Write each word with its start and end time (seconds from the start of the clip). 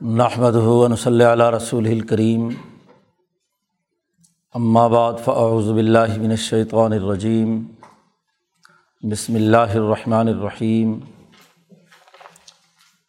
نحمد 0.00 0.54
ہُون 0.56 0.94
صلی 0.96 1.24
علیہ 1.24 1.44
رسول 1.50 1.86
الکریم 1.86 2.48
بعد 4.90 5.14
فاعوذ 5.24 5.66
باللہ 5.70 6.16
من 6.18 6.30
الشیطان 6.30 6.92
الرجیم 6.92 7.50
بسم 9.02 9.34
اللہ 9.34 9.74
الرحمن 9.74 10.28
الرحیم 10.28 10.94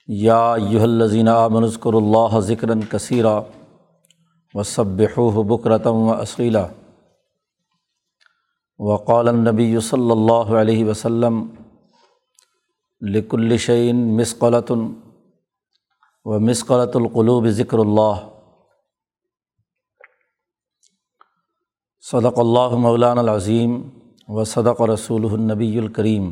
یا 0.09 0.39
ایہا 0.53 0.83
الذین 0.83 1.27
آمنوا 1.27 1.67
اذکروا 1.67 2.01
اللہ 2.01 2.39
ذکرا 2.47 2.73
کثیرا 2.89 3.39
وسبحوہ 4.55 5.43
بکرۃ 5.49 5.85
و 5.85 6.11
اصیلا 6.11 6.65
وقال 8.79 9.27
النبی 9.27 9.79
صلی 9.83 10.11
اللہ 10.11 10.51
علیہ 10.61 10.85
وسلم 10.85 11.39
لکل 13.01 13.57
شعین 13.59 14.03
مسقلۃ 14.17 14.71
و 16.25 16.39
مسقلۃ 16.39 16.95
القلوب 16.95 17.47
ذکر 17.47 17.77
اللہ 17.77 18.29
صدق 21.99 22.39
اللہ 22.39 22.75
مولان 22.75 23.17
العظیم 23.17 23.89
و 24.27 24.43
صدق 24.43 24.81
رسول 24.81 25.25
النبی 25.25 25.77
الکریم 25.77 26.31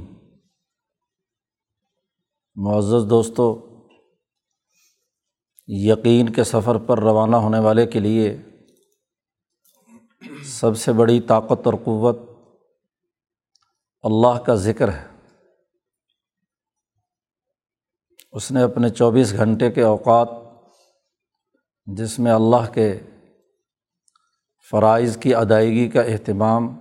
معزز 2.56 3.10
دوستو، 3.10 3.46
یقین 5.68 6.30
کے 6.30 6.44
سفر 6.44 6.78
پر 6.78 7.00
روانہ 7.00 7.36
ہونے 7.36 7.60
والے 7.60 7.86
کے 7.88 8.00
لیے 8.00 8.38
سب 10.46 10.78
سے 10.78 10.94
بڑی 10.94 11.22
طاقت 11.22 11.66
اور 11.66 11.74
قوت 11.84 12.18
اللہ 14.02 14.40
کا 14.40 14.56
ذکر 14.56 14.94
ہے۔ 14.94 15.09
اس 18.32 18.52
نے 18.52 18.62
اپنے 18.62 18.90
چوبیس 18.90 19.34
گھنٹے 19.34 19.72
کے 19.72 19.82
اوقات 19.82 20.30
جس 21.86 22.20
میں 22.20 22.32
اللہ 22.32 22.72
کے 22.74 23.00
فرائض 24.72 25.18
کی 25.18 25.36
ادائیگی 25.36 25.90
کا 25.90 26.02
اہتمام، 26.02 26.80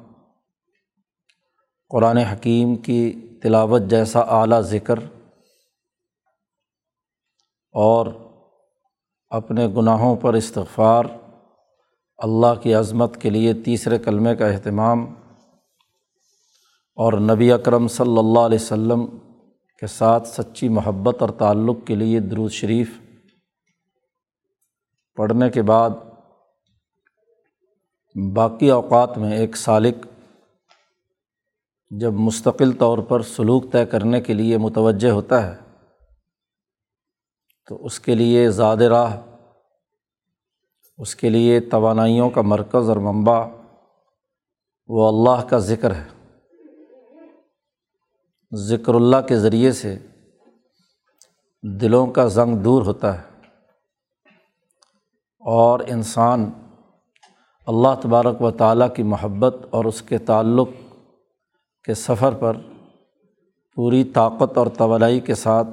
قرآن 1.89 2.17
حکیم 2.17 2.77
کی 2.77 3.31
تلاوت 3.43 3.83
جیسا 3.83 4.21
اعلیٰ 4.21 4.61
ذکر 4.61 4.99
اور 7.75 8.07
اپنے 9.31 9.67
گناہوں 9.67 10.17
پر 10.17 10.35
استغفار 10.35 11.05
اللہ 12.19 12.55
کی 12.63 12.75
عظمت 12.75 13.21
کے 13.21 13.31
لیے 13.31 13.55
تیسرے 13.55 13.99
کلمے 13.99 14.37
کا 14.37 14.47
اہتمام 14.47 15.15
اور 16.97 17.13
نبی 17.13 17.53
اکرم 17.53 17.89
صلی 17.89 18.19
اللہ 18.19 18.39
علیہ 18.39 18.59
و 18.59 18.67
سلم 18.67 19.07
کے 19.79 19.87
ساتھ 19.87 20.29
سچی 20.29 20.69
محبت 20.69 21.17
اور 21.21 21.29
تعلق 21.29 21.77
کے 21.87 21.95
لیے 21.95 22.21
درود 22.21 22.51
شریف۔ 22.51 22.99
پڑھنے 25.17 25.51
کے 25.51 25.63
بعد 25.63 25.91
باقی 28.37 28.71
اوقات 28.71 29.19
میں 29.19 29.37
ایک 29.37 29.57
سالق 29.57 30.07
جب 31.91 32.13
مستقل 32.13 32.73
طور 32.73 32.99
پر 32.99 33.23
سلوک 33.23 33.73
طے 33.73 33.87
کرنے 33.87 34.21
کے 34.21 34.33
لیے 34.33 34.59
متوجہ 34.59 35.11
ہوتا 35.11 35.47
ہے، 35.47 35.57
تو 37.69 37.85
اس 37.85 38.01
کے 38.01 38.15
لیے 38.15 38.51
زیادہ 38.51 38.85
راہ، 38.85 39.17
اس 40.99 41.15
کے 41.15 41.29
لیے 41.29 41.61
توانائیوں 41.61 42.31
کا 42.31 42.43
مرکز 42.43 42.89
اور 42.89 42.97
منبع 42.97 43.49
وہ 44.89 45.09
اللہ 45.09 45.49
کا 45.49 45.59
ذکر 45.59 45.95
ہے۔ 45.95 46.18
ذکر 48.55 48.95
اللہ 48.95 49.17
کے 49.29 49.39
ذریعے 49.39 49.73
سے 49.73 49.99
دلوں 51.63 52.07
کا 52.07 52.27
زنگ 52.27 52.57
دور 52.57 52.83
ہوتا 52.83 53.19
ہے 53.19 53.23
اور 55.47 55.81
انسان 55.81 56.51
اللہ 57.67 57.89
تبارک 58.03 58.43
و 58.43 58.51
تعالیٰ 58.51 58.95
کی 58.95 59.03
محبت 59.03 59.57
اور 59.71 59.85
اس 59.85 60.03
کے 60.03 60.19
تعلق 60.19 60.69
کے 61.85 61.95
سفر 61.95 62.35
پر 62.35 62.57
پوری 63.75 64.05
طاقت 64.05 64.59
اور 64.59 64.67
توانائی 64.67 65.21
کے 65.21 65.35
ساتھ 65.35 65.69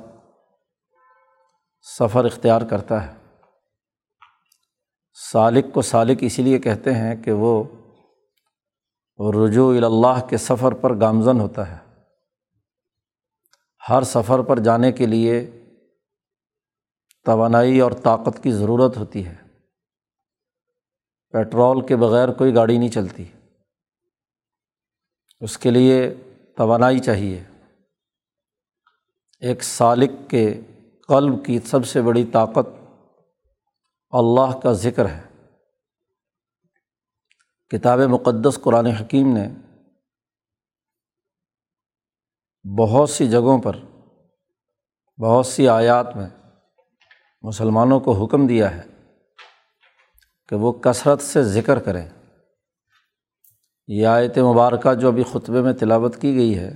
سفر 1.99 2.25
اختیار 2.25 2.61
کرتا 2.61 3.07
ہے۔ 3.07 3.13
سالق 5.31 5.73
کو 5.73 5.81
سالق 5.81 6.17
اسی 6.21 6.41
لیے 6.41 6.59
کہتے 6.59 6.93
ہیں 6.93 7.15
کہ 7.15 7.31
وہ 7.31 7.63
رجوع 9.33 9.75
اللہ 9.75 10.27
کے 10.29 10.37
سفر 10.37 10.71
پر 10.71 10.99
گامزن 10.99 11.39
ہوتا 11.39 11.71
ہے۔ 11.71 11.84
ہر 13.89 14.03
سفر 14.03 14.41
پر 14.41 14.59
جانے 14.59 14.91
کے 14.91 15.05
لیے 15.05 15.51
توانائی 17.25 17.79
اور 17.79 17.91
طاقت 17.91 18.43
کی 18.43 18.51
ضرورت 18.51 18.97
ہوتی 18.97 19.25
ہے۔ 19.25 19.35
پیٹرول 21.29 21.87
کے 21.87 21.95
بغیر 21.95 22.31
کوئی 22.31 22.55
گاڑی 22.55 22.77
نہیں 22.77 22.89
چلتی۔ 22.89 23.25
اس 25.39 25.57
کے 25.57 25.71
لیے 25.71 26.13
توانائی 26.57 26.99
چاہیے۔ 26.99 27.43
ایک 29.39 29.63
سالق 29.63 30.29
کے 30.29 30.61
قلب 31.07 31.45
کی 31.45 31.59
سب 31.59 31.85
سے 31.85 32.01
بڑی 32.01 32.25
طاقت 32.33 32.67
اللہ 34.09 34.59
کا 34.59 34.71
ذکر 34.71 35.09
ہے۔ 35.09 35.21
کتاب 37.69 37.99
مقدس 37.99 38.59
قرآن 38.61 38.85
حکیم 38.85 39.33
نے 39.33 39.47
بہت 42.77 43.09
سی 43.09 43.27
جگہوں 43.27 43.61
پر، 43.61 43.75
بہت 45.21 45.45
سی 45.45 45.67
آیات 45.67 46.15
میں 46.15 46.29
مسلمانوں 47.41 47.99
کو 47.99 48.11
حکم 48.11 48.47
دیا 48.47 48.77
ہے 48.77 48.81
کہ 50.49 50.55
وہ 50.55 50.71
کثرت 50.71 51.21
سے 51.21 51.43
ذکر 51.43 51.79
کریں۔ 51.79 52.09
یہ 53.87 54.07
آیت 54.07 54.37
مبارکہ 54.37 54.93
جو 54.93 55.07
ابھی 55.07 55.23
خطبے 55.31 55.61
میں 55.61 55.73
تلاوت 55.73 56.21
کی 56.21 56.35
گئی 56.35 56.57
ہے، 56.57 56.73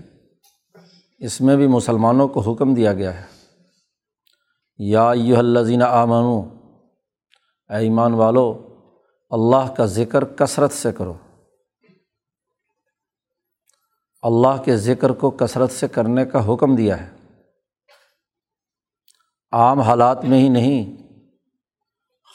اس 1.20 1.42
میں 1.42 1.56
بھی 1.56 1.68
مسلمانوں 1.68 2.28
کو 2.28 2.40
حکم 2.40 2.74
دیا 2.74 2.94
گیا 2.94 3.22
ہے۔ 3.22 3.26
یا 4.78 5.12
یو 5.16 5.38
الزین 5.38 5.82
آمنو 5.82 6.42
اے 7.70 7.78
ایمان 7.78 8.14
والو، 8.14 8.68
اللہ 9.30 9.74
کا 9.78 9.86
ذکر 9.86 10.24
کثرت 10.24 10.72
سے 10.72 10.92
کرو۔ 10.92 11.14
اللہ 14.22 14.62
کے 14.66 14.78
ذکر 14.78 15.10
کو 15.10 15.32
کثرت 15.32 15.72
سے 15.72 15.88
کرنے 15.88 16.26
کا 16.26 16.54
حکم 16.54 16.76
دیا 16.76 17.08
ہے۔ 17.08 17.10
عام 19.52 19.80
حالات 19.80 20.26
میں 20.26 20.38
ہی 20.38 20.50
نہیں، 20.50 20.96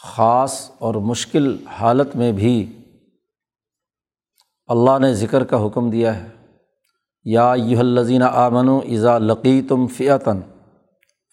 خاص 0.02 0.70
اور 0.78 0.94
مشکل 0.94 1.66
حالت 1.66 2.16
میں 2.16 2.32
بھی 2.32 2.78
اللہ 4.66 4.98
نے 4.98 5.14
ذکر 5.14 5.44
کا 5.44 5.66
حکم 5.66 5.90
دیا 5.90 6.24
ہے۔ 6.24 6.28
یا 7.24 7.54
یہ 7.56 7.78
الزین 7.78 8.22
آمن 8.22 8.68
و 8.68 8.78
ایزا 8.78 9.18
لقی 9.18 9.62
تم 9.62 9.86
فیتاً 9.86 10.40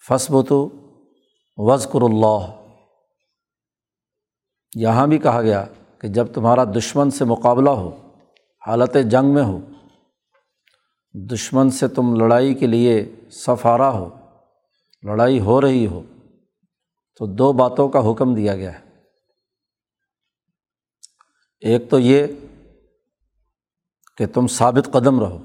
فصب 0.08 0.48
تو 0.48 0.68
وزقر 1.56 2.02
اللہ۔ 2.02 2.68
یہاں 4.76 5.06
بھی 5.06 5.18
کہا 5.18 5.42
گیا 5.42 5.64
کہ 5.98 6.08
جب 6.08 6.26
تمہارا 6.34 6.64
دشمن 6.64 7.10
سے 7.10 7.24
مقابلہ 7.24 7.70
ہو، 7.70 8.12
حالت 8.66 8.96
جنگ 9.10 9.34
میں 9.34 9.42
ہو 9.42 9.58
دشمن 11.14 11.70
سے 11.70 11.88
تم 11.88 12.14
لڑائی 12.14 12.54
کے 12.54 12.66
لیے 12.66 13.14
سفارہ 13.30 13.82
ہو، 13.82 14.10
لڑائی 15.02 15.40
ہو 15.40 15.60
رہی 15.60 15.86
ہو، 15.86 16.02
تو 17.18 17.26
دو 17.26 17.52
باتوں 17.52 17.88
کا 17.88 18.10
حکم 18.10 18.34
دیا 18.34 18.56
گیا 18.56 18.78
ہے۔ 18.78 18.84
ایک 21.60 21.90
تو 21.90 21.98
یہ 21.98 22.26
کہ 24.16 24.26
تم 24.26 24.46
ثابت 24.46 24.92
قدم 24.92 25.20
رہو، 25.20 25.38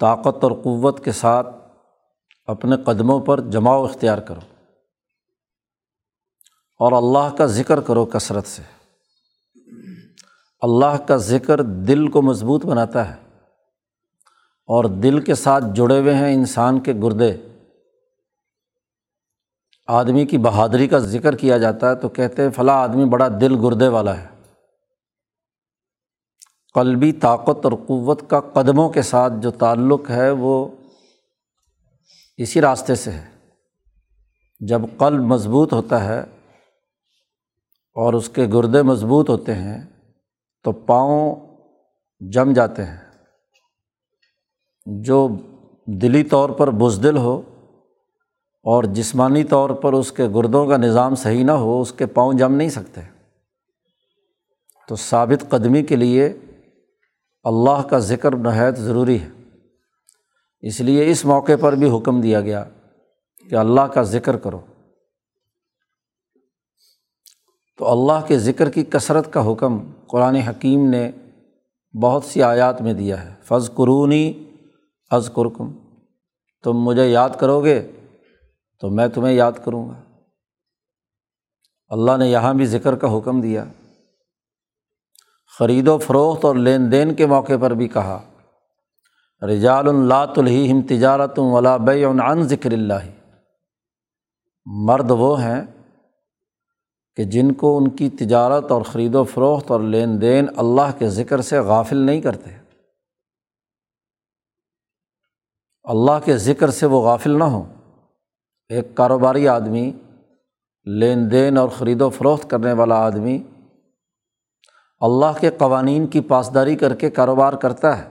طاقت 0.00 0.44
اور 0.44 0.52
قوت 0.52 1.04
کے 1.04 1.12
ساتھ 1.12 1.46
اپنے 2.46 2.76
قدموں 2.76 3.20
پر 3.20 3.40
جماؤ 3.40 3.84
اختیار 3.84 4.18
کرو 4.18 4.40
اور 6.80 6.92
اللہ 6.92 7.36
کا 7.36 7.46
ذکر 7.46 7.80
کرو 7.80 8.06
کثرت 8.06 8.46
سے۔ 8.46 8.77
اللہ 10.60 10.96
کا 11.08 11.16
ذکر 11.16 11.62
دل 11.62 12.08
کو 12.08 12.22
مضبوط 12.22 12.66
بناتا 12.66 13.08
ہے 13.08 13.16
اور 14.66 14.84
دل 14.84 15.20
کے 15.20 15.34
ساتھ 15.34 15.64
جڑے 15.74 16.00
ہوئے 16.00 16.14
ہیں 16.14 16.34
انسان 16.34 16.80
کے 16.80 16.92
گردے۔ 16.92 17.36
آدمی 19.86 20.26
کی 20.26 20.38
بہادری 20.38 20.88
کا 20.88 20.98
ذکر 20.98 21.36
کیا 21.36 21.58
جاتا 21.58 21.90
ہے 21.90 21.94
تو 21.94 22.08
کہتے 22.08 22.42
ہیں 22.42 22.50
فلاں 22.50 22.74
آدمی 22.74 23.04
بڑا 23.04 23.28
دل 23.28 23.66
گردے 23.66 23.88
والا 23.88 24.20
ہے۔ 24.20 24.26
قلبی 26.74 27.12
طاقت 27.12 27.64
اور 27.64 27.72
قوت 27.72 28.30
کا 28.30 28.40
قدموں 28.40 28.90
کے 28.90 29.02
ساتھ 29.02 29.32
جو 29.40 29.50
تعلق 29.50 30.10
ہے 30.10 30.30
وہ 30.30 30.68
اسی 32.36 32.60
راستے 32.60 32.94
سے 32.94 33.10
ہے۔ 33.10 33.30
جب 34.60 34.80
قلب 34.98 35.20
مضبوط 35.20 35.72
ہوتا 35.72 36.04
ہے 36.04 36.20
اور 37.94 38.14
اس 38.14 38.28
کے 38.28 38.46
گردے 38.54 38.82
مضبوط 38.82 39.30
ہوتے 39.30 39.54
ہیں 39.54 39.97
تو 40.62 40.72
پاؤں 40.72 41.36
جم 42.20 42.52
جاتے 42.52 42.84
ہیں۔ 42.84 43.08
جو 44.86 45.28
دلی 45.86 46.24
طور 46.24 46.50
پر 46.50 46.70
بزدل 46.70 47.16
ہو 47.16 47.42
اور 48.62 48.84
جسمانی 48.84 49.44
طور 49.44 49.70
پر 49.70 49.92
اس 49.92 50.12
کے 50.12 50.26
گردوں 50.34 50.66
کا 50.66 50.76
نظام 50.76 51.14
صحیح 51.14 51.44
نہ 51.44 51.52
ہو، 51.52 51.80
اس 51.80 51.92
کے 51.92 52.06
پاؤں 52.06 52.32
جم 52.32 52.54
نہیں 52.54 52.68
سکتے۔ 52.68 53.00
تو 54.88 54.96
ثابت 54.96 55.50
قدمی 55.50 55.82
کے 55.82 55.96
لیے 55.96 56.32
اللہ 57.44 57.82
کا 57.82 57.98
ذکر 57.98 58.36
نہایت 58.36 58.76
ضروری 58.76 59.20
ہے۔ 59.20 59.28
اس 60.60 60.80
لیے 60.80 61.10
اس 61.10 61.24
موقع 61.24 61.52
پر 61.60 61.72
بھی 61.72 61.98
حکم 61.98 62.20
دیا 62.20 62.40
گیا 62.40 62.64
کہ 63.50 63.54
اللہ 63.54 63.80
کا 63.80 64.02
ذکر 64.02 64.36
کرو۔ 64.36 64.60
تو 67.78 67.92
اللہ 67.92 68.26
کے 68.26 68.38
ذکر 68.38 68.70
کی 68.70 68.84
کثرت 68.84 69.32
کا 69.32 69.52
حکم 69.52 69.78
قرآن 70.08 70.34
حکیم 70.34 70.90
نے 70.90 71.10
بہت 72.02 72.24
سی 72.24 72.42
آیات 72.42 72.82
میں 72.82 72.92
دیا 72.92 73.24
ہے۔ 73.24 73.34
فض 73.42 73.70
قرونی 73.74 74.44
از 75.10 75.30
قرکم 75.34 75.72
تم 76.64 76.72
مجھے 76.72 77.06
یاد 77.06 77.30
کرو 77.38 77.64
گے 77.64 77.90
تو 78.80 78.90
میں 78.90 79.08
تمہیں 79.08 79.34
یاد 79.34 79.52
کروں 79.64 79.88
گا۔ 79.88 80.02
اللہ 81.88 82.16
نے 82.16 82.28
یہاں 82.28 82.54
بھی 82.54 82.66
ذکر 82.66 82.96
کا 82.96 83.18
حکم 83.18 83.40
دیا۔ 83.40 83.64
خرید 85.58 85.88
و 85.88 85.98
فروخت 85.98 86.44
اور 86.44 86.56
لین 86.56 86.92
دین 86.92 87.14
کے 87.14 87.26
موقع 87.26 87.52
پر 87.60 87.70
بھی 87.70 87.88
کہا۔ 87.88 88.22
رجال 89.42 89.88
اللہ 89.88 90.14
الحیم 90.14 90.80
تجارت 90.82 91.38
ولا 91.38 91.76
بے 91.76 92.04
عن 92.04 92.42
ذکر 92.42 92.72
اللہ۔ 92.72 93.10
مرد 94.66 95.10
وہ 95.10 95.42
ہیں 95.42 95.62
کہ 97.18 97.24
جن 97.24 97.52
کو 97.52 97.78
ان 97.78 97.90
کی 97.90 98.08
تجارت 98.10 98.70
اور 98.70 98.82
خرید 98.82 99.14
و 99.14 99.24
فروخت 99.24 99.70
اور 99.70 99.80
لین 99.80 100.20
دین 100.20 100.46
اللہ 100.56 100.98
کے 100.98 101.08
ذکر 101.08 101.40
سے 101.40 101.58
غافل 101.58 101.96
نہیں 101.96 102.20
کرتے۔ 102.20 102.50
اللہ 105.84 106.24
کے 106.24 106.36
ذکر 106.36 106.70
سے 106.70 106.86
وہ 106.86 107.02
غافل 107.02 107.38
نہ 107.38 107.44
ہوں۔ 107.44 107.64
ایک 108.68 108.94
کاروباری 108.94 109.48
آدمی، 109.48 109.92
لین 110.84 111.30
دین 111.30 111.58
اور 111.58 111.68
خرید 111.68 112.02
و 112.02 112.10
فروخت 112.10 112.50
کرنے 112.50 112.72
والا 112.72 112.94
آدمی 112.94 113.42
اللہ 115.00 115.38
کے 115.40 115.50
قوانین 115.50 116.06
کی 116.06 116.20
پاسداری 116.20 116.76
کر 116.76 116.94
کے 116.94 117.10
کاروبار 117.10 117.52
کرتا 117.52 117.98
ہے 117.98 118.08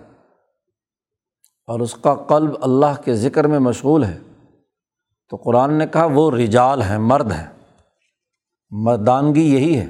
اور 1.67 1.79
اس 1.79 1.93
کا 1.93 2.15
قلب 2.15 2.51
اللہ 2.61 3.01
کے 3.05 3.15
ذکر 3.15 3.47
میں 3.47 3.59
مشغول 3.59 4.03
ہے۔ 4.03 4.19
تو 5.29 5.35
قرآن 5.35 5.73
نے 5.73 5.87
کہا 5.87 6.07
وہ 6.13 6.31
رجال 6.31 6.81
ہیں، 6.81 6.97
مرد 6.97 7.31
ہیں۔ 7.31 7.56
مردانگی 8.69 9.53
یہی 9.53 9.79
ہے۔ 9.79 9.87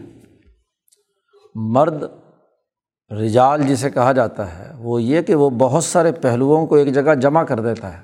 مرد 1.56 2.04
رجال 3.12 3.64
جسے 3.64 3.90
کہا 3.90 4.12
جاتا 4.12 4.60
ہے، 4.60 4.74
وہ 4.78 5.02
یہ 5.02 5.22
کہ 5.22 5.36
وہ 5.36 5.50
بہت 5.50 5.84
سارے 5.84 6.12
پہلوؤں 6.12 6.68
کو 6.68 6.76
ایک 6.76 6.94
جگہ 6.94 7.16
جمع 7.16 7.44
کر 7.44 7.60
دیتا 7.60 7.98
ہے، 7.98 8.04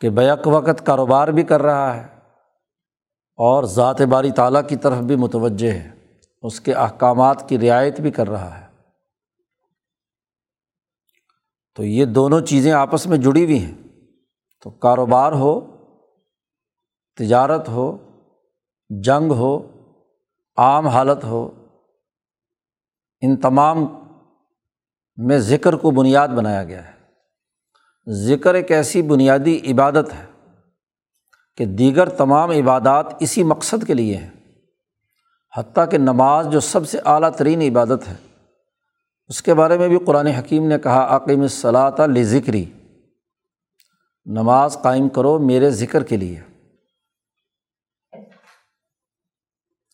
کہ 0.00 0.10
بیک 0.10 0.46
وقت 0.46 0.86
کاروبار 0.86 1.28
بھی 1.28 1.42
کر 1.42 1.62
رہا 1.62 1.96
ہے 1.96 2.02
اور 3.36 3.64
ذات 3.64 4.00
باری 4.00 4.30
تعالیٰ 4.30 4.68
کی 4.68 4.76
طرف 4.76 4.96
بھی 4.96 5.16
متوجہ 5.16 5.70
ہے، 5.70 5.90
اس 6.42 6.60
کے 6.60 6.72
احکامات 6.72 7.48
کی 7.48 7.58
رعایت 7.58 8.00
بھی 8.00 8.10
کر 8.10 8.30
رہا 8.30 8.60
ہے۔ 8.60 8.66
تو 11.76 11.84
یہ 11.84 12.04
دونوں 12.04 12.40
چیزیں 12.40 12.72
آپس 12.72 13.06
میں 13.06 13.18
جڑی 13.18 13.44
ہوئی 13.44 13.64
ہیں۔ 13.64 13.74
تو 14.62 14.70
کاروبار 14.70 15.32
ہو 15.32 15.71
تجارت 17.16 17.68
ہو، 17.68 17.96
جنگ 18.88 19.32
ہو، 19.32 19.68
عام 20.56 20.86
حالت 20.86 21.24
ہو، 21.24 21.50
ان 23.20 23.36
تمام 23.36 23.86
میں 25.16 25.38
ذکر 25.38 25.72
کو 25.72 25.90
بنیاد 25.90 26.28
بنایا 26.28 26.64
گیا 26.64 26.88
ہے۔ 26.88 26.92
ذکر 28.10 28.54
ایک 28.54 28.72
ایسی 28.72 29.02
بنیادی 29.02 29.72
عبادت 29.72 30.12
ہے 30.14 30.24
کہ 31.56 31.64
دیگر 31.64 32.08
تمام 32.08 32.50
عبادات 32.50 33.06
اسی 33.20 33.42
مقصد 33.42 33.86
کے 33.86 33.94
لیے 33.94 34.16
ہیں، 34.16 34.30
حتیٰ 35.56 35.90
کہ 35.90 35.98
نماز 35.98 36.48
جو 36.48 36.60
سب 36.60 36.88
سے 36.88 36.98
اعلیٰ 37.04 37.30
ترین 37.30 37.62
عبادت 37.62 38.08
ہے۔ 38.08 38.14
اس 39.28 39.42
کے 39.42 39.54
بارے 39.54 39.78
میں 39.78 39.88
بھی 39.88 39.98
قرآن 40.06 40.26
حکیم 40.26 40.66
نے 40.66 40.78
کہا 40.78 41.16
عقیم 41.16 41.46
صلاح 41.46 42.06
ل 42.06 42.22
ذکری 42.22 42.64
نماز 44.26 44.78
قائم 44.82 45.08
کرو 45.08 45.38
میرے 45.38 45.70
ذکر 45.70 46.02
کے 46.02 46.16
لیے۔ 46.16 46.40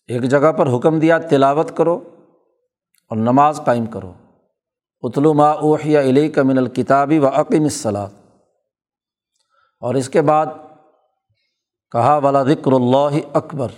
ایک 0.09 0.23
جگہ 0.23 0.53
پر 0.53 0.77
حکم 0.77 0.99
دیا، 0.99 1.19
تلاوت 1.19 1.77
کرو 1.77 2.01
اور 3.09 3.17
نماز 3.17 3.61
قائم 3.65 3.87
کرو۔ 3.87 4.13
اتلو 5.01 5.35
ما 5.35 5.51
اوحیا 5.51 6.01
علیہ 6.01 6.29
کا 6.29 6.43
من 6.43 6.59
الکتابی 6.59 7.19
و 7.19 7.29
عقیم 7.29 7.63
الصلاح 7.63 8.07
اور 9.81 9.95
اس 9.95 10.09
کے 10.09 10.23
بعد 10.23 10.47
کہا 11.93 12.17
والا 12.17 12.43
ذکر 12.43 12.73
اللہ 12.73 13.37
اکبر۔ 13.37 13.69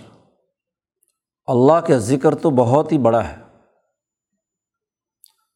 اللہ 1.45 1.85
کے 1.85 1.99
ذکر 1.99 2.35
تو 2.35 2.49
بہت 2.49 2.91
ہی 2.91 2.97
بڑا 2.97 3.23
ہے۔ 3.23 3.35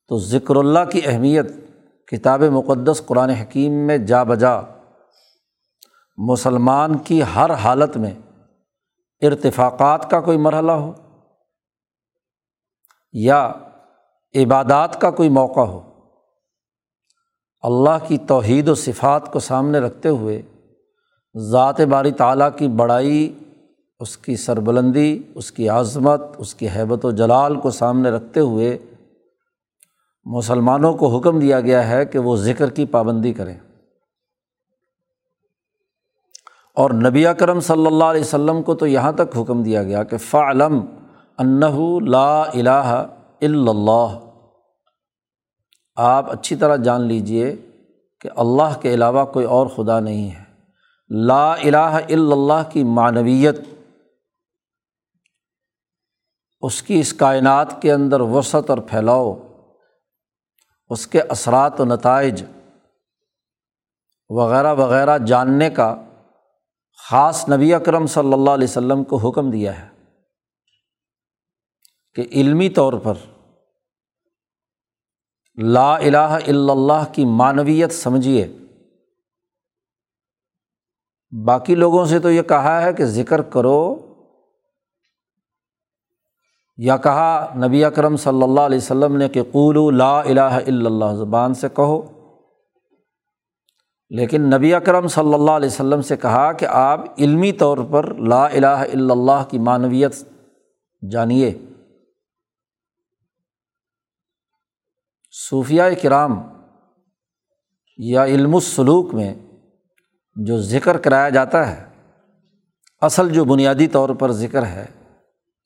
تو 0.07 0.17
ذکر 0.17 0.55
اللہ 0.55 0.79
کی 0.91 1.01
اہمیت 1.05 1.45
کتاب 2.07 2.41
مقدس 2.41 3.01
قرآن 3.05 3.29
حکیم 3.29 3.71
میں 3.71 3.97
جا 3.97 4.23
بجا 4.23 4.61
مسلمان 6.17 6.97
کی 6.97 7.21
ہر 7.35 7.53
حالت 7.53 7.97
میں 7.97 8.11
ارتفاقات 9.21 10.09
کا 10.09 10.19
کوئی 10.21 10.37
مرحلہ 10.37 10.71
ہو، 10.71 10.91
یا 13.13 13.51
عبادات 14.35 14.99
کا 15.01 15.11
کوئی 15.11 15.29
موقع 15.29 15.59
ہو، 15.59 15.79
اللہ 17.63 18.05
کی 18.07 18.17
توحید 18.27 18.69
و 18.69 18.75
صفات 18.75 19.31
کو 19.33 19.39
سامنے 19.39 19.79
رکھتے 19.79 20.09
ہوئے 20.09 20.41
ذات 21.35 21.81
باری 21.81 22.11
تعالیٰ 22.11 22.49
کی 22.57 22.67
بڑائی، 22.67 23.33
اس 23.99 24.17
کی 24.17 24.35
سربلندی، 24.35 25.23
اس 25.35 25.51
کی 25.51 25.69
عظمت، 25.69 26.21
اس 26.37 26.53
کی 26.55 26.67
حیبت 26.75 27.05
و 27.05 27.11
جلال 27.11 27.59
کو 27.59 27.71
سامنے 27.71 28.09
رکھتے 28.09 28.39
ہوئے 28.39 28.77
مسلمانوں 30.25 30.93
کو 30.93 31.17
حکم 31.17 31.39
دیا 31.39 31.59
گیا 31.59 31.87
ہے 31.87 32.05
کہ 32.05 32.19
وہ 32.19 32.35
ذکر 32.35 32.69
کی 32.69 32.85
پابندی 32.85 33.33
کریں۔ 33.33 33.57
اور 36.77 36.89
نبی 36.91 37.27
اکرم 37.27 37.59
صلی 37.59 37.85
اللہ 37.85 38.03
علیہ 38.03 38.21
وسلم 38.21 38.63
کو 38.63 38.75
تو 38.75 38.87
یہاں 38.87 39.11
تک 39.11 39.37
حکم 39.37 39.63
دیا 39.63 39.83
گیا 39.83 40.03
کہ 40.03 40.17
فعلم 40.17 40.79
انّہ 41.37 41.77
لا 42.09 42.41
الہ 42.41 43.03
الا 43.41 43.71
اللہ۔ 43.71 44.17
آپ 45.95 46.31
اچھی 46.31 46.55
طرح 46.55 46.75
جان 46.75 47.01
لیجیے 47.01 47.55
کہ 48.21 48.29
اللہ 48.35 48.79
کے 48.81 48.93
علاوہ 48.93 49.25
کوئی 49.25 49.45
اور 49.45 49.67
خدا 49.67 49.99
نہیں 49.99 50.29
ہے۔ 50.31 50.43
لا 51.09 51.53
الہ 51.53 51.77
الا 51.77 52.33
اللہ 52.33 52.69
کی 52.69 52.83
معنویت، 52.83 53.59
اس 56.61 56.81
کی 56.83 56.99
اس 56.99 57.13
کائنات 57.13 57.81
کے 57.81 57.93
اندر 57.93 58.21
وسعت 58.21 58.69
اور 58.69 58.77
پھیلاؤ، 58.77 59.33
اس 60.89 61.07
کے 61.07 61.21
اثرات 61.21 61.81
و 61.81 61.85
نتائج 61.85 62.43
وغیرہ 64.29 64.73
وغیرہ 64.73 65.17
جاننے 65.17 65.69
کا 65.69 65.95
خاص 67.09 67.49
نبی 67.49 67.73
اکرم 67.73 68.05
صلی 68.05 68.33
اللہ 68.33 68.49
علیہ 68.49 68.67
وسلم 68.67 69.03
کو 69.03 69.17
حکم 69.17 69.51
دیا 69.51 69.79
ہے 69.79 69.89
کہ 72.15 72.27
علمی 72.31 72.69
طور 72.69 72.93
پر 72.93 73.13
لا 75.63 75.95
الہ 75.95 76.17
الا 76.17 76.71
اللہ 76.71 77.13
کی 77.13 77.25
معنویت 77.25 77.91
سمجھیے۔ 77.91 78.47
باقی 81.45 81.75
لوگوں 81.75 82.05
سے 82.05 82.19
تو 82.19 82.31
یہ 82.31 82.41
کہا 82.41 82.81
ہے 82.81 82.93
کہ 82.93 83.05
ذکر 83.05 83.41
کرو 83.41 83.95
یا 86.77 86.97
کہا 86.97 87.53
نبی 87.67 87.85
اکرم 87.85 88.17
صلی 88.17 88.43
اللہ 88.43 88.61
علیہ 88.61 88.77
وسلم 88.77 89.17
نے 89.17 89.29
کہ 89.29 89.43
قولو 89.43 89.91
لا 89.91 90.19
الہ 90.19 90.41
الا 90.41 90.89
اللہ 90.89 91.15
زبان 91.17 91.53
سے 91.53 91.67
کہو۔ 91.75 92.14
لیکن 94.09 94.41
نبی 94.41 94.73
اکرم 94.73 95.07
صلی 95.07 95.33
اللہ 95.33 95.51
علیہ 95.51 95.69
وسلم 95.69 96.01
سے 96.01 96.17
کہا 96.17 96.51
کہ 96.51 96.65
آپ 96.65 96.99
علمی 97.17 97.51
طور 97.51 97.77
پر 97.91 98.13
لا 98.13 98.45
الہ 98.45 98.67
الا 98.67 99.13
اللہ 99.13 99.43
کی 99.49 99.59
معنویت 99.59 100.15
جانیے۔ 101.11 101.53
صوفیہ 105.31 105.81
کرام 106.01 106.41
یا 107.97 108.25
علم 108.25 108.55
السلوک 108.55 109.13
میں 109.13 109.33
جو 110.35 110.57
ذکر 110.61 110.97
کرایا 110.97 111.29
جاتا 111.29 111.67
ہے، 111.67 111.85
اصل 113.01 113.29
جو 113.29 113.45
بنیادی 113.45 113.87
طور 113.87 114.09
پر 114.09 114.31
ذکر 114.31 114.65
ہے، 114.65 114.85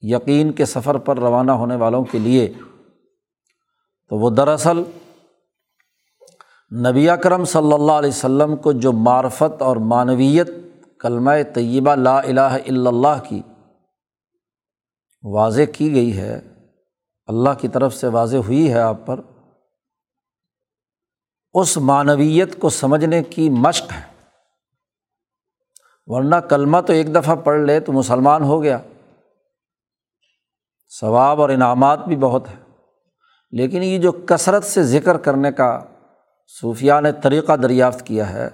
یقین 0.01 0.51
کے 0.51 0.65
سفر 0.65 0.97
پر 0.97 1.17
روانہ 1.17 1.51
ہونے 1.51 1.75
والوں 1.75 2.03
کے 2.03 2.19
لیے، 2.19 2.47
تو 4.11 4.17
وہ 4.17 4.29
دراصل 4.29 4.83
نبی 6.71 7.09
اکرم 7.09 7.45
صلی 7.45 7.73
اللہ 7.73 7.91
علیہ 7.91 8.09
وسلم 8.09 8.55
کو 8.55 8.71
جو 8.71 8.91
معرفت 8.91 9.61
اور 9.61 9.77
معنویت 9.77 10.49
کلمہ 10.99 11.31
طیبہ 11.53 11.95
لا 11.95 12.19
الہ 12.19 12.41
الا 12.41 12.89
اللہ 12.89 13.23
کی 13.29 13.41
واضح 15.23 15.61
کی 15.73 15.93
گئی 15.93 16.17
ہے، 16.17 16.39
اللہ 17.27 17.49
کی 17.59 17.67
طرف 17.67 17.93
سے 17.93 18.07
واضح 18.07 18.37
ہوئی 18.37 18.73
ہے 18.73 18.79
آپ 18.79 18.97
پر، 19.05 19.19
اس 21.53 21.77
معنویت 21.77 22.59
کو 22.59 22.69
سمجھنے 22.69 23.23
کی 23.23 23.49
مشق 23.49 23.91
ہے۔ 23.91 24.01
ورنہ 26.05 26.35
کلمہ 26.35 26.81
تو 26.81 26.93
ایک 26.93 27.15
دفعہ 27.15 27.35
پڑھ 27.35 27.61
لے 27.61 27.79
تو 27.79 27.91
مسلمان 27.91 28.43
ہو 28.43 28.63
گیا۔ 28.63 28.77
ثواب 30.99 31.41
اور 31.41 31.49
انعامات 31.49 31.99
بھی 32.07 32.15
بہت 32.15 32.47
ہے 32.49 32.55
لیکن 33.51 33.83
یہ 33.83 33.97
جو 33.97 34.11
کثرت 34.11 34.63
سے 34.63 34.83
ذکر 34.83 35.17
کرنے 35.17 35.51
کا 35.51 35.79
صوفیہ 36.49 36.93
نے 37.03 37.11
طریقہ 37.23 37.55
دریافت 37.55 38.05
کیا 38.05 38.33
ہے 38.33 38.47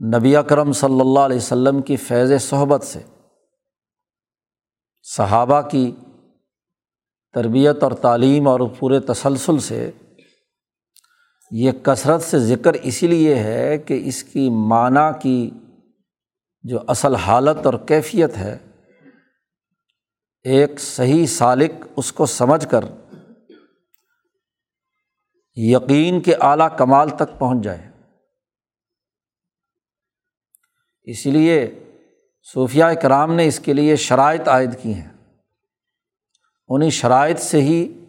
نبی 0.00 0.36
اکرم 0.36 0.72
صلی 0.72 1.00
اللہ 1.00 1.20
علیہ 1.20 1.36
وسلم 1.36 1.82
کی 1.82 1.96
فیض 1.96 2.32
صحبت 2.40 2.82
سے۔ 2.82 3.00
صحابہ 5.02 5.60
کی 5.60 5.90
تربیت 7.34 7.82
اور 7.82 7.92
تعلیم 7.92 8.48
اور 8.48 8.60
پورے 8.78 9.00
تسلسل 9.00 9.58
سے 9.58 9.90
یہ 11.50 11.72
کثرت 11.72 12.22
سے 12.22 12.38
ذکر 12.38 12.72
اسی 12.72 13.06
لیے 13.06 13.34
ہے 13.34 13.78
کہ 13.78 14.00
اس 14.04 14.24
کی 14.24 14.48
معنی 14.50 15.08
کی 15.22 15.50
جو 16.64 16.78
اصل 16.88 17.14
حالت 17.14 17.66
اور 17.66 17.74
کیفیت 17.74 18.36
ہے، 18.36 18.58
ایک 20.42 20.80
صحیح 20.80 21.26
سالق 21.26 21.86
اس 21.96 22.12
کو 22.12 22.26
سمجھ 22.26 22.66
کر 22.68 22.84
یقین 25.60 26.20
کے 26.20 26.34
اعلیٰ 26.40 26.76
کمال 26.78 27.08
تک 27.08 27.38
پہنچ 27.38 27.64
جائے۔ 27.64 27.90
اسی 31.02 31.30
لیے 31.30 31.84
صوفیہ 32.42 32.84
کرام 33.02 33.34
نے 33.34 33.46
اس 33.46 33.60
کے 33.60 33.72
لیے 33.72 33.96
شرائط 33.96 34.48
عائد 34.48 34.70
کی 34.82 34.94
ہیں۔ 34.94 35.12
انہیں 36.68 36.90
شرائط 36.90 37.38
سے 37.38 37.60
ہی 37.60 38.04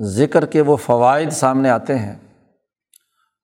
ذکر 0.00 0.46
کے 0.46 0.60
وہ 0.60 0.76
فوائد 0.76 1.30
سامنے 1.30 1.70
آتے 1.70 1.98
ہیں 1.98 2.18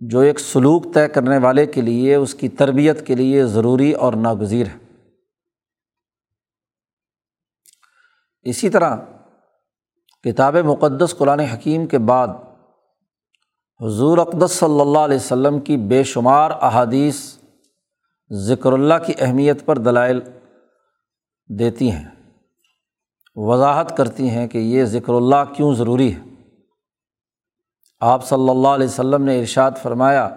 جو 0.00 0.20
ایک 0.20 0.40
سلوک 0.40 0.94
طے 0.94 1.08
کرنے 1.08 1.38
والے 1.38 1.66
کے 1.66 1.80
لیے، 1.80 2.14
اس 2.14 2.34
کی 2.34 2.48
تربیت 2.48 3.06
کے 3.06 3.14
لیے 3.14 3.46
ضروری 3.46 3.92
اور 3.92 4.12
ناگزیر 4.12 4.66
ہے 4.66 4.78
اسی 8.42 8.70
طرح 8.70 8.96
کتاب 10.24 10.56
مقدس 10.56 11.14
قرآن 11.18 11.40
حکیم 11.40 11.86
کے 11.86 11.98
بعد 11.98 12.28
حضور 13.80 14.18
اقدس 14.18 14.52
صلی 14.52 14.80
اللہ 14.80 14.98
علیہ 14.98 15.16
وسلم 15.16 15.60
کی 15.60 15.76
بے 15.76 16.04
شمار 16.04 16.50
احادیث 16.50 17.38
ذکر 18.32 18.72
اللہ 18.72 18.94
کی 19.06 19.12
اہمیت 19.18 19.66
پر 19.66 19.78
دلائل 19.78 20.20
دیتی 21.58 21.90
ہیں، 21.90 22.04
وضاحت 23.34 23.96
کرتی 23.96 24.30
ہیں 24.30 24.48
کہ 24.48 24.58
یہ 24.58 24.84
ذکر 24.84 25.12
اللہ 25.12 25.44
کیوں 25.56 25.74
ضروری 25.74 26.14
ہے۔ 26.14 26.20
آپ 28.00 28.26
صلی 28.26 28.48
اللہ 28.48 28.68
علیہ 28.68 28.86
وسلم 28.86 29.22
نے 29.22 29.40
ارشاد 29.40 29.70
فرمایا 29.82 30.28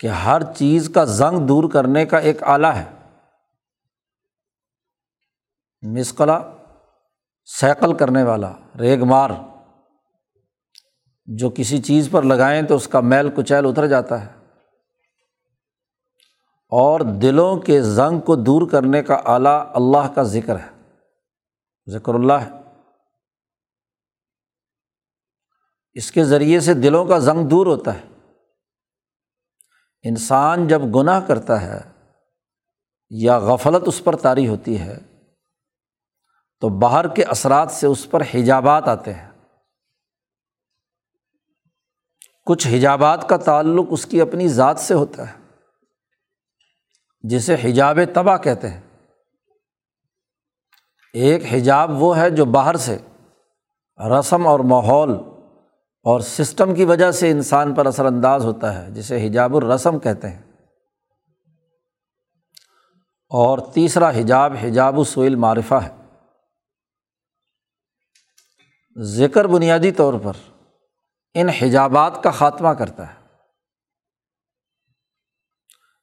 کہ 0.00 0.06
ہر 0.06 0.42
چیز 0.52 0.90
کا 0.94 1.04
زنگ 1.04 1.46
دور 1.46 1.70
کرنے 1.70 2.06
کا 2.06 2.18
ایک 2.18 2.42
آلہ 2.42 2.66
ہے۔ 2.66 2.84
مسقلا 5.82 6.40
سیکل 7.44 7.94
کرنے 7.94 8.22
والا، 8.22 8.52
ریگ 8.80 9.04
مار۔ 9.04 9.30
جو 11.26 11.50
کسی 11.50 11.82
چیز 11.82 12.08
پر 12.10 12.22
لگائیں 12.22 12.62
تو 12.62 12.74
اس 12.76 12.88
کا 12.88 13.00
میل 13.00 13.28
کچیل 13.36 13.66
اتر 13.66 13.86
جاتا 13.86 14.26
ہے۔ 14.26 14.44
اور 16.68 17.00
دلوں 17.00 17.56
کے 17.56 17.82
زنگ 17.82 18.20
کو 18.20 18.36
دور 18.36 18.70
کرنے 18.70 19.02
کا 19.02 19.20
آلہ 19.24 19.48
اللہ 19.48 20.12
کا 20.14 20.22
ذکر 20.22 20.56
ہے۔ 20.56 20.92
ذکر 21.90 22.14
اللہ 22.14 22.32
ہے۔ 22.32 22.50
اس 25.92 26.12
کے 26.12 26.24
ذریعے 26.24 26.60
سے 26.60 26.74
دلوں 26.74 27.04
کا 27.04 27.18
زنگ 27.18 27.48
دور 27.48 27.66
ہوتا 27.66 27.94
ہے۔ 27.94 28.04
انسان 30.02 30.68
جب 30.68 30.80
گناہ 30.96 31.26
کرتا 31.26 31.60
ہے 31.60 31.80
یا 33.10 33.38
غفلت 33.38 33.82
اس 33.86 34.04
پر 34.04 34.16
طاری 34.16 34.48
ہوتی 34.48 34.80
ہے 34.80 34.98
تو 36.60 36.68
باہر 36.68 37.08
کے 37.08 37.24
اثرات 37.24 37.70
سے 37.70 37.86
اس 37.86 38.10
پر 38.10 38.20
حجابات 38.20 38.88
آتے 38.88 39.12
ہیں۔ 39.12 39.33
کچھ 42.44 42.68
حجابات 42.68 43.28
کا 43.28 43.36
تعلق 43.36 43.86
اس 43.90 44.06
کی 44.06 44.20
اپنی 44.20 44.48
ذات 44.48 44.78
سے 44.78 44.94
ہوتا 44.94 45.32
ہے، 45.32 45.38
جسے 47.22 47.54
حجاب 47.54 47.98
تباہ 48.14 48.38
کہتے 48.38 48.68
ہیں۔ 48.68 48.80
ایک 51.12 51.42
حجاب 51.52 52.02
وہ 52.02 52.16
ہے 52.16 52.30
جو 52.30 52.44
باہر 52.44 52.76
سے 52.76 52.98
رسم 54.20 54.46
اور 54.46 54.60
ماحول 54.60 55.10
اور 56.02 56.20
سسٹم 56.20 56.74
کی 56.74 56.84
وجہ 56.84 57.10
سے 57.10 57.30
انسان 57.30 57.74
پر 57.74 57.86
اثر 57.86 58.04
انداز 58.04 58.44
ہوتا 58.44 58.84
ہے، 58.84 58.90
جسے 58.90 59.26
حجاب 59.26 59.56
الرسم 59.56 59.98
کہتے 59.98 60.28
ہیں۔ 60.30 60.42
اور 63.28 63.58
تیسرا 63.58 64.10
حجاب 64.10 64.52
حجاب 64.62 64.98
السویل 64.98 65.34
معرفہ 65.34 65.74
ہے۔ 65.74 66.04
ذکر 69.00 69.46
بنیادی 69.46 69.92
طور 69.92 70.14
پر 70.22 70.32
ان 71.34 71.48
حجابات 71.48 72.22
کا 72.22 72.30
خاتمہ 72.30 72.68
کرتا 72.68 73.14
ہے۔ 73.14 73.24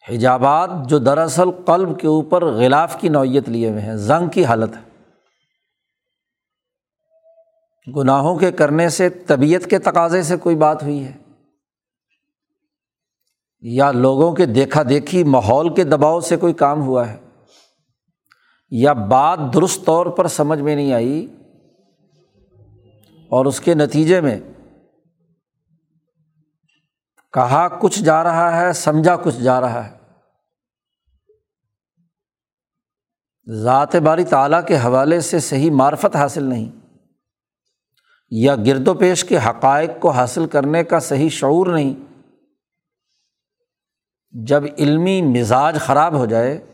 حجابات 0.10 0.70
جو 0.86 0.98
دراصل 0.98 1.52
قلب 1.66 2.00
کے 2.00 2.08
اوپر 2.08 2.46
غلاف 2.46 2.98
کی 3.00 3.10
نوعیت 3.10 3.50
لیے 3.50 3.70
ہوئے 3.70 3.82
ہیں، 3.82 3.96
زنگ 3.96 4.30
کی 4.30 4.46
حالت 4.46 4.76
ہے۔ 4.76 4.82
گناہوں 7.96 8.36
کے 8.36 8.52
کرنے 8.52 8.90
سے، 8.90 9.10
طبیعت 9.10 9.70
کے 9.70 9.80
تقاضے 9.80 10.22
سے 10.22 10.38
کوئی 10.38 10.56
بات 10.56 10.84
ہوئی 10.84 11.06
ہے۔ 11.06 11.18
یا 13.60 13.92
لوگوں 13.92 14.36
کے 14.36 14.46
دیکھا 14.46 14.84
دیکھی، 14.90 15.24
ماحول 15.24 15.76
کے 15.76 15.84
دباؤ 15.84 16.20
سے 16.20 16.38
کوئی 16.38 16.54
کام 16.54 16.82
ہوا 16.82 17.10
ہے۔ 17.10 17.20
یا 18.70 18.94
بات 18.94 19.40
درست 19.54 19.86
طور 19.86 20.06
پر 20.06 20.28
سمجھ 20.28 20.60
میں 20.60 20.76
نہیں 20.76 20.94
آئی 20.94 21.28
اور 23.30 23.46
اس 23.46 23.60
کے 23.60 23.74
نتیجے 23.74 24.22
میں 24.22 24.40
کہا 27.34 27.68
کچھ 27.82 28.04
جا 28.04 28.24
رہا 28.24 28.62
ہے، 28.62 28.74
سمجھا 28.74 29.16
کچھ 29.16 29.36
جا 29.36 29.62
رہا 29.62 29.90
ہے۔ 29.90 30.02
ذات 33.54 33.96
باری 33.96 34.24
تعالیٰ 34.24 34.68
کے 34.68 34.78
حوالے 34.78 35.22
سے 35.22 35.40
صحیح 35.40 35.72
معرفت 35.72 36.16
حاصل 36.16 36.44
نہیں۔ 36.44 36.82
یا 38.30 38.56
گرد 38.56 38.88
و 38.88 38.94
پیش 38.94 39.24
کے 39.24 39.38
حقائق 39.38 39.90
کو 40.00 40.10
حاصل 40.10 40.48
کرنے 40.48 40.84
کا 40.84 41.00
صحیح 41.00 41.30
شعور 41.30 41.68
نہیں۔ 41.68 41.94
جب 44.32 44.64
علمی 44.78 45.22
مزاج 45.22 45.78
خراب 45.80 46.14
ہو 46.14 46.26
جائے 46.26 46.66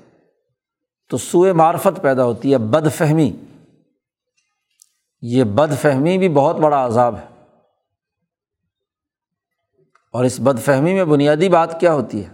تو 1.09 1.17
سوئے 1.17 1.53
معرفت 1.53 2.01
پیدا 2.01 2.23
ہوتی 2.23 2.53
ہے 2.53 2.57
بد 2.57 2.95
فہمی 2.95 3.35
یہ 5.21 5.43
بد 5.43 5.81
فہمی 5.81 6.17
بھی 6.17 6.29
بہت 6.29 6.55
بڑا 6.55 6.85
عذاب 6.85 7.15
ہے۔ 7.17 7.36
اور 10.11 10.25
اس 10.25 10.39
بد 10.39 10.59
فہمی 10.59 10.93
میں 10.93 11.05
بنیادی 11.05 11.49
بات 11.49 11.79
کیا 11.79 11.93
ہوتی 11.93 12.25
ہے؟ 12.25 12.29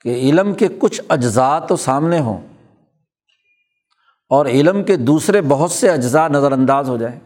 کہ 0.00 0.08
علم 0.08 0.54
کے 0.54 0.68
کچھ 0.78 1.00
اجزاء 1.08 1.58
تو 1.58 1.76
سامنے 1.76 2.18
ہوں 2.18 2.46
اور 4.28 4.46
علم 4.46 4.84
کے 4.84 4.96
دوسرے 4.96 5.40
بہت 5.40 5.70
سے 5.70 5.90
اجزاء 5.90 6.28
نظر 6.28 6.52
انداز 6.52 6.88
ہو 6.88 6.96
جائیں۔ 6.96 7.20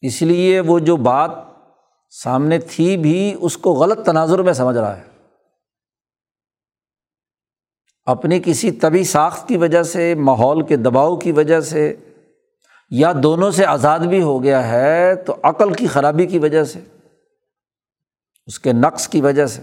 اس 0.00 0.22
لیے 0.22 0.60
وہ 0.60 0.78
جو 0.78 0.96
بات 0.96 1.30
سامنے 2.10 2.58
تھی 2.58 2.96
بھی 2.96 3.36
اس 3.40 3.56
کو 3.56 3.72
غلط 3.72 4.06
تناظر 4.06 4.42
میں 4.42 4.52
سمجھ 4.52 4.76
رہا 4.76 4.96
ہے۔ 4.96 5.04
اپنی 8.04 8.40
کسی 8.44 8.70
طبی 8.70 9.04
ساخت 9.04 9.48
کی 9.48 9.56
وجہ 9.56 9.82
سے، 9.82 10.14
ماحول 10.14 10.66
کے 10.66 10.76
دباؤ 10.76 11.16
کی 11.16 11.32
وجہ 11.32 11.60
سے، 11.60 11.96
یا 12.90 13.12
دونوں 13.22 13.50
سے 13.50 13.66
آزاد 13.66 13.98
بھی 13.98 14.22
ہو 14.22 14.42
گیا 14.42 14.68
ہے 14.68 15.14
تو 15.14 15.36
عقل 15.42 15.72
کی 15.72 15.86
خرابی 15.86 16.26
کی 16.26 16.38
وجہ 16.38 16.64
سے۔ 16.64 16.80
اس 18.46 18.58
کے 18.58 18.72
نقص 18.72 19.08
کی 19.08 19.20
وجہ 19.20 19.46
سے۔ 19.46 19.62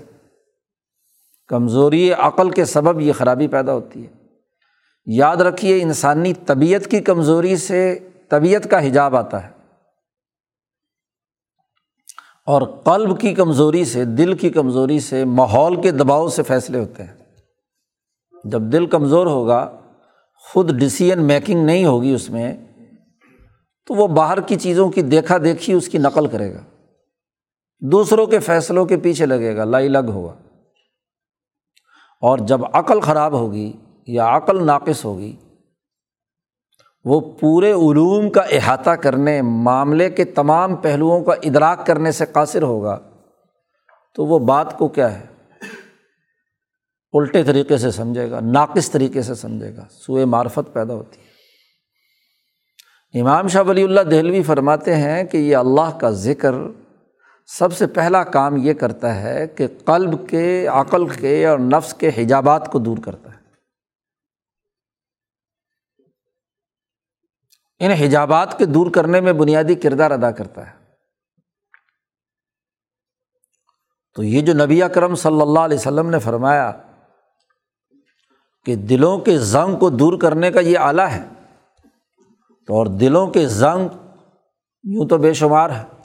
کمزوری 1.47 2.11
عقل 2.11 2.49
کے 2.49 2.65
سبب 2.65 3.01
یہ 3.01 3.13
خرابی 3.13 3.47
پیدا 3.47 3.73
ہوتی 3.73 4.07
ہے۔ 4.07 4.11
یاد 5.05 5.37
رکھیے، 5.37 5.81
انسانی 5.81 6.33
طبیعت 6.33 6.87
کی 6.87 6.99
کمزوری 6.99 7.57
سے 7.57 7.99
طبیعت 8.29 8.69
کا 8.71 8.87
حجاب 8.87 9.15
آتا 9.15 9.47
ہے۔ 9.47 9.49
اور 12.45 12.61
قلب 12.61 13.19
کی 13.19 13.33
کمزوری 13.33 13.85
سے، 13.85 14.05
دل 14.05 14.37
کی 14.37 14.49
کمزوری 14.49 14.99
سے، 14.99 15.25
ماحول 15.25 15.81
کے 15.81 15.91
دباؤ 15.91 16.29
سے 16.29 16.43
فیصلے 16.43 16.79
ہوتے 16.79 17.03
ہیں۔ 17.03 17.13
جب 18.43 18.61
دل 18.61 18.85
کمزور 18.85 19.25
ہوگا، 19.25 19.79
خود 20.35 20.71
ڈسیزن 20.71 21.23
میکنگ 21.23 21.65
نہیں 21.65 21.85
ہوگی 21.85 22.13
اس 22.13 22.29
میں، 22.29 22.57
تو 23.85 23.93
وہ 23.93 24.07
باہر 24.07 24.41
کی 24.41 24.55
چیزوں 24.55 24.89
کی 24.89 25.01
دیکھا 25.01 25.37
دیکھی 25.37 25.73
اس 25.73 25.89
کی 25.89 25.97
نقل 25.97 26.27
کرے 26.27 26.53
گا۔ 26.53 26.61
دوسروں 27.79 28.27
کے 28.27 28.39
فیصلوں 28.39 28.85
کے 28.85 28.97
پیچھے 28.97 29.25
لگے 29.25 29.55
گا، 29.55 29.63
لائی 29.63 29.87
لگ 29.87 30.07
ہوگا۔ 30.07 30.35
اور 32.21 32.37
جب 32.37 32.59
عقل 32.73 32.99
خراب 32.99 33.33
ہوگی 33.33 33.73
یا 34.07 34.37
عقل 34.37 34.65
ناقص 34.65 35.05
ہوگی، 35.05 35.35
وہ 37.05 37.33
پورے 37.39 37.71
علوم 37.71 38.29
کا 38.29 38.41
احاطہ 38.41 38.89
کرنے، 38.89 39.41
معاملے 39.41 40.09
کے 40.09 40.25
تمام 40.25 40.75
پہلوؤں 40.75 41.23
کا 41.23 41.33
ادراک 41.33 41.85
کرنے 41.85 42.11
سے 42.11 42.25
قاصر 42.25 42.63
ہوگا، 42.63 42.99
تو 44.15 44.25
وہ 44.25 44.39
بات 44.39 44.77
کو 44.77 44.87
کیا 44.87 45.19
ہے؟ 45.19 45.25
الٹے 47.13 47.43
طریقے 47.43 47.77
سے 47.77 47.91
سمجھے 47.91 48.31
گا، 48.31 48.39
ناقص 48.39 48.91
طریقے 48.91 49.21
سے 49.21 49.35
سمجھے 49.35 49.75
گا، 49.75 49.85
سوئے 49.91 50.25
معرفت 50.25 50.73
پیدا 50.73 50.93
ہوتی 50.93 51.21
ہے۔ 51.21 51.29
امام 53.19 53.47
شاہ 53.47 53.63
ولی 53.63 53.83
اللہ 53.83 54.01
دہلوی 54.01 54.43
فرماتے 54.43 54.95
ہیں 54.95 55.23
کہ 55.23 55.37
یہ 55.37 55.55
اللہ 55.55 55.97
کا 55.97 56.09
ذکر 56.09 56.51
سب 57.57 57.73
سے 57.73 57.87
پہلا 57.87 58.23
کام 58.23 58.57
یہ 58.57 58.73
کرتا 58.73 59.15
ہے 59.15 59.47
کہ 59.47 59.67
قلب 59.85 60.29
کے، 60.29 60.67
عقل 60.67 61.07
کے 61.07 61.47
اور 61.47 61.59
نفس 61.59 61.93
کے 61.93 62.09
حجابات 62.17 62.71
کو 62.71 62.79
دور 62.79 62.97
کرتا 62.97 63.33
ہے۔ 63.33 63.39
ان 67.79 67.91
حجابات 67.91 68.57
کے 68.57 68.65
دور 68.65 68.91
کرنے 68.91 69.21
میں 69.21 69.33
بنیادی 69.33 69.75
کردار 69.75 70.11
ادا 70.11 70.31
کرتا 70.31 70.69
ہے۔ 70.69 70.85
تو 74.13 74.23
یہ 74.23 74.41
جو 74.41 74.53
نبی 74.53 74.83
اکرم 74.83 75.15
صلی 75.15 75.41
اللہ 75.41 75.59
علیہ 75.59 75.77
وسلم 75.77 76.09
نے 76.09 76.19
فرمایا 76.19 76.71
کہ 78.65 78.75
دلوں 78.75 79.17
کے 79.17 79.37
زنگ 79.37 79.79
کو 79.79 79.89
دور 79.89 80.19
کرنے 80.19 80.51
کا 80.51 80.59
یہ 80.59 80.77
آلہ 80.77 81.01
ہے 81.01 81.27
تو 82.67 82.73
اور 82.73 82.85
دلوں 82.85 83.27
کے 83.27 83.47
زنگ 83.47 83.87
یوں 84.83 85.07
تو 85.07 85.17
بے 85.17 85.33
شمار 85.33 85.69
ہے۔ 85.69 85.98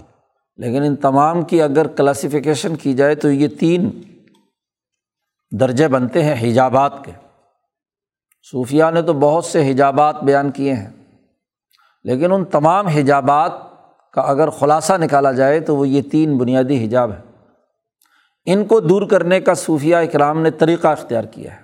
لیکن 0.57 0.83
ان 0.83 0.97
تمام 0.97 1.43
کی 1.43 1.63
اگر 1.63 1.87
کلاسیفیکیشن 1.87 2.77
کی 2.77 2.93
جائے 2.95 3.15
تو 3.15 3.31
یہ 3.31 3.49
تین 3.61 3.91
درجے 5.53 5.89
بنتے 5.89 6.23
ہیں 6.25 6.35
حجابات 6.41 6.93
کے۔ 7.05 7.13
صوفیہ 8.51 8.85
نے 8.95 9.03
تو 9.03 9.13
بہت 9.13 9.45
سے 9.45 9.71
حجابات 9.71 10.23
بیان 10.23 10.51
کیے 10.51 10.73
ہیں، 10.75 10.91
لیکن 12.05 12.33
ان 12.33 12.45
تمام 12.45 12.87
حجابات 12.87 13.53
کا 14.13 14.21
اگر 14.21 14.51
خلاصہ 14.51 14.93
نکالا 14.93 15.33
جائے 15.33 15.61
تو 15.61 15.77
وہ 15.77 15.89
یہ 15.89 16.03
تین 16.03 16.37
بنیادی 16.39 16.85
حجاب 16.87 17.13
ہے 17.13 17.21
ان 18.47 18.65
کو 18.65 18.81
دور 18.81 19.09
کرنے 19.09 19.41
کا 19.41 19.55
صوفیہ 19.55 19.97
اکرام 19.97 20.43
نے 20.43 20.51
طریقہ 20.51 20.87
اختیار 20.87 21.25
کیا 21.25 21.57
ہے۔ 21.57 21.63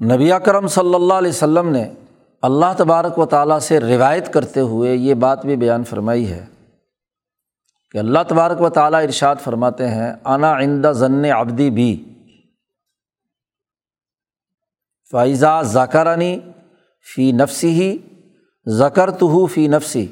نبی 0.00 0.30
کرم 0.44 0.66
صلی 0.66 0.94
اللہ 0.94 1.14
علیہ 1.14 1.30
وسلم 1.30 1.68
نے 1.68 1.92
اللہ 2.42 2.72
تبارک 2.78 3.18
و 3.18 3.26
تعالیٰ 3.26 3.58
سے 3.58 3.80
روایت 3.80 4.32
کرتے 4.32 4.60
ہوئے 4.60 4.94
یہ 4.94 5.14
بات 5.14 5.44
بھی 5.46 5.56
بیان 5.56 5.84
فرمائی 5.84 6.30
ہے 6.30 6.46
کہ 7.90 7.98
اللہ 7.98 8.18
تبارک 8.28 8.60
و 8.60 8.68
تعالیٰ 8.68 9.02
ارشاد 9.02 9.36
فرماتے 9.40 9.88
ہیں، 9.88 10.12
انا 10.24 10.50
آئندہ 10.52 10.92
ضن 10.92 11.24
ابدی 11.24 11.70
بھی 11.70 12.04
فائزہ 15.10 15.62
ذکرانی 15.64 16.40
فی 17.14 17.32
نفسی 17.32 17.70
ہی 17.70 17.98
ذکر 18.68 19.10
تو 19.10 19.46
فی 19.46 19.66
نفسی 19.68 20.06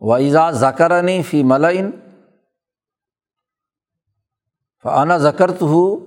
وائزا 0.00 0.50
ذکرانی 0.50 1.22
فی 1.22 1.42
ملعین 1.42 1.90
فعنا 4.82 5.16
ذکر 5.18 5.50
تو 5.50 5.98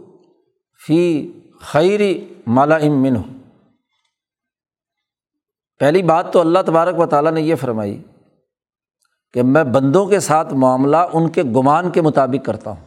فی 0.86 1.32
خیری 1.62 2.36
مالا 2.48 2.76
امن 2.76 3.16
ہو 3.16 3.24
پہلی 5.79 6.03
بات 6.03 6.33
تو 6.33 6.41
اللہ 6.41 6.59
تبارک 6.65 7.00
و 7.00 7.05
تعالیٰ 7.05 7.31
نے 7.31 7.41
یہ 7.41 7.55
فرمائی 7.55 8.03
کہ 9.33 9.43
میں 9.43 9.63
بندوں 9.63 10.05
کے 10.05 10.19
ساتھ 10.19 10.53
معاملہ 10.53 10.98
ان 10.98 11.29
کے 11.29 11.43
گمان 11.43 11.91
کے 11.91 12.01
مطابق 12.01 12.45
کرتا 12.45 12.69
ہوں۔ 12.69 12.86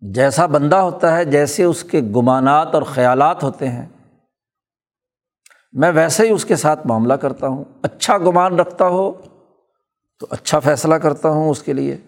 جیسا 0.00 0.46
بندہ 0.46 0.76
ہوتا 0.76 1.16
ہے، 1.16 1.24
جیسے 1.24 1.64
اس 1.64 1.84
کے 1.84 2.00
گمانات 2.00 2.74
اور 2.74 2.82
خیالات 2.82 3.42
ہوتے 3.42 3.68
ہیں، 3.68 3.86
میں 5.72 5.92
ویسے 5.92 6.26
ہی 6.26 6.32
اس 6.32 6.44
کے 6.44 6.56
ساتھ 6.56 6.86
معاملہ 6.86 7.14
کرتا 7.14 7.46
ہوں۔ 7.46 7.64
اچھا 7.82 8.18
گمان 8.18 8.60
رکھتا 8.60 8.88
ہو 8.88 9.12
تو 10.18 10.26
اچھا 10.30 10.58
فیصلہ 10.58 10.94
کرتا 10.94 11.28
ہوں 11.28 11.50
اس 11.50 11.62
کے 11.62 11.72
لیے۔ 11.72 11.98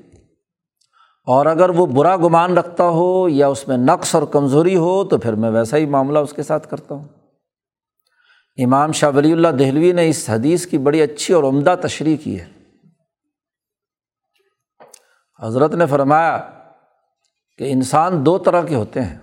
اور 1.26 1.46
اگر 1.46 1.68
وہ 1.68 1.86
برا 1.86 2.16
گمان 2.16 2.58
رکھتا 2.58 2.88
ہو 2.88 3.28
یا 3.28 3.48
اس 3.48 3.68
میں 3.68 3.76
نقص 3.76 4.14
اور 4.14 4.22
کمزوری 4.22 4.76
ہو 4.76 5.04
تو 5.04 5.18
پھر 5.18 5.32
میں 5.32 5.50
ویسا 5.50 5.76
ہی 5.76 5.86
معاملہ 5.86 6.18
اس 6.18 6.32
کے 6.32 6.42
ساتھ 6.42 6.70
کرتا 6.70 6.94
ہوں۔ 6.94 7.08
امام 8.56 8.92
شاہ 8.92 9.10
ولی 9.14 9.32
اللہ 9.32 9.48
دہلوی 9.48 9.92
نے 9.92 10.08
اس 10.08 10.30
حدیث 10.30 10.66
کی 10.66 10.78
بڑی 10.78 11.02
اچھی 11.02 11.34
اور 11.34 11.44
عمدہ 11.44 11.74
تشریح 11.82 12.16
کی 12.16 12.40
ہے۔ 12.40 12.50
حضرت 15.42 15.74
نے 15.74 15.86
فرمایا 15.86 16.50
کہ 17.58 17.72
انسان 17.72 18.26
دو 18.26 18.38
طرح 18.38 18.62
کے 18.62 18.74
ہوتے 18.74 19.02
ہیں۔ 19.02 19.18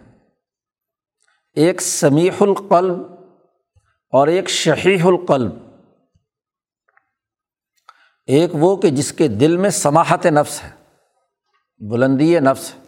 ایک 1.53 1.81
سمیح 1.81 2.31
القلب 2.39 2.99
اور 4.09 4.27
ایک 4.27 4.49
شہیح 4.49 5.03
القلب۔ 5.03 5.51
ایک 8.25 8.49
وہ 8.53 8.75
کہ 8.75 8.89
جس 8.89 9.13
کے 9.13 9.27
دل 9.27 9.57
میں 9.57 9.69
سماحت 9.69 10.25
نفس 10.25 10.63
ہے، 10.63 10.69
بلندی 11.89 12.39
نفس 12.39 12.75
ہے۔ 12.75 12.81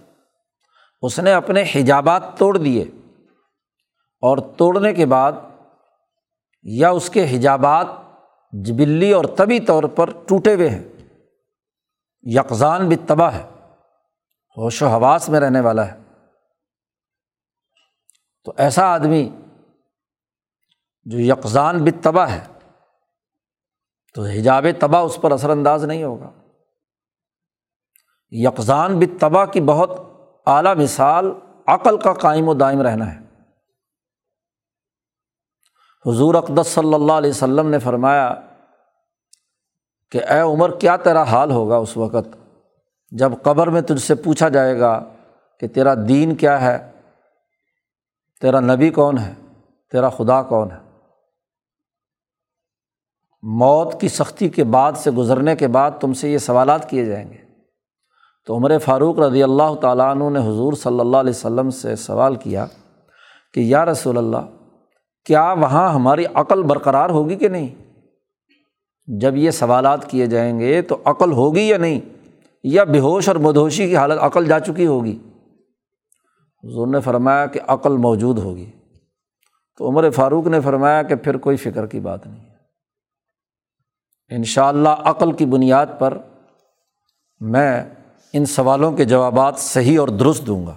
اس 1.01 1.19
نے 1.19 1.33
اپنے 1.33 1.63
حجابات 1.75 2.37
توڑ 2.37 2.57
دیے 2.57 2.83
اور 4.21 4.37
توڑنے 4.57 4.93
کے 4.93 5.05
بعد 5.05 5.31
یا 6.63 6.89
اس 6.89 7.09
کے 7.09 7.37
حجابات 7.37 7.87
جبلی 8.51 9.11
اور 9.11 9.25
طبی 9.37 9.59
طور 9.59 9.83
پر 9.83 10.09
ٹوٹے 10.27 10.55
ہوئے 10.55 10.69
ہیں۔ 10.69 10.83
یکزان 12.21 12.87
بھی 12.87 12.95
تباہ 12.95 13.33
ہے۔ 13.33 13.49
ہوش 14.57 14.81
و 14.81 14.87
حواس 14.87 15.29
میں 15.29 15.39
رہنے 15.39 15.59
والا 15.59 15.87
ہے۔ 15.87 15.99
تو 18.43 18.53
ایسا 18.57 18.85
آدمی 18.85 19.29
جو 21.03 21.19
یکزان 21.19 21.83
بھی 21.83 21.91
تباہ 21.91 22.31
ہے، 22.31 22.69
تو 24.13 24.23
حجاب 24.23 24.65
تباہ 24.79 25.01
اس 25.01 25.19
پر 25.21 25.31
اثر 25.31 25.49
انداز 25.49 25.85
نہیں 25.85 26.03
ہوگا۔ 26.03 26.31
یکزان 28.29 28.99
بتبا 28.99 29.45
کی 29.45 29.61
بہت 29.61 29.91
اعلیٰ 30.45 30.75
مثال 30.75 31.31
عقل 31.67 31.97
کا 31.97 32.13
قائم 32.13 32.47
و 32.47 32.53
دائم 32.53 32.81
رہنا 32.81 33.15
ہے۔ 33.15 33.22
حضور 36.07 36.35
اقدس 36.35 36.67
صلی 36.67 36.93
اللہ 36.93 37.11
علیہ 37.11 37.29
وسلم 37.29 37.69
نے 37.69 37.79
فرمایا 37.79 38.33
کہ 40.11 40.19
اے 40.29 40.39
عمر، 40.39 40.71
کیا 40.71 40.95
تیرا 40.95 41.23
حال 41.23 41.51
ہوگا 41.51 41.77
اس 41.77 41.97
وقت؟ 41.97 42.27
جب 43.11 43.31
قبر 43.43 43.67
میں 43.67 43.81
تجھ 43.81 44.01
سے 44.01 44.15
پوچھا 44.15 44.49
جائے 44.49 44.79
گا 44.79 45.03
کہ 45.59 45.67
تیرا 45.67 45.93
دین 46.07 46.35
کیا 46.35 46.61
ہے، 46.61 46.91
تیرا 48.41 48.59
نبی 48.59 48.89
کون 48.89 49.17
ہے، 49.17 49.33
تیرا 49.91 50.09
خدا 50.09 50.41
کون 50.41 50.71
ہے؟ 50.71 50.77
موت 53.41 54.01
کی 54.01 54.07
سختی 54.07 54.49
کے 54.49 54.63
بعد 54.63 54.93
سے 54.93 55.11
گزرنے 55.11 55.55
کے 55.55 55.67
بعد 55.67 55.91
تم 56.01 56.13
سے 56.13 56.31
یہ 56.31 56.37
سوالات 56.37 56.89
کیے 56.89 57.05
جائیں 57.05 57.29
گے۔ 57.29 57.37
تو 58.45 58.55
عمر 58.55 58.77
فاروق 58.77 59.19
رضی 59.19 59.43
اللہ 59.43 59.75
تعالیٰ 59.81 60.11
عنہ 60.11 60.29
نے 60.29 60.39
حضور 60.39 60.73
صلی 60.73 60.99
اللہ 60.99 61.17
علیہ 61.17 61.33
وسلم 61.35 61.69
سے 61.69 61.95
سوال 61.95 62.35
کیا 62.35 62.65
کہ 63.53 63.59
یا 63.59 63.85
رسول 63.85 64.17
اللہ 64.17 64.62
کیا 65.25 65.53
وہاں 65.53 65.89
ہماری 65.89 66.25
عقل 66.33 66.63
برقرار 66.63 67.09
ہوگی 67.09 67.35
کہ 67.35 67.47
نہیں؟ 67.47 67.75
جب 69.19 69.35
یہ 69.35 69.51
سوالات 69.51 70.09
کیے 70.09 70.25
جائیں 70.25 70.59
گے 70.59 70.81
تو 70.81 70.97
عقل 71.05 71.31
ہوگی 71.31 71.61
یا 71.61 71.77
نہیں؟ 71.77 71.99
یا 72.63 72.83
بے 72.83 72.99
ہوش 72.99 73.27
اور 73.27 73.35
مدھوشی 73.35 73.87
کی 73.87 73.97
حالت 73.97 74.19
عقل 74.21 74.45
جا 74.45 74.59
چکی 74.59 74.85
ہوگی؟ 74.85 75.19
حضور 76.63 76.87
نے 76.87 76.99
فرمایا 76.99 77.45
کہ 77.45 77.59
عقل 77.67 77.97
موجود 77.97 78.39
ہوگی۔ 78.39 78.71
تو 79.77 79.89
عمر 79.89 80.09
فاروق 80.09 80.47
نے 80.47 80.61
فرمایا 80.61 81.03
کہ 81.03 81.15
پھر 81.15 81.37
کوئی 81.37 81.57
فکر 81.57 81.85
کی 81.85 81.99
بات 81.99 82.27
نہیں 82.27 82.39
ہے۔ 82.39 82.53
ان 84.35 84.43
شاء 84.43 84.67
اللہ 84.67 84.89
عقل 84.89 85.31
کی 85.31 85.45
بنیاد 85.45 85.85
پر 85.99 86.17
میں 87.39 87.83
ان 88.33 88.45
سوالوں 88.45 88.91
کے 88.91 89.05
جوابات 89.05 89.59
صحیح 89.59 89.99
اور 89.99 90.07
درست 90.07 90.47
دوں 90.47 90.67
گا۔ 90.67 90.75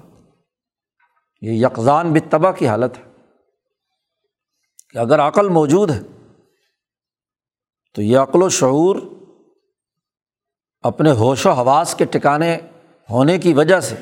یہ 1.41 1.67
یکزان 1.67 2.13
بھی 2.13 2.21
تباہ 2.21 2.53
کی 2.53 2.69
حالت 2.69 2.99
ہے۔ 2.99 3.06
کہ 4.97 5.01
اگر 5.01 5.21
عقل 5.21 5.49
موجود 5.49 5.91
ہے 5.91 6.01
تو 7.95 8.03
یہ 8.03 8.19
عقل 8.19 8.43
و 8.43 8.49
شعور 8.49 8.97
اپنے 10.81 11.11
ہوش 11.11 11.47
و 11.47 11.51
حواس 11.51 11.95
کے 11.95 12.05
ٹکانے 12.05 12.59
ہونے 13.11 13.39
کی 13.39 13.55
وجہ 13.55 13.81
سے 13.81 13.97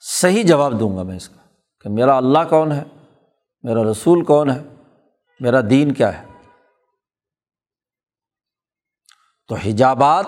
صحیح 0.00 0.42
جواب 0.42 0.80
دوں 0.80 0.96
گا 0.96 1.02
میں 1.02 1.16
اس 1.16 1.28
کا 1.28 1.42
کہ 1.80 1.88
میرا 1.88 2.16
اللہ 2.16 2.38
کون 2.50 2.72
ہے، 2.72 2.84
میرا 3.62 3.90
رسول 3.90 4.24
کون 4.24 4.50
ہے، 4.50 4.62
میرا 5.40 5.60
دین 5.70 5.94
کیا 5.94 6.22
ہے۔ 6.22 6.26
تو 9.48 9.54
حجابات 9.54 10.26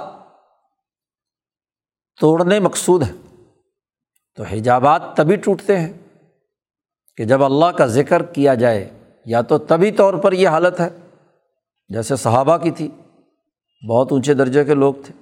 توڑنے 2.20 2.60
مقصود 2.60 3.02
ہے 3.02 3.12
تو 4.36 4.42
حجابات 4.42 5.02
تبھی 5.16 5.36
ٹوٹتے 5.36 5.78
ہیں 5.78 5.92
کہ 7.16 7.24
جب 7.24 7.44
اللہ 7.44 7.66
کا 7.66 7.86
ذکر 7.86 8.22
کیا 8.22 8.54
جائے 8.54 8.98
یا 9.26 9.40
تو 9.40 9.58
طبی 9.58 9.90
طور 9.90 10.14
پر 10.14 10.32
یہ 10.32 10.48
حالت 10.48 10.80
ہے، 10.80 10.88
جیسے 11.90 12.16
صحابہ 12.16 12.56
کی 12.56 12.70
تھی، 12.70 12.88
بہت 13.82 14.12
اونچے 14.12 14.34
درجے 14.34 14.64
کے 14.64 14.74
لوگ 14.74 14.94
تھے، 15.04 15.14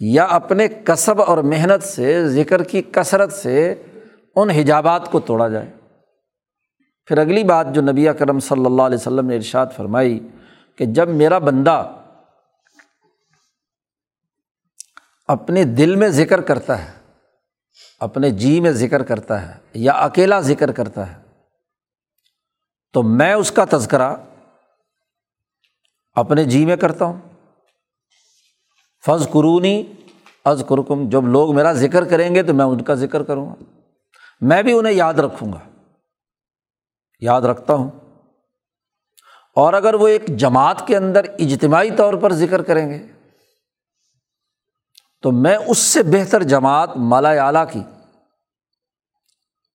یا 0.00 0.24
اپنے 0.24 0.66
کسب 0.84 1.22
اور 1.22 1.38
محنت 1.38 1.82
سے، 1.82 2.28
ذکر 2.28 2.62
کی 2.62 2.82
کثرت 2.92 3.32
سے 3.32 3.74
ان 4.36 4.50
حجابات 4.50 5.10
کو 5.10 5.20
توڑا 5.20 5.48
جائے۔ 5.48 5.70
پھر 7.08 7.18
اگلی 7.18 7.44
بات 7.44 7.74
جو 7.74 7.82
نبی 7.82 8.06
کرم 8.18 8.38
صلی 8.40 8.64
اللہ 8.66 8.82
علیہ 8.82 8.98
وسلم 8.98 9.26
نے 9.26 9.36
ارشاد 9.36 9.66
فرمائی 9.76 10.18
کہ 10.78 10.84
جب 10.86 11.08
میرا 11.08 11.38
بندہ 11.38 11.82
اپنے 15.28 15.64
دل 15.64 15.94
میں 15.96 16.08
ذکر 16.10 16.40
کرتا 16.40 16.78
ہے، 16.84 16.90
اپنے 18.00 18.30
جی 18.30 18.60
میں 18.60 18.70
ذکر 18.72 19.02
کرتا 19.02 19.40
ہے، 19.42 19.52
یا 19.74 19.92
اکیلا 19.92 20.40
ذکر 20.42 20.72
کرتا 20.72 21.10
ہے 21.10 21.22
تو 22.94 23.02
میں 23.02 23.34
اس 23.34 23.50
کا 23.50 23.64
تذکرہ 23.70 24.16
اپنے 26.12 26.44
جی 26.44 26.66
میں 26.66 26.76
کرتا 26.76 27.04
ہوں۔ 27.04 27.20
فض 29.06 29.28
قرونی 29.28 29.92
از 30.44 30.64
کرکم 30.68 31.08
جب 31.08 31.22
لوگ 31.24 31.54
میرا 31.54 31.72
ذکر 31.72 32.04
کریں 32.04 32.34
گے 32.34 32.42
تو 32.42 32.54
میں 32.54 32.64
ان 32.64 32.84
کا 32.84 32.94
ذکر 32.94 33.22
کروں 33.22 33.50
گا۔ 33.50 33.54
میں 34.40 34.62
بھی 34.62 34.72
انہیں 34.72 34.92
یاد 34.92 35.14
رکھوں 35.14 35.52
گا۔ 35.52 35.58
یاد 37.20 37.42
رکھتا 37.42 37.74
ہوں۔ 37.74 37.90
اور 39.54 39.72
اگر 39.72 39.94
وہ 39.94 40.08
ایک 40.08 40.26
جماعت 40.26 40.86
کے 40.86 40.96
اندر 40.96 41.24
اجتماعی 41.38 41.90
طور 41.90 42.14
پر 42.14 42.32
ذکر 42.32 42.62
کریں 42.62 42.90
گے، 42.90 43.06
تو 45.22 45.32
میں 45.32 45.56
اس 45.56 45.78
سے 45.78 46.02
بہتر 46.02 46.42
جماعت 46.42 46.90
مالا 46.96 47.30
اعلیٰ 47.30 47.64
کی، 47.72 47.82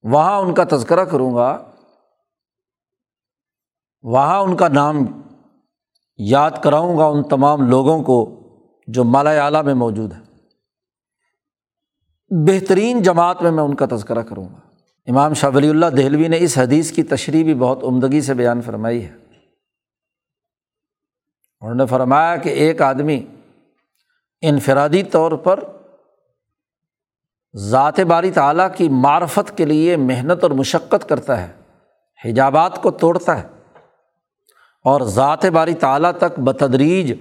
وہاں 0.04 0.40
ان 0.40 0.54
کا 0.54 0.64
تذکرہ 0.72 1.06
کروں 1.06 1.36
گا۔ 1.36 1.69
وہاں 4.02 4.40
ان 4.40 4.58
کا 4.58 4.68
نام 4.68 4.96
یاد 6.18 6.52
کراؤں 6.64 6.98
گا 6.98 7.06
ان 7.06 7.24
تمام 7.24 7.70
لوگوں 7.70 8.04
کو 8.04 8.40
جو 8.88 9.04
مالا 9.04 9.46
اعلیٰ 9.46 9.64
میں 9.64 9.74
موجود 9.74 10.14
ہے 10.14 10.30
بہترین 12.48 13.02
جماعت 13.02 13.42
میں 13.42 13.52
میں 13.52 13.64
ان 13.64 13.76
کا 13.76 13.86
تذکرہ 13.92 14.22
کروں 14.22 14.46
گا۔ 14.46 14.60
امام 15.08 15.34
شاہ 15.34 15.50
ولی 15.56 15.70
اللہ 15.70 15.86
دہلوی 15.86 16.28
نے 16.28 16.38
اس 16.40 16.58
حدیث 16.58 16.92
کی 16.92 17.04
تشریح 17.04 17.44
بھی 17.44 17.54
بہت 17.54 17.84
عمدگی 17.84 18.22
سے 18.22 18.34
بیان 18.34 18.62
فرمائی 18.62 19.06
ہے۔ 19.06 19.14
انہوں 21.62 21.76
نے 21.76 21.86
فرمایا 21.86 22.36
کہ 22.36 22.50
ایک 22.50 22.82
آدمی 22.82 23.26
انفرادی 24.42 25.04
طور 25.04 25.32
پر 25.32 25.64
ذات 27.56 28.00
باری 28.00 28.32
تعلیٰ 28.32 28.68
کی 28.76 28.90
معرفت 28.90 29.58
کے 29.58 29.66
لیے 29.66 29.96
محنت 29.96 30.44
اور 30.44 30.52
مشقت 30.52 31.10
کرتا 31.10 31.48
ہے، 31.48 31.52
حجابات 32.26 32.82
کو 32.82 32.92
توڑتا 32.92 33.44
ہے۔ 33.44 33.59
اور 34.82 35.02
ذات 35.02 35.46
باری 35.46 35.74
تعلیٰ 35.74 36.12
تک 36.12 36.40
بتدریج 36.40 37.14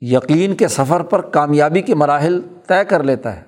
یقین 0.00 0.56
کے 0.56 0.68
سفر 0.68 1.02
پر 1.02 1.20
کامیابی 1.20 1.82
کے 1.82 1.94
مراحل 1.94 2.40
طے 2.66 2.84
کر 2.84 3.02
لیتا 3.02 3.36
ہے۔ 3.36 3.42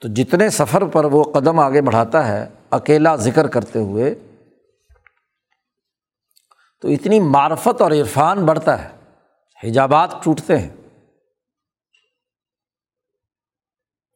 تو 0.00 0.08
جتنے 0.08 0.50
سفر 0.50 0.84
پر 0.84 1.04
وہ 1.04 1.24
قدم 1.24 1.58
آگے 1.58 1.82
بڑھاتا 1.82 2.28
ہے، 2.28 2.48
اکیلا 2.70 3.16
ذکر 3.16 3.46
کرتے 3.46 3.78
ہوئے، 3.78 4.14
تو 6.80 6.88
اتنی 6.88 7.20
معرفت 7.20 7.82
اور 7.82 7.90
عرفان 7.90 8.46
بڑھتا 8.46 8.84
ہے۔ 8.84 8.90
حجابات 9.64 10.24
ٹوٹتے 10.24 10.58
ہیں۔ 10.58 10.81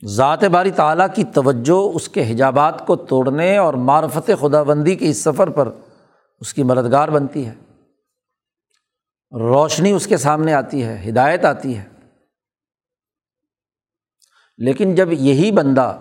ذات 0.05 0.45
باری 0.45 0.71
تعلیٰ 0.71 1.07
کی 1.15 1.25
توجہ 1.25 1.95
اس 1.95 2.09
کے 2.09 2.33
حجابات 2.33 2.87
کو 2.87 2.97
توڑنے 2.97 3.57
اور 3.57 3.75
معرفت 3.75 4.31
خدا 4.41 4.63
بندی 4.63 4.95
کے 4.95 5.11
اس 5.11 5.25
سفر 5.25 5.51
پر 5.51 5.71
اس 6.41 6.55
کی 6.55 6.63
مددگار 6.63 7.09
بنتی 7.09 7.47
ہے۔ 7.47 7.55
روشنی 9.33 9.93
اس 9.93 10.07
کے 10.07 10.17
سامنے 10.17 10.55
آتی 10.55 10.85
ہے، 10.85 11.05
ہدایت 11.09 11.45
آتی 11.45 11.79
ہے۔ 11.79 11.89
لیکن 14.59 14.95
جب 14.95 15.13
یہی 15.13 15.51
بندہ 15.51 15.99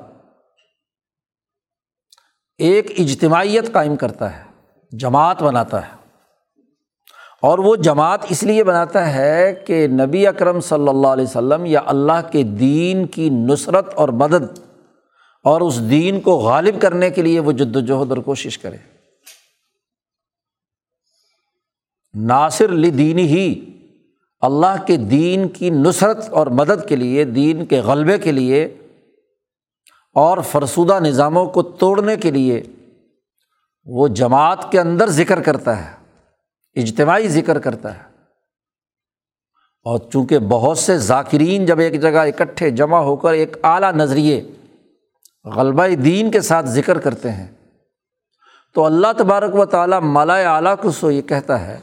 ایک 2.57 2.91
اجتماعیت 2.97 3.73
قائم 3.73 3.95
کرتا 3.95 4.37
ہے، 4.37 4.43
جماعت 4.91 5.43
بناتا 5.43 5.87
ہے 5.87 6.04
اور 7.45 7.59
وہ 7.59 7.75
جماعت 7.75 8.19
اس 8.29 8.43
لیے 8.43 8.63
بناتا 8.63 9.13
ہے 9.13 9.55
کہ 9.67 9.87
نبی 9.87 10.27
اکرم 10.27 10.59
صلی 10.59 10.87
اللہ 10.87 11.07
علیہ 11.07 11.23
وسلم 11.23 11.65
یا 11.65 11.81
اللہ 11.85 12.29
کے 12.31 12.43
دین 12.43 13.07
کی 13.07 13.29
نصرت 13.29 13.93
اور 13.93 14.09
مدد 14.09 14.59
اور 15.43 15.61
اس 15.61 15.89
دین 15.89 16.19
کو 16.19 16.31
غالب 16.31 16.81
کرنے 16.81 17.09
کے 17.09 17.21
لیے 17.21 17.39
وہ 17.39 17.51
جد 17.51 17.75
وجہد 17.75 18.09
اور 18.09 18.17
کوشش 18.17 18.57
کرے۔ 18.57 18.77
ناصر 22.13 22.67
لدین 22.67 23.19
ہی 23.19 23.65
اللہ 24.41 24.83
کے 24.87 24.97
دین 24.97 25.47
کی 25.47 25.69
نصرت 25.69 26.29
اور 26.29 26.47
مدد 26.47 26.87
کے 26.89 26.95
لیے، 26.95 27.23
دین 27.23 27.65
کے 27.65 27.79
غلبے 27.79 28.17
کے 28.17 28.31
لیے 28.31 28.65
اور 30.15 30.37
فرسودہ 30.37 30.99
نظاموں 30.99 31.45
کو 31.45 31.63
توڑنے 31.63 32.15
کے 32.15 32.31
لیے 32.31 32.63
وہ 33.85 34.07
جماعت 34.07 34.71
کے 34.71 34.79
اندر 34.79 35.09
ذکر 35.09 35.41
کرتا 35.41 35.85
ہے۔ 35.85 36.04
اجتماعی 36.75 37.27
ذکر 37.27 37.59
کرتا 37.59 37.97
ہے۔ 37.97 38.15
اور 39.83 39.99
چونکہ 40.13 40.39
بہت 40.39 40.77
سے 40.77 40.97
ذاکرین 40.97 41.65
جب 41.65 41.79
ایک 41.79 42.01
جگہ 42.01 42.19
اکٹھے 42.19 42.69
جمع 42.69 42.97
ہو 42.97 43.15
کر 43.15 43.33
ایک 43.33 43.57
اعلیٰ 43.63 43.93
نظریے 43.93 44.51
غلبہ 45.45 45.87
دین 45.87 46.31
کے 46.31 46.41
ساتھ 46.41 46.65
ذکر 46.65 46.99
کرتے 46.99 47.31
ہیں، 47.31 47.47
تو 48.73 48.85
اللہ 48.85 49.07
تبارک 49.17 49.55
و 49.55 49.65
تعالیٰ 49.65 50.01
مالا 50.01 50.55
اعلیٰ 50.55 50.75
کو 50.81 50.91
سو 50.91 51.11
یہ 51.11 51.21
کہتا 51.21 51.67
ہے 51.67 51.79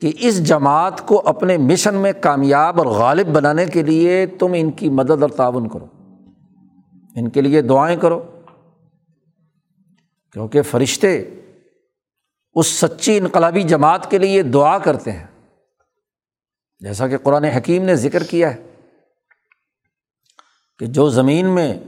کہ 0.00 0.12
اس 0.18 0.44
جماعت 0.44 1.06
کو 1.06 1.22
اپنے 1.26 1.56
مشن 1.56 1.94
میں 1.94 2.12
کامیاب 2.20 2.78
اور 2.78 2.86
غالب 2.86 3.26
بنانے 3.26 3.66
کے 3.66 3.82
لیے 3.82 4.26
تم 4.26 4.52
ان 4.56 4.70
کی 4.70 4.88
مدد 4.88 5.22
اور 5.22 5.30
تعاون 5.30 5.68
کرو۔ 5.68 5.86
ان 7.14 7.28
کے 7.28 7.40
لیے 7.40 7.62
دعائیں 7.62 7.96
کرو۔ 7.96 8.40
کیونکہ 10.32 10.62
فرشتے 10.62 11.24
اس 12.56 12.66
سچی 12.66 13.18
انقلابی 13.18 13.62
جماعت 13.62 14.10
کے 14.10 14.18
لیے 14.18 14.42
دعا 14.42 14.78
کرتے 14.78 15.12
ہیں۔ 15.12 15.26
جیسا 16.78 17.08
کہ 17.08 17.18
قرآن 17.18 17.44
حکیم 17.44 17.84
نے 17.84 17.96
ذکر 17.96 18.22
کیا 18.22 18.54
ہے 18.54 18.66
کہ 20.78 20.86
جو 20.86 21.08
زمین 21.08 21.46
میں 21.46 21.78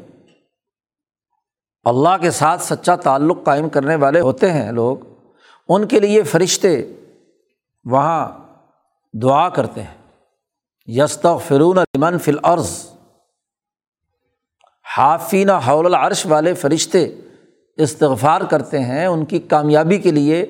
اللہ 1.84 2.16
کے 2.20 2.30
ساتھ 2.30 2.62
سچا 2.62 2.96
تعلق 2.96 3.38
قائم 3.44 3.68
کرنے 3.68 3.94
والے 3.94 4.20
ہوتے 4.20 4.52
ہیں 4.52 4.72
لوگ، 4.72 4.96
ان 5.68 5.88
کے 5.88 6.00
لیے 6.00 6.22
فرشتے 6.22 6.92
وہاں 7.84 8.28
دعا 9.22 9.48
کرتے 9.48 9.82
ہیں۔ 9.82 9.94
یست 10.86 11.26
فرون 11.46 11.78
امن 11.78 12.18
فل 12.18 12.38
عرض 12.42 12.86
حافینہ 14.96 15.52
حول 15.52 15.86
العرش 15.86 16.26
والے 16.26 16.54
فرشتے 16.54 17.14
استغفار 17.76 18.40
کرتے 18.40 18.80
ہیں، 18.80 19.06
ان 19.06 19.24
کی 19.24 19.38
کامیابی 19.38 19.98
کے 19.98 20.10
لیے 20.10 20.46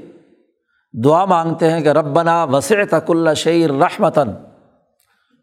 دعا 0.93 1.25
مانگتے 1.25 1.71
ہیں 1.71 1.81
کہ 1.81 1.89
ربنا 1.89 2.45
وسع 2.45 2.75
تک 2.91 3.11
اللہ 3.11 3.35
شعر 3.35 3.71
رحمتاً۔ 3.71 4.29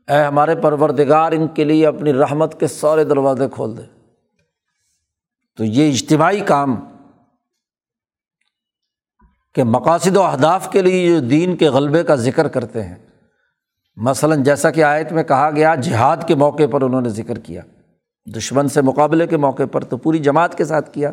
اے 0.08 0.24
ہمارے 0.24 0.56
پروردگار، 0.56 1.32
ان 1.32 1.48
کے 1.48 1.64
لیے 1.64 1.88
اپنی 1.88 2.14
رحمت 2.14 2.60
کے 2.60 2.68
سورے 2.68 3.04
دروازے 3.04 3.48
کھول 3.52 3.78
دے۔ 3.78 3.82
تو 5.58 5.64
یہ 5.64 5.90
اجتماعی 5.90 6.40
کام 6.40 6.76
کہ 9.54 9.64
مقاصد 9.64 10.18
و 10.18 10.24
اہداف 10.24 10.72
کے 10.72 10.82
لیے 10.82 11.20
جو 11.20 11.28
دین 11.28 11.56
کے 11.56 11.70
غلبے 11.70 12.04
کا 12.04 12.16
ذکر 12.16 12.48
کرتے 12.48 12.84
ہیں۔ 12.84 12.96
مثلاً 13.96 14.44
جیسا 14.44 14.72
کہ 14.72 14.84
آیت 14.84 15.12
میں 15.12 15.24
کہا 15.24 15.50
گیا، 15.56 15.76
جہاد 15.76 16.18
کے 16.28 16.36
موقع 16.36 16.64
پر 16.72 16.82
انہوں 16.82 17.02
نے 17.02 17.10
ذکر 17.10 17.40
کیا، 17.40 17.62
دشمن 18.36 18.68
سے 18.68 18.82
مقابلے 18.82 19.28
کے 19.28 19.38
موقع 19.38 19.64
پر 19.72 19.84
تو 19.84 19.98
پوری 19.98 20.20
جماعت 20.20 20.58
کے 20.58 20.66
ساتھ 20.66 20.92
کیا۔ 20.92 21.12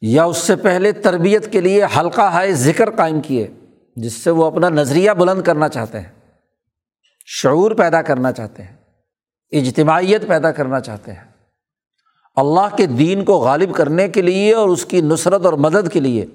یا 0.00 0.24
اس 0.24 0.36
سے 0.36 0.56
پہلے 0.56 0.92
تربیت 0.92 1.52
کے 1.52 1.60
لیے 1.60 1.84
حلقہ 1.84 2.20
ہائے 2.20 2.52
ذکر 2.52 2.90
قائم 2.90 3.20
کیے، 3.20 3.50
جس 3.96 4.12
سے 4.12 4.30
وہ 4.30 4.44
اپنا 4.44 4.68
نظریہ 4.68 5.10
بلند 5.10 5.42
کرنا 5.42 5.68
چاہتے 5.68 6.00
ہیں، 6.00 6.08
شعور 7.26 7.70
پیدا 7.70 8.02
کرنا 8.02 8.32
چاہتے 8.32 8.62
ہیں، 8.62 8.76
اجتماعیت 9.52 10.28
پیدا 10.28 10.52
کرنا 10.52 10.80
چاہتے 10.80 11.12
ہیں۔ 11.12 11.24
اللہ 12.36 12.76
کے 12.76 12.86
دین 12.86 13.24
کو 13.24 13.32
غالب 13.32 13.74
کرنے 13.74 14.08
کے 14.08 14.22
لیے 14.22 14.54
اور 14.54 14.68
اس 14.68 14.84
کی 14.84 15.00
نصرت 15.00 15.44
اور 15.44 15.52
مدد 15.52 15.92
کے 15.92 16.00
لیے۔ 16.00 16.26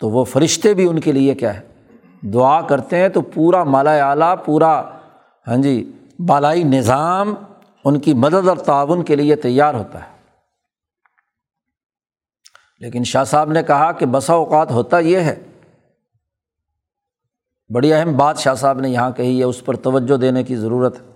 تو 0.00 0.10
وہ 0.10 0.24
فرشتے 0.24 0.74
بھی 0.74 0.88
ان 0.88 1.00
کے 1.00 1.12
لیے 1.12 1.34
کیا 1.34 1.60
ہے؟ 1.60 1.60
دعا 2.22 2.60
کرتے 2.60 2.96
ہیں 2.96 3.08
تو 3.08 3.20
پورا 3.20 3.64
مالا 3.64 4.10
اعلیٰ، 4.10 4.34
پورا 4.44 4.80
ہاں 5.48 5.56
جی 5.56 5.92
بالائی 6.18 6.62
نظام 6.62 7.34
ان 7.84 8.00
کی 8.00 8.14
مدد 8.14 8.48
اور 8.48 8.56
تعاون 8.56 9.04
کے 9.04 9.16
لیے 9.16 9.36
تیار 9.36 9.74
ہوتا 9.74 10.04
ہے۔ 10.04 10.15
لیکن 12.78 13.04
شاہ 13.04 13.24
صاحب 13.24 13.52
نے 13.52 13.62
کہا 13.62 13.92
کہ 13.92 14.06
بسا 14.06 14.32
اوقات 14.32 14.70
ہوتا 14.70 14.98
یہ 14.98 15.18
ہے۔ 15.18 15.42
بڑی 17.74 17.92
اہم 17.92 18.16
بات 18.16 18.38
شاہ 18.38 18.54
صاحب 18.54 18.80
نے 18.80 18.88
یہاں 18.88 19.10
کہی 19.10 19.38
ہے، 19.38 19.44
اس 19.44 19.64
پر 19.64 19.76
توجہ 19.76 20.16
دینے 20.16 20.42
کی 20.42 20.56
ضرورت 20.56 21.00
ہے۔ 21.00 21.06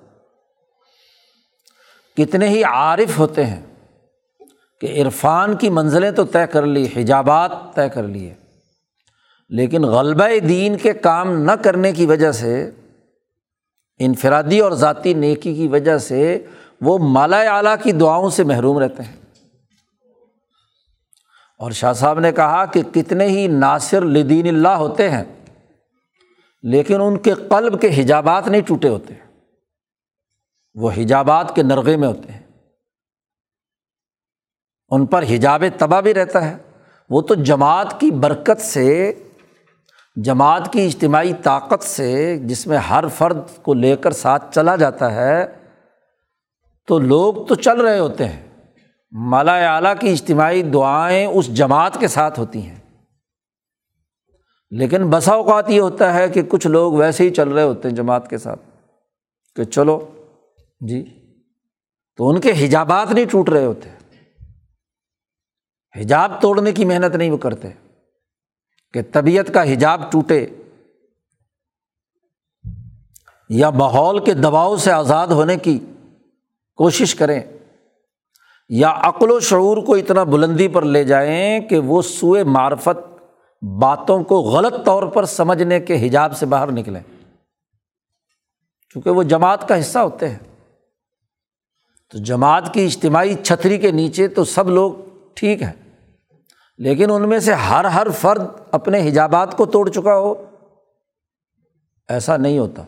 کتنے 2.17 2.49
ہی 2.49 2.65
عارف 2.65 3.19
ہوتے 3.19 3.47
ہیں 3.47 3.61
کہ 4.81 5.03
عرفان 5.03 5.57
کی 5.57 5.71
منزلیں 5.71 6.11
تو 6.11 6.25
طے 6.25 6.47
کر 6.47 6.63
لی، 6.63 6.89
حجابات 6.97 7.51
طے 7.75 7.89
کر 7.89 8.03
لیے، 8.03 8.35
لیکن 9.49 9.83
غلبہ 9.83 10.47
دین 10.49 10.77
کے 10.77 10.93
کام 10.93 11.43
نہ 11.43 11.53
کرنے 11.53 11.93
کی 11.93 12.07
وجہ 12.07 12.33
سے، 12.33 12.71
انفرادی 13.99 14.61
اور 14.61 14.73
ذاتی 14.73 15.15
نیکی 15.15 15.55
کی 15.55 15.69
وجہ 15.69 15.99
سے 15.99 16.47
وہ 16.81 16.99
مالا 16.99 17.41
اعلیٰ 17.41 17.75
کی 17.83 17.93
دعاؤں 17.93 18.31
سے 18.31 18.45
محروم 18.45 18.79
رہتے 18.79 19.03
ہیں۔ 19.03 19.20
اور 21.61 21.71
شاہ 21.71 21.93
صاحب 21.93 22.21
نے 22.21 22.33
کہا 22.33 22.65
کہ 22.65 22.83
کتنے 22.83 23.27
ہی 23.27 23.47
ناصر 23.47 24.01
لدین 24.01 24.49
اللہ 24.49 24.69
ہوتے 24.69 25.11
ہیں، 25.11 25.25
لیکن 26.63 27.01
ان 27.01 27.19
کے 27.19 27.35
قلب 27.35 27.81
کے 27.81 28.03
حجابات 28.03 28.49
نہیں 28.49 28.61
ٹوٹے 28.61 28.89
ہوتے۔ 28.89 29.15
وہ 30.75 30.91
حجابات 30.91 31.55
کے 31.55 31.63
نرغے 31.63 31.97
میں 31.97 32.09
ہوتے 32.09 32.33
ہیں۔ 32.33 32.43
ان 34.89 35.07
پر 35.07 35.23
حجاب 35.23 35.65
تباہ 35.79 36.01
بھی 36.01 36.15
رہتا 36.15 36.51
ہے۔ 36.51 36.57
وہ 37.11 37.21
تو 37.21 37.35
جماعت 37.35 38.01
کی 38.01 38.11
برکت 38.11 38.61
سے، 38.61 39.13
جماعت 40.17 40.73
کی 40.73 40.87
اجتماعی 40.87 41.33
طاقت 41.43 41.83
سے 41.83 42.39
جس 42.39 42.67
میں 42.67 42.79
ہر 42.79 43.05
فرد 43.09 43.39
کو 43.63 43.75
لے 43.75 43.97
کر 43.97 44.11
ساتھ 44.11 44.55
چلا 44.55 44.77
جاتا 44.77 45.15
ہے، 45.15 45.47
تو 46.87 46.99
لوگ 46.99 47.47
تو 47.47 47.55
چل 47.55 47.81
رہے 47.81 47.99
ہوتے 47.99 48.25
ہیں۔ 48.25 48.50
مالا 49.11 49.77
اعلیٰ 49.77 49.95
کی 50.01 50.11
اجتماعی 50.11 50.63
دعائیں 50.63 51.27
اس 51.27 51.47
جماعت 51.55 52.01
کے 52.01 52.09
ساتھ 52.09 52.41
ہوتی 52.41 52.63
ہیں۔ 52.63 52.81
لیکن 54.71 55.11
بسا 55.11 55.33
اوقات 55.33 55.71
یہ 55.71 55.81
ہوتا 55.81 56.15
ہے 56.15 56.29
کہ 56.29 56.43
کچھ 56.43 56.67
لوگ 56.67 56.93
ویسے 56.93 57.25
ہی 57.25 57.31
چل 57.31 57.49
رہے 57.49 57.63
ہوتے 57.63 57.89
ہیں 57.89 57.97
جماعت 57.97 58.31
کے 58.31 58.39
ساتھ 58.39 58.61
کہ 59.57 59.65
چلو 59.65 60.23
جی 60.81 61.05
تو 62.17 62.29
ان 62.29 62.41
کے 62.41 62.67
حجابات 62.67 63.11
نہیں 63.11 63.25
ٹوٹ 63.25 63.49
رہے 63.49 63.65
ہوتے۔ 63.65 63.91
حجاب 65.97 66.43
توڑنے 66.43 66.73
کی 66.73 66.85
محنت 66.85 67.17
نہیں 67.17 67.31
وہ 67.31 67.37
کرتے۔ 67.37 67.69
کہ 68.93 69.03
طبیعت 69.13 69.55
کا 69.55 69.73
حجاب 69.73 70.13
ٹوٹے۔ 70.13 70.47
یا 73.49 73.71
ماحول 73.71 74.25
کے 74.25 74.35
دباؤ 74.35 74.77
سے 74.77 74.93
آزاد 74.93 75.27
ہونے 75.29 75.57
کی 75.57 75.79
کوشش 76.77 77.15
کریں۔ 77.15 77.41
یا 78.71 78.93
عقل 78.97 79.31
و 79.31 79.41
شعور 79.41 79.77
کو 79.77 79.95
اتنا 79.95 80.25
بلندی 80.25 80.69
پر 80.69 80.83
لے 80.83 81.05
جائیں 81.05 81.61
کہ 81.61 81.79
وہ 81.79 82.03
سوئے 82.03 82.45
معرفت 82.45 83.25
باتوں 83.63 84.25
کو 84.25 84.41
غلط 84.41 84.87
طور 84.87 85.03
پر 85.03 85.25
سمجھنے 85.25 85.81
کے 85.81 86.07
حجاب 86.07 86.37
سے 86.37 86.47
باہر 86.47 86.73
نکلیں۔ 86.73 87.01
کیونکہ 88.91 89.11
وہ 89.11 89.23
جماعت 89.23 89.69
کا 89.69 89.81
حصہ 89.81 89.99
ہوتے 89.99 90.29
ہیں۔ 90.29 90.39
تو 92.11 92.19
جماعت 92.19 92.75
کی 92.75 92.85
اجتماعی 92.85 93.35
چھتری 93.35 93.79
کے 93.79 93.91
نیچے 93.91 94.29
تو 94.29 94.45
سب 94.45 94.69
لوگ 94.69 94.93
ٹھیک 95.35 95.63
ہے 95.63 95.73
لیکن 96.79 97.11
ان 97.11 97.29
میں 97.29 97.39
سے 97.39 97.53
ہر 97.53 97.85
ہر 97.85 98.07
فرد 98.11 98.43
اپنے 98.71 99.09
حجابات 99.09 99.57
کو 99.57 99.67
توڑ 99.67 99.91
چکا 99.91 100.19
ہو۔ 100.19 100.45
ایسا 102.09 102.37
نہیں 102.37 102.59
ہوتا۔ 102.59 102.83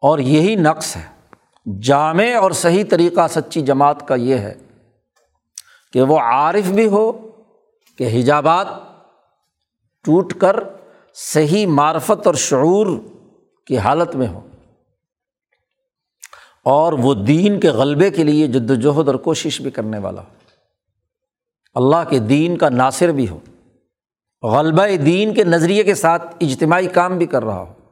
اور 0.00 0.18
یہی 0.18 0.54
نقص 0.54 0.96
ہے۔ 0.96 1.13
جامع 1.82 2.36
اور 2.36 2.50
صحیح 2.50 2.84
طریقہ 2.90 3.28
سچی 3.28 3.60
جماعت 3.60 4.08
کا 4.08 4.14
یہ 4.14 4.34
ہے 4.34 4.54
کہ 5.92 6.02
وہ 6.02 6.18
عارف 6.18 6.70
بھی 6.70 6.86
ہو 6.86 7.12
کہ 7.98 8.20
حجابات 8.20 8.66
ٹوٹ 10.04 10.34
کر 10.34 10.56
صحیح 11.14 11.66
معرفت 11.66 12.26
اور 12.26 12.34
شعور 12.34 12.86
کی 13.66 13.78
حالت 13.78 14.16
میں 14.16 14.28
ہو 14.28 14.48
اور 16.64 16.92
وہ 16.92 17.14
دین 17.14 17.60
کے 17.60 17.68
غلبے 17.68 18.10
کے 18.10 18.24
لیے 18.24 18.46
جد 18.46 18.70
وجہد 18.70 19.08
اور 19.08 19.14
کوشش 19.14 19.60
بھی 19.60 19.70
کرنے 19.70 19.98
والا 19.98 20.22
ہو۔ 20.22 20.26
اللہ 21.74 22.10
کے 22.10 22.18
دین 22.18 22.56
کا 22.56 22.68
ناصر 22.68 23.08
بھی 23.08 23.26
ہو۔ 23.28 23.38
غلبہ 24.42 24.96
دین 24.96 25.34
کے 25.34 25.44
نظریے 25.44 25.82
کے 25.84 25.94
ساتھ 25.94 26.36
اجتماعی 26.40 26.86
کام 26.86 27.18
بھی 27.18 27.26
کر 27.26 27.44
رہا 27.44 27.60
ہو۔ 27.60 27.83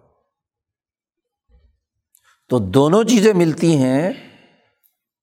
تو 2.49 2.59
دونوں 2.59 3.05
چیزیں 3.05 3.33
ملتی 3.33 3.77
ہیں 3.77 4.13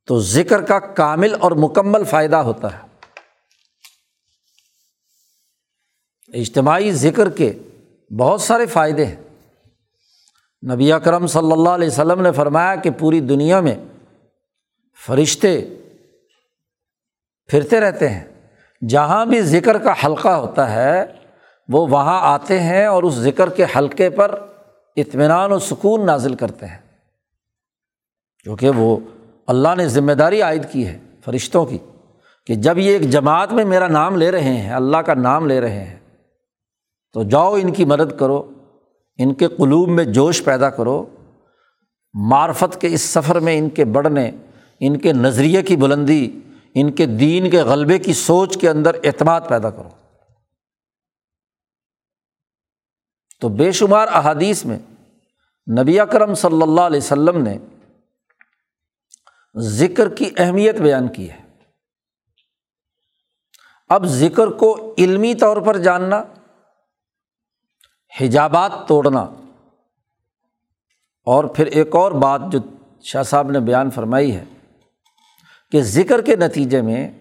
تو 0.08 0.20
ذکر 0.20 0.62
کا 0.62 0.80
کامل 0.80 1.36
اور 1.40 1.52
مکمل 1.52 2.04
فائدہ 2.04 2.36
ہوتا 2.36 2.80
ہے۔ 2.80 2.90
اجتماعی 6.34 6.92
ذکر 6.92 7.30
کے 7.30 7.54
بہت 8.20 8.42
سارے 8.42 8.66
فائدے 8.66 9.06
ہیں۔ 9.06 9.16
نبی 10.74 10.92
اکرم 10.92 11.28
صلی 11.28 11.52
اللہ 11.52 11.70
علیہ 11.70 11.88
وسلم 11.88 12.22
نے 12.22 12.32
فرمایا 12.32 12.76
کہ 12.76 12.90
پوری 12.90 13.20
دنیا 13.20 13.60
میں 13.60 13.76
فرشتے 15.06 15.66
پھرتے 17.48 17.80
رہتے 17.80 18.10
ہیں۔ 18.10 18.52
جہاں 18.90 19.26
بھی 19.26 19.42
ذکر 19.42 19.78
کا 19.78 19.94
حلقہ 20.06 20.30
ہوتا 20.30 20.74
ہے، 20.74 21.06
وہ 21.68 21.88
وہاں 21.88 22.20
آتے 22.34 22.60
ہیں 22.60 22.86
اور 22.86 23.04
اس 23.04 23.14
ذکر 23.14 23.50
کے 23.50 23.66
حلقے 23.76 24.10
پر 24.10 24.48
اطمینان 24.96 25.52
و 25.52 25.60
سکون 25.60 26.06
نازل 26.06 26.36
کرتے 26.36 26.66
ہیں۔ 26.66 26.89
کیونکہ 28.44 28.70
وہ 28.70 28.98
اللہ 29.48 29.76
نے 29.78 29.88
ذمہ 29.88 30.12
داری 30.12 30.42
عائد 30.42 30.66
کی 30.72 30.88
ہے 30.88 31.00
فرشتوں 31.26 31.66
کی 31.66 31.78
کہ 32.46 32.56
جب 32.56 32.78
یہ 32.78 32.92
ایک 32.92 33.02
جماعت 33.02 33.54
میں 33.54 33.66
میرا 33.66 33.88
نام 33.88 34.16
لے 34.16 34.32
رہے 34.32 34.54
ہیں، 34.54 34.74
اللہ 34.74 34.98
کا 34.98 35.14
نام 35.14 35.48
لے 35.48 35.62
رہے 35.62 35.84
ہیں، 35.86 36.00
تو 37.14 37.24
جاؤ 37.24 37.54
ان 37.54 37.74
کی 37.74 37.86
مدد 37.86 38.20
کرو، 38.20 38.52
ان 39.18 39.34
کے 39.34 39.48
قلوب 39.48 39.90
میں 39.90 40.06
جوش 40.06 40.44
پیدا 40.44 40.70
کرو، 40.70 41.06
معرفت 42.14 42.82
کے 42.82 42.88
اس 42.88 43.02
سفر 43.02 43.40
میں 43.40 43.58
ان 43.58 43.70
کے 43.70 43.86
بڑھنے، 43.86 44.32
ان 44.80 44.98
کے 44.98 45.14
نظریے 45.14 45.62
کی 45.62 45.76
بلندی، 45.76 46.40
ان 46.74 46.92
کے 46.92 47.06
دین 47.06 47.50
کے 47.50 47.62
غلبے 47.62 48.00
کی 48.00 48.14
سوچ 48.14 48.58
کے 48.58 48.70
اندر 48.70 48.96
اعتماد 49.04 49.42
پیدا 49.48 49.70
کرو۔ 49.70 49.90
تو 53.42 53.50
بے 53.50 53.72
شمار 53.72 54.08
احادیث 54.12 54.66
میں 54.66 54.80
نبی 55.82 56.00
اکرم 56.00 56.34
صلی 56.34 56.62
اللہ 56.62 56.82
علیہ 56.82 56.98
وسلم 56.98 57.42
نے 57.42 57.58
ذکر 59.60 60.10
کی 60.10 60.30
اہمیت 60.38 60.76
بیان 60.76 61.08
کی 61.08 61.32
ہے۔ 61.32 61.42
اب 63.90 64.06
ذکر 64.06 64.48
کو 64.48 64.96
علمی 64.98 65.36
طور 65.36 65.58
پر 65.58 65.78
جاننا، 65.78 66.24
حجابات 68.22 68.72
توڑنا۔ 68.88 69.22
اور 71.26 71.44
پھر 71.44 71.66
ایک 71.66 71.96
اور 71.96 72.12
بات 72.12 72.42
جو 72.52 72.60
شاہ 73.02 73.24
صاحب 73.24 73.52
نے 73.52 73.60
بیان 73.60 73.92
فرمائی 73.92 74.36
ہے 74.36 74.44
کہ 75.72 75.82
ذکر 75.82 76.22
کے 76.22 76.36
نتیجے 76.36 76.82
میں 76.82 77.12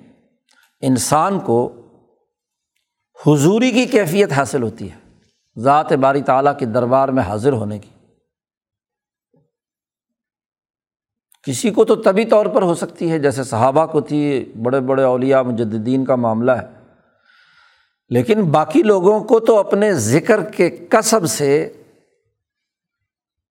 انسان 0.81 1.41
کو 1.41 1.87
حضوری 3.27 3.71
کی 3.71 3.87
کیفیت 3.87 4.33
حاصل 4.33 4.63
ہوتی 4.63 4.93
ہے، 4.93 4.97
ذات 5.59 5.93
باری 5.93 6.23
تعالیٰ 6.23 6.59
کے 6.59 6.67
دربار 6.67 7.09
میں 7.09 7.23
حاضر 7.23 7.53
ہونے 7.53 7.79
کی۔ 7.79 7.98
کسی 11.45 11.71
کو 11.71 11.85
تو 11.85 11.97
طبی 11.97 12.25
طور 12.25 12.47
پر 12.47 12.63
ہو 12.63 12.75
سکتی 12.75 13.13
ہے 13.13 13.19
جیسے 13.19 13.45
صحابہ 13.45 13.87
کو 13.87 14.01
تھی، 14.01 14.53
بڑے 14.63 14.81
بڑے 14.81 15.03
اولیا 15.03 15.43
مجدین 15.43 16.05
کا 16.05 16.15
معاملہ 16.15 16.53
ہے۔ 16.53 16.79
لیکن 18.09 18.51
باقی 18.51 18.83
لوگوں 18.83 19.25
کو 19.25 19.41
تو 19.41 19.59
اپنے 19.59 19.95
ذکر 19.95 20.51
کے 20.51 20.71
کسب 20.71 21.27
سے 21.27 21.73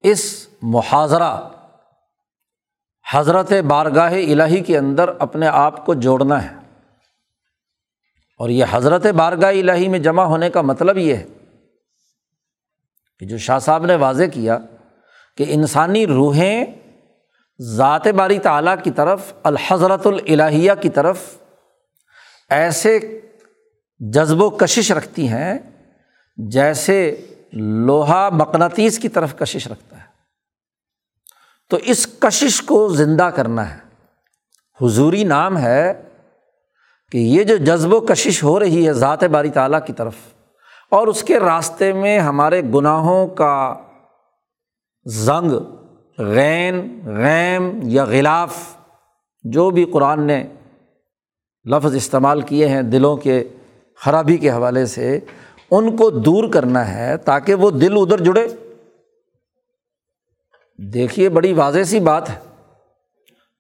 اس 0.01 0.47
محاذرہ 0.61 1.49
حضرت 3.13 3.53
بارگاہ 3.67 4.13
الہی 4.13 4.63
کے 4.63 4.77
اندر 4.77 5.09
اپنے 5.19 5.47
آپ 5.47 5.85
کو 5.85 5.93
جوڑنا 5.93 6.43
ہے۔ 6.43 6.55
اور 8.39 8.49
یہ 8.49 8.65
حضرت 8.71 9.05
بارگاہ 9.05 9.49
الہی 9.49 9.87
میں 9.87 9.99
جمع 9.99 10.23
ہونے 10.23 10.49
کا 10.49 10.61
مطلب 10.61 10.97
یہ 10.97 11.15
ہے 11.15 11.25
کہ 13.19 13.25
جو 13.25 13.37
شاہ 13.37 13.59
صاحب 13.59 13.85
نے 13.85 13.95
واضح 13.95 14.23
کیا 14.33 14.57
کہ 15.37 15.45
انسانی 15.47 16.07
روحیں 16.07 16.65
ذات 17.61 18.07
باری 18.07 18.39
تعلیٰ 18.39 18.75
کی 18.83 18.91
طرف، 18.91 19.33
الحضرت 19.43 20.07
الہیہ 20.07 20.71
کی 20.81 20.89
طرف 20.89 21.37
ایسے 22.49 23.21
جذب 23.99 24.41
و 24.41 24.49
کشش 24.49 24.91
رکھتی 24.91 25.27
ہیں 25.27 25.59
جیسے 26.37 27.25
لوہا 27.53 28.29
مقناطیس 28.29 28.99
کی 28.99 29.09
طرف 29.09 29.35
کشش 29.35 29.67
رکھتا 29.67 29.97
ہے۔ 29.97 30.03
تو 31.69 31.77
اس 31.77 32.07
کشش 32.19 32.61
کو 32.61 32.87
زندہ 32.89 33.23
کرنا 33.23 33.75
ہے۔ 33.75 33.79
حضوری 34.81 35.23
نام 35.23 35.57
ہے 35.57 36.09
کہ 37.11 37.17
یہ 37.17 37.43
جو 37.43 37.57
جذب 37.57 37.93
و 37.93 37.99
کشش 37.99 38.43
ہو 38.43 38.59
رہی 38.59 38.87
ہے 38.87 38.93
ذات 38.93 39.23
باری 39.23 39.49
تعالیٰ 39.49 39.79
کی 39.85 39.93
طرف، 39.93 40.15
اور 40.89 41.07
اس 41.07 41.23
کے 41.23 41.39
راستے 41.39 41.93
میں 41.93 42.19
ہمارے 42.19 42.61
گناہوں 42.61 43.27
کا 43.27 43.75
زنگ 45.05 45.51
غین، 46.19 47.01
غیم 47.05 47.79
یا 47.83 48.03
غلاف، 48.03 48.57
جو 49.43 49.69
بھی 49.69 49.85
قرآن 49.85 50.23
نے 50.23 50.47
لفظ 51.65 51.95
استعمال 51.95 52.41
کیے 52.41 52.67
ہیں 52.67 52.81
دلوں 52.81 53.17
کے 53.17 53.47
خرابی 53.95 54.37
کے 54.37 54.51
حوالے 54.51 54.85
سے، 54.85 55.19
ان 55.71 55.97
کو 55.97 56.09
دور 56.09 56.53
کرنا 56.53 56.93
ہے 56.93 57.17
تاکہ 57.17 57.53
وہ 57.53 57.71
دل 57.71 57.97
ادھر 57.97 58.23
جڑے۔ 58.23 58.47
دیکھیے، 60.77 61.29
بڑی 61.29 61.53
واضح 61.53 61.83
سی 61.83 61.99
بات 61.99 62.29
ہے 62.29 62.39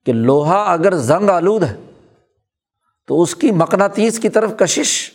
کہ 0.05 0.13
لوہا 0.13 0.63
اگر 0.63 0.95
زنگ 0.95 1.29
آلود 1.29 1.63
ہے 1.63 1.75
تو 3.07 3.21
اس 3.21 3.35
کی 3.35 3.51
مقناطیس 3.51 4.19
کی 4.19 4.29
طرف 4.29 4.51
کشش 4.57 5.11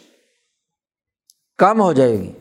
کم 1.59 1.81
ہو 1.81 1.93
جائے 1.93 2.13
گی۔ 2.13 2.33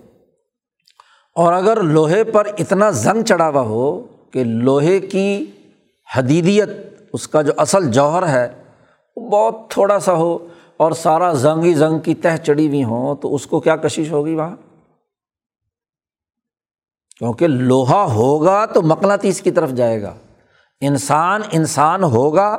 اور 1.35 1.53
اگر 1.53 1.83
لوہے 1.83 2.23
پر 2.23 2.47
اتنا 2.59 2.89
زنگ 2.89 3.23
چڑھا 3.23 3.49
ہوا 3.49 3.61
ہو 3.61 4.10
کہ 4.31 4.43
لوہے 4.43 4.99
کی 4.99 5.51
حدیدیت، 6.17 6.69
اس 7.13 7.27
کا 7.27 7.41
جو 7.41 7.53
اصل 7.57 7.91
جوہر 7.91 8.27
ہے، 8.27 8.63
وہ 9.15 9.29
بہت 9.29 9.69
تھوڑا 9.69 9.99
سا 9.99 10.13
ہو 10.13 10.47
اور 10.77 10.91
سارا 10.91 11.33
زنگ 11.33 11.63
ہی 11.63 11.73
زنگ 11.73 11.99
کی 11.99 12.15
تہ 12.15 12.37
چڑھی 12.43 12.67
ہوئی 12.67 12.83
ہوں، 12.83 13.15
تو 13.15 13.35
اس 13.35 13.45
کو 13.45 13.59
کیا 13.59 13.75
کشش 13.75 14.11
ہوگی 14.11 14.35
وہاں؟ 14.35 14.55
کیونکہ 17.17 17.47
لوہا 17.47 18.03
ہوگا 18.03 18.65
تو 18.65 18.81
مقناطیس 18.81 19.41
کی 19.41 19.51
طرف 19.51 19.71
جائے 19.71 20.01
گا۔ 20.01 20.13
انسان 20.81 21.41
انسان 21.51 22.03
ہوگا، 22.03 22.57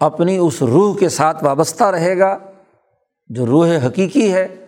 اپنی 0.00 0.36
اس 0.36 0.62
روح 0.62 0.98
کے 0.98 1.08
ساتھ 1.08 1.44
وابستہ 1.44 1.84
رہے 1.84 2.18
گا، 2.18 2.38
جو 3.28 3.46
روح 3.46 3.68
حقیقی 3.86 4.32
ہے، 4.32 4.66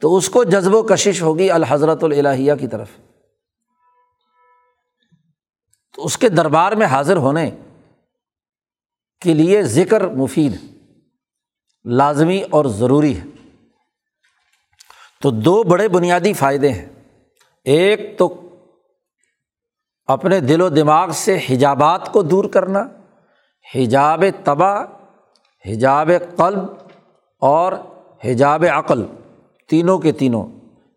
تو 0.00 0.16
اس 0.16 0.28
کو 0.28 0.44
جذب 0.44 0.74
و 0.74 0.82
کشش 0.82 1.22
ہوگی 1.22 1.50
الحضرت 1.50 2.04
الہیہ 2.04 2.52
کی 2.60 2.66
طرف۔ 2.66 2.88
تو 5.96 6.04
اس 6.04 6.18
کے 6.18 6.28
دربار 6.28 6.72
میں 6.72 6.86
حاضر 6.86 7.16
ہونے 7.16 7.50
کے 9.20 9.34
لیے 9.34 9.62
ذکر 9.62 10.08
مفید 10.08 10.56
لازمی 11.84 12.42
اور 12.50 12.64
ضروری 12.64 13.18
ہے۔ 13.18 13.24
تو 15.22 15.30
دو 15.30 15.62
بڑے 15.62 15.88
بنیادی 15.88 16.32
فائدے 16.32 16.72
ہیں۔ 16.72 16.86
ایک 17.64 18.18
تو 18.18 18.42
اپنے 20.06 20.40
دل 20.40 20.60
و 20.60 20.68
دماغ 20.68 21.10
سے 21.10 21.38
حجابات 21.50 22.12
کو 22.12 22.22
دور 22.22 22.44
کرنا، 22.44 22.82
حجاب 23.74 24.24
تباہ، 24.44 24.84
حجاب 25.66 26.10
قلب 26.36 26.64
اور 27.40 27.72
حجاب 28.24 28.64
عقل، 28.72 29.06
تینوں 29.68 29.98
کے 29.98 30.12
تینوں، 30.12 30.46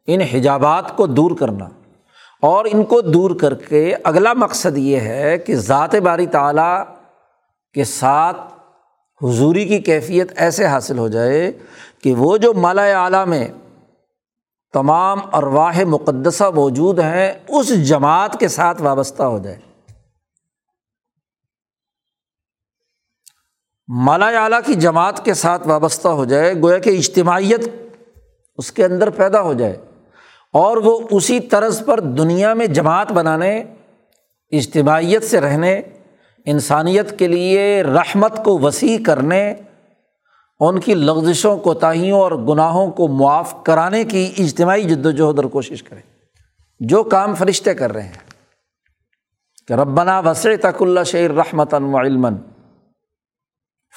ان 0.07 0.21
حجابات 0.21 0.97
کو 0.97 1.07
دور 1.07 1.37
کرنا۔ 1.37 1.69
اور 2.41 2.65
ان 2.65 2.83
کو 2.83 3.01
دور 3.01 3.31
کر 3.41 3.53
کے 3.53 3.95
اگلا 4.03 4.33
مقصد 4.33 4.77
یہ 4.77 4.99
ہے 4.99 5.37
کہ 5.37 5.55
ذات 5.55 5.95
باری 5.95 6.27
تعلیٰ 6.27 6.83
کے 7.73 7.83
ساتھ 7.83 8.37
حضوری 9.23 9.65
کی 9.65 9.79
کیفیت 9.79 10.31
ایسے 10.35 10.65
حاصل 10.65 10.97
ہو 10.97 11.07
جائے 11.07 11.51
کہ 12.03 12.13
وہ 12.13 12.37
جو 12.37 12.53
مالا 12.53 13.03
اعلیٰ 13.03 13.27
میں 13.27 13.47
تمام 14.73 15.19
ارواہ 15.33 15.83
مقدسہ 15.83 16.43
موجود 16.55 16.99
ہیں، 16.99 17.33
اس 17.47 17.87
جماعت 17.87 18.39
کے 18.39 18.47
ساتھ 18.47 18.81
وابستہ 18.81 19.23
ہو 19.23 19.39
جائے۔ 19.39 19.59
مالا 23.87 24.43
اعلیٰ 24.43 24.59
کی 24.65 24.73
جماعت 24.73 25.25
کے 25.25 25.33
ساتھ 25.33 25.67
وابستہ 25.67 26.07
ہو 26.07 26.25
جائے، 26.25 26.53
گویا 26.53 26.77
کہ 26.77 26.89
اجتماعیت 26.89 27.69
اس 28.57 28.71
کے 28.71 28.85
اندر 28.85 29.09
پیدا 29.09 29.41
ہو 29.41 29.53
جائے۔ 29.53 29.77
اور 30.53 30.77
وہ 30.77 30.99
اسی 31.11 31.39
طرز 31.39 31.85
پر 31.85 31.99
دنیا 31.99 32.53
میں 32.53 32.67
جماعت 32.67 33.11
بنانے، 33.11 33.63
اجتماعیت 34.51 35.23
سے 35.23 35.41
رہنے، 35.41 35.81
انسانیت 36.45 37.19
کے 37.19 37.27
لیے 37.27 37.83
رحمت 37.83 38.43
کو 38.43 38.59
وسیع 38.59 38.97
کرنے، 39.05 39.53
ان 40.59 40.79
کی 40.79 40.93
لغزشوں 40.93 41.57
کوتاہیوں 41.57 42.19
اور 42.19 42.31
گناہوں 42.31 42.91
کو 42.91 43.07
معاف 43.07 43.63
کرانے 43.63 44.03
کی 44.03 44.31
اجتماعی 44.39 44.83
جد 44.83 45.05
وجہد 45.05 45.39
اور 45.39 45.45
کوشش 45.45 45.83
کریں۔ 45.83 46.01
جو 46.79 47.03
کام 47.03 47.35
فرشتے 47.35 47.73
کر 47.73 47.93
رہے 47.93 48.03
ہیں، 48.03 48.29
کہ 49.67 49.73
ربنا 49.73 50.19
وسع 50.19 50.49
تک 50.61 50.81
اللہ 50.81 51.03
شعر 51.03 51.29
رحمتاً 51.29 51.83
و 51.83 51.99
علم 51.99 52.27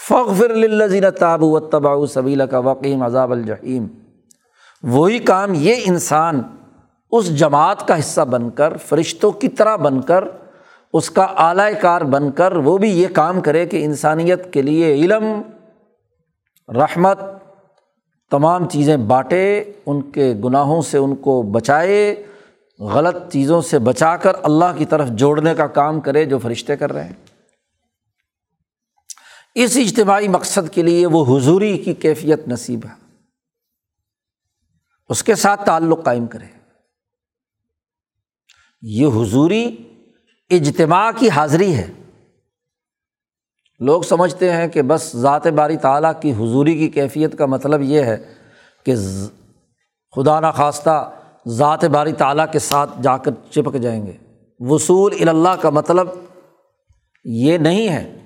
فخر 0.08 0.50
الزین 0.50 1.04
تاب 1.18 1.42
و 1.42 1.60
تبا 1.60 2.06
صبیلا 2.06 2.46
کا 2.46 2.58
وقیم 2.58 3.02
عذاب 3.02 3.32
الجحیم۔ 3.32 3.86
وہی 4.82 5.18
کام 5.18 5.52
یہ 5.54 5.74
انسان 5.84 6.42
اس 7.10 7.38
جماعت 7.38 7.88
کا 7.88 7.98
حصہ 7.98 8.20
بن 8.20 8.50
کر، 8.50 8.76
فرشتوں 8.76 9.30
کی 9.30 9.48
طرح 9.48 9.76
بن 9.76 10.00
کر، 10.00 10.24
اس 10.92 11.10
کا 11.10 11.22
اعلی 11.22 11.74
کار 11.80 12.00
بن 12.00 12.30
کر 12.30 12.56
وہ 12.56 12.78
بھی 12.78 12.90
یہ 12.90 13.06
کام 13.12 13.40
کرے 13.40 13.66
کہ 13.66 13.84
انسانیت 13.84 14.52
کے 14.52 14.62
لیے 14.62 14.94
علم، 14.94 15.42
رحمت، 16.68 17.20
تمام 18.30 18.68
چیزیں 18.68 18.96
بانٹے، 18.96 19.72
ان 19.86 20.10
کے 20.10 20.34
گناہوں 20.44 20.82
سے 20.82 20.98
ان 20.98 21.16
کو 21.16 21.42
بچائے، 21.42 22.26
غلط 22.80 23.32
چیزوں 23.32 23.60
سے 23.60 23.78
بچا 23.78 24.16
کر 24.16 24.32
اللہ 24.42 24.76
کی 24.76 24.84
طرف 24.84 25.08
جوڑنے 25.08 25.54
کا 25.54 25.66
کام 25.66 26.00
کرے 26.00 26.24
جو 26.24 26.38
فرشتے 26.38 26.76
کر 26.76 26.92
رہے 26.92 27.04
ہیں۔ 27.04 27.12
اس 29.54 29.76
اجتماعی 29.76 30.28
مقصد 30.28 30.70
کے 30.70 30.82
لیے 30.82 31.06
وہ 31.06 31.38
حضوری 31.38 31.78
کی 31.78 31.94
کیفیت 31.94 32.48
نصیب 32.48 32.80
ہے۔ 32.84 33.01
اس 35.12 35.22
کے 35.22 35.34
ساتھ 35.34 35.64
تعلق 35.64 36.04
قائم 36.04 36.26
کرے۔ 36.26 36.44
یہ 38.82 39.06
حضوری 39.06 39.76
اجتماع 40.50 41.10
کی 41.16 41.30
حاضری 41.30 41.74
ہے۔ 41.74 41.90
لوگ 43.80 44.02
سمجھتے 44.02 44.52
ہیں 44.52 44.68
کہ 44.68 44.82
بس 44.82 45.12
ذات 45.16 45.46
باری 45.46 45.76
تعالیٰ 45.76 46.12
کی 46.20 46.32
حضوری 46.32 46.78
کی 46.78 46.88
کیفیت 46.88 47.38
کا 47.38 47.46
مطلب 47.46 47.80
یہ 47.82 48.00
ہے 48.00 48.34
کہ 48.86 48.94
خدا 50.16 50.40
نخواستہ 50.40 51.10
ذات 51.48 51.84
باری 51.84 52.12
تعالیٰ 52.12 52.46
کے 52.52 52.58
ساتھ 52.58 52.90
جا 53.02 53.16
کر 53.16 53.30
چپک 53.50 53.74
جائیں 53.74 54.06
گے۔ 54.06 54.12
وصول 54.60 55.28
اللہ 55.28 55.56
کا 55.60 55.70
مطلب 55.70 56.08
یہ 57.24 57.58
نہیں 57.58 57.88
ہے۔ 57.88 58.24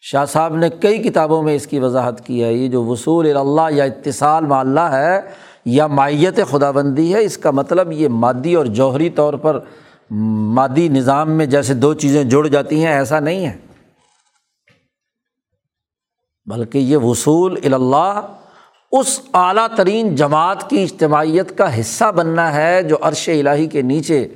شاہ 0.00 0.24
صاحب 0.24 0.56
نے 0.56 0.70
کئی 0.70 1.02
کتابوں 1.02 1.42
میں 1.42 1.56
اس 1.56 1.66
کی 1.66 1.78
وضاحت 1.78 2.26
کی 2.26 2.44
ہے۔ 2.44 2.52
یہ 2.52 2.68
جو 2.68 2.84
وصول 2.84 3.36
اللہ 3.36 3.70
یا 3.70 3.84
اتصال 3.84 4.46
مع 4.46 4.56
اللہ 4.56 4.80
ہے 4.80 5.20
یا 5.64 5.86
مائیت 5.86 6.40
خدا 6.50 6.70
بندی 6.70 7.14
ہے، 7.14 7.24
اس 7.24 7.38
کا 7.38 7.50
مطلب 7.50 7.92
یہ 7.92 8.08
مادی 8.08 8.54
اور 8.54 8.66
جوہری 8.66 9.10
طور 9.10 9.34
پر 9.34 9.60
مادی 10.10 10.88
نظام 10.88 11.30
میں 11.30 11.46
جیسے 11.46 11.74
دو 11.74 11.94
چیزیں 11.94 12.24
جڑ 12.24 12.46
جاتی 12.46 12.84
ہیں، 12.84 12.92
ایسا 12.92 13.20
نہیں 13.20 13.46
ہے۔ 13.46 13.56
بلکہ 16.46 16.78
یہ 16.78 16.96
وصول 16.96 17.74
اللہ 17.74 18.20
اس 18.92 19.20
اعلیٰ 19.34 19.66
ترین 19.76 20.16
جماعت 20.16 20.70
کی 20.70 20.82
اجتماعیت 20.82 21.58
کا 21.58 21.80
حصہ 21.80 22.12
بننا 22.12 22.54
ہے 22.54 22.82
جو 22.82 22.96
عرش 23.02 23.28
الٰہی 23.28 23.66
کے 23.66 23.82
نیچے 23.82 24.28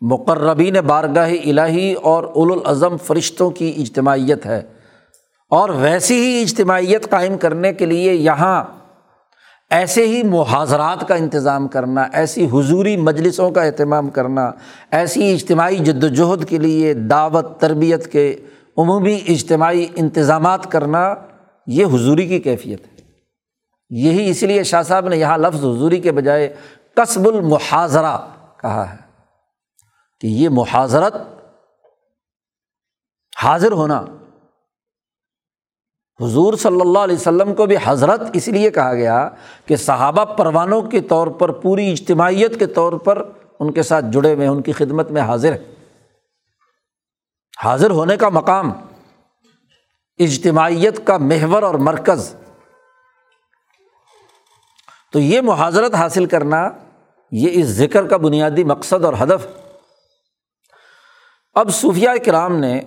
مقربین 0.00 0.74
بارگاہ 0.86 1.30
الہی 1.44 1.92
اور 1.92 2.24
الاظم 2.24 2.96
فرشتوں 2.96 3.50
کی 3.50 3.74
اجتماعیت 3.76 4.46
ہے۔ 4.46 4.62
اور 5.50 5.68
ویسی 5.68 6.14
ہی 6.14 6.42
اجتماعیت 6.42 7.10
قائم 7.10 7.38
کرنے 7.38 7.72
کے 7.72 7.86
لیے 7.86 8.14
یہاں 8.14 8.64
ایسے 9.70 10.06
ہی 10.06 10.22
محاذرات 10.22 11.08
کا 11.08 11.14
انتظام 11.14 11.68
کرنا، 11.68 12.06
ایسی 12.12 12.46
حضوری 12.52 12.96
مجلسوں 12.96 13.50
کا 13.50 13.62
اہتمام 13.62 14.10
کرنا، 14.10 14.50
ایسی 14.90 15.34
اجتماعی 15.34 15.76
جد 15.76 16.04
وجہد 16.04 16.48
کے 16.48 16.58
لیے 16.58 16.94
دعوت، 16.94 17.60
تربیت 17.60 18.12
کے 18.12 18.36
عمومی 18.76 19.20
اجتماعی 19.28 19.86
انتظامات 19.94 20.72
کرنا، 20.72 21.14
یہ 21.66 21.86
حضوری 21.86 22.28
کی 22.28 22.40
کیفیت 22.40 22.80
ہے۔ 22.80 23.00
یہی 23.90 24.30
اس 24.30 24.42
لیے 24.42 24.62
شاہ 24.62 24.82
صاحب 24.82 25.08
نے 25.08 25.16
یہاں 25.16 25.38
لفظ 25.38 25.58
حضوری 25.58 26.00
کے 26.00 26.12
بجائے 26.12 26.56
قصب 26.94 27.28
المحاظرہ 27.28 28.18
کہا 28.60 28.90
ہے 28.90 28.96
کہ 30.20 30.26
یہ 30.26 30.48
محاذرت 30.48 31.14
حاضر 33.42 33.72
ہونا 33.72 34.04
حضور 36.20 36.54
صلی 36.54 36.80
اللہ 36.80 36.98
علیہ 36.98 37.16
وسلم 37.16 37.54
کو 37.54 37.66
بھی 37.66 37.76
حضرت 37.84 38.20
اس 38.32 38.48
لیے 38.48 38.70
کہا 38.70 38.94
گیا 38.94 39.28
کہ 39.66 39.76
صحابہ 39.76 40.24
پروانوں 40.24 40.82
کے 40.82 41.00
طور 41.00 41.26
پر، 41.26 41.52
پوری 41.52 41.90
اجتماعیت 41.92 42.58
کے 42.58 42.66
طور 42.66 42.92
پر 42.92 43.22
ان 43.60 43.72
کے 43.72 43.82
ساتھ 43.82 44.04
جڑے 44.12 44.34
ہوئے 44.34 44.46
ان 44.46 44.62
کی 44.62 44.72
خدمت 44.72 45.10
میں 45.10 45.22
حاضر 45.22 45.52
ہے 45.52 45.58
حاضر 47.64 47.90
ہونے 47.90 48.16
کا 48.16 48.28
مقام، 48.28 48.72
اجتماعیت 50.18 51.06
کا 51.06 51.18
محور 51.18 51.62
اور 51.62 51.74
مرکز۔ 51.74 52.34
تو 55.12 55.18
یہ 55.18 55.40
محاذرت 55.40 55.94
حاصل 55.94 56.26
کرنا، 56.26 56.70
یہ 57.32 57.50
اس 57.52 57.66
ذکر 57.66 58.06
کا 58.06 58.16
بنیادی 58.16 58.64
مقصد 58.64 59.04
اور 59.04 59.14
ہدف۔ 59.22 59.46
اب 61.54 61.70
صوفیہ 61.70 62.10
کرام 62.24 62.56
نے 62.56 62.80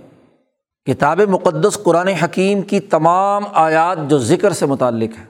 کتاب 0.87 1.21
مقدس 1.21 1.77
قرآن 1.83 2.07
حکیم 2.07 2.61
کی 2.61 2.79
تمام 2.79 3.43
آیات 3.53 3.97
جو 4.09 4.17
ذکر 4.17 4.53
سے 4.53 4.65
متعلق 4.65 5.19
ہے 5.19 5.25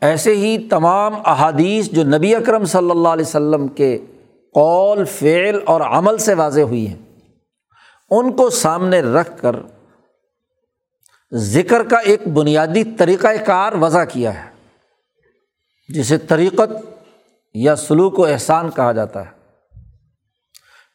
ایسے 0.00 0.34
ہی 0.36 0.68
تمام 0.68 1.14
احادیث 1.24 1.90
جو 1.90 2.04
نبی 2.04 2.34
اکرم 2.34 2.64
صلی 2.64 2.90
اللہ 2.90 3.08
علیہ 3.08 3.24
وسلم 3.24 3.68
کے 3.68 3.98
قول، 4.54 5.04
فعل 5.04 5.58
اور 5.66 5.80
عمل 5.80 6.18
سے 6.18 6.34
واضح 6.34 6.60
ہوئی 6.60 6.86
ہیں، 6.88 6.96
ان 8.10 8.32
کو 8.32 8.50
سامنے 8.50 9.00
رکھ 9.00 9.42
کر 9.42 9.56
ذکر 11.34 11.82
کا 11.82 11.96
ایک 11.96 12.28
بنیادی 12.28 12.84
طریقۂ 12.84 13.44
کار 13.46 13.72
وضع 13.72 14.04
کیا 14.04 14.44
ہے، 14.44 14.50
جسے 15.88 16.18
طریقت 16.18 16.70
یا 17.54 17.76
سلوک 17.76 18.18
و 18.18 18.24
احسان 18.24 18.70
کہا 18.70 18.92
جاتا 18.92 19.26
ہے۔ 19.26 19.37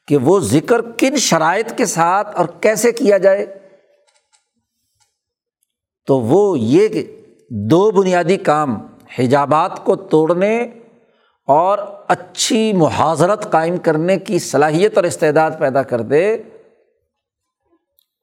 کہ 0.07 0.17
وہ 0.17 0.39
ذکر 0.39 0.81
کن 0.97 1.17
شرائط 1.17 1.77
کے 1.77 1.85
ساتھ 1.85 2.35
اور 2.35 2.47
کیسے 2.61 2.91
کیا 2.91 3.17
جائے؟ 3.17 3.59
تو 6.05 6.19
وہ 6.19 6.59
یہ 6.59 6.87
کہ 6.87 7.25
دو 7.49 7.91
بنیادی 7.91 8.37
کام، 8.37 8.97
حجابات 9.19 9.85
کو 9.85 9.95
توڑنے 9.95 10.63
اور 11.47 11.77
اچھی 12.07 12.73
محاذرت 12.73 13.51
قائم 13.51 13.77
کرنے 13.77 14.19
کی 14.19 14.39
صلاحیت 14.39 14.95
اور 14.95 15.03
استعداد 15.03 15.51
پیدا 15.59 15.83
کر 15.83 16.01
دے، 16.01 16.37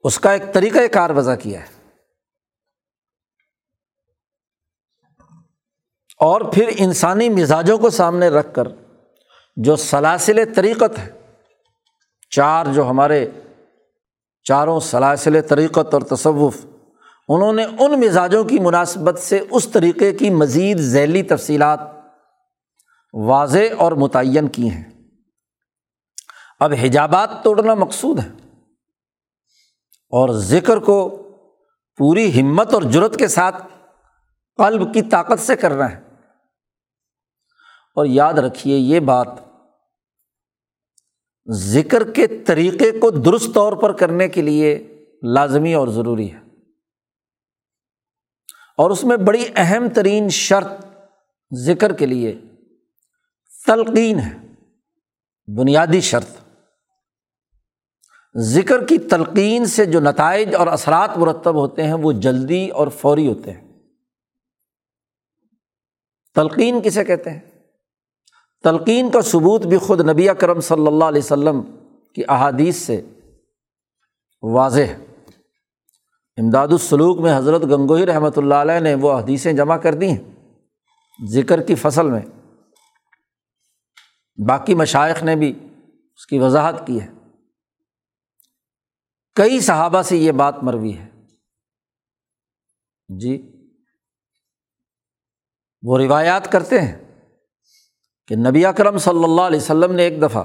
اس 0.04 0.20
کا 0.20 0.32
ایک 0.32 0.42
طریقۂ 0.52 0.78
کار 0.92 1.10
وضع 1.10 1.34
کیا 1.34 1.60
ہے۔ 1.60 1.80
اور 6.18 6.40
پھر 6.40 6.70
انسانی 6.78 7.28
مزاجوں 7.28 7.78
کو 7.78 7.90
سامنے 7.90 8.28
رکھ 8.28 8.54
کر 8.54 8.62
جو 9.56 9.76
سلاسل 9.76 10.54
طریقت 10.54 10.98
ہے 10.98 11.19
چار 12.30 12.66
جو 12.74 12.90
ہمارے 12.90 13.30
چاروں 14.44 14.80
سلاسل 14.80 15.40
طریقت 15.48 15.94
اور 15.94 16.02
تصوف، 16.02 16.66
انہوں 17.28 17.52
نے 17.52 17.64
ان 17.64 18.00
مزاجوں 18.00 18.44
کی 18.44 18.58
مناسبت 18.58 19.18
سے 19.18 19.44
اس 19.50 19.68
طریقے 19.68 20.12
کی 20.12 20.30
مزید 20.30 20.78
ذیلی 20.78 21.22
تفصیلات 21.22 21.80
واضح 23.12 23.58
اور 23.78 23.92
متعین 23.92 24.48
کی 24.48 24.70
ہیں۔ 24.70 24.84
اب 26.60 26.72
حجابات 26.82 27.30
توڑنا 27.44 27.74
مقصود 27.74 28.18
ہے۔ 28.18 28.28
اور 30.10 30.28
ذکر 30.28 30.76
کو 30.76 31.08
پوری 31.96 32.40
ہمت 32.40 32.74
اور 32.74 32.82
جرت 32.82 33.16
کے 33.16 33.28
ساتھ 33.28 33.66
قلب 34.56 34.94
کی 34.94 35.02
طاقت 35.02 35.40
سے 35.40 35.56
کرنا 35.56 35.90
ہے 35.90 36.00
اور 37.96 38.06
یاد 38.06 38.34
رکھیے 38.34 38.76
یہ 38.76 39.00
بات 39.00 39.49
ذکر 41.52 42.12
کے 42.12 42.26
طریقے 42.26 42.98
کو 42.98 43.10
درست 43.10 43.54
طور 43.54 43.72
پر 43.72 43.92
کرنے 43.92 44.28
کے 44.28 44.42
لیے 44.42 44.98
لازمی 45.22 45.74
اور 45.74 45.88
ضروری 45.88 46.32
ہے۔ 46.32 46.40
اور 48.76 48.90
اس 48.90 49.04
میں 49.04 49.16
بڑی 49.16 49.44
اہم 49.56 49.88
ترین 49.88 50.28
شرط 50.28 50.86
ذکر 51.58 51.92
کے 51.92 52.06
لیے 52.06 52.40
تلقین 53.66 54.18
ہے۔ 54.18 54.36
بنیادی 55.56 56.00
شرط 56.00 56.28
ذکر 58.36 58.86
کی 58.86 58.98
تلقین 58.98 59.66
سے 59.66 59.86
جو 59.86 60.00
نتائج 60.00 60.54
اور 60.54 60.66
اثرات 60.66 61.18
مرتب 61.18 61.54
ہوتے 61.54 61.82
ہیں 61.82 61.94
وہ 61.94 62.12
جلدی 62.12 62.68
اور 62.68 62.88
فوری 62.88 63.28
ہوتے 63.28 63.52
ہیں۔ 63.52 63.72
تلقین 66.34 66.80
کسے 66.82 67.04
کہتے 67.04 67.30
ہیں؟ 67.30 67.49
تلقین 68.62 69.10
کا 69.10 69.20
ثبوت 69.20 69.66
بھی 69.66 69.78
خود 69.78 70.00
نبی 70.00 70.28
کرم 70.40 70.60
صلی 70.60 70.86
اللہ 70.86 71.04
علیہ 71.04 71.20
وسلم 71.24 71.60
کی 72.14 72.22
احادیث 72.28 72.76
سے 72.76 73.02
واضح 74.42 74.80
ہے۔ 74.80 75.04
امداد 76.36 76.68
السلوک 76.68 77.18
میں 77.18 77.38
حضرت 77.38 77.62
گنگوئی 77.62 78.06
رحمۃ 78.06 78.30
اللہ 78.36 78.54
علیہ 78.54 78.80
نے 78.80 78.94
وہ 78.94 79.18
حدیثیں 79.18 79.52
جمع 79.52 79.76
کر 79.76 79.94
دی 79.94 80.06
ہیں 80.06 80.54
ذکر 81.28 81.62
کی 81.62 81.74
فصل 81.74 82.10
میں۔ 82.10 82.20
باقی 84.48 84.74
مشائق 84.74 85.22
نے 85.22 85.36
بھی 85.36 85.52
اس 86.14 86.26
کی 86.26 86.38
وضاحت 86.38 86.86
کی 86.86 87.00
ہے۔ 87.00 87.12
کئی 89.34 89.60
صحابہ 89.60 90.02
سے 90.02 90.16
یہ 90.16 90.32
بات 90.32 90.62
مروی 90.62 90.98
ہے۔ 90.98 91.10
جی 93.08 93.52
وہ 95.82 95.98
روایات 95.98 96.52
کرتے 96.52 96.80
ہیں۔ 96.80 97.09
کہ 98.30 98.36
نبی 98.36 98.66
اکرم 98.66 98.98
صلی 98.98 99.24
اللہ 99.24 99.40
علیہ 99.40 99.60
وسلم 99.60 99.92
نے 99.92 100.02
ایک 100.02 100.22
دفعہ 100.22 100.44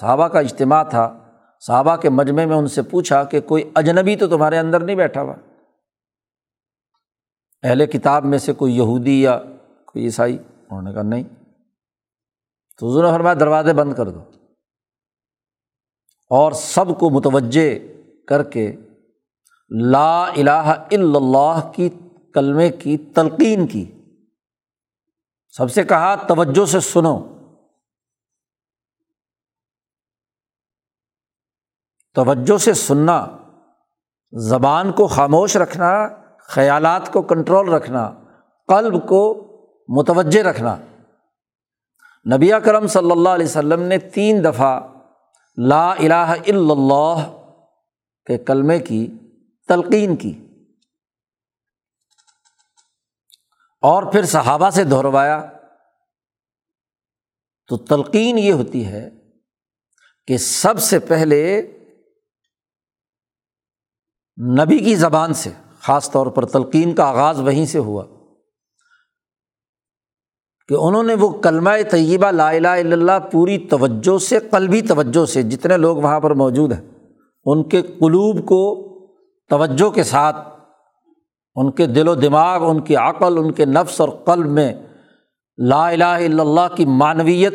صحابہ 0.00 0.28
کا 0.28 0.38
اجتماع 0.38 0.82
تھا، 0.82 1.18
صحابہ 1.60 1.96
کے 1.96 2.10
مجمع 2.10 2.44
میں 2.44 2.56
ان 2.56 2.66
سے 2.66 2.82
پوچھا 2.82 3.24
کہ 3.24 3.40
کوئی 3.40 3.70
اجنبی 3.74 4.16
تو 4.16 4.28
تمہارے 4.28 4.58
اندر 4.58 4.80
نہیں 4.80 4.96
بیٹھا 4.96 5.22
ہوا؟ 5.22 5.34
اہل 7.62 7.86
کتاب 7.86 8.24
میں 8.24 8.38
سے 8.38 8.52
کوئی 8.52 8.76
یہودی 8.76 9.22
یا 9.22 9.38
کوئی 9.86 10.04
عیسائی؟ 10.04 10.38
انہوں 10.52 10.82
نے 10.82 10.92
کہا 10.92 11.02
نہیں۔ 11.02 11.22
تو 12.78 12.88
حضور 12.88 13.04
نے 13.04 13.10
فرمایا 13.10 13.34
دروازے 13.34 13.72
بند 13.72 13.94
کر 13.94 14.08
دو۔ 14.08 14.20
اور 16.30 16.52
سب 16.52 16.98
کو 16.98 17.10
متوجہ 17.10 17.78
کر 18.28 18.42
کے 18.42 18.76
لا 19.70 20.22
الہ 20.22 20.50
الا 20.50 21.16
اللہ 21.16 21.72
کی 21.74 21.88
کلمے 22.34 22.70
کی 22.70 22.98
تلقین 22.98 23.66
کی۔ 23.66 23.91
سب 25.56 25.70
سے 25.70 25.84
کہا 25.84 26.14
توجہ 26.14 26.66
سے 26.66 26.80
سنو۔ 26.80 27.20
توجہ 32.14 32.58
سے 32.58 32.72
سننا، 32.72 33.26
زبان 34.32 34.92
کو 34.92 35.06
خاموش 35.06 35.56
رکھنا، 35.56 36.08
خیالات 36.38 37.12
کو 37.12 37.22
کنٹرول 37.22 37.68
رکھنا، 37.68 38.12
قلب 38.68 39.08
کو 39.08 39.46
متوجہ 39.88 40.42
رکھنا۔ 40.42 40.76
نبی 42.36 42.50
کرم 42.64 42.86
صلی 42.86 43.10
اللہ 43.10 43.28
علیہ 43.28 43.46
وسلم 43.46 43.82
نے 43.82 43.98
تین 43.98 44.44
دفعہ 44.44 44.80
لا 45.56 45.90
الہ 45.90 46.34
الا 46.46 46.72
اللہ 46.72 47.48
کے 48.26 48.38
کلمے 48.38 48.78
کی 48.78 49.18
تلقین 49.68 50.16
کی۔ 50.16 50.41
اور 53.82 54.02
پھر 54.02 54.24
صحابہ 54.24 54.70
سے 54.70 54.84
دہروایا۔ 54.84 55.40
تو 57.68 57.76
تلقین 57.76 58.38
یہ 58.38 58.52
ہوتی 58.52 58.86
ہے 58.86 59.08
کہ 60.26 60.36
سب 60.36 60.78
سے 60.78 60.98
پہلے 60.98 61.40
نبی 64.58 64.78
کی 64.78 64.94
زبان 64.94 65.34
سے، 65.34 65.50
خاص 65.80 66.10
طور 66.10 66.26
پر 66.26 66.44
تلقین 66.46 66.94
کا 66.94 67.04
آغاز 67.04 67.40
وہیں 67.40 67.66
سے 67.66 67.78
ہوا 67.78 68.04
کہ 70.68 70.74
انہوں 70.78 71.02
نے 71.02 71.14
وہ 71.14 71.28
کلمہ 71.42 71.70
طیبہ 71.90 72.30
لا 72.30 72.48
الہ 72.50 72.68
الا 72.68 72.92
اللہ 72.92 73.18
پوری 73.32 73.58
توجہ 73.58 74.18
سے، 74.18 74.38
قلبی 74.50 74.82
توجہ 74.82 75.24
سے، 75.26 75.42
جتنے 75.42 75.76
لوگ 75.76 75.96
وہاں 75.96 76.20
پر 76.20 76.34
موجود 76.34 76.72
ہیں، 76.72 76.88
ان 77.44 77.68
کے 77.68 77.82
قلوب 77.82 78.46
کو 78.46 78.62
توجہ 79.50 79.90
کے 79.90 80.02
ساتھ 80.02 80.36
ان 81.54 81.72
کے 81.72 81.86
دل 81.86 82.08
و 82.08 82.14
دماغ، 82.14 82.70
ان 82.70 82.80
کی 82.80 82.96
عقل، 82.96 83.38
ان 83.38 83.52
کے 83.52 83.64
نفس 83.64 84.00
اور 84.00 84.08
قلب 84.08 84.46
میں 84.46 84.74
لا 85.58 85.88
الہ 85.88 86.04
الا 86.04 86.42
اللہ 86.42 86.74
کی 86.76 86.86
معنویت 86.86 87.54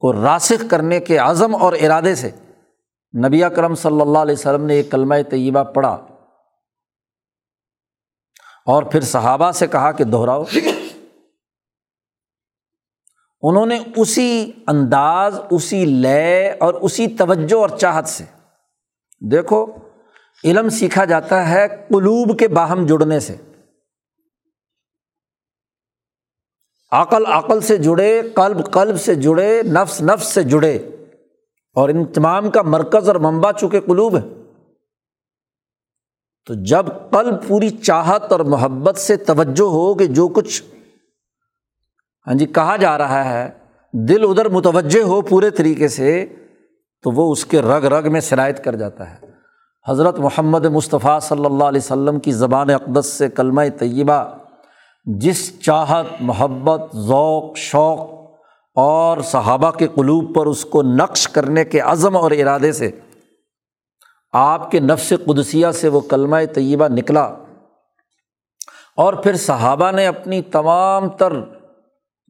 کو 0.00 0.12
راسخ 0.12 0.64
کرنے 0.70 1.00
کے 1.00 1.18
عزم 1.18 1.54
اور 1.54 1.72
ارادے 1.72 2.14
سے 2.14 2.30
نبی 3.26 3.40
کرم 3.56 3.74
صلی 3.74 4.00
اللہ 4.00 4.18
علیہ 4.18 4.34
وسلم 4.34 4.64
نے 4.64 4.74
ایک 4.74 4.90
کلمہ 4.90 5.14
طیبہ 5.30 5.64
پڑھا 5.64 6.06
اور 8.66 8.82
پھر 8.82 9.00
صحابہ 9.00 9.50
سے 9.50 9.66
کہا 9.66 9.92
کہ 9.92 10.04
دہراؤ۔ 10.04 10.44
انہوں 13.42 13.66
نے 13.66 13.78
اسی 13.96 14.52
انداز، 14.66 15.40
اسی 15.50 15.84
لے 15.84 16.50
اور 16.50 16.74
اسی 16.74 17.06
توجہ 17.06 17.54
اور 17.54 17.68
چاہت 17.68 18.08
سے۔ 18.08 18.24
دیکھو 19.30 19.66
علم 20.44 20.68
سیکھا 20.68 21.04
جاتا 21.04 21.48
ہے 21.48 21.68
قلوب 21.88 22.38
کے 22.38 22.48
باہم 22.48 22.86
جڑنے 22.86 23.20
سے۔ 23.20 23.36
عقل 26.92 27.26
عقل 27.26 27.60
سے 27.60 27.76
جڑے، 27.76 28.22
قلب 28.34 28.72
قلب 28.72 29.00
سے 29.00 29.14
جڑے، 29.14 29.62
نفس 29.62 30.02
نفس 30.02 30.26
سے 30.26 30.42
جڑے۔ 30.42 30.78
اور 31.74 31.88
ان 31.88 32.12
تمام 32.12 32.50
کا 32.50 32.62
مرکز 32.62 33.08
اور 33.08 33.16
ممبا 33.16 33.52
چونکہ 33.52 33.80
قلوب 33.80 34.16
ہے 34.16 34.22
تو 36.46 36.54
جب 36.64 36.86
قلب 37.10 37.48
پوری 37.48 37.70
چاہت 37.70 38.32
اور 38.32 38.40
محبت 38.40 38.96
سے 38.96 39.16
توجہ 39.16 39.62
ہو 39.62 39.94
کہ 39.94 40.06
جو 40.06 40.28
کچھ 40.28 40.62
ہاں 42.26 42.34
جی 42.34 42.46
کہا 42.46 42.76
جا 42.76 42.98
رہا 42.98 43.24
ہے، 43.24 43.50
دل 43.92 44.24
ادھر 44.28 44.48
متوجہ 44.48 45.02
ہو 45.02 45.22
پورے 45.22 45.50
طریقے 45.50 45.88
سے، 45.88 46.26
تو 47.02 47.10
وہ 47.10 47.32
اس 47.32 47.46
کے 47.46 47.62
رگ 47.62 47.84
رگ 47.84 48.12
میں 48.12 48.20
شرائط 48.20 48.64
کر 48.64 48.76
جاتا 48.76 49.10
ہے۔ 49.10 49.31
حضرت 49.88 50.18
محمد 50.18 50.66
مصطفیٰ 50.66 51.20
صلی 51.20 51.44
اللہ 51.44 51.64
علیہ 51.64 51.80
وسلم 51.80 52.18
کی 52.20 52.32
زبان 52.32 52.70
اقدس 52.70 53.06
سے 53.06 53.28
کلمہ 53.28 53.60
طیبہ، 53.78 54.24
جس 55.04 55.60
چاہت، 55.60 56.06
محبت، 56.20 56.96
ذوق، 56.96 57.56
شوق 57.56 58.00
اور 58.76 59.18
صحابہ 59.20 59.70
کے 59.70 59.88
قلوب 59.94 60.34
پر 60.34 60.46
اس 60.46 60.64
کو 60.64 60.82
نقش 60.82 61.28
کرنے 61.28 61.64
کے 61.64 61.80
عزم 61.80 62.16
اور 62.16 62.30
ارادے 62.30 62.72
سے 62.72 62.90
آپ 64.32 64.70
کے 64.70 64.80
نفس 64.80 65.12
قدسیہ 65.26 65.70
سے 65.70 65.88
وہ 65.88 66.00
کلمہ 66.00 66.36
طیبہ 66.54 66.88
نکلا 66.88 67.24
اور 68.96 69.14
پھر 69.14 69.36
صحابہ 69.36 69.90
نے 69.90 70.06
اپنی 70.06 70.42
تمام 70.42 71.08
تر 71.08 71.32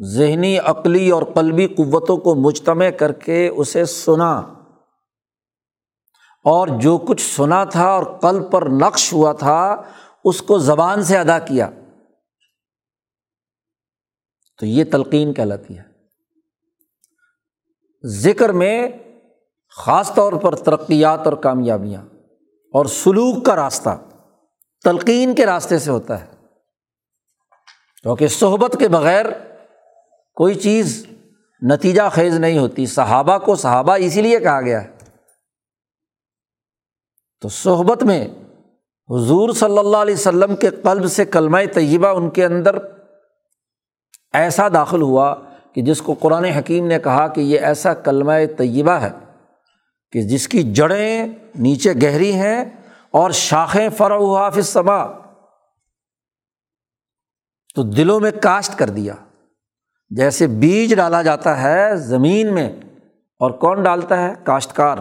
ذہنی، 0.00 0.58
عقلی 0.58 1.10
اور 1.10 1.22
قلبی 1.22 1.66
قوتوں 1.66 2.16
کو 2.16 2.34
مجتمع 2.34 2.90
کر 2.90 3.12
کے 3.12 3.48
اسے 3.48 3.84
سنا۔ 3.84 4.42
اور 6.44 6.68
جو 6.68 6.98
کچھ 6.98 7.36
سنا 7.36 7.64
تھا 7.64 7.86
اور 7.88 8.18
قلب 8.20 8.50
پر 8.50 8.66
نقش 8.66 9.12
ہوا 9.12 9.32
تھا، 9.32 9.82
اس 10.24 10.42
کو 10.42 10.58
زبان 10.58 11.04
سے 11.04 11.18
ادا 11.18 11.38
کیا۔ 11.38 11.70
تو 14.58 14.66
یہ 14.66 14.84
تلقین 14.92 15.34
کہلاتی 15.34 15.78
ہے۔ 15.78 15.82
ذکر 18.04 18.52
میں 18.52 18.88
خاص 19.76 20.14
طور 20.14 20.32
پر 20.32 20.54
ترقیات 20.54 21.20
اور 21.24 21.32
کامیابیاں 21.32 22.02
اور 22.72 22.86
سلوک 22.86 23.44
کا 23.44 23.56
راستہ 23.56 24.00
تلقین 24.84 25.34
کے 25.34 25.46
راستے 25.46 25.78
سے 25.78 25.90
ہوتا 25.90 26.20
ہے۔ 26.20 26.26
کیونکہ 28.02 28.28
صحبت 28.28 28.76
کے 28.78 28.88
بغیر 28.88 29.26
کوئی 30.34 30.54
چیز 30.54 31.06
نتیجہ 31.72 32.02
خیز 32.12 32.38
نہیں 32.38 32.58
ہوتی۔ 32.58 32.86
صحابہ 32.86 33.38
کو 33.38 33.56
صحابہ 33.56 33.92
اسی 33.92 34.22
لیے 34.22 34.40
کہا 34.40 34.60
گیا 34.60 34.84
ہے۔ 34.84 34.91
تو 37.42 37.48
صحبت 37.48 38.02
میں 38.02 38.28
حضور 39.10 39.52
صلی 39.52 39.78
اللہ 39.78 39.96
علیہ 39.96 40.14
وسلم 40.14 40.56
کے 40.56 40.70
قلب 40.70 41.06
سے 41.06 41.24
کلمہ 41.24 41.58
طیبہ 41.74 42.08
ان 42.08 42.30
کے 42.30 42.44
اندر 42.44 42.76
ایسا 44.32 44.68
داخل 44.68 45.02
ہوا 45.02 45.34
کہ 45.72 45.82
جس 45.82 46.02
کو 46.02 46.14
قرآن 46.14 46.44
حکیم 46.44 46.86
نے 46.86 46.98
کہا 46.98 47.28
کہ 47.28 47.40
یہ 47.40 47.60
ایسا 47.60 47.94
کلمہ 47.94 48.32
طیبہ 48.58 48.90
ہے 48.90 49.10
کہ 50.12 50.22
جس 50.22 50.48
کی 50.48 50.72
جڑیں 50.72 51.26
نیچے 51.58 51.92
گہری 52.02 52.32
ہیں 52.32 52.64
اور 53.10 53.30
شاخیں 53.30 53.88
فرع 53.88 54.16
حافظ 54.16 54.68
سما 54.68 55.06
تو 57.74 57.82
دلوں 57.82 58.20
میں 58.20 58.30
کاشت 58.42 58.78
کر 58.78 58.90
دیا۔ 58.90 59.14
جیسے 60.10 60.46
بیج 60.46 60.94
ڈالا 60.94 61.22
جاتا 61.22 61.62
ہے 61.62 61.96
زمین 61.96 62.54
میں 62.54 62.72
اور 63.38 63.50
کون 63.50 63.82
ڈالتا 63.82 64.22
ہے؟ 64.22 64.34
کاشتکار۔ 64.44 64.98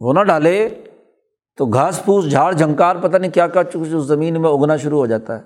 وہ 0.00 0.12
نہ 0.12 0.20
ڈالے 0.20 0.84
تو 1.56 1.66
گھاس 1.66 2.04
پھوس، 2.04 2.30
جھاڑ، 2.30 2.52
جھنکار، 2.52 2.96
پتہ 2.96 3.16
نہیں 3.16 3.30
کیا 3.30 3.48
کیا 3.48 3.62
کچھ 3.62 3.76
اس 3.76 4.04
زمین 4.04 4.42
میں 4.42 4.50
اگنا 4.50 4.76
شروع 4.76 4.98
ہو 4.98 5.06
جاتا 5.06 5.38
ہے۔ 5.38 5.42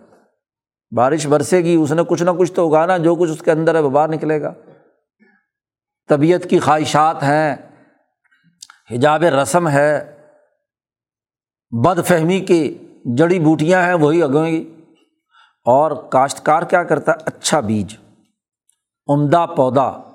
بارش 0.96 1.26
برسے 1.26 1.58
گی، 1.58 1.74
اس 1.74 1.92
نے 1.92 2.02
کچھ 2.08 2.22
نہ 2.22 2.30
کچھ 2.30 2.52
تو 2.52 2.68
اگانا، 2.68 2.96
جو 2.96 3.14
کچھ 3.14 3.30
اس 3.30 3.42
کے 3.42 3.50
اندر 3.50 3.74
ہے 3.74 3.80
وہ 3.80 3.90
باہر 3.90 4.08
نکلے 4.08 4.42
گا۔ 4.42 4.52
طبیعت 6.08 6.50
کی 6.50 6.58
خواہشات 6.58 7.22
ہیں، 7.22 7.56
حجاب 8.90 9.22
رسم 9.22 9.68
ہے 9.68 10.16
بد 11.70 12.06
فہمی 12.06 12.40
کی 12.40 12.78
جڑی 13.04 13.40
بوٹیاں 13.40 13.82
ہیں، 13.82 13.94
وہی 13.94 14.22
اگیں 14.22 14.46
گی۔ 14.46 14.74
اور 15.64 15.90
کاشتکار 16.10 16.62
کیا 16.62 16.82
کرتا 16.82 17.12
ہے؟ 17.12 17.16
اچھا 17.26 17.60
بیج، 17.60 17.96
عمدہ 19.08 19.46
پودا۔ 19.56 20.11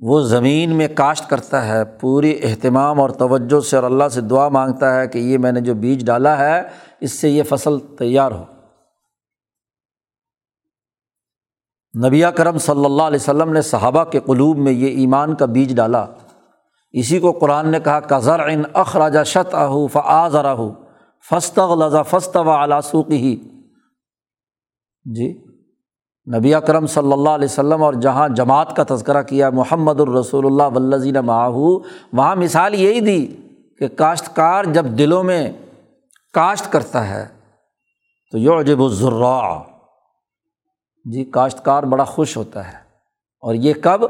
وہ 0.00 0.20
زمین 0.20 0.76
میں 0.76 0.88
کاشت 0.94 1.30
کرتا 1.30 1.68
ہے، 1.68 1.84
پوری 1.84 2.40
اہتمام 2.42 3.00
اور 3.00 3.10
توجہ 3.10 3.60
سے 3.60 3.76
اور 3.76 3.84
اللہ 3.84 4.08
سے 4.08 4.20
دعا 4.20 4.48
مانگتا 4.48 5.00
ہے 5.00 5.08
کہ 5.08 5.18
یہ 5.18 5.38
میں 5.38 5.52
نے 5.52 5.60
جو 5.60 5.74
بیج 5.74 6.06
ڈالا 6.06 6.38
ہے، 6.38 6.62
اس 7.00 7.12
سے 7.12 7.28
یہ 7.28 7.42
فصل 7.42 7.78
تیار 7.78 8.32
ہو۔ 8.32 8.44
نبی 12.06 12.22
کرم 12.36 12.58
صلی 12.58 12.84
اللہ 12.84 13.02
علیہ 13.02 13.20
وسلم 13.20 13.52
نے 13.52 13.62
صحابہ 13.62 14.04
کے 14.04 14.20
قلوب 14.20 14.58
میں 14.58 14.72
یہ 14.72 14.86
ایمان 14.86 15.34
کا 15.34 15.46
بیج 15.46 15.76
ڈالا۔ 15.76 16.06
اسی 16.92 17.18
کو 17.18 17.32
قرآن 17.32 17.68
نے 17.68 17.80
کہا 17.80 18.00
کزر 18.00 18.40
ان 18.40 18.62
اخراجہ 18.72 19.24
شت 19.24 19.54
آہو 19.54 19.86
فعض 19.86 20.36
راہو 20.36 20.72
فست 21.30 21.58
لذا 21.58 22.02
فست 22.02 22.36
و 22.36 22.64
علاسوق 22.64 23.10
ہی 23.10 23.36
جی؟ 25.04 25.49
نبی 26.36 26.54
اکرم 26.54 26.86
صلی 26.86 27.12
اللہ 27.12 27.28
علیہ 27.28 27.44
وسلم 27.44 27.82
اور 27.82 27.94
جہاں 27.94 28.28
جماعت 28.28 28.76
کا 28.76 28.82
تذکرہ 28.88 29.22
کیا، 29.22 29.50
محمد 29.50 30.00
الرسول 30.00 30.46
اللہ 30.46 30.62
ولزین 30.62 31.14
ماہو 31.14 31.78
وہاں 32.12 32.36
مثال 32.36 32.74
یہی 32.74 33.00
دی 33.00 33.26
کہ 33.78 33.88
کاشتکار 33.88 34.64
جب 34.64 34.84
دلوں 34.84 35.24
میں 35.24 35.52
کاشت 36.32 36.72
کرتا 36.72 37.08
ہے 37.08 37.28
تو 38.32 38.38
یو 38.38 38.62
جب 38.62 38.88
ذرا 38.88 39.62
جی 41.04 41.24
کاشتکار 41.24 41.82
بڑا 41.82 42.04
خوش 42.04 42.36
ہوتا 42.36 42.68
ہے۔ 42.68 42.76
اور 43.40 43.54
یہ 43.54 43.72
کب؟ 43.82 44.04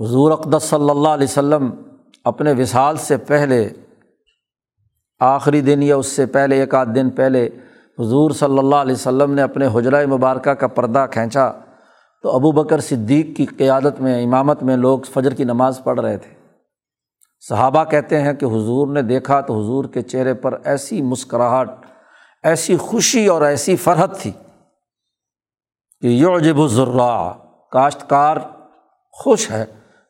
حضور 0.00 0.30
اقدس 0.30 0.62
صلی 0.62 0.90
اللہ 0.90 1.08
علیہ 1.08 1.24
وسلم 1.24 1.70
اپنے 2.24 2.52
وصال 2.52 2.96
سے 2.96 3.16
پہلے، 3.16 3.68
آخری 5.20 5.60
دن 5.60 5.82
یا 5.82 5.96
اس 5.96 6.06
سے 6.06 6.26
پہلے، 6.26 6.60
ایک 6.60 6.74
آدھ 6.74 6.88
دن 6.88 7.10
پہلے 7.10 7.48
حضور 8.00 8.30
صلی 8.30 8.58
اللہ 8.58 8.76
علیہ 8.76 8.94
وسلم 8.94 9.34
نے 9.34 9.42
اپنے 9.42 9.66
حجرۂ 9.66 10.06
مبارکہ 10.06 10.50
کا 10.50 10.66
پردہ 10.66 11.06
کھینچا 11.10 11.50
تو 12.22 12.30
ابو 12.30 12.52
بکر 12.52 12.80
صدیق 12.80 13.36
کی 13.36 13.46
قیادت 13.46 14.00
میں، 14.00 14.24
امامت 14.24 14.62
میں 14.62 14.76
لوگ 14.76 14.98
فجر 15.14 15.34
کی 15.34 15.44
نماز 15.44 15.80
پڑھ 15.84 16.00
رہے 16.00 16.16
تھے۔ 16.16 16.34
صحابہ 17.48 17.84
کہتے 17.84 18.22
ہیں 18.22 18.32
کہ 18.32 18.44
حضور 18.44 18.88
نے 18.88 19.02
دیکھا 19.02 19.40
تو 19.40 19.54
حضور 19.54 19.84
کے 19.84 20.02
چہرے 20.02 20.34
پر 20.34 20.58
ایسی 20.64 21.02
مسکراہٹ، 21.02 21.70
ایسی 22.42 22.76
خوشی 22.76 23.26
اور 23.26 23.42
ایسی 23.42 23.76
فرحت 23.76 24.18
تھی 24.20 24.30
کہ 26.00 26.06
یعجب 26.06 26.60
الذرا 26.60 27.32
کاشتکار 27.72 28.36
خوش 29.12 29.50
ہے 29.50 29.64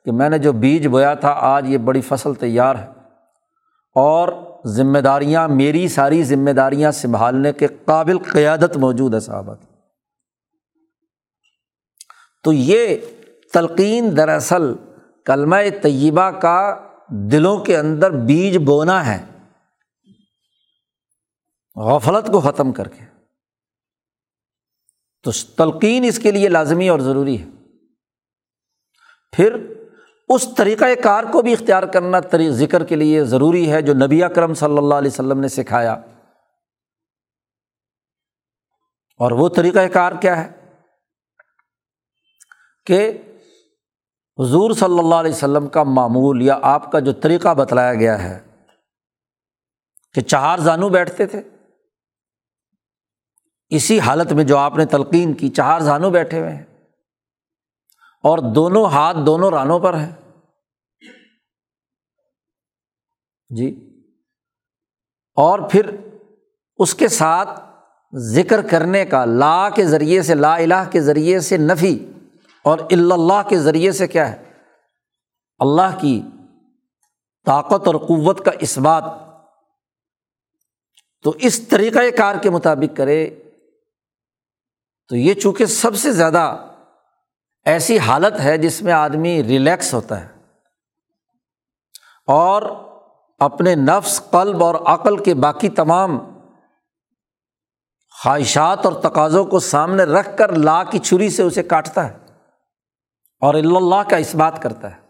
کہ 0.05 0.13
میں 0.13 0.29
نے 0.29 0.39
جو 0.39 0.53
بیج 0.53 0.87
بویا 0.87 1.15
تھا، 1.15 1.35
آج 1.37 1.71
یہ 1.71 1.79
بڑی 1.79 2.01
فصل 2.01 2.35
تیار 2.35 2.75
ہے۔ 2.75 3.00
اور 3.95 4.29
ذمہ 4.67 4.99
داریاں 4.99 5.49
میری 5.49 5.89
ساری 5.89 6.25
ذمہ 6.25 6.51
داریاں 6.51 6.93
سنبھالنے 6.93 7.53
کے 7.53 7.67
قابل 7.85 8.19
قیادت 8.19 8.77
موجود 8.77 9.15
ہے 9.15 9.21
صحابہ 9.21 9.55
کی۔ 9.55 9.67
تو 12.43 12.53
یہ 12.53 12.97
تلقین 13.53 14.17
دراصل 14.17 14.75
کلمہ 15.25 15.57
طیبہ 15.83 16.31
کا 16.31 16.89
دلوں 17.09 17.65
کے 17.65 17.79
اندر 17.79 18.11
بیج 18.11 18.57
بونا 18.57 19.07
ہے۔ 19.07 19.27
غفلت 21.77 22.27
کو 22.27 22.41
ختم 22.41 22.73
کر 22.73 22.89
کے۔ 22.89 23.05
تو 25.23 25.31
تلقین 25.31 26.05
اس 26.05 26.19
کے 26.19 26.31
لیے 26.31 26.49
لازمی 26.49 26.89
اور 26.89 26.99
ضروری 26.99 27.43
ہے۔ 27.43 27.47
پھر 29.33 29.80
اس 30.35 30.49
طریقۂ 30.57 30.89
کار 31.03 31.25
کو 31.25 31.43
بھی 31.43 31.53
اختیار 31.53 31.83
کرنا 31.83 32.19
ذکر 32.51 32.85
کے 32.85 32.97
لیے 32.97 33.25
ضروری 33.25 33.73
ہے 33.73 33.83
جو 33.83 33.95
نبی 33.95 34.25
اکرم 34.25 34.55
صلی 34.55 34.79
اللہ 34.79 34.95
علیہ 34.95 35.11
وسلم 35.11 35.41
نے 35.41 35.49
سکھایا۔ 35.49 35.93
اور 39.19 39.31
وہ 39.31 39.49
طریقۂ 39.49 39.93
کار 39.93 40.13
کیا 40.21 40.45
ہے؟ 40.45 40.53
کہ 42.87 43.19
حضور 44.39 44.71
صلی 44.71 44.99
اللہ 44.99 45.15
علیہ 45.15 45.31
وسلم 45.31 45.69
کا 45.69 45.83
معمول 45.83 46.43
یا 46.43 46.59
آپ 46.63 46.93
کا 46.93 46.99
جو 46.99 47.13
طریقہ 47.13 47.55
بتلایا 47.55 47.95
گیا 47.95 48.23
ہے 48.23 48.41
کہ 50.15 50.21
چار 50.21 50.59
زانو 50.59 50.89
بیٹھتے 50.89 51.27
تھے۔ 51.27 51.43
اسی 53.69 54.01
حالت 54.01 54.33
میں 54.33 54.45
جو 54.45 54.57
آپ 54.57 54.77
نے 54.77 54.87
تلقین 54.87 55.35
کی 55.35 55.49
چار 55.49 55.81
زانو 55.81 56.11
بیٹھے 56.11 56.39
ہوئے 56.39 56.55
ہیں۔ 56.55 56.70
اور 58.23 58.39
دونوں 58.55 58.87
ہاتھ 58.87 59.17
دونوں 59.27 59.51
رانوں 59.51 59.79
پر 59.79 59.95
ہیں 59.95 60.13
جی۔ 63.49 63.91
اور 65.35 65.59
پھر 65.71 65.97
اس 66.79 66.95
کے 66.95 67.09
ساتھ 67.09 67.61
ذکر 68.15 68.67
کرنے 68.69 69.05
کا، 69.05 69.25
لا 69.25 69.71
کے 69.71 69.85
ذریعے 69.85 70.23
سے، 70.23 70.35
لا 70.35 70.55
الہ 70.55 70.91
کے 70.91 71.01
ذریعے 71.01 71.41
سے 71.41 71.57
نفی، 71.57 72.13
اور 72.65 72.79
اللہ 72.79 73.49
کے 73.49 73.59
ذریعے 73.59 73.93
سے 73.93 74.07
کیا 74.07 74.33
ہے؟ 74.33 74.53
اللہ 75.59 75.99
کی 76.01 76.23
طاقت 77.47 77.87
اور 77.87 77.95
قوت 77.95 78.45
کا 78.45 78.51
اس 78.61 78.79
بات۔ 78.79 79.05
تو 81.23 81.33
اس 81.39 81.69
طریقۂ 81.69 82.17
کار 82.17 82.37
کے 82.43 82.51
مطابق 82.51 82.97
کرے 82.97 83.41
تو 85.09 85.17
یہ 85.17 85.35
چونکہ 85.35 85.67
سب 85.67 85.97
سے 85.97 86.13
زیادہ 86.13 86.70
ایسی 87.65 87.99
حالت 87.99 88.41
ہے 88.41 88.59
جس 88.59 88.83
میں 88.83 88.93
آدمی 88.93 89.43
ریلیکس 89.43 89.95
ہوتا 89.95 90.21
ہے 90.21 90.29
اور 92.27 92.63
اپنے 93.39 93.75
نفس، 93.75 94.23
قلب 94.31 94.65
اور 94.65 94.75
عقل 94.75 95.23
کے 95.23 95.35
باقی 95.35 95.69
تمام 95.69 96.19
خواہشات 98.23 98.87
اور 98.87 98.93
تقاضوں 99.03 99.45
کو 99.45 99.61
سامنے 99.61 100.03
رکھ 100.03 100.29
کر 100.39 100.53
لا 100.53 100.85
کی 100.85 100.99
چھری 100.99 101.31
سے 101.31 101.43
اسے 101.43 101.63
کاٹتا 101.63 102.09
ہے 102.09 102.19
اور 103.41 103.55
اللہ 103.55 104.11
کا 104.11 104.17
اس 104.17 104.35
بات 104.35 104.63
کرتا 104.63 104.97
ہے۔ 104.97 105.01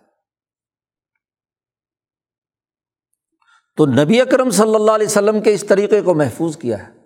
تو 3.77 3.87
نبی 3.87 4.21
اکرم 4.21 4.51
صلی 4.51 4.75
اللہ 4.75 4.93
علیہ 4.93 5.07
وسلم 5.07 5.41
کے 5.41 5.55
اس 5.55 5.65
طریقے 5.69 6.01
کو 6.01 6.15
محفوظ 6.15 6.57
کیا 6.57 6.89
ہے۔ 6.89 7.00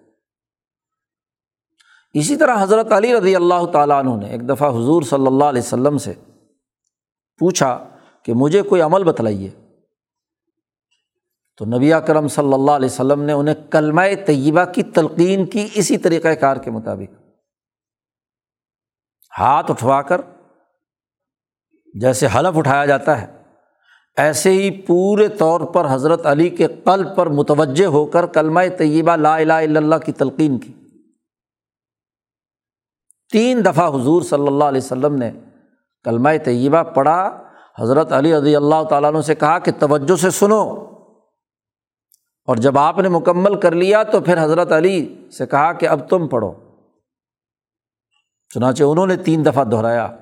اسی 2.14 2.36
طرح 2.36 2.62
حضرت 2.62 2.92
علی 2.92 3.14
رضی 3.14 3.36
اللہ 3.36 3.66
تعالیٰ 3.66 3.98
عنہ 3.98 4.22
نے 4.22 4.28
ایک 4.28 4.48
دفعہ 4.48 4.70
حضور 4.70 5.02
صلی 5.02 5.26
اللہ 5.26 5.44
علیہ 5.44 5.62
وسلم 5.62 5.98
سے 5.98 6.12
پوچھا 7.38 7.88
کہ 8.22 8.34
مجھے 8.34 8.62
کوئی 8.62 8.82
عمل 8.82 9.04
بتلائیے۔ 9.04 9.50
تو 11.56 11.64
نبی 11.64 11.90
کرم 12.06 12.28
صلی 12.28 12.52
اللہ 12.52 12.70
علیہ 12.70 12.88
وسلم 12.88 13.22
نے 13.22 13.32
انہیں 13.32 13.54
کلمہ 13.70 14.02
طیبہ 14.26 14.64
کی 14.64 14.82
تلقین 14.82 15.46
کی 15.46 15.68
اسی 15.74 15.98
طریقۂ 15.98 16.40
کار 16.40 16.56
کے 16.56 16.70
مطابق 16.70 17.12
ہاتھ 19.38 19.70
اٹھوا 19.70 20.02
کر 20.02 20.20
جیسے 21.94 22.26
حلف 22.26 22.58
اٹھایا 22.58 22.86
جاتا 22.86 23.22
ہے، 23.22 23.26
ایسے 24.16 24.50
ہی 24.50 24.70
پورے 24.70 25.28
طور 25.28 25.60
پر 25.60 25.86
حضرت 25.90 26.26
علی 26.26 26.48
کے 26.48 26.66
قلب 26.66 27.16
پر 27.16 27.26
متوجہ 27.26 27.86
ہو 27.86 28.06
کر 28.06 28.26
کلمہ 28.26 28.60
طیبہ 28.78 29.16
لا 29.16 29.36
الہ 29.36 29.52
الا 29.52 29.78
اللہ 29.78 29.94
کی 29.94 30.12
تلقین 30.12 30.58
کی۔ 30.58 30.72
تین 33.32 33.64
دفعہ 33.64 34.00
حضور 34.00 34.22
صلی 34.22 34.46
اللہ 34.46 34.64
علیہ 34.64 34.80
وسلم 34.84 35.14
نے 35.14 35.32
کلمہ 36.04 36.28
طیبہ 36.44 36.82
پڑھا، 36.82 37.42
حضرت 37.78 38.12
علی 38.12 38.36
رضی 38.36 38.56
اللہ 38.56 38.84
تعالیٰ 38.90 39.14
عنہ 39.14 39.20
سے 39.20 39.34
کہا 39.34 39.58
کہ 39.58 39.72
توجہ 39.78 40.16
سے 40.16 40.30
سنو۔ 40.30 40.90
اور 42.44 42.56
جب 42.56 42.78
آپ 42.78 42.98
نے 42.98 43.08
مکمل 43.08 43.60
کر 43.60 43.72
لیا 43.72 44.02
تو 44.02 44.20
پھر 44.20 44.44
حضرت 44.44 44.72
علی 44.72 45.28
سے 45.38 45.46
کہا 45.46 45.72
کہ 45.72 45.88
اب 45.88 46.08
تم 46.08 46.28
پڑھو۔ 46.28 46.52
چنانچہ 48.54 48.84
انہوں 48.84 49.06
نے 49.06 49.16
تین 49.16 49.44
دفعہ 49.44 49.64
دہرایا۔ 49.64 50.16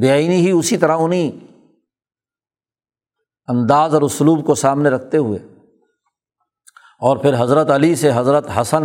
بے 0.00 0.10
آئینی 0.10 0.36
ہی 0.36 0.50
اسی 0.50 0.76
طرح 0.76 0.96
انہیں 1.00 1.30
انداز 3.48 3.94
اور 3.94 4.02
اسلوب 4.02 4.46
کو 4.46 4.54
سامنے 4.54 4.90
رکھتے 4.90 5.16
ہوئے۔ 5.16 5.38
اور 7.00 7.16
پھر 7.16 7.42
حضرت 7.42 7.70
علی 7.70 7.94
سے 7.94 8.10
حضرت 8.14 8.46
حسن 8.60 8.82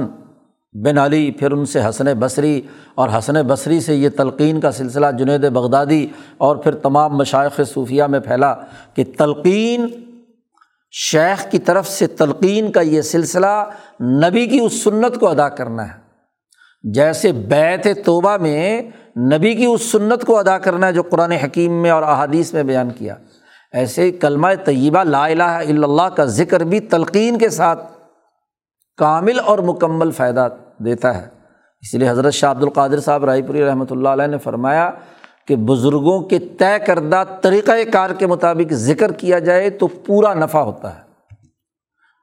بن 0.84 0.97
علی، 0.97 1.32
پھر 1.32 1.51
ان 1.51 1.65
سے 1.65 1.80
حسن 1.89 2.05
بصری 2.19 2.61
اور 2.95 3.09
حسن 3.17 3.34
بصری 3.34 3.80
سے 3.80 3.95
یہ 3.95 4.09
تلقین 4.09 4.59
کا 4.59 4.71
سلسلہ 4.71 5.05
جنید 5.17 5.49
بغدادی 5.49 6.07
اور 6.38 6.55
پھر 6.55 6.75
تمام 6.75 7.17
مشائق 7.17 7.61
صوفیہ 7.73 8.03
میں 8.03 8.19
پھیلا 8.19 8.53
کہ 8.93 9.03
تلقین، 9.17 9.88
شیخ 10.91 11.51
کی 11.51 11.59
طرف 11.59 11.88
سے 11.88 12.07
تلقین 12.07 12.71
کا 12.71 12.82
یہ 12.82 13.01
سلسلہ 13.01 13.69
نبی 14.01 14.45
کی 14.45 14.59
اس 14.59 14.84
سنت 14.84 15.19
کو 15.19 15.28
ادا 15.28 15.49
کرنا 15.49 15.88
ہے۔ 15.88 16.07
جیسے 16.84 17.32
بیت 17.32 17.88
توبہ 18.05 18.38
میں 18.38 18.82
نبی 19.17 19.53
کی 19.53 19.65
اس 19.65 19.82
سنت 19.82 20.25
کو 20.25 20.38
ادا 20.38 20.57
کرنا 20.57 20.88
ہے 20.88 20.93
جو 20.93 21.03
قرآن 21.03 21.32
حکیم 21.32 21.82
میں 21.82 21.89
اور 21.89 22.03
احادیث 22.03 22.53
میں 22.53 22.63
بیان 22.63 22.89
کیا۔ 22.89 23.15
ایسے 23.71 24.03
ہی 24.03 24.11
کلمہ 24.11 24.47
طیبہ 24.65 25.03
لا 25.03 25.25
الہ 25.25 25.43
الا 25.43 25.88
اللہ 25.88 26.09
کا 26.15 26.25
ذکر 26.25 26.63
بھی 26.63 26.80
تلقین 26.80 27.38
کے 27.38 27.49
ساتھ 27.49 27.91
کامل 28.97 29.39
اور 29.39 29.59
مکمل 29.59 30.11
فائدہ 30.11 30.47
دیتا 30.86 31.21
ہے۔ 31.21 31.28
اس 31.82 31.93
لیے 31.93 32.09
حضرت 32.09 32.34
شاہ 32.34 32.51
عبد 32.51 32.63
القادر 32.63 32.99
صاحب 32.99 33.25
رائے 33.25 33.41
پوری 33.41 33.65
رحمۃ 33.65 33.86
اللہ 33.89 34.09
علیہ 34.09 34.28
نے 34.28 34.38
فرمایا 34.38 34.91
کہ 35.47 35.55
بزرگوں 35.55 36.21
کے 36.21 36.39
طے 36.39 36.80
کردہ 36.86 37.23
طریقۂ 37.41 37.71
کار 37.91 38.09
کے 38.09 38.28
مطابق 38.28 38.73
ذکر 38.73 39.11
کیا 39.11 39.39
جائے 39.39 39.69
تو 39.69 39.88
پورا 39.88 40.34
نفع 40.34 40.59
ہوتا 40.59 40.95
ہے۔ 40.95 41.01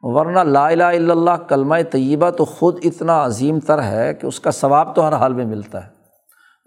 ورنہ 0.03 0.41
لا 0.41 0.69
الہ 0.69 0.83
الا 0.83 1.13
اللہ 1.13 1.37
کلمہ 1.49 1.77
طیبہ 1.91 2.31
تو 2.31 2.45
خود 2.45 2.79
اتنا 2.85 3.25
عظیم 3.25 3.61
تر 3.61 3.83
ہے 3.83 4.15
کہ 4.15 4.27
اس 4.27 4.41
کا 4.41 4.51
ثواب 4.51 4.97
تو 4.97 5.09
ہر 5.09 5.13
حال 5.13 5.33
میں 5.33 5.45
ملتا 5.45 5.87
ہے۔ 5.87 5.89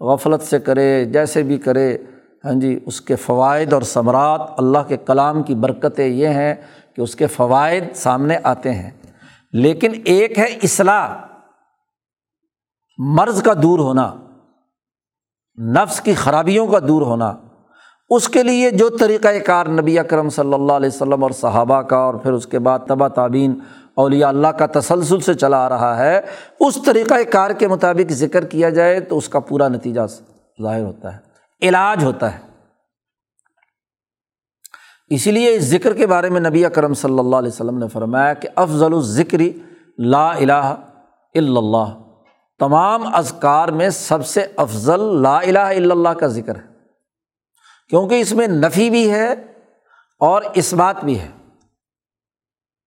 غفلت 0.00 0.42
سے 0.42 0.58
کرے، 0.58 1.04
جیسے 1.04 1.42
بھی 1.42 1.58
کرے 1.58 1.98
ہاں 2.44 2.52
جی 2.52 2.80
اس 2.86 3.00
کے 3.00 3.16
فوائد 3.16 3.72
اور 3.72 3.82
ثمرات 3.82 4.40
اللہ 4.58 4.78
کے 4.88 4.96
کلام 4.96 5.42
کی 5.42 5.54
برکتیں 5.54 6.06
یہ 6.06 6.28
ہیں 6.28 6.54
کہ 6.96 7.00
اس 7.00 7.16
کے 7.16 7.26
فوائد 7.26 7.84
سامنے 7.94 8.38
آتے 8.42 8.72
ہیں۔ 8.72 8.90
لیکن 9.52 9.92
ایک 10.04 10.38
ہے 10.38 10.44
اصلاح۔ 10.44 11.27
مرض 12.98 13.42
کا 13.42 13.52
دور 13.62 13.78
ہونا، 13.78 14.12
نفس 15.58 16.00
کی 16.00 16.14
خرابیوں 16.14 16.66
کا 16.66 16.78
دور 16.88 17.02
ہونا، 17.02 17.36
اس 18.10 18.28
کے 18.28 18.42
لیے 18.42 18.70
جو 18.70 18.88
طریقۂ 18.88 19.42
کار 19.46 19.66
نبی 19.66 19.98
اکرم 19.98 20.28
صلی 20.28 20.54
اللہ 20.54 20.72
علیہ 20.72 20.88
وسلم 20.88 21.22
اور 21.22 21.30
صحابہ 21.30 21.80
کا 21.82 21.96
اور 21.96 22.14
پھر 22.14 22.32
اس 22.32 22.46
کے 22.46 22.58
بعد 22.58 22.78
تبا 22.88 23.08
تعبین 23.08 23.58
اولیاء 23.94 24.28
اللہ 24.28 24.48
کا 24.48 24.66
تسلسل 24.66 25.20
سے 25.20 25.34
چلا 25.34 25.64
آ 25.66 25.68
رہا 25.68 25.96
ہے، 25.98 26.20
اس 26.60 26.78
طریقۂ 26.86 27.30
کار 27.32 27.50
کے 27.50 27.68
مطابق 27.68 28.12
ذکر 28.12 28.44
کیا 28.44 28.70
جائے 28.70 29.00
تو 29.00 29.18
اس 29.18 29.28
کا 29.28 29.40
پورا 29.40 29.68
نتیجہ 29.68 30.00
ظاہر 30.62 30.84
ہوتا 30.84 31.16
ہے، 31.16 31.68
علاج 31.68 32.04
ہوتا 32.04 32.32
ہے۔ 32.32 32.46
اسی 35.10 35.30
لیے 35.30 35.54
اس 35.54 35.64
ذکر 35.64 35.94
کے 35.94 36.06
بارے 36.06 36.30
میں 36.30 36.40
نبی 36.40 36.64
اکرم 36.64 36.94
صلی 36.94 37.18
اللہ 37.18 37.36
علیہ 37.36 37.48
وسلم 37.48 37.78
نے 37.78 37.88
فرمایا 37.88 38.34
کہ 38.34 38.48
افضل 38.56 38.94
الذکری 38.94 39.52
لا 39.98 40.28
الہ 40.30 40.52
الا 40.52 41.58
اللہ۔ 41.58 42.07
تمام 42.58 43.14
اذکار 43.14 43.68
میں 43.68 43.90
سب 43.90 44.26
سے 44.26 44.46
افضل 44.56 45.22
لا 45.22 45.38
الہ 45.38 45.58
الا 45.58 45.92
اللہ 45.94 46.08
کا 46.08 46.26
ذکر 46.26 46.56
ہے۔ 46.56 46.78
کیونکہ 47.88 48.20
اس 48.20 48.32
میں 48.32 48.46
نفی 48.46 48.90
بھی 48.90 49.10
ہے 49.10 49.32
اور 50.20 50.42
اس 50.54 50.74
بات 50.74 51.04
بھی 51.04 51.20
ہے۔ 51.20 51.28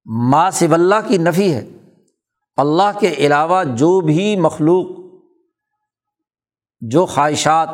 ما 0.05 0.51
سب 0.51 0.73
اللہ 0.73 0.95
کی 1.07 1.17
نفی 1.17 1.53
ہے۔ 1.53 1.67
اللہ 2.57 2.99
کے 2.99 3.07
علاوہ 3.07 3.63
جو 3.63 4.01
بھی 4.01 4.35
مخلوق، 4.35 4.85
جو 6.81 7.05
خواہشات، 7.05 7.69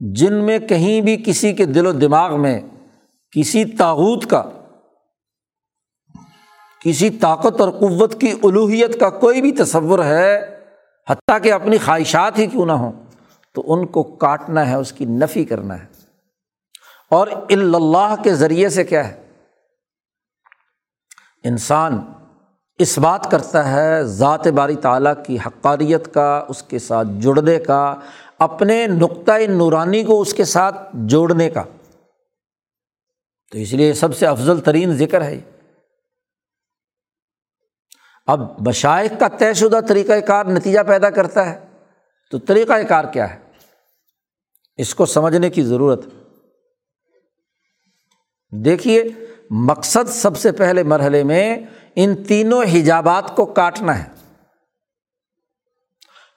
جن 0.00 0.34
میں 0.34 0.58
کہیں 0.58 1.00
بھی 1.00 1.22
کسی 1.26 1.52
کے 1.52 1.64
دل 1.64 1.86
و 1.86 1.92
دماغ 1.92 2.40
میں 2.40 2.60
کسی 3.30 3.64
تاوت 3.64 4.30
کا، 4.30 4.42
کسی 6.84 7.10
طاقت 7.10 7.60
اور 7.60 7.70
قوت 7.70 8.20
کی 8.20 8.32
الوحیت 8.42 9.00
کا 9.00 9.10
کوئی 9.10 9.40
بھی 9.40 9.52
تصور 9.52 10.04
ہے 10.04 10.59
حتیٰ 11.08 11.42
کہ 11.42 11.52
اپنی 11.52 11.78
خواہشات 11.78 12.38
ہی 12.38 12.46
کیوں 12.46 12.66
نہ 12.66 12.72
ہوں، 12.72 12.92
تو 13.52 13.72
ان 13.72 13.86
کو 13.86 14.02
کاٹنا 14.02 14.70
ہے، 14.70 14.74
اس 14.74 14.92
کی 14.92 15.04
نفی 15.04 15.44
کرنا 15.44 15.80
ہے۔ 15.80 15.86
اور 17.10 17.26
اللہ 17.50 18.14
کے 18.22 18.34
ذریعے 18.34 18.68
سے 18.68 18.84
کیا 18.84 19.08
ہے؟ 19.08 19.22
انسان 21.44 22.12
اس 22.78 22.98
بات 22.98 23.30
کرتا 23.30 23.72
ہے، 23.72 24.04
ذات 24.04 24.46
باری 24.46 24.76
تعالیٰ 24.76 25.14
کی 25.26 25.36
حقاریت 25.46 26.14
کا، 26.14 26.44
اس 26.48 26.62
کے 26.62 26.78
ساتھ 26.78 27.08
جڑنے 27.18 27.58
کا، 27.58 27.94
اپنے 28.38 28.86
نقطۂ 28.86 29.40
نورانی 29.48 30.04
کو 30.04 30.20
اس 30.20 30.34
کے 30.34 30.44
ساتھ 30.44 30.76
جوڑنے 30.92 31.50
کا۔ 31.50 31.62
تو 33.52 33.58
اس 33.58 33.72
لیے 33.72 33.92
سب 33.92 34.16
سے 34.16 34.26
افضل 34.26 34.60
ترین 34.60 34.92
ذکر 34.92 35.22
ہے 35.22 35.40
اب 38.32 38.68
مشائق 38.68 39.12
کا 39.20 39.28
طے 39.28 39.54
شدہ 39.54 39.80
طریقۂ 39.88 40.14
کار 40.26 40.44
نتیجہ 40.44 40.80
پیدا 40.86 41.10
کرتا 41.10 41.50
ہے، 41.50 41.66
تو 42.30 42.38
طریقۂ 42.38 42.80
کار 42.88 43.04
کیا 43.04 43.34
ہے؟ 43.34 43.38
اس 44.76 44.94
کو 44.94 45.06
سمجھنے 45.06 45.50
کی 45.50 45.62
ضرورت 45.62 46.04
دیکھیے، 48.64 49.04
مقصد 49.50 50.08
سب 50.08 50.36
سے 50.36 50.52
پہلے 50.52 50.82
مرحلے 50.82 51.24
میں 51.24 51.58
ان 51.96 52.24
تینوں 52.24 52.62
حجابات 52.62 53.36
کو 53.36 53.46
کاٹنا 53.46 54.04
ہے۔ 54.04 54.08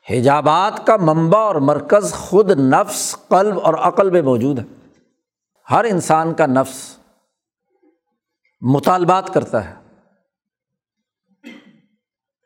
حجابات 0.09 0.87
کا 0.87 0.97
منبع 0.97 1.39
اور 1.39 1.55
مرکز 1.55 2.13
خود 2.13 2.51
نفس، 2.51 3.15
قلب 3.27 3.59
اور 3.59 3.73
عقل 3.73 4.09
میں 4.09 4.21
موجود 4.21 4.59
ہے۔ 4.59 4.63
ہر 5.71 5.83
انسان 5.83 6.33
کا 6.33 6.45
نفس 6.45 6.97
مطالبات 8.61 9.33
کرتا 9.33 9.69
ہے۔ 9.69 9.82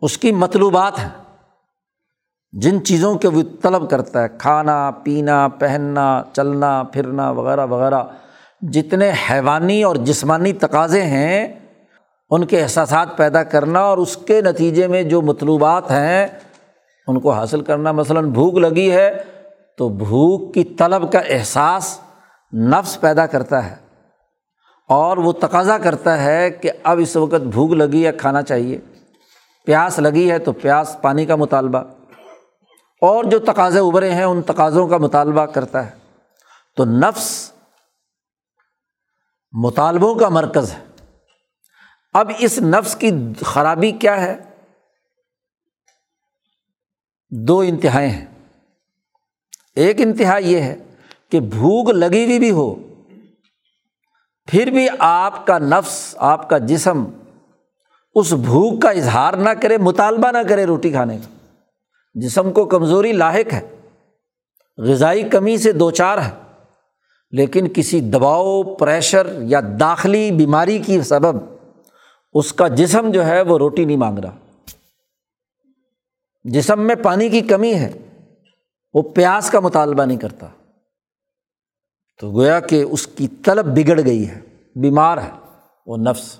اس 0.01 0.17
کی 0.17 0.31
مطلوبات 0.31 0.99
ہیں۔ 0.99 1.09
جن 2.51 2.83
چیزوں 2.83 3.15
کے 3.15 3.27
وہ 3.27 3.41
طلب 3.61 3.89
کرتا 3.89 4.23
ہے، 4.23 4.27
کھانا، 4.37 4.91
پینا، 5.03 5.47
پہننا، 5.47 6.23
چلنا، 6.33 6.83
پھرنا، 6.83 7.29
وغیرہ 7.29 7.65
وغیرہ، 7.65 8.03
جتنے 8.61 9.11
حیوانی 9.29 9.83
اور 9.83 9.95
جسمانی 9.95 10.53
تقاضے 10.53 11.01
ہیں، 11.01 11.59
ان 12.29 12.45
کے 12.45 12.63
احساسات 12.63 13.17
پیدا 13.17 13.43
کرنا 13.43 13.79
اور 13.79 13.97
اس 13.97 14.17
کے 14.17 14.41
نتیجے 14.41 14.87
میں 14.87 15.03
جو 15.03 15.21
مطلوبات 15.21 15.91
ہیں، 15.91 16.27
ان 17.07 17.19
کو 17.19 17.31
حاصل 17.31 17.61
کرنا۔ 17.61 17.91
مثلاً 17.91 18.29
بھوک 18.29 18.53
لگی 18.53 18.91
ہے 18.91 19.23
تو 19.77 19.89
بھوک 19.89 20.53
کی 20.53 20.63
طلب 20.63 21.11
کا 21.11 21.19
احساس 21.19 21.99
نفس 22.53 23.01
پیدا 23.01 23.25
کرتا 23.25 23.71
ہے 23.71 23.75
اور 24.89 25.17
وہ 25.17 25.31
تقاضا 25.31 25.77
کرتا 25.77 26.23
ہے 26.23 26.51
کہ 26.51 26.71
اب 26.83 26.99
اس 26.99 27.15
وقت 27.15 27.41
بھوک 27.41 27.71
لگی 27.71 28.07
ہے، 28.07 28.11
کھانا 28.11 28.41
چاہیے۔ 28.41 28.79
پیاس 29.67 29.99
لگی 29.99 30.31
ہے 30.31 30.39
تو 30.39 30.53
پیاس 30.53 30.97
پانی 31.01 31.25
کا 31.25 31.35
مطالبہ۔ 31.35 31.77
اور 33.01 33.23
جو 33.23 33.39
تقاضے 33.39 33.79
ابھرے 33.79 34.11
ہیں، 34.11 34.23
ان 34.23 34.41
تقاضوں 34.41 34.87
کا 34.87 34.97
مطالبہ 34.97 35.45
کرتا 35.45 35.85
ہے۔ 35.85 35.91
تو 36.75 36.85
نفس 36.85 37.51
مطالبوں 39.51 40.15
کا 40.15 40.29
مرکز 40.29 40.73
ہے۔ 40.73 40.85
اب 42.13 42.31
اس 42.39 42.59
نفس 42.59 42.95
کی 42.95 43.11
خرابی 43.41 43.91
کیا 43.91 44.21
ہے؟ 44.21 44.37
دو 47.29 47.59
انتہائیں 47.59 48.09
ہیں۔ 48.09 48.25
ایک 49.75 49.95
انتہا 49.99 50.37
یہ 50.37 50.61
ہے 50.61 50.83
کہ 51.29 51.39
بھوک 51.39 51.89
لگی 51.89 52.25
ہوئی 52.25 52.39
بھی 52.39 52.51
ہو، 52.51 52.75
پھر 54.45 54.67
بھی 54.67 54.87
آپ 54.99 55.47
کا 55.47 55.57
نفس، 55.57 56.15
آپ 56.17 56.49
کا 56.49 56.57
جسم 56.57 57.05
اس 58.19 58.33
بھوک 58.33 58.81
کا 58.81 58.89
اظہار 58.89 59.33
نہ 59.33 59.49
کرے، 59.49 59.77
مطالبہ 59.77 60.31
نہ 60.31 60.37
کرے 60.49 60.65
روٹی 60.65 60.91
کھانے 60.91 61.17
کا۔ 61.17 61.55
جسم 62.13 62.51
کو 62.51 62.65
کمزوری 62.65 63.11
لاحق 63.11 63.53
ہے، 63.53 63.75
غذائی 64.77 65.29
کمی 65.29 65.57
سے 65.57 65.71
دو 65.71 65.91
چار 65.91 66.17
ہے، 66.17 66.31
لیکن 67.31 67.67
کسی 67.73 67.99
دباؤ، 67.99 68.63
پریشر 68.63 69.27
یا 69.41 69.59
داخلی 69.79 70.31
بیماری 70.31 70.79
کی 70.79 71.01
سبب 71.01 71.37
اس 72.33 72.53
کا 72.53 72.67
جسم 72.67 73.11
جو 73.11 73.25
ہے 73.25 73.41
وہ 73.41 73.57
روٹی 73.57 73.85
نہیں 73.85 73.97
مانگ 73.97 74.19
رہا۔ 74.19 74.35
جسم 76.43 76.79
میں 76.79 76.95
پانی 76.95 77.29
کی 77.29 77.41
کمی 77.41 77.73
ہے، 77.73 77.91
وہ 78.93 79.01
پیاس 79.01 79.49
کا 79.49 79.59
مطالبہ 79.59 80.03
نہیں 80.03 80.17
کرتا۔ 80.17 80.47
تو 82.19 82.31
گویا 82.31 82.59
کہ 82.59 82.83
اس 82.83 83.07
کی 83.07 83.27
طلب 83.27 83.65
بگڑ 83.65 84.01
گئی 84.05 84.29
ہے، 84.29 84.39
بیمار 84.75 85.17
ہے 85.17 85.31
وہ 85.85 85.97
نفس۔ 85.97 86.39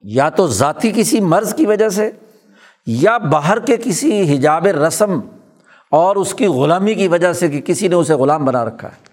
یا 0.00 0.28
تو 0.28 0.46
ذاتی 0.46 0.92
کسی 0.96 1.20
مرض 1.20 1.54
کی 1.54 1.66
وجہ 1.66 1.88
سے، 1.88 2.10
یا 2.86 3.18
باہر 3.18 3.58
کے 3.58 3.76
کسی 3.76 4.36
حجاب 4.36 4.66
رسم 4.66 5.20
اور 5.90 6.16
اس 6.16 6.34
کی 6.34 6.46
غلامی 6.46 6.94
کی 6.94 7.08
وجہ 7.08 7.32
سے 7.32 7.48
کہ 7.48 7.60
کسی 7.60 7.88
نے 7.88 7.94
اسے 7.94 8.14
غلام 8.14 8.44
بنا 8.44 8.64
رکھا 8.64 8.88
ہے۔ 8.88 9.06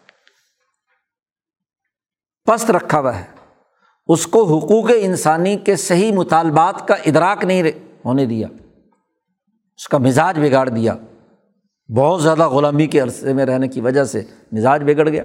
پست 2.45 2.71
رکھا 2.71 2.99
ہوا 2.99 3.19
ہے۔ 3.19 3.25
اس 4.07 4.27
کو 4.27 4.57
حقوق 4.57 4.89
انسانی 4.97 5.57
کے 5.57 5.75
صحیح 5.75 6.11
مطالبات 6.11 6.87
کا 6.87 6.93
ادراک 6.93 7.45
نہیں 7.45 7.63
ہونے 8.05 8.25
دیا۔ 8.25 8.47
اس 9.75 9.87
کا 9.87 9.97
مزاج 9.97 10.39
بگاڑ 10.39 10.69
دیا۔ 10.69 10.95
بہت 11.97 12.23
زیادہ 12.23 12.47
غلامی 12.47 12.87
کے 12.87 12.99
عرصے 12.99 13.33
میں 13.33 13.45
رہنے 13.45 13.67
کی 13.67 13.81
وجہ 13.81 14.03
سے 14.03 14.21
مزاج 14.51 14.83
بگڑ 14.83 15.09
گیا۔ 15.09 15.23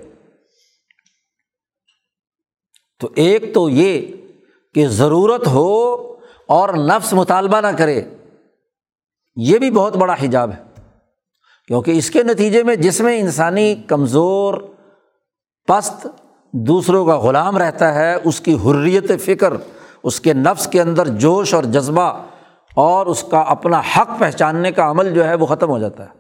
تو 3.01 3.09
ایک 3.15 3.55
تو 3.55 3.71
یہ 3.71 4.13
کہ 4.75 4.89
ضرورت 4.89 5.47
ہو 5.47 5.95
اور 6.49 6.69
نفس 6.69 7.13
مطالبہ 7.13 7.61
نہ 7.61 7.77
کرے، 7.79 8.03
یہ 9.37 9.59
بھی 9.59 9.71
بہت 9.71 9.97
بڑا 9.97 10.15
حجاب 10.23 10.51
ہے۔ 10.53 10.63
کیونکہ 11.67 11.91
اس 11.91 12.11
کے 12.11 12.23
نتیجے 12.23 12.63
میں 12.63 12.77
جس 12.77 13.01
میں 13.01 13.21
انسانی 13.21 13.75
کمزور 13.75 14.55
پست 15.67 16.07
دوسروں 16.53 17.07
کا 17.07 17.19
غلام 17.19 17.59
رہتا 17.59 17.95
ہے، 17.95 18.15
اس 18.25 18.41
کی 18.41 18.55
حریت 18.55 19.11
فکر، 19.25 19.53
اس 20.03 20.21
کے 20.21 20.33
نفس 20.33 20.67
کے 20.67 20.81
اندر 20.81 21.09
جوش 21.09 21.55
اور 21.55 21.65
جذبہ 21.65 22.27
اور 22.75 23.07
اس 23.07 23.25
کا 23.31 23.41
اپنا 23.41 23.81
حق 23.81 24.09
پہچاننے 24.19 24.73
کا 24.73 24.91
عمل 24.91 25.15
جو 25.15 25.25
ہے 25.25 25.35
وہ 25.35 25.47
ختم 25.47 25.71
ہو 25.71 25.79
جاتا 25.79 26.05
ہے۔ 26.05 26.19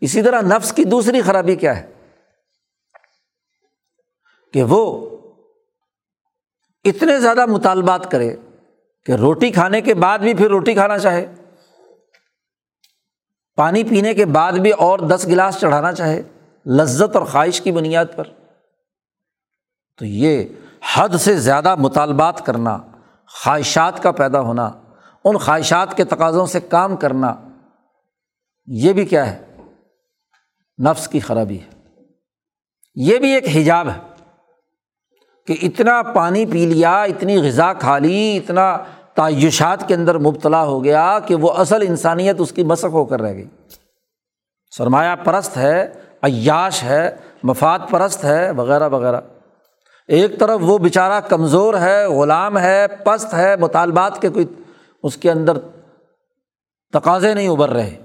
اسی 0.00 0.22
طرح 0.22 0.40
نفس 0.40 0.72
کی 0.72 0.84
دوسری 0.84 1.20
خرابی 1.20 1.56
کیا 1.56 1.80
ہے؟ 1.80 1.92
کہ 4.52 4.62
وہ 4.62 5.08
اتنے 6.84 7.20
زیادہ 7.20 7.46
مطالبات 7.46 8.10
کرے 8.10 8.36
کہ 9.06 9.12
روٹی 9.12 9.50
کھانے 9.50 9.80
کے 9.80 9.94
بعد 9.94 10.18
بھی 10.18 10.34
پھر 10.34 10.48
روٹی 10.48 10.74
کھانا 10.74 10.98
چاہے، 10.98 11.34
پانی 13.56 13.84
پینے 13.84 14.14
کے 14.14 14.24
بعد 14.24 14.52
بھی 14.52 14.70
اور 14.70 14.98
دس 14.98 15.26
گلاس 15.28 15.60
چڑھانا 15.60 15.92
چاہے، 15.92 16.22
لذت 16.66 17.16
اور 17.16 17.24
خواہش 17.24 17.60
کی 17.60 17.72
بنیاد 17.72 18.04
پر۔ 18.16 18.24
تو 19.96 20.04
یہ 20.04 20.44
حد 20.94 21.08
سے 21.08 21.36
زیادہ 21.36 21.74
مطالبات 21.74 22.46
کرنا، 22.46 22.78
خواہشات 23.26 24.02
کا 24.02 24.10
پیدا 24.10 24.40
ہونا، 24.40 24.70
ان 25.24 25.38
خواہشات 25.38 25.96
کے 25.96 26.04
تقاضوں 26.04 26.46
سے 26.46 26.60
کام 26.60 26.96
کرنا، 26.96 27.34
یہ 28.66 28.92
بھی 28.92 29.04
کیا 29.04 29.32
ہے؟ 29.32 29.44
نفس 30.84 31.08
کی 31.08 31.20
خرابی 31.20 31.58
ہے۔ 31.60 31.70
یہ 32.94 33.18
بھی 33.18 33.34
ایک 33.34 33.44
حجاب 33.56 33.88
ہے۔ 33.88 34.07
کہ 35.48 35.56
اتنا 35.62 36.02
پانی 36.02 36.46
پی 36.46 36.66
لیا، 36.66 37.02
اتنی 37.02 37.48
غذا 37.48 37.72
کھا 37.72 37.98
لی، 37.98 38.36
اتنا 38.36 38.78
تعیشات 39.14 39.88
کے 39.88 39.94
اندر 39.94 40.18
مبتلا 40.18 40.64
ہو 40.64 40.84
گیا 40.84 41.18
کہ 41.26 41.34
وہ 41.34 41.50
اصل 41.50 41.82
انسانیت 41.88 42.36
اس 42.38 42.52
کی 42.52 42.64
مسق 42.64 42.92
ہو 42.92 43.04
کر 43.04 43.22
رہ 43.22 43.32
گئی۔ 43.32 43.46
سرمایہ 44.76 45.16
پرست 45.24 45.56
ہے، 45.56 45.92
عیاش 46.22 46.82
ہے، 46.82 47.16
مفاد 47.42 47.78
پرست 47.90 48.24
ہے، 48.24 48.50
وغیرہ 48.50 48.88
وغیرہ۔ 48.88 49.20
ایک 50.08 50.38
طرف 50.38 50.60
وہ 50.62 50.78
بیچارہ 50.78 51.20
کمزور 51.20 51.74
ہے، 51.74 52.06
غلام 52.06 52.58
ہے، 52.58 52.86
پست 53.04 53.34
ہے، 53.34 53.56
مطالبات 53.56 54.22
کے 54.22 54.28
کوئی 54.28 54.46
اس 55.02 55.16
کے 55.16 55.30
اندر 55.30 55.58
تقاضے 56.92 57.34
نہیں 57.34 57.48
ابھر 57.48 57.68
رہے۔ 57.68 57.96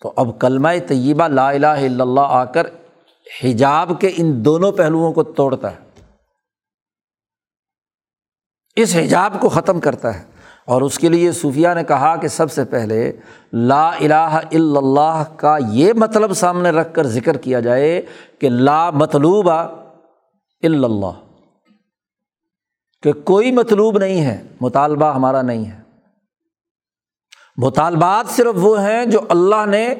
تو 0.00 0.12
اب 0.16 0.40
کلمہ 0.40 0.68
طیبہ 0.88 1.28
لا 1.28 1.50
الہ 1.50 1.66
الا 1.66 2.04
اللہ 2.04 2.20
آ 2.20 2.44
کر 2.44 2.66
حجاب 3.44 3.92
کے 4.00 4.12
ان 4.16 4.44
دونوں 4.44 4.72
پہلوؤں 4.72 5.12
کو 5.12 5.22
توڑتا 5.22 5.72
ہے۔ 5.72 5.76
اس 8.76 8.96
حجاب 8.96 9.36
کو 9.40 9.48
ختم 9.48 9.80
کرتا 9.80 10.20
ہے۔ 10.20 10.24
اور 10.64 10.82
اس 10.82 10.98
کے 10.98 11.08
لیے 11.08 11.32
صوفیہ 11.32 11.68
نے 11.74 11.84
کہا 11.84 12.16
کہ 12.16 12.28
سب 12.28 12.52
سے 12.52 12.64
پہلے 12.64 13.12
لا 13.52 13.88
الہ 13.88 14.14
الا 14.14 14.78
اللہ 14.78 15.22
کا 15.36 15.58
یہ 15.70 15.92
مطلب 15.92 16.34
سامنے 16.34 16.70
رکھ 16.70 16.94
کر 16.94 17.06
ذکر 17.06 17.36
کیا 17.36 17.60
جائے 17.60 18.02
کہ 18.38 18.48
لا 18.48 18.90
مطلوب 18.90 19.50
الا 19.50 20.86
اللہ، 20.86 21.20
کہ 23.02 23.12
کوئی 23.12 23.52
مطلوب 23.52 23.98
نہیں 23.98 24.24
ہے، 24.24 24.42
مطالبہ 24.60 25.14
ہمارا 25.14 25.42
نہیں 25.42 25.64
ہے۔ 25.64 25.82
مطالبات 27.56 28.30
صرف 28.30 28.54
وہ 28.54 28.80
ہیں 28.80 29.04
جو 29.06 29.20
اللہ 29.28 29.66
نے 29.66 29.94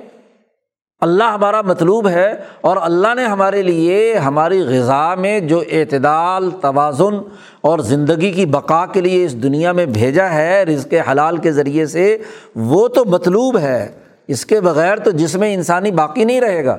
اللہ 1.03 1.25
ہمارا 1.25 1.63
مطلوب 1.63 2.09
ہے 2.09 2.43
اور 2.61 2.77
اللہ 2.81 3.15
نے 3.15 3.25
ہمارے 3.25 3.63
لیے 3.63 4.15
ہماری 4.15 4.61
غذا 4.61 5.15
میں 5.15 5.41
جو 5.41 5.63
اعتدال، 5.71 6.51
توازن 6.51 7.15
اور 7.61 7.79
زندگی 7.79 8.33
کی 8.33 8.47
بقا 8.47 8.87
کے 8.87 9.01
لیے 9.01 9.25
اس 9.25 9.43
دنیا 9.43 9.73
میں 9.73 9.87
بھیجا 9.87 10.31
ہے 10.31 10.63
رزق 10.63 10.95
حلال 11.11 11.37
کے 11.37 11.53
ذریعے 11.53 11.87
سے، 11.87 12.19
وہ 12.57 12.89
تو 12.89 13.05
مطلوب 13.05 13.59
ہے۔ 13.59 13.99
اس 14.29 14.47
کے 14.47 14.61
بغیر 14.61 14.99
تو 14.99 15.11
جس 15.11 15.35
میں 15.35 15.55
انسانی 15.55 15.91
باقی 15.91 16.25
نہیں 16.25 16.41
رہے 16.41 16.65
گا۔ 16.65 16.79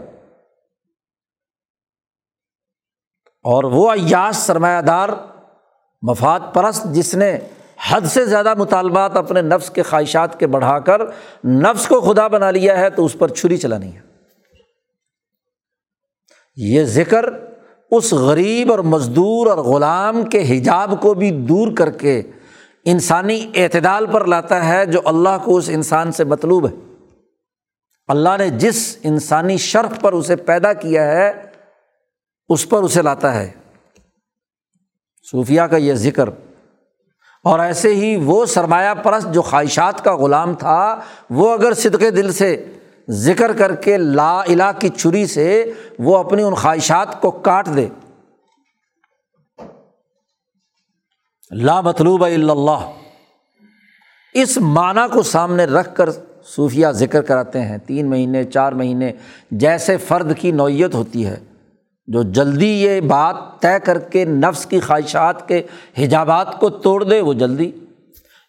اور 3.44 3.64
وہ 3.64 3.92
عیاش 3.92 4.36
سرمایہ 4.36 4.82
دار، 4.82 5.10
مفاد 6.02 6.40
پرست، 6.54 6.84
جس 6.84 7.16
نے 7.16 7.40
حد 7.90 8.02
سے 8.02 8.26
زیادہ 8.26 8.54
مطالبات 8.54 9.18
اپنے 9.18 9.42
نفس 9.42 9.70
کے 9.70 9.84
خواہشات 9.84 10.40
کے 10.40 10.48
بڑھا 10.48 10.80
کر 10.80 11.02
نفس 11.46 11.88
کو 11.88 12.02
خدا 12.02 12.28
بنا 12.28 12.52
لیا 12.52 12.78
ہے، 12.78 12.90
تو 12.90 13.06
اس 13.06 13.16
پر 13.20 13.28
چھری 13.28 13.58
چلانی 13.58 13.96
ہے۔ 13.96 14.03
یہ 16.56 16.84
ذکر 16.84 17.26
اس 17.92 18.14
غریب 18.14 18.72
اور 18.72 18.80
مزدور 18.80 19.48
اور 19.48 19.58
غلام 19.58 20.24
کے 20.24 20.60
حجاب 20.60 21.02
کو 21.02 21.14
بھی 21.14 21.32
دور 21.32 21.72
کر 21.78 21.90
کے 21.90 22.22
انسانی 22.86 23.52
اعتدال 23.56 24.06
پر 24.06 24.26
لاتا 24.26 24.68
ہے 24.68 24.86
جو 24.86 25.00
اللہ 25.06 25.38
کو 25.44 25.58
اس 25.58 25.70
انسان 25.70 26.12
سے 26.12 26.24
مطلوب 26.24 26.68
ہے۔ 26.68 26.74
اللہ 28.08 28.30
نے 28.38 28.50
جس 28.50 28.98
انسانی 29.04 29.58
شرف 29.58 30.02
پر 30.02 30.14
اسے 30.14 30.36
پیدا 30.36 30.74
کیا 30.74 31.06
ہے، 31.06 31.34
اس 32.50 32.70
پر 32.70 32.84
اسے 32.84 33.02
لاتا 33.02 33.36
ہے۔ 33.36 33.52
صوفیہ 35.32 35.62
کا 35.62 35.78
یہ 35.78 35.94
ذکر۔ 35.94 36.30
اور 37.44 37.60
ایسے 37.60 37.96
ہی 37.96 38.16
وہ 38.16 38.46
سرمایہ 38.46 38.94
پرست 38.94 39.34
جو 39.34 39.42
خواہشات 39.42 40.04
کا 40.04 40.16
غلام 40.16 40.54
تھا، 40.54 41.00
وہ 41.30 41.54
اگر 41.54 41.74
صدقے 41.74 42.12
دل 42.12 42.32
سے 42.32 42.66
ذکر 43.10 43.54
کر 43.54 43.76
کے 43.76 43.98
لا 43.98 44.40
الا 44.40 44.72
کی 44.72 44.90
چھری 44.90 45.26
سے 45.28 45.72
وہ 46.00 46.18
اپنی 46.18 46.44
ان 46.44 46.54
خواہشات 46.54 47.22
کو 47.22 47.32
کاٹ 47.32 47.68
دے۔ 47.76 47.88
لا 51.52 51.82
مطلوب 51.82 52.24
اللہ۔ 52.24 52.92
اس 54.34 54.58
معنی 54.58 55.02
کو 55.14 55.24
سامنے 55.24 55.66
رکھ 55.66 55.96
کر 55.96 56.10
صوفیہ 56.44 56.88
ذکر 56.88 57.22
کراتے 57.22 57.62
ہیں۔ 57.62 57.78
تین 57.78 58.10
مہینے، 58.10 58.44
چار 58.44 58.72
مہینے، 58.72 59.12
جیسے 59.52 59.98
فرد 59.98 60.38
کی 60.38 60.52
نوعیت 60.52 60.96
ہوتی 60.96 61.26
ہے۔ 61.26 61.38
جو 62.08 62.24
جلدی 62.24 62.84
یہ 62.84 63.02
بات 63.02 63.36
طے 63.62 63.80
کر 63.84 64.00
کے 64.00 64.26
نفس 64.26 64.66
کی 64.66 64.80
خواہشات 64.80 65.48
کے 65.48 65.62
حجابات 65.98 66.60
کو 66.60 66.70
توڑ 66.70 67.04
دے، 67.04 67.22
وہ 67.22 67.34
جلدی۔ 67.34 67.72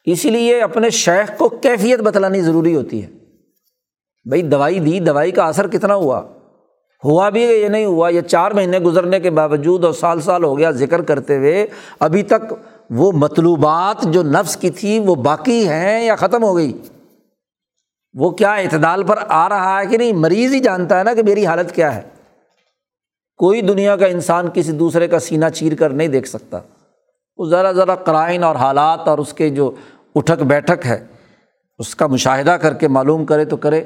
اسی 0.04 0.30
لیے 0.30 0.62
اپنے 0.62 0.90
شیخ 0.90 1.38
کو 1.38 1.48
کیفیت 1.48 2.00
بتلانی 2.00 2.40
ضروری 2.40 2.76
ہوتی 2.76 3.02
ہے۔ 3.02 3.23
بھائی 4.24 4.42
دوائی 4.42 4.78
دی، 4.78 5.00
دوائی 5.00 5.30
کا 5.30 5.44
اثر 5.44 5.68
کتنا 5.68 5.94
ہوا؟ 5.94 6.22
ہوا 7.04 7.28
بھی 7.28 7.42
یہ 7.42 7.68
نہیں 7.68 7.84
ہوا؟ 7.84 8.08
یہ 8.08 8.20
چار 8.20 8.50
مہینے 8.50 8.78
گزرنے 8.78 9.20
کے 9.20 9.30
باوجود 9.30 9.84
اور 9.84 9.92
سال 9.92 10.20
سال 10.20 10.44
ہو 10.44 10.58
گیا 10.58 10.70
ذکر 10.70 11.02
کرتے 11.02 11.36
ہوئے، 11.36 11.66
ابھی 12.00 12.22
تک 12.22 12.54
وہ 12.90 13.12
مطلوبات 13.12 14.02
جو 14.02 14.22
نفس 14.22 14.56
کی 14.56 14.70
تھی، 14.70 14.98
وہ 14.98 15.14
باقی 15.14 15.68
ہیں 15.68 16.04
یا 16.04 16.16
ختم 16.16 16.44
ہو 16.44 16.56
گئی؟ 16.56 16.82
وہ 18.14 18.30
کیا 18.30 18.54
اعتدال 18.54 19.02
پر 19.02 19.18
آ 19.28 19.48
رہا 19.48 19.80
ہے 19.80 19.86
کہ 19.86 19.98
نہیں؟ 19.98 20.12
مریض 20.12 20.54
ہی 20.54 20.60
جانتا 20.60 20.98
ہے 20.98 21.04
نا 21.04 21.14
کہ 21.14 21.22
میری 21.22 21.46
حالت 21.46 21.72
کیا 21.72 21.96
ہے۔ 21.96 22.02
کوئی 23.36 23.60
دنیا 23.60 23.96
کا 23.96 24.06
انسان 24.06 24.48
کسی 24.54 24.72
دوسرے 24.72 25.08
کا 25.08 25.18
سینہ 25.18 25.44
چیر 25.54 25.74
کر 25.74 25.90
نہیں 25.90 26.08
دیکھ 26.08 26.28
سکتا۔ 26.28 26.58
وہ 27.36 27.46
ذرا 27.46 27.72
ذرا 27.72 27.94
قرائن 27.94 28.44
اور 28.44 28.56
حالات 28.56 29.08
اور 29.08 29.18
اس 29.18 29.32
کے 29.32 29.50
جو 29.50 29.70
اٹھک 30.14 30.42
بیٹھک 30.42 30.86
ہے، 30.86 31.06
اس 31.78 31.94
کا 31.94 32.06
مشاہدہ 32.06 32.50
کر 32.50 32.74
کے 32.74 32.88
معلوم 32.88 33.24
کرے 33.24 33.44
تو 33.44 33.56
کرے۔ 33.56 33.84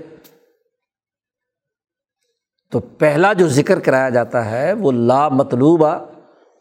تو 2.71 2.81
پہلا 2.81 3.33
جو 3.33 3.49
ذکر 3.49 3.81
کرایا 3.81 4.09
جاتا 4.09 4.51
ہے 4.51 4.73
وہ 4.73 4.93
لا 4.93 5.29
مطلوبہ 5.29 5.99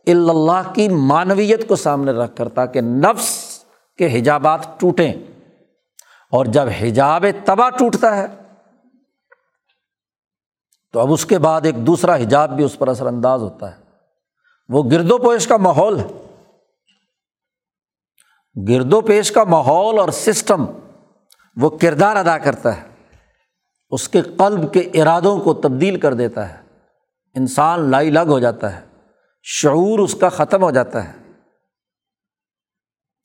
اللہ 0.08 0.74
کی 0.76 0.90
معنویت 0.90 1.68
کو 1.68 1.76
سامنے 1.76 2.12
رکھ 2.12 2.36
کر 2.36 2.50
تاکہ 2.50 2.82
نفس 2.82 3.60
کے 3.98 4.20
حجابات 4.20 4.80
ٹوٹیں۔ 4.80 5.14
اور 6.32 6.46
جب 6.46 6.68
حجاب 6.82 7.26
تباہ 7.46 7.70
ٹوٹتا 7.70 8.18
ہے، 8.18 8.26
تو 10.94 11.00
اب 11.00 11.12
اس 11.12 11.26
کے 11.26 11.40
بعد 11.40 11.62
ایک 11.64 11.88
دوسرا 11.88 12.16
حجاب 12.16 12.56
بھی 12.56 12.64
اس 12.64 12.80
پر 12.80 12.88
اثر 12.88 13.06
انداز 13.06 13.42
ہوتا 13.42 13.72
ہے۔ 13.72 13.82
وہ 14.70 14.84
گرد 14.92 15.12
و 15.12 15.18
پیش 15.18 15.48
کا 15.48 15.58
ماحول 15.58 16.00
ہے۔ 16.00 16.36
گرد 18.70 18.94
و 18.94 19.02
پیش 19.02 19.32
کا 19.32 19.44
ماحول 19.44 20.00
اور 20.00 20.10
سسٹم 20.10 20.66
وہ 21.56 21.70
کردار 21.70 22.16
ادا 22.16 22.38
کرتا 22.38 22.78
ہے۔ 22.78 22.97
اس 23.90 24.10
کے 24.10 24.22
قلب 24.22 24.74
کے 24.74 24.80
ارادوں 24.80 25.40
کو 25.40 25.54
تبدیل 25.54 26.00
کر 26.00 26.14
دیتا 26.14 26.50
ہے۔ 26.50 26.58
انسان 27.36 27.92
لائی 27.92 28.10
لگ 28.10 28.28
ہو 28.28 28.40
جاتا 28.40 28.76
ہے، 28.76 28.86
شعور 29.44 30.00
اس 30.00 30.16
کا 30.16 30.30
ختم 30.30 30.64
ہو 30.64 30.72
جاتا 30.72 31.08
ہے۔ 31.08 31.14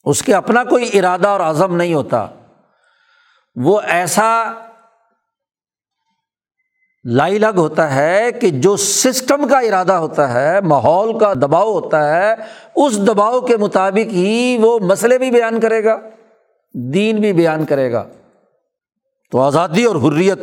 اس 0.05 0.23
کے 0.23 0.35
اپنا 0.35 0.65
کوئی 0.65 0.99
ارادہ 0.99 1.29
اور 1.29 1.41
عزم 1.41 1.77
نہیں 1.77 1.95
ہوتا۔ 1.95 2.27
وہ 3.57 3.81
ایسا 3.81 4.53
لائی 7.05 7.39
لگ 7.39 7.57
ہوتا 7.57 7.95
ہے 7.95 8.33
کہ 8.41 8.51
جو 8.51 8.77
سسٹم 8.77 9.49
کا 9.49 9.59
ارادہ 9.59 9.93
ہوتا 9.93 10.33
ہے، 10.33 10.61
ماحول 10.61 11.19
کا 11.19 11.33
دباؤ 11.33 11.73
ہوتا 11.73 12.17
ہے، 12.17 12.35
اس 12.75 13.07
دباؤ 13.07 13.41
کے 13.41 13.57
مطابق 13.57 14.13
ہی 14.13 14.59
وہ 14.61 14.79
مسئلے 14.79 15.19
بھی 15.19 15.31
بیان 15.31 15.61
کرے 15.61 15.85
گا، 15.85 16.01
دین 16.75 17.17
بھی 17.17 17.33
بیان 17.33 17.65
کرے 17.65 17.93
گا۔ 17.93 18.09
تو 19.33 19.41
آزادی 19.41 19.85
اور 19.85 19.97
حریت، 19.97 20.39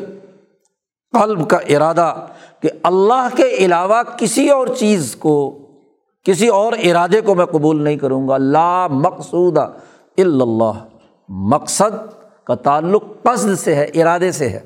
قلب 1.12 1.50
کا 1.50 1.58
ارادہ 1.58 2.26
کہ 2.60 2.70
اللہ 2.84 3.28
کے 3.36 3.44
علاوہ 3.44 4.04
کسی 4.04 4.50
اور 4.50 4.68
چیز 4.68 5.16
کو، 5.16 5.68
کسی 6.24 6.48
اور 6.48 6.74
ارادے 6.74 7.22
کو 7.22 7.36
میں 7.36 7.46
قبول 7.46 7.84
نہیں 7.84 7.98
کروں 7.98 8.28
گا۔ 8.28 8.38
لا 8.38 8.88
مقصود 8.88 9.58
اللہ۔ 9.58 10.88
مقصد 11.30 12.14
کا 12.46 12.56
تعلق 12.56 13.04
قصد 13.24 13.56
سے 13.56 13.76
ہے، 13.76 13.84
ارادے 13.84 14.32
سے 14.32 14.50
ہے۔ 14.50 14.60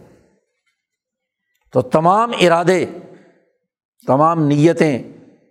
تو 1.73 1.81
تمام 1.81 2.31
ارادے، 2.41 2.85
تمام 4.07 4.45
نیتیں، 4.45 5.03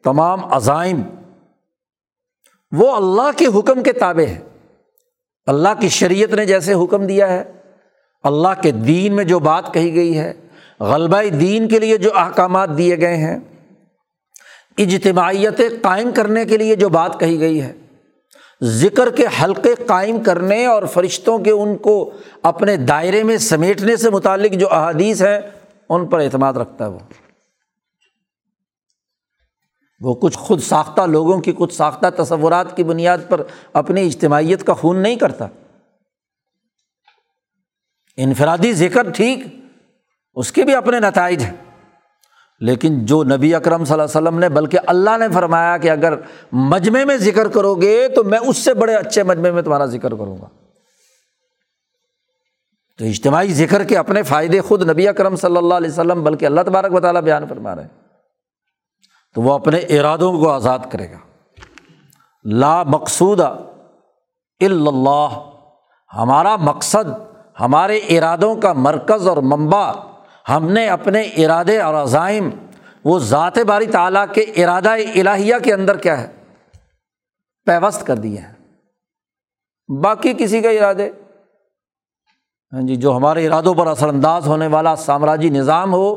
تمام 0.04 0.54
عزائم، 0.54 1.02
وہ 2.72 2.96
اللہ 2.96 3.30
کے 3.36 3.46
حکم 3.58 3.82
کے 3.82 3.92
تابع 3.92 4.30
ہے 4.30 4.40
اللہ 5.46 5.68
کی 5.80 5.88
شریعت 5.88 6.34
نے 6.34 6.46
جیسے 6.46 6.72
حکم 6.72 7.06
دیا 7.06 7.28
ہے 7.28 7.61
اللہ 8.22 8.60
کے 8.62 8.70
دین 8.70 9.16
میں 9.16 9.24
جو 9.24 9.38
بات 9.38 9.74
کہی 9.74 9.94
گئی 9.94 10.18
ہے، 10.18 10.32
غلبہ 10.80 11.22
دین 11.22 11.68
کے 11.68 11.78
لیے 11.78 11.96
جو 11.98 12.10
احکامات 12.14 12.78
دیے 12.78 13.00
گئے 13.00 13.16
ہیں، 13.16 13.38
اجتماعیت 14.78 15.60
قائم 15.82 16.12
کرنے 16.12 16.44
کے 16.44 16.56
لیے 16.56 16.76
جو 16.76 16.88
بات 16.88 17.20
کہی 17.20 17.40
گئی 17.40 17.62
ہے، 17.62 17.72
ذکر 18.62 19.10
کے 19.10 19.26
حلقے 19.42 19.74
قائم 19.86 20.22
کرنے 20.22 20.66
اور 20.66 20.82
فرشتوں 20.82 21.38
کے 21.38 21.50
ان 21.50 21.76
کو 21.76 22.10
اپنے 22.42 22.76
دائرے 22.76 23.22
میں 23.22 23.36
سمیٹنے 23.36 23.96
سے 23.96 24.10
متعلق 24.10 24.52
جو 24.52 24.66
احادیث 24.70 25.22
ہیں، 25.22 25.40
ان 25.88 26.06
پر 26.06 26.20
اعتماد 26.20 26.52
رکھتا 26.52 26.84
ہے 26.84 26.90
وہ۔ 26.90 26.98
وہ 30.00 30.14
کچھ 30.14 30.38
خود 30.38 30.60
ساختہ 30.60 31.02
لوگوں 31.02 31.40
کی، 31.40 31.52
کچھ 31.56 31.74
ساختہ 31.74 32.22
تصورات 32.22 32.76
کی 32.76 32.84
بنیاد 32.84 33.18
پر 33.28 33.42
اپنی 33.72 34.06
اجتماعیت 34.06 34.64
کا 34.64 34.74
خون 34.74 34.96
نہیں 34.96 35.16
کرتا۔ 35.16 35.46
انفرادی 38.16 38.72
ذکر 38.72 39.10
ٹھیک، 39.10 39.44
اس 40.34 40.52
کے 40.52 40.64
بھی 40.64 40.74
اپنے 40.74 41.00
نتائج 41.00 41.42
ہیں۔ 41.42 41.56
لیکن 42.60 43.06
جو 43.06 43.24
نبی 43.24 43.54
اکرم 43.54 43.84
صلی 43.84 43.92
اللہ 43.92 44.02
علیہ 44.02 44.28
وسلم 44.28 44.38
نے، 44.38 44.48
بلکہ 44.48 44.78
اللہ 44.86 45.18
نے 45.18 45.28
فرمایا 45.28 45.76
کہ 45.76 45.90
اگر 45.90 46.14
مجمے 46.52 47.04
میں 47.04 47.16
ذکر 47.16 47.48
کرو 47.48 47.74
گے، 47.74 48.08
تو 48.08 48.24
میں 48.24 48.38
اس 48.38 48.56
سے 48.56 48.74
بڑے 48.74 48.94
اچھے 48.94 49.22
مجمے 49.22 49.50
میں 49.50 49.62
تمہارا 49.62 49.86
ذکر 49.86 50.10
کروں 50.10 50.38
گا۔ 50.38 50.48
تو 52.98 53.04
اجتماعی 53.04 53.48
ذکر 53.48 53.84
کے 53.84 53.98
اپنے 53.98 54.22
فائدے 54.22 54.60
خود 54.60 54.90
نبی 54.90 55.08
اکرم 55.08 55.36
صلی 55.36 55.56
اللہ 55.56 55.74
علیہ 55.74 55.90
وسلم، 55.90 56.22
بلکہ 56.22 56.46
اللہ 56.46 56.60
تبارک 56.60 56.94
و 56.94 57.00
تعالیٰ 57.00 57.22
بیان 57.22 57.46
فرما 57.48 57.74
رہے 57.74 57.82
ہیں۔ 57.82 57.90
تو 59.34 59.42
وہ 59.42 59.52
اپنے 59.52 59.78
ارادوں 59.78 60.40
کو 60.40 60.50
آزاد 60.50 60.78
کرے 60.90 61.10
گا۔ 61.10 61.18
لا 62.44 62.82
مقصود 62.82 63.40
اللہ، 63.40 65.28
ہمارا 66.14 66.56
مقصد 66.56 67.31
ہمارے 67.60 67.96
ارادوں 67.96 68.56
کا 68.56 68.72
مرکز 68.72 69.28
اور 69.28 69.36
منبع، 69.36 69.92
ہم 70.48 70.68
نے 70.68 70.88
اپنے 70.88 71.20
ارادے 71.20 71.80
اور 71.80 71.94
عزائم، 71.94 72.50
وہ 73.04 73.18
ذات 73.18 73.58
باری 73.58 73.86
تعالیٰ 73.86 74.24
کے 74.34 74.40
ارادہ 74.40 74.90
الہیہ 74.90 75.54
کے 75.64 75.72
اندر 75.72 75.96
کیا 75.96 76.20
ہے؟ 76.20 76.32
پیوست 77.66 78.06
کر 78.06 78.16
دیے 78.16 78.38
ہیں۔ 78.38 78.52
باقی 80.00 80.34
کسی 80.38 80.60
کا 80.60 80.70
ارادے؟ 80.70 81.10
ہاں 82.72 82.82
جی 82.82 82.96
جو 82.96 83.16
ہمارے 83.16 83.46
ارادوں 83.46 83.74
پر 83.74 83.86
اثر 83.86 84.08
انداز 84.08 84.46
ہونے 84.46 84.66
والا 84.66 84.96
سامراجی 84.96 85.50
نظام 85.50 85.92
ہو، 85.92 86.16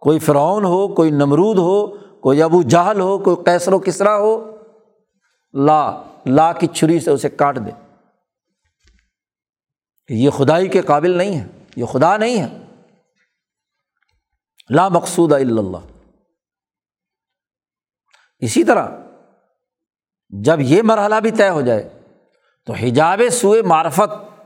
کوئی 0.00 0.18
فرعون 0.18 0.64
ہو، 0.64 0.88
کوئی 0.88 1.10
نمرود 1.10 1.58
ہو، 1.58 1.86
کوئی 2.20 2.42
ابو 2.42 2.62
جہل 2.62 3.00
ہو، 3.00 3.18
کوئی 3.18 3.36
کیسر 3.44 3.72
و 3.72 3.78
کسرا 3.78 4.18
ہو، 4.18 4.56
لا 5.54 6.02
لا 6.26 6.52
کی 6.52 6.66
چھری 6.66 7.00
سے 7.00 7.10
اسے 7.10 7.28
کاٹ 7.28 7.56
دے۔ 7.56 7.70
یہ 10.08 10.30
خدائی 10.30 10.68
کے 10.68 10.82
قابل 10.82 11.10
نہیں 11.10 11.40
ہے، 11.40 11.46
یہ 11.76 11.84
خدا 11.84 12.16
نہیں 12.16 12.42
ہے۔ 12.42 12.58
لا 14.70 14.88
مقصود 14.88 15.32
اللہ۔ 15.32 15.76
اسی 18.38 18.64
طرح 18.64 18.88
جب 20.28 20.60
یہ 20.60 20.82
مرحلہ 20.82 21.14
بھی 21.14 21.30
طے 21.30 21.48
ہو 21.48 21.60
جائے 21.60 22.00
تو 22.66 22.72
حجاب 22.72 23.20
سوئے 23.32 23.62
معرفت، 23.62 24.40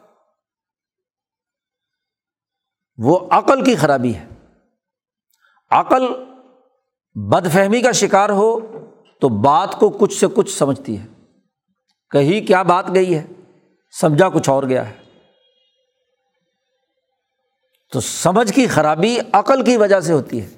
وہ 2.96 3.28
عقل 3.30 3.64
کی 3.64 3.76
خرابی 3.76 4.14
ہے۔ 4.14 4.26
عقل 5.70 6.06
بد 7.14 7.52
فہمی 7.52 7.80
کا 7.80 7.92
شکار 7.92 8.30
ہو 8.30 8.60
تو 9.20 9.28
بات 9.28 9.76
کو 9.80 9.90
کچھ 9.90 10.14
سے 10.14 10.26
کچھ 10.34 10.58
سمجھتی 10.58 11.00
ہے۔ 11.00 11.06
کہیں 12.10 12.46
کیا 12.46 12.62
بات 12.62 12.94
گئی 12.94 13.18
ہے، 13.18 13.26
سمجھا 14.00 14.28
کچھ 14.28 14.50
اور 14.50 14.62
گیا 14.62 14.88
ہے۔ 14.88 15.05
تو 17.92 18.00
سمجھ 18.00 18.52
کی 18.52 18.66
خرابی 18.66 19.18
عقل 19.32 19.64
کی 19.64 19.76
وجہ 19.76 20.00
سے 20.00 20.12
ہوتی 20.12 20.42
ہے۔ 20.42 20.48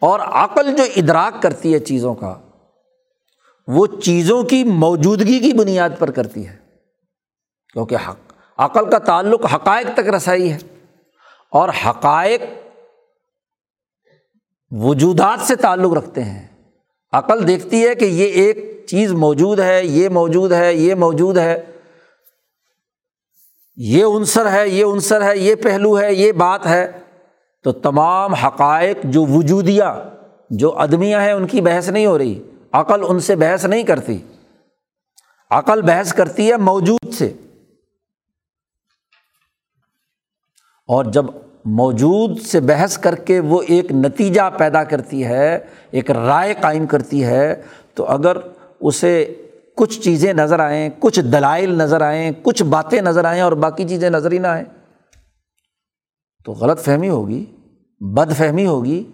اور 0.00 0.20
عقل 0.20 0.76
جو 0.76 0.84
ادراک 0.96 1.42
کرتی 1.42 1.74
ہے 1.74 1.78
چیزوں 1.78 2.14
کا، 2.14 2.34
وہ 3.66 3.86
چیزوں 3.86 4.42
کی 4.42 4.64
موجودگی 4.64 5.38
کی 5.38 5.52
بنیاد 5.52 5.90
پر 5.98 6.10
کرتی 6.10 6.48
ہے۔ 6.48 6.56
کیونکہ 7.72 7.96
حق، 8.08 8.32
عقل 8.56 8.90
کا 8.90 8.98
تعلق 8.98 9.54
حقائق 9.54 9.86
تک 9.94 10.08
رسائی 10.08 10.52
ہے۔ 10.52 10.58
اور 11.50 11.68
حقائق 11.86 12.42
وجودات 14.70 15.40
سے 15.40 15.56
تعلق 15.56 15.92
رکھتے 15.92 16.24
ہیں۔ 16.24 16.48
عقل 17.12 17.48
دیکھتی 17.48 17.88
ہے 17.88 17.94
کہ 17.94 18.04
یہ 18.04 18.26
ایک 18.26 18.86
چیز 18.86 19.12
موجود 19.12 19.60
ہے، 19.60 19.84
یہ 19.84 20.08
موجود 20.08 20.52
ہے، 20.52 20.74
یہ 20.74 20.94
موجود 20.94 21.38
ہے۔ 21.38 21.64
یہ 23.76 24.04
عنصر 24.04 24.52
ہے، 24.52 24.68
یہ 24.68 24.84
عنصر 24.84 25.22
ہے، 25.22 25.38
یہ 25.38 25.54
پہلو 25.54 26.00
ہے، 26.00 26.14
یہ 26.14 26.32
بات 26.32 26.66
ہے۔ 26.66 26.90
تو 27.62 27.72
تمام 27.72 28.34
حقائق 28.34 28.96
جو 29.04 29.26
وجودیہ، 29.26 29.84
جو 30.50 30.78
ادمیہ 30.78 31.16
ہیں، 31.16 31.32
ان 31.32 31.46
کی 31.46 31.60
بحث 31.60 31.88
نہیں 31.88 32.06
ہو 32.06 32.18
رہی۔ 32.18 32.42
عقل 32.72 33.00
ان 33.08 33.20
سے 33.20 33.36
بحث 33.36 33.64
نہیں 33.64 33.82
کرتی۔ 33.82 34.18
عقل 35.50 35.82
بحث 35.82 36.14
کرتی 36.14 36.50
ہے 36.50 36.56
موجود 36.56 37.14
سے۔ 37.14 37.32
اور 40.86 41.04
جب 41.04 41.24
موجود 41.64 42.40
سے 42.40 42.60
بحث 42.60 42.98
کر 42.98 43.14
کے 43.14 43.40
وہ 43.40 43.62
ایک 43.68 43.92
نتیجہ 43.92 44.50
پیدا 44.58 44.84
کرتی 44.84 45.24
ہے، 45.24 45.58
ایک 45.90 46.10
رائے 46.10 46.54
قائم 46.60 46.86
کرتی 46.86 47.24
ہے، 47.24 47.62
تو 47.94 48.04
اگر 48.04 48.36
اسے 48.80 49.41
کچھ 49.76 50.00
چیزیں 50.00 50.32
نظر 50.32 50.60
آئیں، 50.60 50.88
کچھ 50.98 51.20
دلائل 51.20 51.74
نظر 51.74 52.00
آئیں، 52.00 52.30
کچھ 52.42 52.62
باتیں 52.62 53.00
نظر 53.00 53.24
آئیں 53.24 53.42
اور 53.42 53.52
باقی 53.52 53.88
چیزیں 53.88 54.10
نظر 54.10 54.32
ہی 54.32 54.38
نہ 54.38 54.46
آئیں۔ 54.46 54.64
تو 56.44 56.52
غلط 56.52 56.80
فہمی 56.80 57.08
ہوگی، 57.08 57.46
بد 58.00 58.36
فہمی 58.36 58.66
ہوگی، 58.66 59.10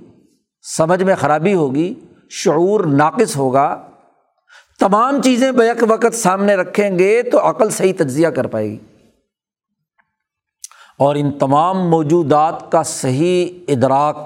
سمجھ 0.76 1.02
میں 1.02 1.14
خرابی 1.14 1.54
ہوگی، 1.54 1.94
شعور 2.30 2.84
ناقص 2.84 3.36
ہوگا۔ 3.36 3.86
تمام 4.80 5.22
چیزیں 5.22 5.52
بیک 5.52 5.84
وقت 5.88 6.14
سامنے 6.14 6.54
رکھیں 6.54 6.98
گے 6.98 7.22
تو 7.22 7.50
عقل 7.50 7.70
صحیح 7.70 7.92
تجزیہ 7.96 8.28
کر 8.28 8.46
پائے 8.46 8.70
گی۔ 8.70 8.78
اور 10.98 11.14
ان 11.14 11.38
تمام 11.38 11.90
موجودات 11.90 12.72
کا 12.72 12.82
صحیح 12.82 13.48
ادراک، 13.68 14.16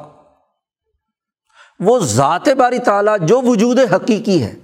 وہ 1.80 1.98
ذات 1.98 2.48
باری 2.48 2.78
تعالیٰ 2.78 3.16
جو 3.22 3.40
وجود 3.40 3.78
حقیقی 3.94 4.42
ہے 4.42 4.54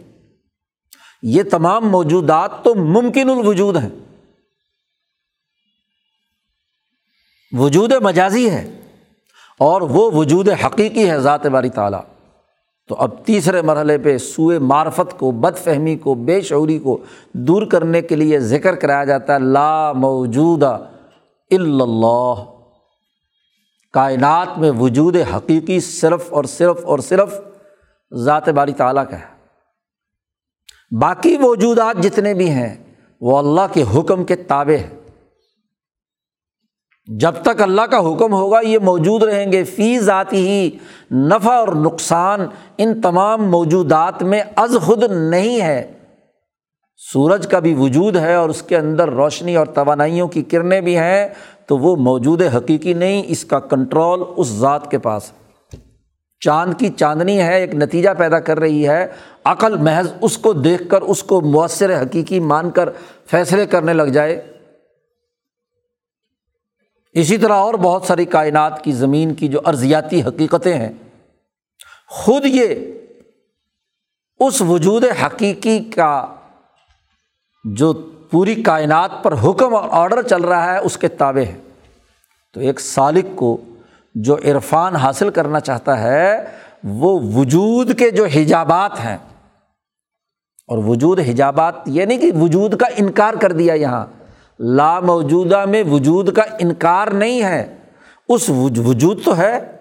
یہ 1.22 1.42
تمام 1.42 1.88
موجودات 1.88 2.50
تو 2.64 2.74
ممکن 2.74 3.30
الوجود 3.30 3.76
ہیں۔ 3.76 3.88
وجود 7.52 7.92
مجازی 7.92 8.50
ہے 8.50 8.80
اور 9.58 9.82
وہ 9.82 10.10
وجود 10.10 10.48
حقیقی 10.48 11.10
ہے 11.10 11.20
ذات 11.20 11.46
باری 11.46 11.68
تعالیٰ۔ 11.68 12.00
تو 12.88 12.94
اب 12.94 13.24
تیسرے 13.24 13.62
مرحلے 13.62 13.98
پہ 13.98 14.18
سوئے 14.18 14.58
معرفت 14.58 15.18
کو 15.18 15.30
بد 15.30 15.58
فہمی 15.58 15.96
کو، 15.96 16.14
بے 16.14 16.40
شعوری 16.40 16.78
کو 16.78 16.98
دور 17.32 17.62
کرنے 17.66 18.02
کے 18.02 18.16
لیے 18.16 18.40
ذکر 18.40 18.74
کرایا 18.74 19.04
جاتا 19.04 19.34
ہے۔ 19.34 19.38
لا 19.38 19.92
موجود 19.92 20.62
اللہ۔ 20.62 22.34
کائنات 23.92 24.58
میں 24.58 24.70
وجود 24.70 25.16
حقیقی 25.36 25.80
صرف 25.80 26.32
اور 26.32 26.44
صرف 26.44 26.84
اور 26.84 26.98
صرف 26.98 27.40
ذات 28.14 28.48
باری 28.48 28.72
تعالیٰ 28.72 29.04
کا 29.10 29.18
ہے۔ 29.18 29.37
باقی 30.90 31.38
موجودات 31.38 32.02
جتنے 32.02 32.34
بھی 32.34 32.50
ہیں، 32.50 32.76
وہ 33.20 33.38
اللہ 33.38 33.60
کے 33.72 33.84
حکم 33.96 34.24
کے 34.24 34.36
تابع 34.36 34.76
ہیں۔ 34.76 34.98
جب 37.06 37.32
تک 37.42 37.62
اللہ 37.62 37.82
کا 37.82 37.98
حکم 37.98 38.34
ہوگا، 38.34 38.60
یہ 38.60 38.78
موجود 38.78 39.22
رہیں 39.22 39.52
گے۔ 39.52 39.64
فی 39.64 39.98
ذاتی 39.98 40.48
ہی 40.48 40.70
نفع 41.10 41.52
اور 41.52 41.68
نقصان 41.68 42.40
ان 42.78 43.00
تمام 43.00 43.50
موجودات 43.50 44.22
میں 44.22 44.42
از 44.56 44.76
خود 44.82 45.02
نہیں 45.02 45.60
ہے۔ 45.60 45.92
سورج 47.12 47.46
کا 47.46 47.58
بھی 47.58 47.74
وجود 47.74 48.16
ہے 48.16 48.34
اور 48.34 48.48
اس 48.48 48.62
کے 48.62 48.76
اندر 48.76 49.10
روشنی 49.10 49.56
اور 49.56 49.66
توانائیوں 49.66 50.28
کی 50.28 50.42
کرنیں 50.42 50.80
بھی 50.80 50.98
ہیں، 50.98 51.28
تو 51.66 51.78
وہ 51.78 51.96
موجود 51.96 52.42
حقیقی 52.42 52.92
نہیں، 52.92 53.22
اس 53.26 53.44
کا 53.44 53.58
کنٹرول 53.58 54.22
اس 54.36 54.46
ذات 54.46 54.90
کے 54.90 54.98
پاس 54.98 55.32
ہے۔ 55.32 55.47
چاند 56.40 56.74
کی 56.78 56.88
چاندنی 56.88 57.40
ہے، 57.40 57.60
ایک 57.60 57.74
نتیجہ 57.74 58.10
پیدا 58.18 58.40
کر 58.40 58.58
رہی 58.58 58.88
ہے۔ 58.88 59.06
عقل، 59.44 59.76
محض 59.76 60.12
اس 60.20 60.38
کو 60.38 60.52
دیکھ 60.52 60.82
کر، 60.88 61.02
اس 61.02 61.22
کو 61.22 61.40
مؤثر 61.40 62.02
حقیقی 62.02 62.40
مان 62.40 62.70
کر 62.70 62.88
فیصلے 63.26 63.66
کرنے 63.66 63.92
لگ 63.92 64.02
جائے۔ 64.02 64.52
اسی 67.12 67.36
طرح 67.36 67.52
اور 67.52 67.74
بہت 67.74 68.02
ساری 68.04 68.24
کائنات 68.24 68.84
کی 68.84 68.92
زمین 68.92 69.34
کی 69.34 69.48
جو 69.48 69.60
ارضیاتی 69.66 70.22
حقیقتیں 70.22 70.74
ہیں۔ 70.74 70.92
خود 72.08 72.42
یہ 72.44 72.92
اس 74.40 74.62
وجود 74.62 75.04
حقیقی 75.04 75.80
کا 75.80 76.34
جو 77.64 77.92
پوری 78.30 78.62
کائنات 78.62 79.10
پر 79.22 79.34
حکم 79.44 79.74
اور 79.74 79.88
آڈر 79.92 80.22
چل 80.22 80.44
رہا 80.44 80.72
ہے، 80.72 80.78
اس 80.78 80.96
کے 80.96 81.08
تابع 81.08 81.40
ہے 81.40 81.58
تو 82.54 82.60
ایک 82.60 82.80
سالق 82.80 83.24
کو 83.34 83.60
جو 84.14 84.36
عرفان 84.36 84.96
حاصل 84.96 85.30
کرنا 85.30 85.60
چاہتا 85.60 86.02
ہے، 86.02 86.44
وہ 86.84 87.20
وجود 87.20 87.98
کے 87.98 88.10
جو 88.10 88.24
حجابات 88.24 89.04
ہیں۔ 89.04 89.16
اور 90.66 90.78
وجود 90.78 91.20
حجابات 91.20 91.74
یہ 91.86 92.04
نہیں 92.04 92.18
کہ 92.18 92.32
وجود 92.40 92.76
کا 92.76 92.86
انکار 92.96 93.34
کر 93.34 93.52
دیا 93.52 93.74
یہاں۔ 93.74 94.06
لا 94.58 95.00
موجودہ 95.00 95.64
میں 95.64 95.84
وجود 95.84 96.32
کا 96.32 96.42
انکار 96.58 97.06
نہیں 97.06 97.42
ہے۔ 97.42 97.76
اس 98.28 98.50
وجود 98.50 99.24
تو 99.24 99.38
ہے۔ 99.38 99.76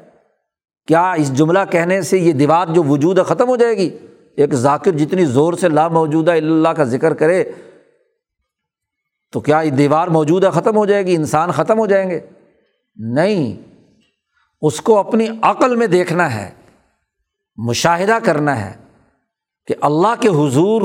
کیا 0.87 1.11
اس 1.11 1.33
جملہ 1.33 1.59
کہنے 1.69 2.01
سے 2.01 2.17
یہ 2.17 2.33
دیوار 2.33 2.67
جو 2.67 2.83
وجود 2.83 3.19
ہے، 3.19 3.23
ختم 3.23 3.47
ہو 3.47 3.55
جائے 3.55 3.77
گی؟ 3.77 3.97
ایک 4.35 4.53
ذاکر 4.53 4.91
جتنی 4.91 5.25
زور 5.25 5.53
سے 5.53 5.69
لا 5.69 5.87
موجودہ 5.87 6.31
اللہ 6.31 6.69
کا 6.69 6.83
ذکر 6.83 7.13
کرے، 7.13 7.43
تو 9.31 9.39
کیا 9.39 9.59
یہ 9.59 9.69
دیوار 9.69 10.07
موجود 10.07 10.43
ہے، 10.43 10.49
ختم 10.49 10.77
ہو 10.77 10.85
جائے 10.85 11.05
گی؟ 11.05 11.15
انسان 11.15 11.51
ختم 11.51 11.79
ہو 11.79 11.85
جائیں 11.85 12.09
گے۔ 12.09 12.19
نہیں۔ 12.95 13.66
اس 14.61 14.81
کو 14.81 14.99
اپنی 14.99 15.27
عقل 15.41 15.75
میں 15.75 15.87
دیکھنا 15.87 16.35
ہے، 16.35 16.51
مشاہدہ 17.57 18.17
کرنا 18.23 18.65
ہے 18.65 18.75
کہ 19.67 19.75
اللہ 19.81 20.21
کے 20.21 20.27
حضور، 20.27 20.81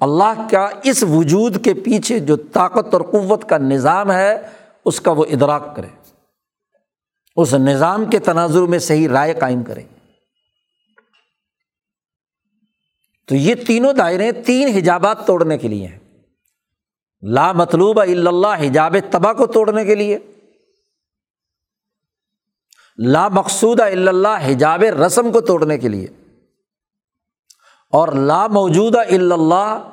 اللہ 0.00 0.48
کا 0.50 0.68
اس 0.84 1.02
وجود 1.02 1.64
کے 1.64 1.74
پیچھے 1.74 2.18
جو 2.18 2.36
طاقت 2.36 2.94
اور 2.94 3.02
قوت 3.02 3.48
کا 3.48 3.58
نظام 3.58 4.12
ہے، 4.12 4.42
اس 4.84 5.00
کا 5.00 5.10
وہ 5.10 5.24
ادراک 5.24 5.76
کرے۔ 5.76 5.86
اس 7.36 7.54
نظام 7.54 8.04
کے 8.04 8.18
تناظر 8.18 8.62
میں 8.62 8.78
صحیح 8.78 9.08
رائے 9.08 9.34
قائم 9.34 9.62
کرے۔ 9.62 9.82
تو 13.26 13.34
یہ 13.34 13.54
تینوں 13.54 13.92
دائرے 13.92 14.32
تین 14.32 14.68
حجابات 14.68 15.26
توڑنے 15.26 15.58
کے 15.58 15.68
لیے 15.68 15.86
ہیں۔ 15.86 15.98
لا 17.22 17.52
مطلوبہ 17.52 18.02
اللہ، 18.02 18.66
حجاب 18.66 18.96
تباہ 19.10 19.32
کو 19.32 19.46
توڑنے 19.46 19.84
کے 19.84 19.94
لیے۔ 19.94 20.18
لا 22.98 23.28
مقصود 23.28 23.80
اللہ 23.80 24.50
حجاب 24.50 24.82
رسم 24.82 25.32
کو 25.32 25.40
توڑنے 25.40 25.78
کے 25.78 25.88
لیے۔ 25.88 26.06
اور 27.90 28.08
لا 28.08 28.46
موجودہ 28.46 28.98
اللہ 28.98 29.90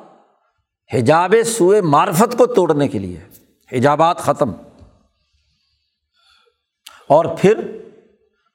حجاب 0.93 1.36
سوئے 1.58 1.82
معرفت 1.82 2.38
کو 2.38 2.45
توڑنے 2.45 2.88
کے 2.88 2.99
لیے۔ 2.99 3.20
حجابات 3.72 4.18
ختم۔ 4.18 4.51
اور 7.08 7.26
پھر 7.39 7.78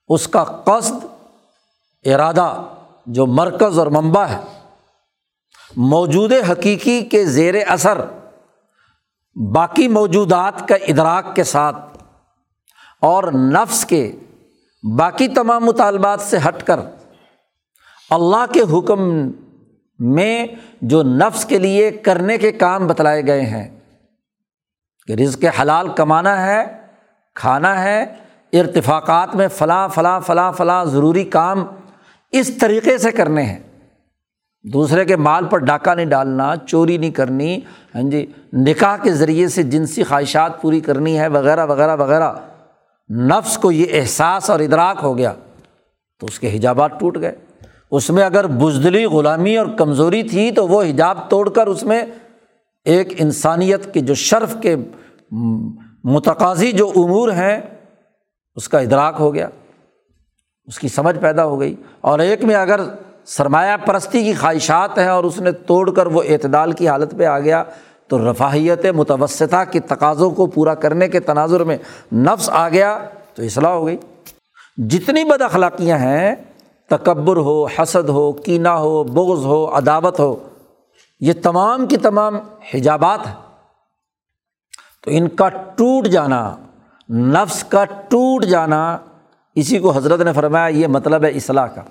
اس 0.09 0.29
کا 0.29 0.45
قصد، 0.45 1.07
ارادہ 2.07 2.63
جو 3.07 3.27
مرکز 3.27 3.79
اور 3.79 3.87
منبع 3.87 4.25
ہے 4.25 4.41
موجود 5.77 6.33
حقیقی 6.33 7.05
کے 7.05 7.25
زیر 7.25 7.55
اثر، 7.69 8.01
باقی 9.55 9.89
موجودات 9.89 10.69
کا 10.69 10.75
ادراک 10.75 11.37
کے 11.37 11.45
ساتھ 11.45 12.05
اور 13.01 13.25
نفس 13.33 13.85
کے 13.85 14.13
باقی 14.83 15.29
تمام 15.29 15.65
مطالبات 15.65 16.21
سے 16.21 16.39
ہٹ 16.49 16.63
کر 16.63 16.81
اللہ 18.11 18.45
کے 18.53 18.61
حکم 18.61 19.31
میں 19.99 20.47
جو 20.83 21.03
نفس 21.03 21.45
کے 21.45 21.59
لیے 21.59 21.91
کرنے 21.91 22.39
کے 22.39 22.53
کام 22.53 22.87
بتلائے 22.87 23.27
گئے 23.27 23.41
ہیں 23.41 23.81
کہ 25.07 25.13
رزق 25.13 25.45
حلال 25.61 25.89
کمانا 25.89 26.47
ہے، 26.47 26.65
کھانا 27.35 27.83
ہے، 27.83 28.05
ارتفاقات 28.53 29.35
میں 29.35 29.49
فلاں 29.49 29.89
فلاں 29.89 30.21
فلاں 30.21 30.53
فلاں 30.53 30.85
ضروری 30.85 31.25
کام 31.25 31.65
اس 32.33 32.57
طریقے 32.57 32.99
سے 32.99 33.13
کرنے 33.13 33.43
ہیں۔ 33.43 33.59
دوسرے 34.63 35.05
کے 35.05 35.17
مال 35.17 35.47
پر 35.47 35.59
ڈاکہ 35.59 35.95
نہیں 35.95 36.07
ڈالنا، 36.07 36.55
چوری 36.67 36.99
نہیں 36.99 37.11
کرنی 37.11 37.61
ہاں 37.95 38.11
جی 38.11 38.27
نکاح 38.53 38.97
کے 38.97 39.13
ذریعے 39.13 39.49
سے 39.49 39.63
جنسی 39.63 40.05
خواہشات 40.05 40.63
پوری 40.63 40.81
کرنی 40.81 41.19
ہے، 41.19 41.29
وغیرہ 41.29 41.67
وغیرہ 41.67 41.97
وغیرہ۔ 41.97 42.33
نفس 43.11 43.59
کو 43.59 43.73
یہ 43.73 43.87
احساس 43.93 44.51
اور 44.51 44.61
ادراک 44.61 44.99
ہو 45.03 45.19
گیا 45.19 45.33
تو 46.21 46.27
اس 46.27 46.41
کے 46.41 46.57
حجابات 46.57 47.01
ٹوٹ 47.01 47.19
گئے۔ 47.21 47.33
اس 47.91 48.11
میں 48.11 48.25
اگر 48.25 48.47
بزدلی 48.47 49.05
غلامی 49.05 49.57
اور 49.57 49.67
کمزوری 49.79 50.23
تھی 50.23 50.51
تو 50.51 50.69
وہ 50.69 50.83
حجاب 50.83 51.31
توڑ 51.31 51.51
کر 51.51 51.67
اس 51.67 51.83
میں 51.83 52.03
ایک 52.85 53.09
انسانیت 53.19 53.95
کے 53.95 54.01
جو 54.01 54.15
شرف 54.15 54.57
کے 54.63 54.77
متقاضی 56.05 56.73
جو 56.73 56.89
امور 56.89 57.29
ہیں، 57.29 57.61
اس 58.55 58.69
کا 58.69 58.79
ادراک 58.79 59.17
ہو 59.19 59.35
گیا۔ 59.35 59.49
اس 60.65 60.79
کی 60.79 60.89
سمجھ 60.89 61.19
پیدا 61.19 61.45
ہو 61.45 61.61
گئی۔ 61.61 61.77
اور 62.01 62.19
ایک 62.19 62.45
میں 62.45 62.55
اگر 62.55 62.81
سرمایہ 63.25 63.77
پرستی 63.87 64.25
کی 64.25 64.33
خواہشات 64.35 64.99
ہیں 64.99 65.09
اور 65.09 65.25
اس 65.25 65.41
نے 65.41 65.53
توڑ 65.53 65.93
کر 65.93 66.07
وہ 66.07 66.23
اعتدال 66.29 66.73
کی 66.73 66.89
حالت 66.89 67.15
پہ 67.19 67.25
آ 67.25 67.39
گیا 67.39 67.65
تو 68.11 68.31
رفاہیت 68.31 68.87
متوسطہ 68.87 69.65
کے 69.73 69.81
تقاضوں 69.81 70.31
کو 70.31 70.47
پورا 70.47 70.75
کرنے 70.75 71.09
کے 71.09 71.21
تناظر 71.21 71.65
میں 71.65 71.79
نفس 72.13 72.51
آ 72.51 72.69
گیا 72.69 72.99
تو 73.35 73.43
اصلاح 73.43 73.73
ہو 73.73 73.87
گئی۔ 73.87 73.97
جتنی 74.77 75.25
بد 75.25 75.43
اخلاقیاں 75.43 75.99
ہیں، 75.99 76.35
تکبر 76.87 77.37
ہو، 77.37 77.65
حسد 77.67 78.09
ہو 78.09 78.33
کینا 78.33 78.77
ہو، 78.77 79.05
بغض 79.05 79.45
ہو، 79.45 79.77
عداوت 79.77 80.21
ہو، 80.21 80.37
یہ 81.21 81.33
تمام 81.43 81.87
کی 81.87 81.97
تمام 81.97 82.37
حجابات 82.75 83.27
ہیں۔ 83.27 83.35
تو 85.05 85.11
ان 85.15 85.29
کا 85.29 85.49
ٹوٹ 85.49 86.07
جانا، 86.07 86.57
نفس 87.11 87.65
کا 87.65 87.85
ٹوٹ 87.85 88.45
جانا، 88.45 88.99
اسی 89.55 89.79
کو 89.79 89.91
حضرت 89.91 90.21
نے 90.21 90.33
فرمایا، 90.33 90.67
یہ 90.67 90.87
مطلب 90.87 91.25
ہے 91.25 91.31
اصلاح 91.31 91.67
کا۔ 91.67 91.83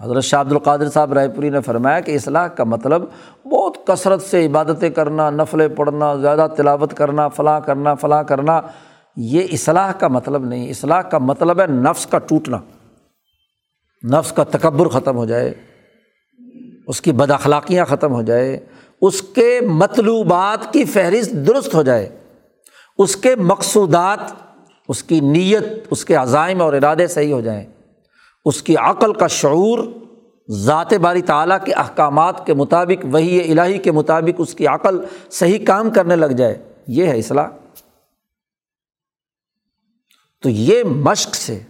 حضرت 0.00 0.24
شاہ 0.24 0.40
عبد 0.40 0.52
القادر 0.52 0.88
صاحب 0.88 1.12
رائے 1.12 1.28
پوری 1.28 1.50
نے 1.50 1.60
فرمایا 1.60 2.00
کہ 2.00 2.14
اصلاح 2.14 2.46
کا 2.46 2.64
مطلب 2.64 3.02
بہت 3.44 3.76
کثرت 3.86 4.22
سے 4.22 4.46
عبادتیں 4.46 4.90
کرنا، 4.90 5.30
نفلیں 5.30 5.68
پڑھنا، 5.68 6.14
زیادہ 6.14 6.46
تلاوت 6.56 6.94
کرنا، 6.94 7.28
فلاں 7.28 7.60
کرنا 7.60 7.94
فلاں 7.94 8.22
کرنا، 8.22 8.60
یہ 9.16 9.46
اصلاح 9.52 9.92
کا 9.92 10.08
مطلب 10.08 10.44
نہیں، 10.44 10.70
اصلاح 10.70 11.00
کا 11.02 11.18
مطلب 11.18 11.60
ہے 11.60 11.66
نفس 11.66 12.06
کا 12.06 12.18
ٹوٹنا، 12.18 12.58
نفس 14.10 14.32
کا 14.32 14.44
تکبر 14.44 14.88
ختم 14.88 15.16
ہو 15.16 15.24
جائے، 15.24 15.54
اس 16.86 17.00
کی 17.00 17.12
بد 17.12 17.30
اخلاقیاں 17.30 17.84
ختم 17.84 18.12
ہو 18.12 18.22
جائے، 18.22 18.60
اس 19.00 19.22
کے 19.22 19.60
مطلوبات 19.60 20.72
کی 20.72 20.84
فہرست 20.84 21.32
درست 21.32 21.74
ہو 21.74 21.82
جائے، 21.82 22.08
اس 22.98 23.16
کے 23.16 23.36
مقصودات، 23.36 24.18
اس 24.88 25.02
کی 25.02 25.20
نیت، 25.20 25.64
اس 25.90 26.04
کے 26.04 26.14
عزائم 26.14 26.62
اور 26.62 26.72
ارادے 26.72 27.06
صحیح 27.06 27.32
ہو 27.32 27.40
جائیں۔ 27.40 27.64
اس 28.46 28.62
کی 28.62 28.76
عقل 28.76 29.12
کا 29.12 29.26
شعور 29.26 29.78
ذات 30.50 30.94
باری 30.94 31.22
تعلیٰ 31.22 31.58
کے 31.64 31.72
احکامات 31.72 32.46
کے 32.46 32.54
مطابق 32.54 33.06
وہی 33.12 33.52
الہی 33.52 33.78
کے 33.78 33.92
مطابق 33.92 34.34
اس 34.38 34.54
کی 34.54 34.66
عقل 34.66 35.00
صحیح 35.30 35.66
کام 35.66 35.90
کرنے 35.90 36.16
لگ 36.16 36.26
جائے، 36.26 36.72
یہ 36.86 37.06
ہے 37.06 37.18
اصلاح۔ 37.18 37.48
تو 40.42 40.48
یہ 40.48 40.84
مشق 40.84 41.34
سے، 41.34 41.60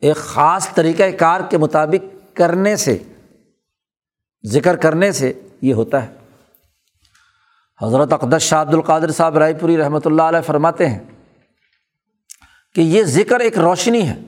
ایک 0.00 0.16
خاص 0.16 0.68
طریقۂ 0.74 1.18
کار 1.18 1.40
کے 1.50 1.58
مطابق 1.58 2.36
کرنے 2.36 2.76
سے، 2.76 2.98
ذکر 4.46 4.76
کرنے 4.76 5.12
سے 5.12 5.32
یہ 5.62 5.74
ہوتا 5.74 6.06
ہے۔ 6.06 6.14
حضرت 7.82 8.12
اقدس 8.12 8.42
شاہ 8.42 8.62
عبد 8.62 8.74
القادر 8.74 9.10
صاحب 9.10 9.38
رائے 9.38 9.54
پوری 9.54 9.76
رحمۃ 9.76 10.00
اللہ 10.04 10.22
علیہ 10.22 10.40
فرماتے 10.40 10.88
ہیں 10.88 10.98
کہ 12.74 12.80
یہ 12.80 13.02
ذکر 13.02 13.40
ایک 13.40 13.58
روشنی 13.58 14.08
ہے۔ 14.08 14.22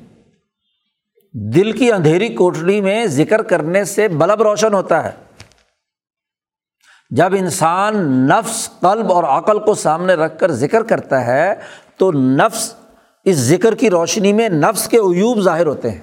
دل 1.34 1.72
کی 1.72 1.92
اندھیری 1.92 2.28
کوٹڑی 2.28 2.80
میں 2.80 3.06
ذکر 3.06 3.42
کرنے 3.42 3.84
سے 3.84 4.08
بلب 4.08 4.42
روشن 4.42 4.74
ہوتا 4.74 5.04
ہے۔ 5.04 5.10
جب 7.10 7.34
انسان 7.38 7.96
نفس، 8.28 8.70
قلب 8.80 9.12
اور 9.12 9.24
عقل 9.24 9.58
کو 9.58 9.74
سامنے 9.74 10.14
رکھ 10.14 10.38
کر 10.38 10.52
ذکر 10.52 10.82
کرتا 10.82 11.26
ہے، 11.26 11.54
تو 11.96 12.12
نفس 12.12 12.74
اس 13.24 13.36
ذکر 13.36 13.74
کی 13.74 13.90
روشنی 13.90 14.32
میں 14.32 14.48
نفس 14.48 14.88
کے 14.88 14.96
عیوب 14.96 15.40
ظاہر 15.40 15.66
ہوتے 15.66 15.90
ہیں۔ 15.90 16.00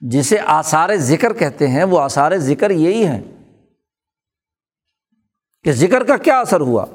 جسے 0.00 0.36
آثار 0.46 0.96
ذکر 0.96 1.32
کہتے 1.32 1.68
ہیں، 1.68 1.84
وہ 1.84 2.00
آثار 2.00 2.36
ذکر 2.36 2.70
یہی 2.70 3.06
ہیں۔ 3.06 3.20
کہ 5.64 5.72
ذکر 5.72 6.04
کا 6.04 6.16
کیا 6.16 6.40
اثر 6.40 6.60
ہوا؟ 6.60 6.86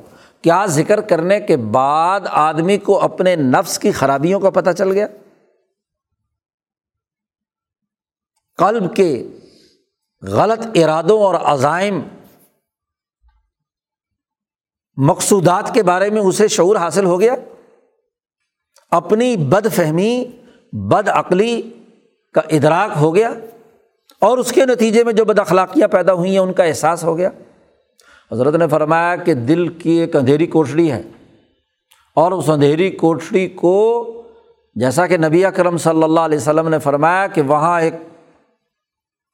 کیا 0.42 0.66
ذکر 0.66 1.02
کرنے 1.02 1.40
کے 1.40 1.58
بعد 1.58 2.20
آدمی 2.30 2.78
کو 2.78 3.00
اپنے 3.00 3.36
نفس 3.36 3.80
کی 3.80 3.92
خرابیوں 3.92 4.40
کا 4.40 4.50
پتہ 4.50 4.72
چل 4.72 4.92
گیا؟ 4.92 5.08
قلب 8.58 8.96
کے 8.96 9.28
غلط 10.22 10.68
ارادوں 10.76 11.24
اور 11.24 11.36
عزائم 11.36 12.02
مقصودات 14.98 15.74
کے 15.74 15.84
بارے 15.84 16.10
میں 16.10 16.22
اسے 16.22 16.48
شعور 16.48 16.76
حاصل 16.76 17.06
ہو 17.06 17.20
گیا۔ 17.20 17.36
اپنی 18.92 19.38
بد 19.38 19.68
فہمی 19.76 20.26
بد 20.74 21.10
عقلی 21.10 21.62
کا 22.34 22.42
ادراک 22.50 22.98
ہو 23.00 23.16
گیا 23.16 23.34
اور 24.20 24.38
اس 24.38 24.52
کے 24.52 24.66
نتیجے 24.66 25.04
میں 25.04 25.14
جو 25.14 25.26
بد 25.26 25.40
اخلاقیاں 25.40 25.88
پیدا 25.88 26.14
ہوئی 26.14 26.32
ہیں، 26.32 26.40
ان 26.40 26.54
کا 26.54 26.64
احساس 26.64 27.04
ہو 27.04 27.18
گیا۔ 27.18 27.30
حضرت 28.32 28.56
نے 28.56 28.68
فرمایا 28.68 29.16
کہ 29.16 29.34
دل 29.34 29.68
کی 29.68 29.92
ایک 29.92 30.16
اندھیری 30.16 30.48
کوٹڑی 30.48 30.92
ہے 30.92 31.02
اور 32.16 32.32
اس 32.32 32.50
اندھیری 32.50 32.90
کوٹڑی 32.90 33.48
کو 33.50 33.78
جیسا 34.76 35.08
کہ 35.08 35.18
نبی 35.18 35.46
اکرم 35.46 35.78
صلی 35.78 36.04
اللہ 36.04 36.20
علیہ 36.20 36.38
وسلم 36.38 36.68
نے 36.68 36.80
فرمایا 36.80 37.28
کہ 37.28 37.42
وہاں 37.42 37.82
ایک 37.82 37.94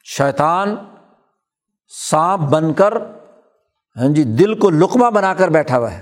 شیطان 0.03 0.75
سانپ 2.09 2.41
بن 2.41 2.73
کر 2.73 2.93
ہاں 3.97 4.07
جی 4.07 4.23
دل 4.23 4.59
کو 4.59 4.69
لقمہ 4.69 5.09
بنا 5.09 5.33
کر 5.33 5.47
بیٹھا 5.47 5.77
ہوا 5.77 5.93
ہے۔ 5.93 6.01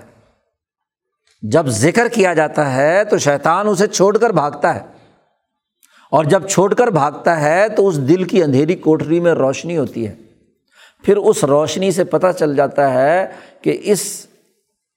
جب 1.41 1.67
ذکر 1.67 2.07
کیا 2.07 2.33
جاتا 2.33 2.75
ہے 2.75 3.03
تو 3.03 3.17
شیطان 3.17 3.67
اسے 3.67 3.87
چھوڑ 3.87 4.17
کر 4.17 4.29
بھاگتا 4.29 4.75
ہے۔ 4.75 4.79
اور 6.11 6.25
جب 6.25 6.47
چھوڑ 6.47 6.73
کر 6.73 6.87
بھاگتا 6.87 7.41
ہے 7.41 7.69
تو 7.69 7.87
اس 7.87 8.07
دل 8.07 8.23
کی 8.23 8.43
اندھیری 8.43 8.75
کوٹری 8.75 9.19
میں 9.19 9.33
روشنی 9.33 9.77
ہوتی 9.77 10.07
ہے۔ 10.07 10.15
پھر 11.03 11.17
اس 11.17 11.43
روشنی 11.43 11.91
سے 11.91 12.03
پتہ 12.03 12.27
چل 12.39 12.55
جاتا 12.55 12.93
ہے 12.93 13.27
کہ 13.61 13.77
اس 13.83 14.27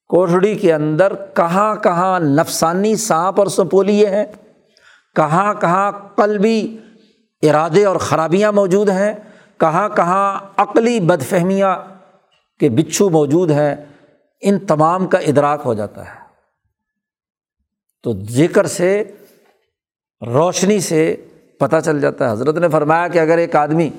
کوٹڑی 0.08 0.54
کے 0.54 0.74
اندر 0.74 1.12
کہاں 1.34 1.76
کہاں 1.76 2.20
نفسانی 2.20 2.96
سانپ 2.96 3.38
اور 3.38 3.46
سپولیے 3.46 4.06
ہیں، 4.06 4.24
کہاں 5.16 5.54
کہاں 5.54 5.92
قلبی 5.92 6.78
ارادے 7.48 7.84
اور 7.84 7.96
خرابیاں 7.96 8.52
موجود 8.52 8.88
ہیں، 8.88 9.14
کہاں 9.58 9.88
کہاں 9.88 10.40
عقلی 10.56 11.00
بد 11.00 11.22
فہمیاں 11.22 11.76
کے 12.60 12.68
بچھو 12.68 13.10
موجود 13.10 13.50
ہیں، 13.50 13.76
ان 14.40 14.58
تمام 14.58 15.06
کا 15.06 15.18
ادراک 15.18 15.60
ہو 15.64 15.74
جاتا 15.74 16.04
ہے۔ 16.04 16.20
تو 18.02 18.12
ذکر 18.30 18.66
سے، 18.66 19.04
روشنی 20.26 20.80
سے 20.80 21.26
پتہ 21.60 21.76
چل 21.84 22.00
جاتا 22.00 22.26
ہے۔ 22.26 22.32
حضرت 22.32 22.56
نے 22.56 22.68
فرمایا 22.68 23.08
کہ 23.08 23.18
اگر 23.18 23.38
ایک 23.38 23.56
آدمی 23.56 23.90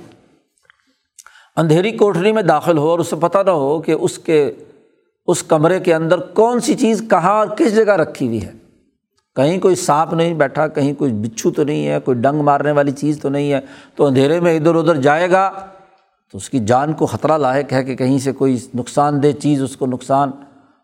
اندھیری 1.56 1.92
کوٹری 1.92 2.32
میں 2.32 2.44
داخل 2.44 2.78
ہو 2.78 2.90
اور 2.90 3.00
اسے 3.00 3.16
پتہ 3.16 3.38
نہ 3.46 3.50
ہو 3.50 3.82
کہ 3.82 3.92
اس 3.92 4.18
کے، 4.18 4.52
اس 5.28 5.44
کمرے 5.44 5.80
کے 5.80 5.94
اندر 5.94 6.20
کون 6.20 6.60
سی 6.60 6.74
چیز 6.74 7.04
کہاں 7.10 7.34
اور 7.34 7.48
کس 7.48 7.76
جگہ 7.76 7.92
رکھی 7.92 8.28
ہوئی 8.28 8.46
ہے 8.46 8.52
کہیں 9.36 9.60
کوئی 9.60 9.76
سانپ 9.76 10.14
نہیں 10.14 10.34
بیٹھا، 10.34 10.68
کہیں 10.68 10.94
کوئی 10.94 11.14
بچھو 11.14 11.52
تو 11.52 11.64
نہیں 11.64 11.88
ہے، 11.88 12.00
کوئی 12.00 12.18
ڈنگ 12.22 12.42
مارنے 12.42 12.72
والی 12.72 12.92
چیز 12.92 13.20
تو 13.22 13.30
نہیں 13.30 13.54
ہے۔ 13.54 13.60
تو 13.96 14.06
اندھیرے 14.06 14.40
میں 14.40 14.58
ادھر 14.58 14.76
ادھر 14.76 14.96
جائے 14.96 15.32
گا 15.32 15.52
تو 16.32 16.38
اس 16.38 16.50
کی 16.50 16.60
جان 16.60 16.94
کو 16.94 17.06
خطرہ 17.06 17.38
لاحق 17.38 17.74
ہے 17.74 17.84
کہ 17.84 17.96
کہیں 17.96 18.20
سے 18.20 18.32
کوئی 18.32 18.58
نقصان 18.76 19.24
دہ 19.24 19.32
چیز 19.42 19.64
اس 19.64 19.78
کو 19.78 19.86
نقصان 19.86 20.32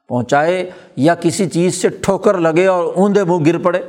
پہنچائے 0.08 0.72
یا 0.96 1.16
کسی 1.16 1.50
چیز 1.50 1.82
سے 1.82 1.90
ٹھوکر 1.90 2.38
لگے 2.38 2.66
اور 2.68 2.94
اوندے 2.96 3.24
منہ 3.24 3.46
گر 3.46 3.58
پڑے۔ 3.58 3.82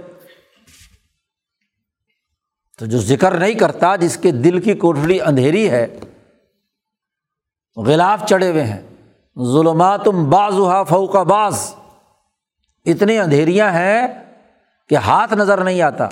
تو 2.78 2.86
جو 2.86 2.98
ذکر 2.98 3.38
نہیں 3.38 3.54
کرتا 3.54 3.96
جس 3.96 4.16
کے 4.16 4.30
دل 4.30 4.60
کی 4.60 4.74
کوٹڑی 4.74 5.20
اندھیری 5.20 5.70
ہے، 5.70 6.00
غلاف 7.76 8.24
چڑھے 8.28 8.50
ہوئے 8.50 8.64
ہیں۔ 8.64 8.80
ظلمات 9.44 10.08
بعض 10.08 10.52
ہوا 10.52 10.82
فوقا 10.82 11.22
بعض۔ 11.22 11.74
اتنی 12.86 13.18
اندھیریاں 13.18 13.72
ہیں 13.72 14.31
کہ 14.92 14.96
ہاتھ 14.96 15.34
نظر 15.34 15.64
نہیں 15.64 15.82
آتا، 15.82 16.08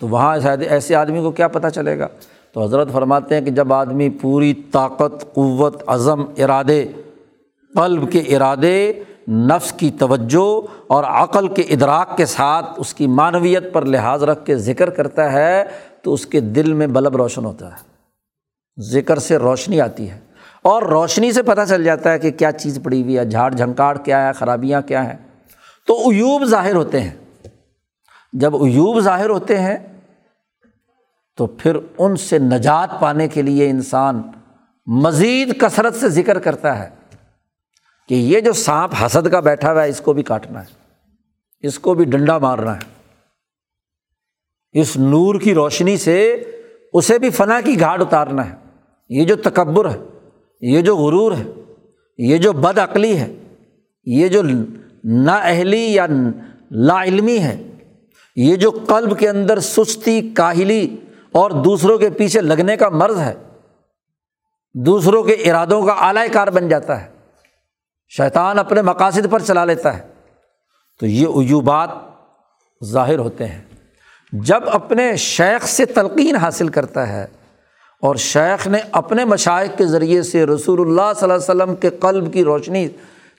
تو 0.00 0.08
وہاں 0.08 0.38
ایسے 0.70 0.94
آدمی 0.94 1.20
کو 1.20 1.30
کیا 1.30 1.48
پتہ 1.48 1.66
چلے 1.68 1.98
گا؟ 1.98 2.06
تو 2.52 2.64
حضرت 2.64 2.92
فرماتے 2.92 3.34
ہیں 3.34 3.42
کہ 3.42 3.50
جب 3.50 3.72
آدمی 3.72 4.10
پوری 4.10 4.54
طاقت، 4.54 5.34
قوت، 5.34 5.82
عزم، 5.86 6.20
ارادے، 6.38 6.86
قلب 7.74 8.12
کے 8.12 8.18
ارادے، 8.18 8.92
نفس 9.28 9.72
کی 9.72 9.90
توجہ 9.90 10.60
اور 10.86 11.04
عقل 11.04 11.48
کے 11.48 11.62
ادراک 11.62 12.16
کے 12.16 12.26
ساتھ 12.26 12.66
اس 12.76 12.94
کی 12.94 13.06
معنویت 13.06 13.72
پر 13.72 13.84
لحاظ 13.84 14.22
رکھ 14.22 14.46
کے 14.46 14.56
ذکر 14.56 14.90
کرتا 14.90 15.32
ہے، 15.32 15.64
تو 16.02 16.14
اس 16.14 16.26
کے 16.26 16.40
دل 16.40 16.72
میں 16.72 16.86
بلب 16.86 17.16
روشن 17.16 17.44
ہوتا 17.44 17.68
ہے۔ 17.68 17.88
ذکر 18.82 19.18
سے 19.18 19.36
روشنی 19.36 19.80
آتی 19.80 20.10
ہے 20.10 20.18
اور 20.62 20.82
روشنی 20.82 21.32
سے 21.32 21.42
پتہ 21.42 21.60
چل 21.68 21.84
جاتا 21.84 22.12
ہے 22.12 22.18
کہ 22.18 22.30
کیا 22.30 22.52
چیز 22.52 22.78
پڑی 22.82 23.02
ہوئی 23.02 23.18
ہے، 23.18 23.24
جھاڑ 23.24 23.54
جھنکاڑ 23.54 23.98
کیا 23.98 24.26
ہے، 24.26 24.32
خرابیاں 24.32 24.80
کیا 24.80 25.04
ہیں۔ 25.04 25.16
تو 25.86 26.08
ایوب 26.08 26.44
ظاہر 26.44 26.74
ہوتے 26.74 27.00
ہیں۔ 27.00 27.27
جب 28.32 28.56
ایوب 28.56 29.00
ظاہر 29.00 29.30
ہوتے 29.30 29.60
ہیں، 29.60 29.76
تو 31.36 31.46
پھر 31.46 31.76
ان 31.98 32.16
سے 32.16 32.38
نجات 32.38 33.00
پانے 33.00 33.28
کے 33.28 33.42
لیے 33.42 33.70
انسان 33.70 34.22
مزید 34.86 35.60
کثرت 35.60 35.94
سے 35.94 36.08
ذکر 36.08 36.38
کرتا 36.38 36.78
ہے 36.78 36.88
کہ 38.08 38.14
یہ 38.14 38.40
جو 38.40 38.52
سانپ 38.52 38.92
حسد 39.06 39.28
کا 39.30 39.40
بیٹھا 39.40 39.72
ہوا 39.72 39.82
ہے، 39.84 39.88
اس 39.88 40.00
کو 40.00 40.12
بھی 40.12 40.22
کاٹنا 40.22 40.60
ہے، 40.60 41.66
اس 41.66 41.78
کو 41.78 41.94
بھی 41.94 42.04
ڈنڈا 42.04 42.38
مارنا 42.38 42.76
ہے۔ 42.76 42.96
اس 44.80 44.96
نور 44.96 45.40
کی 45.40 45.54
روشنی 45.54 45.96
سے 45.96 46.44
اسے 46.92 47.18
بھی 47.18 47.30
فنا 47.30 47.60
کی 47.60 47.80
گھاٹ 47.80 48.00
اتارنا 48.00 48.50
ہے۔ 48.50 48.54
یہ 49.08 49.24
جو 49.24 49.36
تکبر 49.36 49.90
ہے، 49.90 49.98
یہ 50.60 50.80
جو 50.80 50.96
غرور 50.96 51.32
ہے، 51.32 51.44
یہ 52.18 52.36
جو 52.36 52.52
بد 52.52 52.78
عقلی 52.78 53.18
ہے، 53.18 53.36
یہ 54.04 54.28
جو 54.28 54.42
نا 55.04 55.34
اہلی 55.34 55.94
یا 55.94 56.06
لا 56.70 57.02
علمی 57.04 57.38
ہے 57.38 57.56
یہ 58.38 58.56
جو 58.56 58.70
قلب 58.70 59.18
کے 59.18 59.28
اندر 59.28 59.60
سستی، 59.60 60.30
کاہلی 60.30 60.96
اور 61.32 61.50
دوسروں 61.50 61.98
کے 61.98 62.10
پیچھے 62.10 62.40
لگنے 62.40 62.76
کا 62.76 62.88
مرض 62.88 63.18
ہے، 63.18 63.34
دوسروں 64.74 65.22
کے 65.22 65.32
ارادوں 65.32 65.86
کا 65.86 65.92
اعلی 65.92 66.28
کار 66.32 66.48
بن 66.48 66.68
جاتا 66.68 67.02
ہے۔ 67.02 67.08
شیطان 68.08 68.58
اپنے 68.58 68.82
مقاصد 68.82 69.30
پر 69.30 69.42
چلا 69.42 69.64
لیتا 69.64 69.98
ہے۔ 69.98 70.08
تو 71.00 71.06
یہ 71.06 71.26
عجوبات 71.26 71.88
ظاہر 72.84 73.18
ہوتے 73.18 73.46
ہیں۔ 73.46 73.62
جب 74.32 74.60
اپنے 74.66 75.16
شیخ 75.16 75.66
سے 75.66 75.84
تلقین 75.84 76.36
حاصل 76.36 76.68
کرتا 76.68 77.08
ہے 77.08 77.26
اور 78.02 78.16
شیخ 78.16 78.66
نے 78.66 78.78
اپنے 78.92 79.24
مشائق 79.24 79.78
کے 79.78 79.86
ذریعے 79.86 80.22
سے 80.22 80.46
رسول 80.46 80.80
اللہ 80.80 81.12
صلی 81.16 81.30
اللہ 81.30 81.34
علیہ 81.34 81.62
وسلم 81.62 81.76
کے 81.76 81.90
قلب 81.90 82.32
کی 82.32 82.44
روشنی 82.44 82.88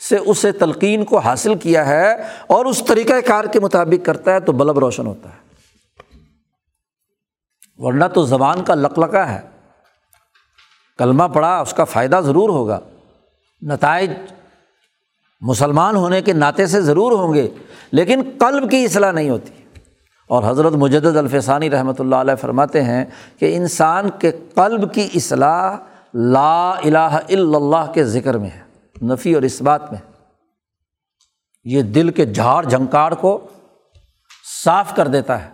سے 0.07 0.17
اسے 0.17 0.51
تلقین 0.51 1.05
کو 1.05 1.17
حاصل 1.17 1.55
کیا 1.55 1.87
ہے 1.87 2.13
اور 2.47 2.65
اس 2.65 2.83
طریقۂ 2.87 3.15
کار 3.27 3.43
کے 3.43 3.59
مطابق 3.59 4.05
کرتا 4.05 4.33
ہے 4.33 4.39
تو 4.39 4.51
بلب 4.51 4.79
روشن 4.79 5.07
ہوتا 5.07 5.29
ہے۔ 5.29 5.49
ورنہ 7.77 8.05
تو 8.05 8.23
زبان 8.23 8.63
کا 8.63 8.75
لقلقہ 8.75 9.17
ہے۔ 9.17 9.41
کلمہ 10.97 11.23
پڑا 11.23 11.59
اس 11.59 11.73
کا 11.73 11.83
فائدہ 11.83 12.21
ضرور 12.23 12.49
ہوگا۔ 12.49 12.79
نتائج 13.61 14.11
مسلمان 15.41 15.95
ہونے 15.95 16.21
کے 16.21 16.33
ناطے 16.33 16.65
سے 16.65 16.81
ضرور 16.81 17.11
ہوں 17.11 17.33
گے، 17.33 17.49
لیکن 17.91 18.21
قلب 18.39 18.71
کی 18.71 18.85
اصلاح 18.85 19.11
نہیں 19.11 19.29
ہوتی۔ 19.29 19.53
اور 20.27 20.43
حضرت 20.47 20.73
مجد 20.73 21.05
الفسانی 21.05 21.69
رحمۃ 21.69 21.93
اللہ 21.99 22.15
علیہ 22.15 22.35
فرماتے 22.35 22.83
ہیں 22.83 23.05
کہ 23.39 23.55
انسان 23.55 24.09
کے 24.19 24.31
قلب 24.31 24.93
کی 24.93 25.09
اصلاح 25.15 25.77
لا 26.13 26.69
الہ 26.69 26.97
الا 26.97 27.57
اللہ 27.57 27.91
کے 27.93 28.03
ذکر 28.03 28.37
میں 28.37 28.49
ہے۔ 28.49 28.68
نفی 29.01 29.33
اور 29.33 29.41
اس 29.41 29.61
بات 29.61 29.91
میں، 29.91 30.11
یہ 31.63 31.81
دل 31.81 32.09
کے 32.09 32.25
جھاڑ 32.25 32.65
جھنکاڑ 32.65 33.13
کو 33.13 33.47
صاف 34.63 34.95
کر 34.95 35.07
دیتا 35.07 35.45
ہے 35.45 35.49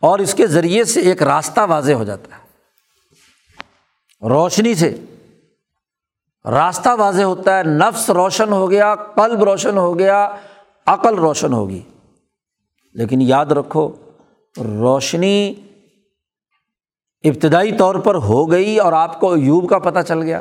اور 0.00 0.18
اس 0.18 0.34
کے 0.34 0.46
ذریعے 0.46 0.84
سے 0.84 1.00
ایک 1.00 1.22
راستہ 1.22 1.60
واضح 1.60 1.92
ہو 1.92 2.04
جاتا 2.04 2.36
ہے۔ 2.36 2.44
روشنی 4.28 4.74
سے 4.74 4.98
راستہ 6.44 6.88
واضح 6.98 7.22
ہوتا 7.22 7.58
ہے، 7.58 7.62
نفس 7.62 8.10
روشن 8.10 8.52
ہو 8.52 8.70
گیا، 8.70 8.94
قلب 8.94 9.44
روشن 9.44 9.76
ہو 9.76 9.98
گیا، 9.98 10.36
عقل 10.86 11.14
روشن 11.14 11.52
ہوگی۔ 11.52 11.82
لیکن 12.92 13.22
یاد 13.22 13.46
رکھو، 13.46 13.92
روشنی 14.58 15.54
ابتدائی 17.24 17.78
طور 17.78 17.94
پر 17.94 18.14
ہو 18.14 18.50
گئی 18.50 18.78
اور 18.78 18.92
آپ 18.92 19.20
کو 19.20 19.32
ایوب 19.32 19.70
کا 19.70 19.78
پتہ 19.78 19.98
چل 20.08 20.22
گیا۔ 20.22 20.40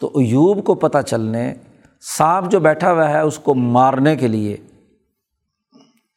تو 0.00 0.06
ایوب 0.06 0.64
کو 0.64 0.74
پتہ 0.74 0.98
چلنے، 0.98 1.54
سانپ 2.00 2.50
جو 2.50 2.60
بیٹھا 2.60 2.92
ہوا 2.92 3.10
ہے 3.10 3.20
اس 3.20 3.38
کو 3.38 3.54
مارنے 3.54 4.16
کے 4.16 4.28
لیے 4.28 4.56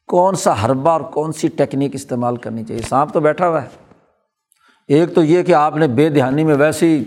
کون 0.08 0.34
سا 0.34 0.54
حربہ 0.64 0.90
اور 0.90 1.00
کون 1.00 1.32
سی 1.32 1.48
ٹیکنیک 1.48 1.94
استعمال 1.94 2.36
کرنی 2.36 2.64
چاہیے؟ 2.64 2.82
سانپ 2.82 3.12
تو 3.12 3.20
بیٹھا 3.20 3.48
ہوا 3.48 3.62
ہے۔ 3.62 3.68
ایک 4.88 5.14
تو 5.14 5.24
یہ 5.24 5.42
کہ 5.42 5.54
آپ 5.54 5.76
نے 5.76 5.88
بے 5.88 6.08
دہانی 6.08 6.44
میں 6.44 6.54
ویسے 6.54 6.86
ہی 6.86 7.04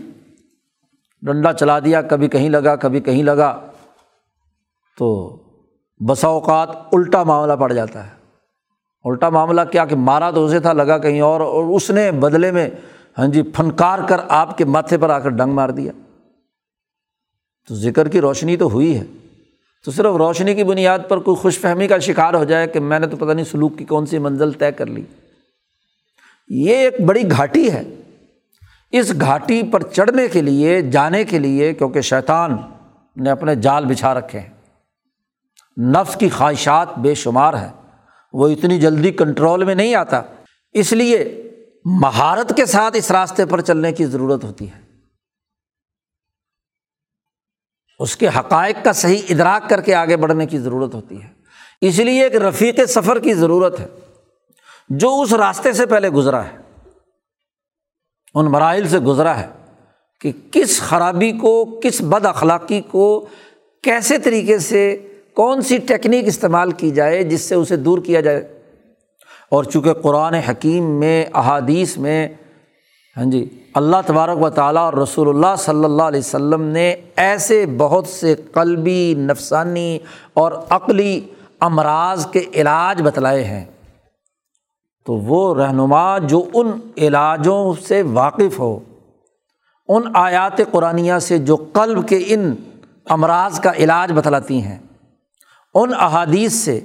ڈنڈا 1.22 1.54
چلا 1.54 1.80
دیا، 1.80 2.02
کبھی 2.02 2.28
کہیں 2.28 2.50
لگا، 2.50 2.76
کبھی 2.76 3.00
کہیں 3.00 3.24
لگا، 3.24 3.60
تو 4.98 5.38
بسا 6.00 6.28
اوقات 6.28 6.70
الٹا 6.92 7.24
معاملہ 7.24 7.54
پڑ 7.54 7.74
جاتا 7.74 8.04
ہے۔ 8.04 8.12
الٹا 9.04 9.30
معاملہ 9.30 9.62
کیا 9.72 9.86
کہ 9.86 9.96
مارا 9.96 10.32
تو 10.32 10.46
اسے 10.46 10.60
تھا، 10.60 10.74
لگا 10.74 10.98
کہیں 10.98 11.22
اور 11.22 11.42
اور 11.42 11.64
اس 11.64 11.90
نے 11.92 12.12
بدلے 12.12 12.52
میں 12.52 12.70
ہاں 13.18 13.28
جی 13.28 13.44
فنکار 13.56 14.00
کر 14.08 14.18
آپ 14.30 14.58
کے 14.58 14.66
ماتھے 14.66 14.98
پر 14.98 15.10
آ 15.10 15.20
کر 15.20 15.30
ڈنگ 15.30 15.54
مار 15.54 15.70
دیا۔ 15.70 15.92
تو 17.68 17.76
ذکر 17.76 18.08
کی 18.08 18.22
روشنی 18.22 18.58
تو 18.58 18.70
ہوئی 18.70 18.98
ہے۔ 18.98 19.04
تو 19.86 19.92
صرف 19.92 20.06
روشنی 20.06 20.56
کی 20.56 20.64
بنیاد 20.64 21.00
پر 21.08 21.18
کوئی 21.18 21.38
خوش 21.38 21.60
فہمی 21.60 21.88
کا 21.88 21.98
شکار 21.98 22.34
ہو 22.34 22.44
جائے 22.44 22.68
کہ 22.68 22.80
میں 22.80 23.00
نے 23.00 23.08
تو 23.08 23.18
پتہ 23.18 23.32
نہیں 23.32 23.46
سلوک 23.46 23.78
کی 23.78 23.86
کون 23.86 24.06
سی 24.06 24.18
منزل 24.18 24.52
طے 24.52 24.72
کر 24.72 24.86
لی۔ 24.86 25.04
یہ 26.48 26.76
ایک 26.76 27.02
بڑی 27.02 27.32
گھاٹی 27.32 27.72
ہے۔ 27.72 27.84
اس 28.92 29.14
گھاٹی 29.22 29.64
پر 29.64 29.84
چڑھنے 29.84 30.28
کے 30.28 30.42
لیے، 30.42 30.82
جانے 30.82 31.24
کے 31.24 31.40
لیے، 31.40 31.74
کیونکہ 31.74 32.02
شیطان 32.02 32.58
نے 33.18 33.30
اپنے 33.30 33.56
جال 33.56 33.86
بچھا 33.86 34.14
رکھے 34.14 34.40
ہیں۔ 34.40 34.50
نفس 35.82 36.16
کی 36.16 36.30
خواہشات 36.30 36.98
بے 36.98 37.16
شمار 37.16 37.54
ہے 37.54 37.70
وہ 38.34 38.48
اتنی 38.48 38.80
جلدی 38.80 39.12
کنٹرول 39.12 39.64
میں 39.64 39.76
نہیں 39.76 39.96
آتا۔ 39.96 40.22
اس 40.72 40.94
لیے 40.94 41.44
مہارت 41.86 42.56
کے 42.56 42.66
ساتھ 42.66 42.98
اس 42.98 43.12
راستے 43.12 43.46
پر 43.46 43.62
چلنے 43.62 43.92
کی 43.92 44.06
ضرورت 44.06 44.44
ہوتی 44.44 44.70
ہے۔ 44.70 44.83
اس 48.04 48.16
کے 48.16 48.28
حقائق 48.28 48.76
کا 48.84 48.94
صحیح 48.94 49.22
ادراک 49.30 49.70
کر 49.70 49.82
کے 49.82 49.96
آگے 49.96 50.18
بڑھنے 50.18 50.46
کی 50.46 50.58
ضرورت 50.60 50.96
ہوتی 50.96 51.22
ہے۔ 51.22 51.28
اس 51.82 52.00
لیے 52.00 52.24
ایک 52.24 52.36
رفیق 52.36 52.80
سفر 52.88 53.20
کی 53.20 53.34
ضرورت 53.34 53.80
ہے، 53.80 53.88
جو 54.90 55.22
اس 55.22 55.34
راستے 55.34 55.74
سے 55.74 55.86
پہلے 55.86 56.10
گزرا 56.10 56.46
ہے، 56.46 56.58
ان 58.36 58.46
مراحل 58.46 58.88
سے 58.88 59.00
گزرا 59.00 59.40
ہے 59.40 59.48
کہ 60.22 60.32
کس 60.52 60.82
خرابی 60.82 61.32
کو، 61.32 61.80
کس 61.84 62.02
بد 62.02 62.26
اخلاقی 62.26 62.82
کو 62.82 63.28
کیسے 63.84 64.18
طریقے 64.18 64.58
سے، 64.60 65.08
کون 65.34 65.62
سی 65.62 65.78
ٹیکنیک 65.78 66.28
استعمال 66.28 66.72
کی 66.72 66.92
جائے 66.92 67.24
جس 67.24 67.42
سے 67.42 67.56
اسے 67.56 67.76
دور 67.76 68.00
کیا 68.00 68.22
جائے۔ 68.22 68.62
اور 69.50 69.64
چونکہ 69.64 69.94
قرآن 69.94 70.34
حکیم 70.34 71.00
میں، 71.00 71.26
احادیث 71.34 71.98
میں 71.98 72.28
ہاں 73.18 73.26
جی 73.26 73.63
اللہ 73.74 73.98
تبارک 74.06 74.42
و 74.42 74.50
تعالیٰ 74.50 74.82
اور 74.82 74.94
رسول 74.94 75.30
اللہ 75.30 75.56
صلی 75.58 75.84
اللہ 75.84 76.04
علیہ 76.04 76.20
وسلم 76.20 76.62
نے 76.62 76.96
ایسے 77.16 77.66
بہت 77.66 78.08
سے 78.08 78.36
قلبی، 78.36 79.14
نفسانی 79.18 80.00
اور 80.34 80.52
عقلی 80.70 81.22
امراض 81.60 82.28
کے 82.28 82.46
علاج 82.56 83.02
بتلائے 83.02 83.44
ہیں۔ 83.44 83.66
تو 85.06 85.14
وہ 85.14 85.56
رہنما 85.56 86.18
جو 86.18 86.44
ان 86.54 86.72
علاجوں 86.98 87.74
سے 87.88 88.02
واقف 88.02 88.60
ہو، 88.60 88.80
ان 89.88 90.02
آیات 90.14 90.72
قرآنیہ 90.72 91.18
سے 91.22 91.38
جو 91.38 91.56
قلب 91.56 92.08
کے 92.08 92.24
ان 92.28 92.56
امراض 93.10 93.60
کا 93.60 93.72
علاج 93.78 94.12
بتلاتی 94.12 94.62
ہیں، 94.62 94.78
ان 95.74 95.92
احادیث 95.94 96.54
سے، 96.54 96.80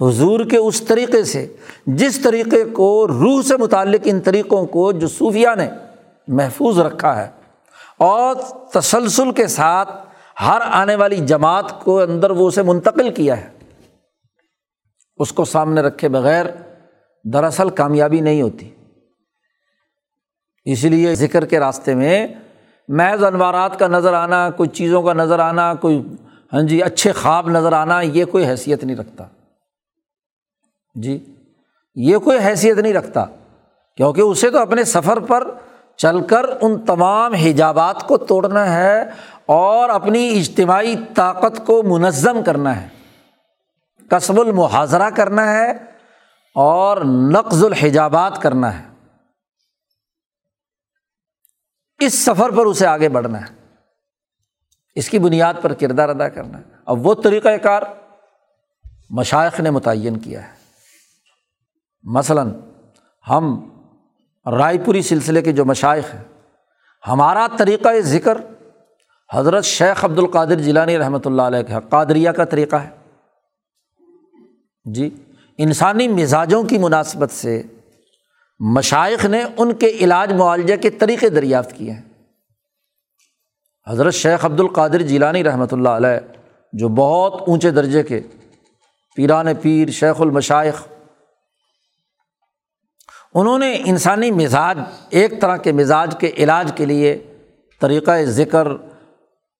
حضور 0.00 0.40
کے 0.40 0.56
اس 0.56 0.82
طریقے 0.82 1.24
سے، 1.24 1.46
جس 1.86 2.18
طریقے 2.18 2.64
کو 2.64 3.08
روح 3.08 3.42
سے 3.42 3.56
متعلق 3.56 4.00
ان 4.04 4.20
طریقوں 4.20 4.66
کو 4.66 4.92
جو 4.92 5.08
صوفیہ 5.08 5.48
نے 5.56 5.68
محفوظ 6.28 6.78
رکھا 6.78 7.22
ہے 7.22 7.30
اور 7.98 8.36
تسلسل 8.72 9.32
کے 9.32 9.46
ساتھ 9.46 9.88
ہر 10.40 10.60
آنے 10.64 10.94
والی 10.94 11.16
جماعت 11.16 11.84
کو 11.84 12.00
اندر 12.00 12.30
وہ 12.30 12.48
اسے 12.48 12.62
منتقل 12.62 13.14
کیا 13.14 13.36
ہے۔ 13.36 13.50
اس 15.16 15.32
کو 15.32 15.44
سامنے 15.44 15.80
رکھے 15.80 16.08
بغیر 16.08 16.46
دراصل 17.24 17.70
کامیابی 17.70 18.20
نہیں 18.20 18.42
ہوتی۔ 18.42 18.70
اس 20.64 20.84
لیے 20.84 21.14
ذکر 21.14 21.44
کے 21.44 21.60
راستے 21.60 21.94
میں 21.94 22.26
محض 22.88 23.24
انوارات 23.24 23.78
کا 23.78 23.88
نظر 23.88 24.12
آنا، 24.12 24.50
کوئی 24.50 24.68
چیزوں 24.68 25.02
کا 25.02 25.12
نظر 25.12 25.38
آنا، 25.38 25.74
کوئی 25.74 26.02
ہاں 26.52 26.62
جی 26.62 26.82
اچھے 26.82 27.12
خواب 27.12 27.48
نظر 27.48 27.72
آنا، 27.72 28.00
یہ 28.00 28.24
کوئی 28.24 28.46
حیثیت 28.46 28.84
نہیں 28.84 28.96
رکھتا۔ 28.96 29.24
جی 30.94 31.34
یہ 31.94 32.18
کوئی 32.18 32.38
حیثیت 32.38 32.78
نہیں 32.78 32.92
رکھتا۔ 32.92 33.24
کیونکہ 33.96 34.20
اسے 34.20 34.50
تو 34.50 34.58
اپنے 34.58 34.84
سفر 34.84 35.20
پر 35.20 35.54
چل 36.02 36.26
کر 36.26 36.44
ان 36.60 36.84
تمام 36.84 37.34
حجابات 37.34 38.08
کو 38.08 38.18
توڑنا 38.18 38.74
ہے 38.74 39.02
اور 39.46 39.88
اپنی 39.88 40.38
اجتماعی 40.38 40.94
طاقت 41.14 41.66
کو 41.66 41.82
منظم 41.82 42.44
کرنا 42.44 42.82
ہے۔ 42.82 42.88
قصب 44.08 44.40
المحاظرہ 44.40 45.10
کرنا 45.10 45.52
ہے 45.52 45.70
اور 46.54 46.96
نقض 47.04 47.64
الحجابات 47.64 48.42
کرنا 48.42 48.78
ہے۔ 48.78 48.88
اس 51.98 52.24
سفر 52.24 52.50
پر 52.50 52.66
اسے 52.66 52.86
آگے 52.86 53.08
بڑھنا 53.08 53.40
ہے۔ 53.40 53.74
اس 54.94 55.08
کی 55.08 55.18
بنیاد 55.18 55.54
پر 55.62 55.72
کردار 55.72 56.08
ادا 56.08 56.28
کرنا 56.28 56.58
ہے۔ 56.58 56.64
اب 56.86 57.06
وہ 57.06 57.14
طریقۂ 57.14 57.48
کار 57.62 57.82
مشائق 59.10 59.60
نے 59.60 59.70
متعین 59.70 60.18
کیا 60.18 60.42
ہے۔ 60.42 60.52
مثلاً 62.02 62.52
ہم 63.30 63.71
رائے 64.46 64.78
پوری 64.78 65.02
سلسلے 65.02 65.42
کے 65.42 65.52
جو 65.52 65.64
مشائق 65.64 66.14
ہیں، 66.14 66.22
ہمارا 67.08 67.46
طریقۂ 67.58 68.00
ذکر 68.00 68.38
حضرت 69.34 69.64
شیخ 69.64 70.04
عبد 70.04 70.18
القادر 70.18 70.54
جیلانی 70.54 70.98
رحمۃ 70.98 71.18
اللہ 71.24 71.42
علیہ 71.42 71.62
کا 71.62 71.80
قادریہ 71.80 72.30
کا 72.30 72.44
طریقہ 72.44 72.76
ہے۔ 72.76 72.90
جی 74.84 75.10
انسانی 75.58 76.08
مزاجوں 76.08 76.62
کی 76.62 76.78
مناسبت 76.78 77.30
سے 77.30 77.62
مشائق 78.60 79.24
نے 79.24 79.42
ان 79.56 79.72
کے 79.72 79.88
علاج 79.88 80.32
معالجہ 80.32 80.76
کے 80.76 80.90
طریقے 80.90 81.28
دریافت 81.28 81.72
کیے 81.76 81.90
ہیں۔ 81.90 82.02
حضرت 83.88 84.14
شیخ 84.14 84.44
عبد 84.44 84.60
القادر 84.60 85.02
جیلانی 85.02 85.44
رحمۃ 85.44 85.72
اللہ 85.72 85.88
علیہ 85.88 86.18
جو 86.72 86.88
بہت 86.88 87.42
اونچے 87.46 87.70
درجے 87.70 88.02
کے 88.02 88.20
پیران 89.16 89.54
پیر، 89.54 89.90
شیخ 89.90 90.20
المشائق 90.20 90.91
انہوں 93.34 93.58
نے 93.58 93.72
انسانی 93.84 94.30
مزاج، 94.30 94.78
ایک 95.10 95.40
طرح 95.40 95.56
کے 95.56 95.72
مزاج 95.72 96.14
کے 96.20 96.30
علاج 96.36 96.72
کے 96.76 96.86
لیے 96.86 97.16
طریقۂ 97.80 98.24
ذکر 98.24 98.68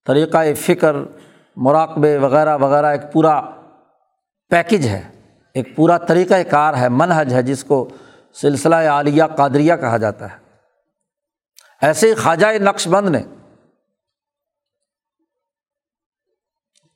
طریقۂ 0.06 0.54
فکر، 0.56 0.96
مراقبے 1.56 2.16
وغیرہ 2.18 2.56
وغیرہ، 2.56 2.86
ایک 2.86 3.12
پورا 3.12 3.40
پیکج 4.50 4.86
ہے، 4.86 5.02
ایک 5.54 5.76
پورا 5.76 5.98
طریقۂ 5.98 6.50
کار 6.50 6.74
ہے 6.74 6.88
منحج 6.88 7.34
ہے، 7.34 7.42
جس 7.42 7.64
کو 7.64 7.88
سلسلہ 8.32 8.76
عالیہ 8.76 9.24
قادریہ 9.36 9.74
کہا 9.80 9.96
جاتا 9.96 10.30
ہے۔ 10.32 10.36
ایسے 11.82 12.08
ہی 12.10 12.14
خواجہ 12.14 12.46
نقش 12.62 12.88
بند 12.88 13.08
نے، 13.08 13.22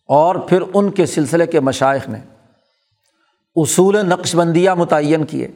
اور 0.08 0.36
پھر 0.36 0.62
ان 0.74 0.90
کے 0.90 1.06
سلسلے 1.06 1.46
کے 1.46 1.60
مشائق 1.60 2.08
نے 2.08 2.18
اصول 3.56 4.06
نقش 4.06 4.34
بندیاں 4.36 4.76
متعین 4.76 5.24
کیے۔ 5.24 5.48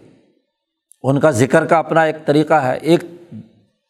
ان 1.03 1.21
کا 1.21 1.31
ذکر 1.31 1.67
کا 1.67 1.79
اپنا 1.79 2.03
ایک 2.03 2.17
طریقہ 2.27 2.55
ہے، 2.55 2.79
ایک 2.79 3.05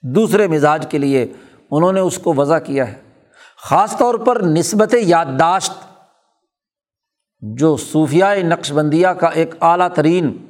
دوسرے 0.03 0.47
مزاج 0.47 0.87
کے 0.91 0.99
لیے 0.99 1.33
انہوں 1.71 1.93
نے 1.93 2.01
اس 2.01 2.19
کو 2.19 2.35
وضع 2.35 2.59
کیا 2.59 2.93
ہے۔ 2.93 3.01
خاص 3.57 3.97
طور 3.97 4.15
پر 4.15 4.41
نسبت 4.41 4.95
یادداشت، 4.95 5.73
جو 7.41 7.77
صوفیائے 7.77 8.43
نقش 8.43 8.73
بندیہ 8.73 9.09
کا 9.09 9.27
ایک 9.27 9.55
اعلیٰ 9.61 9.89
ترین 9.95 10.47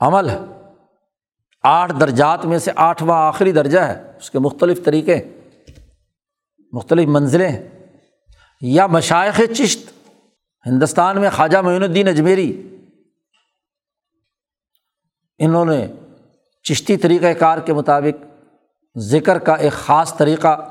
عمل 0.00 0.30
ہے۔ 0.30 0.38
آٹھ 1.62 1.92
درجات 2.00 2.44
میں 2.44 2.58
سے 2.58 2.70
آٹھواں 2.76 3.26
آخری 3.26 3.52
درجہ 3.52 3.78
ہے۔ 3.78 4.02
اس 4.16 4.30
کے 4.30 4.38
مختلف 4.38 4.84
طریقے، 4.84 5.20
مختلف 6.72 7.08
منزلیں 7.08 7.48
ہیں۔ 7.48 7.68
یا 8.60 8.86
مشائق 8.86 9.40
چشت، 9.56 9.90
ہندوستان 10.66 11.20
میں 11.20 11.30
خواجہ 11.30 11.58
معین 11.58 11.82
الدین 11.82 12.08
اجمیری 12.08 12.73
انہوں 15.38 15.64
نے 15.64 15.86
چشتی 16.62 16.96
طریقۂ 16.96 17.26
کار 17.38 17.58
کے 17.58 17.72
مطابق 17.72 18.24
ذکر 18.98 19.38
کا 19.38 19.54
ایک 19.54 19.72
خاص 19.72 20.16
طریقہ، 20.16 20.70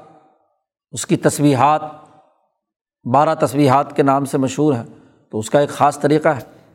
اس 0.91 1.06
کی 1.06 1.18
تصویحات، 1.18 1.81
بارہ 3.14 3.35
تصویحات 3.35 3.95
کے 3.95 4.03
نام 4.03 4.26
سے 4.26 4.38
مشہور 4.38 4.73
ہیں، 4.73 4.84
تو 5.31 5.40
اس 5.40 5.49
کا 5.49 5.60
ایک 5.60 5.69
خاص 5.69 5.99
طریقہ 5.99 6.30
ہے۔ 6.30 6.73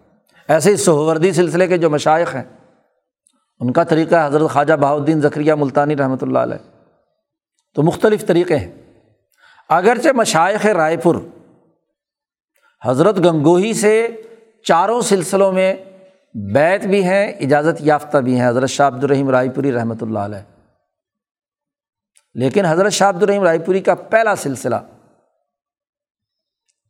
ایسے 0.49 0.71
ہی 0.71 0.77
سہوردی 0.77 1.33
سلسلے 1.33 1.67
کے 1.67 1.79
جو 1.79 1.91
مشائق 1.91 2.35
ہیں، 2.35 2.45
ان 3.61 3.73
کا 3.73 3.85
طریقہ 3.85 4.27
حضرت 4.27 4.51
خواجہ 4.51 4.75
بہاؤدین 4.75 5.21
ذکریہ 5.21 5.55
ملتانی 5.55 5.97
رحمۃ 5.97 6.17
اللہ 6.23 6.39
علیہ۔ 6.39 6.71
تو 7.75 7.83
مختلف 7.83 8.27
طریقے 8.27 8.57
ہیں۔ 8.57 8.73
اگرچہ 9.69 10.09
مشائق 10.15 10.67
رائے 10.67 10.97
پور 10.97 11.15
حضرت 12.85 13.19
گنگوہی 13.19 13.73
سے 13.73 14.23
چاروں 14.65 15.01
سلسلوں 15.01 15.53
میں 15.53 15.75
بیت 16.55 16.85
بھی 16.87 17.05
ہیں، 17.05 17.33
اجازت 17.41 17.81
یافتہ 17.81 18.19
بھی 18.19 18.39
ہیں۔ 18.41 18.49
حضرت 18.49 18.71
شاہ 18.71 18.87
عبد 18.87 19.05
الرحیم 19.05 19.31
رائے 19.31 19.49
پوری 19.49 19.73
رحمۃ 19.73 20.01
اللہ 20.01 20.19
علیہ۔ 20.19 20.43
لیکن 22.35 22.65
حضرت 22.65 22.93
شاہ 22.93 23.09
عبد 23.09 23.23
الرحیم 23.23 23.43
رائے 23.43 23.59
پوری 23.59 23.81
کا 23.81 23.95
پہلا 23.95 24.35
سلسلہ 24.37 24.77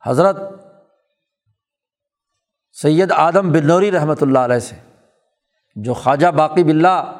حضرت 0.07 0.37
سید 2.77 3.13
آدم 3.13 3.53
بنوری 3.53 3.91
رحمۃ 3.91 4.21
اللہ 4.21 4.39
علیہ 4.39 4.59
سے، 4.59 4.77
جو 5.77 5.95
خواجہ 5.95 6.27
باقی 6.27 6.65
بلّہ 6.65 7.13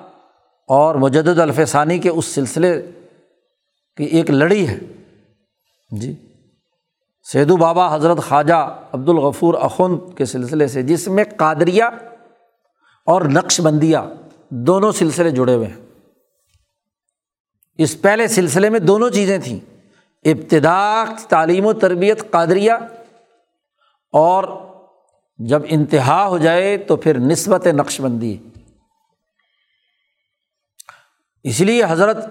اور 0.69 0.95
مجد 0.95 1.39
الفسانی 1.39 1.99
کے 1.99 2.09
اس 2.09 2.25
سلسلے 2.25 2.71
کی 3.97 4.05
ایک 4.05 4.31
لڑی 4.31 4.69
ہے۔ 4.69 4.79
جی 5.91 6.15
سیدو 7.27 7.57
بابا 7.57 7.95
حضرت 7.95 8.19
خواجہ 8.19 8.79
عبد 8.93 9.09
الغفور 9.09 9.55
اخند 9.55 9.99
کے 10.17 10.25
سلسلے 10.25 10.67
سے، 10.69 10.83
جس 10.83 11.09
میں 11.09 11.25
قادریہ 11.37 11.85
اور 13.09 13.23
نقش 13.23 13.61
بندیا 13.61 14.09
دونوں 14.49 14.93
سلسلے 14.93 15.31
جڑے 15.31 15.55
ہوئے 15.55 15.67
ہیں۔ 15.67 15.77
اس 17.79 18.01
پہلے 18.01 18.29
سلسلے 18.29 18.71
میں 18.71 18.81
دونوں 18.81 19.11
چیزیں 19.11 19.39
تھیں۔ 19.39 19.61
ابتدا، 20.25 21.05
تعلیم 21.29 21.67
و 21.67 21.73
تربیت 21.73 22.31
قادریہ۔ 22.31 22.73
اور 24.13 24.45
جب 25.39 25.63
انتہا 25.69 26.27
ہو 26.27 26.39
جائے 26.39 26.77
تو 26.77 26.97
پھر 26.97 27.19
نسبت 27.19 27.67
نقش 27.67 28.01
بندی 28.01 28.37
اس 31.43 31.61
لیے 31.61 31.83
حضرت 31.89 32.27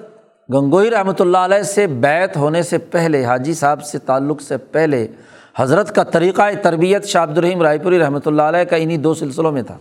گنگوئی 0.53 0.91
رحمۃ 0.91 1.19
اللہ 1.19 1.37
علیہ 1.37 1.61
سے 1.61 1.87
بیت 1.87 2.37
ہونے 2.37 2.63
سے 2.63 2.77
پہلے، 2.77 3.25
حاجی 3.25 3.53
صاحب 3.53 3.83
سے 3.83 3.99
تعلق 3.99 4.41
سے 4.41 4.57
پہلے، 4.57 5.07
حضرت 5.55 5.95
کا 5.95 6.03
طریقۂ 6.03 6.53
تربیت 6.63 7.05
شاہ 7.05 7.23
عبد 7.23 7.37
الرحیم 7.37 7.61
رائے 7.61 7.77
پوری 7.77 7.99
رحمۃ 7.99 8.19
اللہ 8.25 8.41
علیہ 8.41 8.63
کا 8.63 8.75
انہیں 8.75 8.97
دو 8.97 9.13
سلسلوں 9.13 9.51
میں 9.51 9.61
تھا۔ 9.61 9.77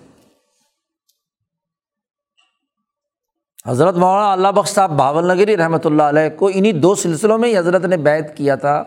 حضرت 3.67 3.97
مولانا 3.97 4.33
اللہ 4.33 4.49
بخش 4.49 4.71
صاحب 4.71 4.97
بھاول 4.97 5.25
نگری 5.25 5.57
رحمۃ 5.57 5.79
اللہ 5.85 6.03
علیہ 6.03 6.37
کو 6.37 6.51
انہیں 6.55 6.73
دو 6.73 6.95
سلسلوں 6.95 7.39
میں 7.39 7.49
ہی 7.49 7.59
حضرت 7.59 7.85
نے 7.85 7.97
بیت 7.97 8.37
کیا 8.37 8.55
تھا، 8.55 8.85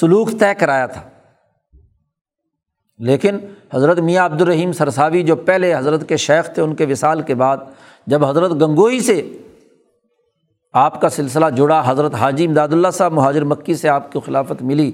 سلوک 0.00 0.30
طے 0.40 0.54
کرایا 0.58 0.86
تھا۔ 0.86 1.00
لیکن 2.98 3.38
حضرت 3.74 3.98
میاں 3.98 4.24
عبد 4.24 4.42
الرحیم 4.42 4.72
سرساوی 4.72 5.22
جو 5.22 5.36
پہلے 5.36 5.74
حضرت 5.74 6.08
کے 6.08 6.16
شیخ 6.16 6.54
تھے، 6.54 6.62
ان 6.62 6.74
کے 6.74 6.86
وصال 6.86 7.22
کے 7.22 7.34
بعد 7.34 7.56
جب 8.06 8.24
حضرت 8.24 8.50
گنگوئی 8.50 9.00
سے 9.00 9.38
آپ 10.72 11.00
کا 11.00 11.08
سلسلہ 11.08 11.46
جڑا، 11.56 11.82
حضرت 11.86 12.14
حاجی 12.14 12.46
امداد 12.46 12.68
اللہ 12.68 12.88
صاحب 12.92 13.12
مہاجر 13.12 13.44
مکی 13.44 13.74
سے 13.74 13.88
آپ 13.88 14.12
کو 14.12 14.20
خلافت 14.20 14.62
ملی، 14.62 14.92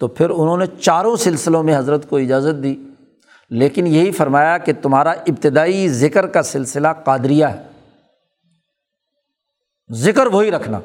تو 0.00 0.08
پھر 0.08 0.30
انہوں 0.30 0.56
نے 0.56 0.64
چاروں 0.80 1.16
سلسلوں 1.16 1.62
میں 1.62 1.78
حضرت 1.78 2.08
کو 2.08 2.16
اجازت 2.16 2.62
دی۔ 2.62 2.76
لیکن 3.50 3.86
یہی 3.86 4.10
فرمایا 4.10 4.58
کہ 4.58 4.72
تمہارا 4.82 5.10
ابتدائی 5.10 5.88
ذکر 5.88 6.26
کا 6.26 6.42
سلسلہ 6.42 6.88
قادریہ 7.04 7.46
ہے۔ 7.46 7.75
ذکر 9.92 10.26
وہی 10.26 10.50
رکھنا۔ 10.50 10.80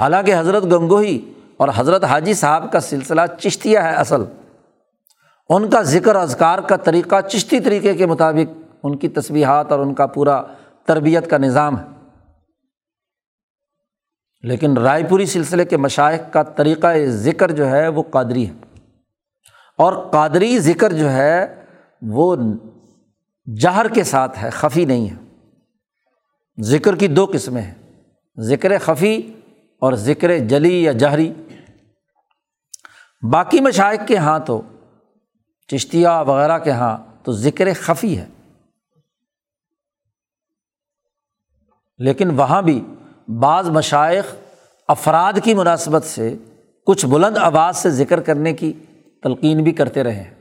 حالانکہ 0.00 0.38
حضرت 0.38 0.64
گنگوہی 0.64 1.32
اور 1.56 1.68
حضرت 1.76 2.04
حاجی 2.04 2.34
صاحب 2.34 2.72
کا 2.72 2.80
سلسلہ 2.80 3.20
چشتیہ 3.40 3.78
ہے 3.78 3.94
اصل۔ 3.94 4.24
ان 5.48 5.70
کا 5.70 5.82
ذکر 5.82 6.16
اذکار 6.16 6.58
کا 6.58 6.76
طریقہ 6.76 7.20
چشتی 7.20 7.60
طریقے 7.60 7.94
کے 7.94 8.06
مطابق 8.06 8.74
ان 8.82 8.96
کی 8.96 9.08
تصویحات 9.08 9.72
اور 9.72 9.78
ان 9.78 9.94
کا 9.94 10.06
پورا 10.06 10.42
تربیت 10.86 11.30
کا 11.30 11.38
نظام 11.38 11.78
ہے۔ 11.78 11.84
لیکن 14.42 14.76
رائے 14.76 15.02
پوری 15.04 15.26
سلسلے 15.26 15.64
کے 15.64 15.76
مشائق 15.76 16.32
کا 16.32 16.42
طریقۂ 16.42 17.06
ذکر 17.06 17.50
جو 17.50 17.70
ہے 17.70 17.88
وہ 17.88 18.02
قادری 18.10 18.48
ہے۔ 18.48 18.54
اور 19.78 20.10
قادری 20.10 20.58
ذکر 20.58 20.92
جو 20.92 21.10
ہے 21.10 21.64
وہ 22.02 22.36
جہر 23.60 23.88
کے 23.88 24.04
ساتھ 24.04 24.44
ہے، 24.44 24.50
خفی 24.50 24.84
نہیں 24.84 25.10
ہے۔ 25.10 25.25
ذکر 26.60 26.96
کی 26.96 27.08
دو 27.08 27.26
قسمیں 27.32 27.62
ہیں۔ 27.62 27.74
ذکر 28.38 28.78
خفی 28.78 29.32
اور 29.80 29.92
ذکر 29.92 30.38
جلی 30.38 30.84
یا 30.84 30.92
جہری۔ 30.92 31.32
باقی 33.32 33.60
مشائق 33.60 34.00
کے 34.08 34.16
ہاں 34.16 34.38
تو 34.38 34.62
چشتیہ 35.68 36.08
وغیرہ 36.26 36.58
کے 36.58 36.70
ہاں 36.70 36.98
تو 37.24 37.32
ذکر 37.32 37.68
خفی 37.80 38.18
ہے۔ 38.18 38.26
لیکن 41.98 42.30
وہاں 42.30 42.62
بھی 42.62 42.84
بعض 43.40 43.68
مشائق 43.68 44.24
افراد 44.88 45.32
کی 45.44 45.54
مناسبت 45.54 46.04
سے 46.04 46.34
کچھ 46.86 47.06
بلند 47.06 47.36
آواز 47.36 47.76
سے 47.76 47.90
ذکر 47.90 48.20
کرنے 48.20 48.52
کی 48.52 48.72
تلقین 49.22 49.62
بھی 49.62 49.72
کرتے 49.72 50.04
رہے 50.04 50.22
ہیں۔ 50.22 50.34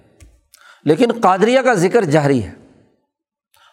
لیکن 0.83 1.09
قادریہ 1.21 1.59
کا 1.59 1.73
ذکر 1.73 2.03
جہری 2.03 2.43
ہے۔ 2.43 2.53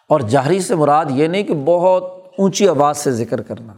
اور 0.09 0.19
جہری 0.19 0.61
سے 0.61 0.75
مراد 0.75 1.05
یہ 1.09 1.27
نہیں 1.27 1.43
کہ 1.43 1.53
بہت 1.65 2.12
اونچی 2.37 2.67
آواز 2.67 2.97
سے 2.97 3.11
ذکر 3.11 3.41
کرنا۔ 3.41 3.73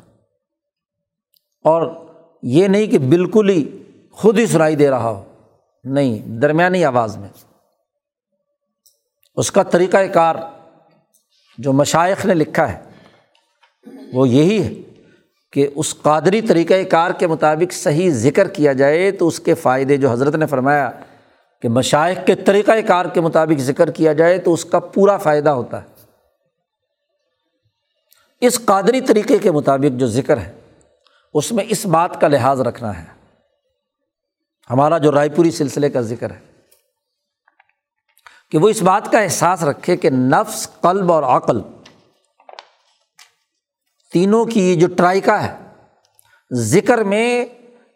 اور 1.64 2.08
یہ 2.44 2.68
نہیں 2.68 2.88
کہ 2.88 2.98
بالکل 2.98 3.50
ہی 3.50 3.84
خود 4.12 4.40
ہی 4.40 4.48
سنائی 4.48 4.76
دے 4.76 4.90
رہا 4.90 5.10
ہو۔ 5.10 5.24
نہیں، 5.84 6.28
درمیانی 6.28 6.86
آواز 6.86 7.18
میں۔ 7.18 7.30
اس 9.36 9.52
کا 9.52 9.64
طریقۂ 9.64 10.14
کار 10.14 10.36
جو 11.58 11.74
مشائق 11.74 12.26
نے 12.26 12.34
لکھا 12.34 12.74
ہے، 12.74 12.82
وہ 14.14 14.30
یہی 14.30 14.64
ہے 14.64 14.74
کہ 15.52 15.68
اس 15.76 15.96
قادری 16.02 16.42
طریقۂ 16.42 16.76
کار 16.90 17.12
کے 17.12 17.28
مطابق 17.28 17.74
صحیح 17.74 18.10
ذکر 18.12 18.48
کیا 18.48 18.74
جائے 18.74 19.12
تو 19.12 19.28
اس 19.28 19.40
کے 19.40 19.54
فائدے، 19.54 19.98
جو 19.98 20.12
حضرت 20.12 20.36
نے 20.36 20.46
فرمایا 20.46 20.92
کہ 21.62 21.70
مشائق 21.70 22.18
کے 22.26 22.36
طریقۂ 22.36 22.78
کار 22.88 23.06
کے 23.06 23.22
مطابق 23.22 23.60
ذکر 23.60 23.92
کیا 23.92 24.14
جائے 24.14 24.38
تو 24.38 24.54
اس 24.54 24.66
کا 24.66 24.80
پورا 24.80 25.18
فائدہ 25.18 25.50
ہوتا 25.50 25.82
ہے۔ 25.82 25.95
اس 28.42 28.66
قادری 28.66 29.02
طریقے 29.02 29.38
کے 29.38 29.52
مطابق 29.52 30.00
جو 30.00 30.08
ذکر 30.08 30.38
ہے، 30.38 30.60
اس 31.34 31.52
میں 31.52 31.66
اس 31.68 31.86
بات 31.86 32.22
کا 32.22 32.28
لحاظ 32.28 32.62
رکھنا 32.62 33.04
ہے۔ 33.04 33.06
ہمارا 34.70 34.98
جو 34.98 35.12
رائے 35.12 35.30
پوری 35.30 35.52
سلسلے 35.52 35.90
کا 35.90 36.02
ذکر 36.02 36.32
ہے، 36.32 36.40
کہ 38.52 38.58
وہ 38.58 38.70
اس 38.70 38.82
بات 38.82 39.12
کا 39.12 39.20
احساس 39.20 39.64
رکھے 39.64 39.98
کہ 39.98 40.10
نفس، 40.10 40.68
قلب 40.82 41.12
اور 41.12 41.24
عقل 41.24 41.62
تینوں 44.12 44.46
کی 44.46 44.76
جو 44.76 44.88
ٹرائکا 44.98 45.44
ہے، 45.44 45.58
ذکر 46.54 47.04
میں 47.04 47.46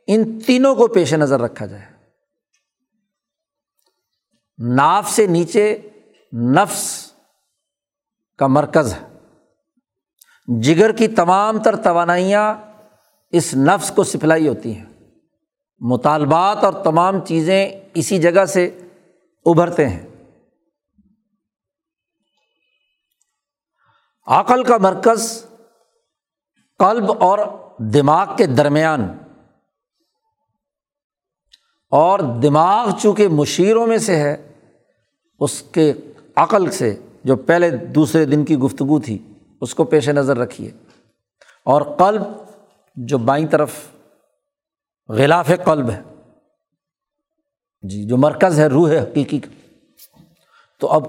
ان 0.08 0.40
تینوں 0.40 0.76
کو 0.76 0.88
پیش 0.88 1.14
نظر 1.14 1.42
رکھا 1.42 1.66
جائے۔ 1.66 1.86
ناف 4.58 5.10
سے 5.10 5.28
نیچے 5.28 5.78
نفس 6.34 7.12
کا 8.38 8.48
مرکز 8.48 8.94
ہے۔ 8.94 9.09
جگر 10.62 10.92
کی 10.92 11.08
تمام 11.08 11.64
تر 11.64 11.76
توانائیاں 11.76 12.56
اس 13.32 13.54
نفس 13.54 13.92
کو 13.96 14.04
سپلائی 14.04 14.48
ہوتی 14.48 14.76
ہیں۔ 14.76 14.86
مطالبات 15.80 16.64
اور 16.64 16.74
تمام 16.84 17.26
چیزیں 17.26 17.70
اسی 17.94 18.18
جگہ 18.18 18.46
سے 18.46 18.80
ابھرتے 19.46 19.90
ہیں۔ 19.90 20.08
عقل 24.28 24.64
کا 24.64 24.78
مرکز 24.78 25.46
قلب 26.80 27.12
اور 27.20 27.40
دماغ 27.78 28.36
کے 28.38 28.46
درمیان۔ 28.46 29.18
اور 31.90 32.20
دماغ 32.20 32.90
چونکہ 33.02 33.28
مشیروں 33.28 33.88
میں 33.88 33.98
سے 33.98 34.16
ہے، 34.16 34.52
اس 35.40 35.62
کے 35.62 35.94
عقل 36.36 36.72
سے 36.72 37.00
جو 37.24 37.36
پہلے 37.36 37.70
دوسرے 37.70 38.26
دن 38.26 38.46
کی 38.46 38.56
گفتگو 38.56 39.00
تھی۔ 39.00 39.29
اس 39.62 39.76
کو 39.76 39.84
پیش 39.84 40.10
نظر 40.10 40.38
رکھیے۔ 40.38 40.72
اور 41.64 41.82
قلب 41.82 42.22
جو 42.96 43.18
بائیں 43.18 43.48
طرف 43.48 43.70
غلاف 45.10 45.52
قلب 45.66 45.90
ہے 45.90 46.02
جی 47.82 48.04
جو 48.04 48.18
مرکز 48.18 48.60
ہے 48.60 48.68
روح 48.68 48.92
حقیقی 48.92 49.40
کا 49.40 49.50
تو 50.80 50.88
اب 50.88 51.04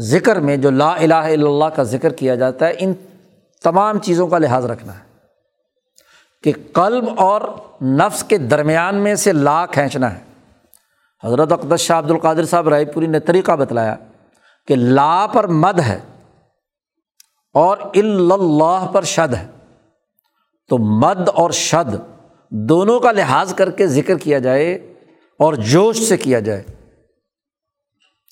ذکر 0.00 0.40
میں 0.40 0.56
جو 0.56 0.70
لا 0.70 0.94
الہ 0.94 1.14
الا 1.14 1.48
اللہ 1.48 1.64
کا 1.64 1.82
ذکر 1.82 2.12
کیا 2.12 2.34
جاتا 2.34 2.66
ہے، 2.66 2.72
ان 2.78 2.92
تمام 3.62 3.98
چیزوں 3.98 4.26
کا 4.26 4.38
لحاظ 4.38 4.64
رکھنا 4.66 4.98
ہے 4.98 5.04
کہ 6.42 6.52
قلب 6.72 7.04
اور 7.16 7.40
نفس 7.82 8.24
کے 8.24 8.38
درمیان 8.38 8.94
میں 8.94 9.14
سے 9.14 9.32
لا 9.32 9.66
کھینچنا 9.66 10.14
ہے۔ 10.14 10.20
حضرت 11.24 11.52
اقدس 11.52 11.80
شاہ 11.80 11.98
عبد 11.98 12.10
القادر 12.10 12.44
صاحب 12.44 12.68
رائے 12.68 12.84
پوری 12.84 13.06
نے 13.06 13.20
طریقہ 13.20 13.52
بتلایا 13.52 13.96
کہ 14.66 14.76
لا 14.76 15.26
پر 15.32 15.46
مد 15.46 15.80
ہے۔ 15.80 16.00
اور 17.54 17.78
اللہ 17.78 18.86
پر 18.92 19.02
شد 19.02 19.34
ہے۔ 19.34 19.46
تو 20.68 20.78
مد 20.78 21.28
اور 21.28 21.50
شد 21.50 21.94
دونوں 22.50 23.00
کا 23.00 23.12
لحاظ 23.12 23.54
کر 23.54 23.70
کے 23.70 23.86
ذکر 23.86 24.18
کیا 24.18 24.38
جائے 24.38 24.74
اور 25.38 25.54
جوش 25.54 25.98
سے 25.98 26.16
کیا 26.16 26.40
جائے۔ 26.40 26.62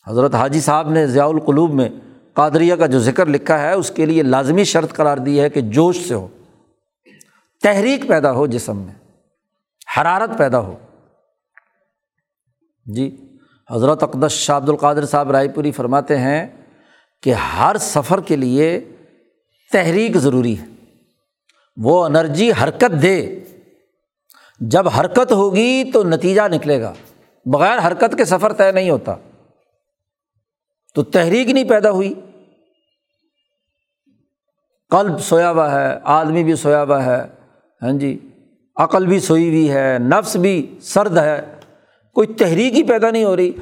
حضرت 0.06 0.34
حاجی 0.34 0.60
صاحب 0.60 0.90
نے 0.90 1.06
ضیاء 1.06 1.26
القلوب 1.26 1.74
میں 1.74 1.88
قادریہ 2.34 2.74
کا 2.74 2.86
جو 2.86 2.98
ذکر 2.98 3.26
لکھا 3.26 3.58
ہے، 3.58 3.72
اس 3.72 3.90
کے 3.90 4.06
لیے 4.06 4.22
لازمی 4.22 4.64
شرط 4.64 4.92
قرار 4.92 5.16
دی 5.16 5.40
ہے 5.40 5.50
کہ 5.50 5.60
جوش 5.60 6.08
سے 6.08 6.14
ہو۔ 6.14 6.28
تحریک 7.62 8.08
پیدا 8.08 8.32
ہو 8.32 8.46
جسم 8.46 8.76
میں، 8.76 8.94
حرارت 9.96 10.38
پیدا 10.38 10.58
ہو۔ 10.58 10.78
جی 12.86 13.36
حضرت 13.70 14.02
اقدس 14.02 14.32
شاہ 14.32 14.56
عبد 14.56 14.68
القادر 14.68 15.06
صاحب 15.06 15.30
رائے 15.30 15.48
پوری 15.48 15.70
فرماتے 15.70 16.18
ہیں 16.18 16.46
کہ 17.22 17.34
ہر 17.34 17.76
سفر 17.80 18.20
کے 18.20 18.36
لیے 18.36 18.80
تحریک 19.72 20.16
ضروری 20.16 20.58
ہے۔ 20.58 20.66
وہ 21.76 22.04
انرجی 22.04 22.50
حرکت 22.62 23.02
دے۔ 23.02 23.40
جب 24.60 24.88
حرکت 24.88 25.32
ہوگی 25.32 25.90
تو 25.92 26.04
نتیجہ 26.04 26.42
نکلے 26.48 26.80
گا۔ 26.80 26.92
بغیر 27.44 27.78
حرکت 27.86 28.16
کے 28.16 28.24
سفر 28.24 28.52
طے 28.52 28.72
نہیں 28.72 28.90
ہوتا۔ 28.90 29.14
تو 30.94 31.02
تحریک 31.02 31.50
نہیں 31.50 31.68
پیدا 31.68 31.90
ہوئی۔ 31.90 32.14
قلب 34.90 35.20
سویا 35.20 35.50
ہوا 35.50 35.80
ہے، 35.80 35.98
آدمی 36.04 36.44
بھی 36.44 36.54
سویا 36.54 36.82
ہوا 36.82 37.04
ہے۔ 37.04 37.22
ہاں 37.82 37.92
جی 37.92 38.28
عقل 38.76 39.06
بھی 39.06 39.20
سوئی 39.20 39.48
ہوئی 39.48 39.72
ہے، 39.72 39.98
نفس 39.98 40.36
بھی 40.36 40.78
سرد 40.82 41.18
ہے۔ 41.18 41.40
کوئی 42.14 42.28
تحریک 42.28 42.74
ہی 42.74 42.82
پیدا 42.82 43.10
نہیں 43.10 43.24
ہو 43.24 43.36
رہی۔ 43.36 43.52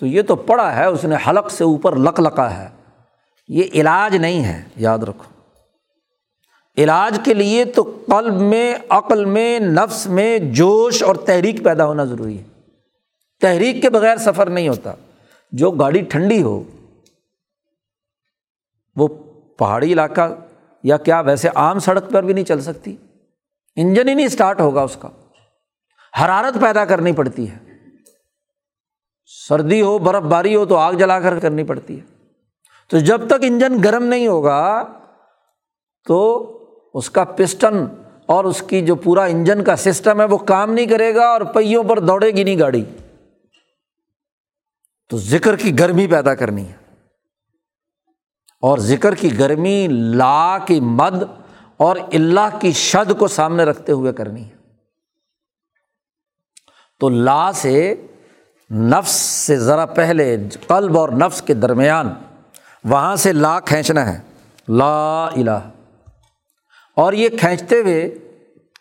تو 0.00 0.06
یہ 0.06 0.22
تو 0.22 0.36
پڑا 0.36 0.76
ہے، 0.76 0.84
اس 0.84 1.04
نے 1.04 1.16
حلق 1.28 1.50
سے 1.50 1.64
اوپر 1.64 1.96
لک 1.96 2.20
لکا 2.20 2.58
ہے۔ 2.58 2.68
یہ 3.48 3.62
علاج 3.74 4.16
نہیں 4.16 4.44
ہے، 4.44 4.62
یاد 4.76 4.98
رکھو۔ 4.98 5.33
علاج 6.78 7.20
کے 7.24 7.34
لیے 7.34 7.64
تو 7.64 8.02
قلب 8.06 8.34
میں، 8.34 8.74
عقل 8.88 9.24
میں، 9.24 9.60
نفس 9.60 10.06
میں 10.06 10.38
جوش 10.38 11.02
اور 11.02 11.16
تحریک 11.16 11.64
پیدا 11.64 11.86
ہونا 11.86 12.04
ضروری 12.04 12.38
ہے۔ 12.38 12.44
تحریک 13.40 13.82
کے 13.82 13.90
بغیر 13.90 14.16
سفر 14.16 14.50
نہیں 14.50 14.68
ہوتا۔ 14.68 14.92
جو 15.52 15.70
گاڑی 15.70 16.00
ٹھنڈی 16.00 16.42
ہو، 16.42 16.62
وہ 18.96 19.08
پہاڑی 19.56 19.92
علاقہ 19.92 20.28
یا 20.82 20.96
کیا 20.96 21.20
ویسے 21.20 21.48
عام 21.54 21.78
سڑک 21.78 22.10
پر 22.12 22.22
بھی 22.22 22.34
نہیں 22.34 22.44
چل 22.44 22.60
سکتی۔ 22.60 22.96
انجن 23.76 24.08
ہی 24.08 24.14
نہیں 24.14 24.26
اسٹارٹ 24.26 24.60
ہوگا 24.60 24.82
اس 24.82 24.96
کا۔ 25.00 25.08
حرارت 26.24 26.54
پیدا 26.60 26.84
کرنی 26.84 27.12
پڑتی 27.12 27.50
ہے۔ 27.50 27.58
سردی 29.48 29.82
ہو 29.82 29.98
برف 29.98 30.22
باری 30.22 30.56
ہو 30.56 30.64
تو 30.64 30.76
آگ 30.76 30.92
جلا 30.92 31.20
کر 31.20 31.38
کرنی 31.38 31.64
پڑتی 31.64 32.00
ہے۔ 32.00 32.04
تو 32.90 32.98
جب 32.98 33.26
تک 33.26 33.34
انجن 33.42 33.82
گرم 33.84 34.04
نہیں 34.04 34.26
ہوگا 34.26 34.84
تو 36.06 36.50
اس 36.94 37.10
کا 37.10 37.24
پسٹن 37.24 37.84
اور 38.26 38.44
اس 38.44 38.62
کی 38.62 38.86
جو 38.86 38.94
پورا 38.94 39.24
انجن 39.24 39.64
کا 39.64 39.76
سسٹم 39.76 40.20
ہے 40.20 40.24
وہ 40.24 40.38
کام 40.38 40.72
نہیں 40.72 40.86
کرے 40.86 41.14
گا 41.14 41.24
اور 41.24 41.40
پہیوں 41.40 41.84
پر 41.84 41.98
دوڑے 41.98 42.30
گی 42.30 42.44
نہیں 42.44 42.58
گاڑی۔ 42.58 42.84
تو 45.10 45.18
ذکر 45.18 45.56
کی 45.56 45.78
گرمی 45.78 46.06
پیدا 46.06 46.34
کرنی 46.34 46.68
ہے۔ 46.68 46.76
اور 48.60 48.78
ذکر 48.78 49.14
کی 49.14 49.38
گرمی 49.38 49.86
لا 49.90 50.58
کی 50.58 50.80
مد 50.80 51.22
اور 51.76 51.96
اللہ 52.12 52.58
کی 52.60 52.72
شد 52.72 53.12
کو 53.18 53.28
سامنے 53.28 53.64
رکھتے 53.64 53.92
ہوئے 53.92 54.12
کرنی 54.12 54.44
ہے۔ 54.44 54.54
تو 57.00 57.08
لا 57.08 57.52
سے 57.52 58.06
نفس 58.70 59.12
سے 59.16 59.56
ذرا 59.56 59.86
پہلے 59.86 60.36
قلب 60.66 60.98
اور 60.98 61.08
نفس 61.08 61.42
کے 61.42 61.54
درمیان 61.54 62.14
وہاں 62.84 63.16
سے 63.16 63.32
لا 63.32 63.60
کھینچنا 63.60 64.12
ہے۔ 64.12 64.20
لا 64.68 65.26
الہ۔ 65.26 65.83
اور 66.96 67.12
یہ 67.12 67.28
کھینچتے 67.28 67.80
ہوئے 67.80 68.18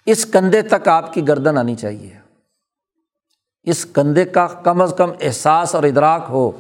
اس 0.06 0.26
کندھے 0.26 0.62
تک 0.62 0.88
آپ 0.88 1.14
کی 1.14 1.28
گردن 1.28 1.58
آنی 1.58 1.76
چاہیے۔ 1.76 2.10
اس 3.64 3.86
کندھے 3.86 4.26
کا 4.26 4.48
کم 4.48 4.82
از 4.82 4.94
کم 4.98 5.12
احساس 5.22 5.76
اور 5.76 5.84
ادراک 5.84 6.26
ہو، 6.30 6.52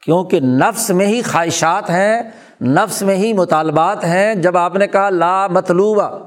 کیونکہ 0.00 0.40
نفس 0.40 0.90
میں 0.90 1.06
ہی 1.06 1.22
خواہشات 1.22 1.90
ہیں، 1.90 2.22
نفس 2.60 3.02
میں 3.02 3.16
ہی 3.16 3.32
مطالبات 3.32 4.04
ہیں۔ 4.04 4.34
جب 4.34 4.56
آپ 4.56 4.76
نے 4.76 4.86
کہا 4.86 5.10
لا 5.10 5.46
مطلوبہ 5.46 6.18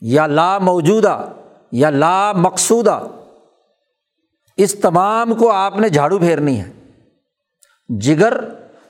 یا 0.00 0.26
لا 0.26 0.58
موجودہ 0.58 1.28
یا 1.72 1.90
لا 1.90 2.32
مقصودہ، 2.32 3.06
اس 4.56 4.74
تمام 4.74 5.34
کو 5.34 5.50
آپ 5.50 5.78
نے 5.78 5.88
جھاڑو 5.88 6.18
پھیرنی 6.18 6.60
ہے۔ 6.60 6.70
جگر 7.88 8.34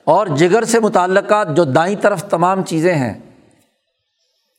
اور 0.03 0.27
جگر 0.27 0.63
سے 0.63 0.79
متعلقات 0.79 1.47
جو 1.55 1.63
دائیں 1.63 1.95
طرف 2.01 2.23
تمام 2.23 2.63
چیزیں 2.63 2.95
ہیں 2.95 3.13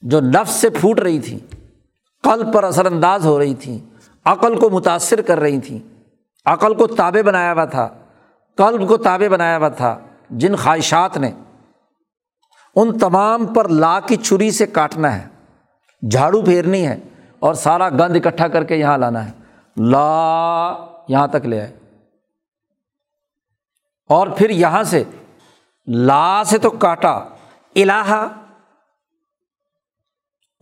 جو 0.01 0.20
نفس 0.20 0.51
سے 0.51 0.70
پھوٹ 0.70 1.01
رہی 1.01 1.20
تھیں، 1.20 1.55
قلب 2.23 2.55
پر 2.55 2.64
اثر 2.64 2.86
انداز 2.86 3.27
ہو 3.27 3.39
رہی 3.39 3.55
تھیں، 3.55 3.78
عقل 4.24 4.59
کو 4.59 4.70
متاثر 4.70 5.20
کر 5.20 5.40
رہی 5.40 5.60
تھیں، 5.60 5.78
عقل 6.44 6.74
کو 6.74 6.86
تابے 6.86 7.23
بنایا 7.23 7.52
ہوا 7.52 7.64
تھا، 7.64 7.89
قلب 8.56 8.89
کو 8.89 8.97
تابے 8.97 9.28
بنایا 9.28 9.56
ہوا 9.56 9.68
تھا، 9.68 9.98
جن 10.31 10.56
خواہشات 10.56 11.16
نے 11.16 11.31
ان 12.77 12.98
تمام 12.98 13.47
پر 13.47 13.68
لا 13.68 14.01
کی 14.01 14.16
چھری 14.16 14.51
سے 14.51 14.66
کاٹنا 14.66 15.18
ہے، 15.18 15.28
جھاڑو 16.10 16.43
پھیرنی 16.43 16.86
ہے 16.86 16.97
اور 17.39 17.55
سارا 17.55 17.89
گند 17.89 18.27
اکٹھا 18.27 18.48
کر 18.48 18.64
کے 18.64 18.77
یہاں 18.77 18.98
لانا 18.98 19.27
ہے۔ 19.27 19.32
لا 19.77 20.73
یہاں 21.09 21.27
تک 21.27 21.47
لے 21.47 21.60
آئے۔ 21.60 21.77
اور 24.09 24.27
پھر 24.27 24.51
یہاں 24.51 24.82
سے 24.82 25.05
لا 25.86 26.43
سے 26.47 26.59
تو 26.59 26.70
کاٹا 26.70 27.12
الہ 27.74 28.28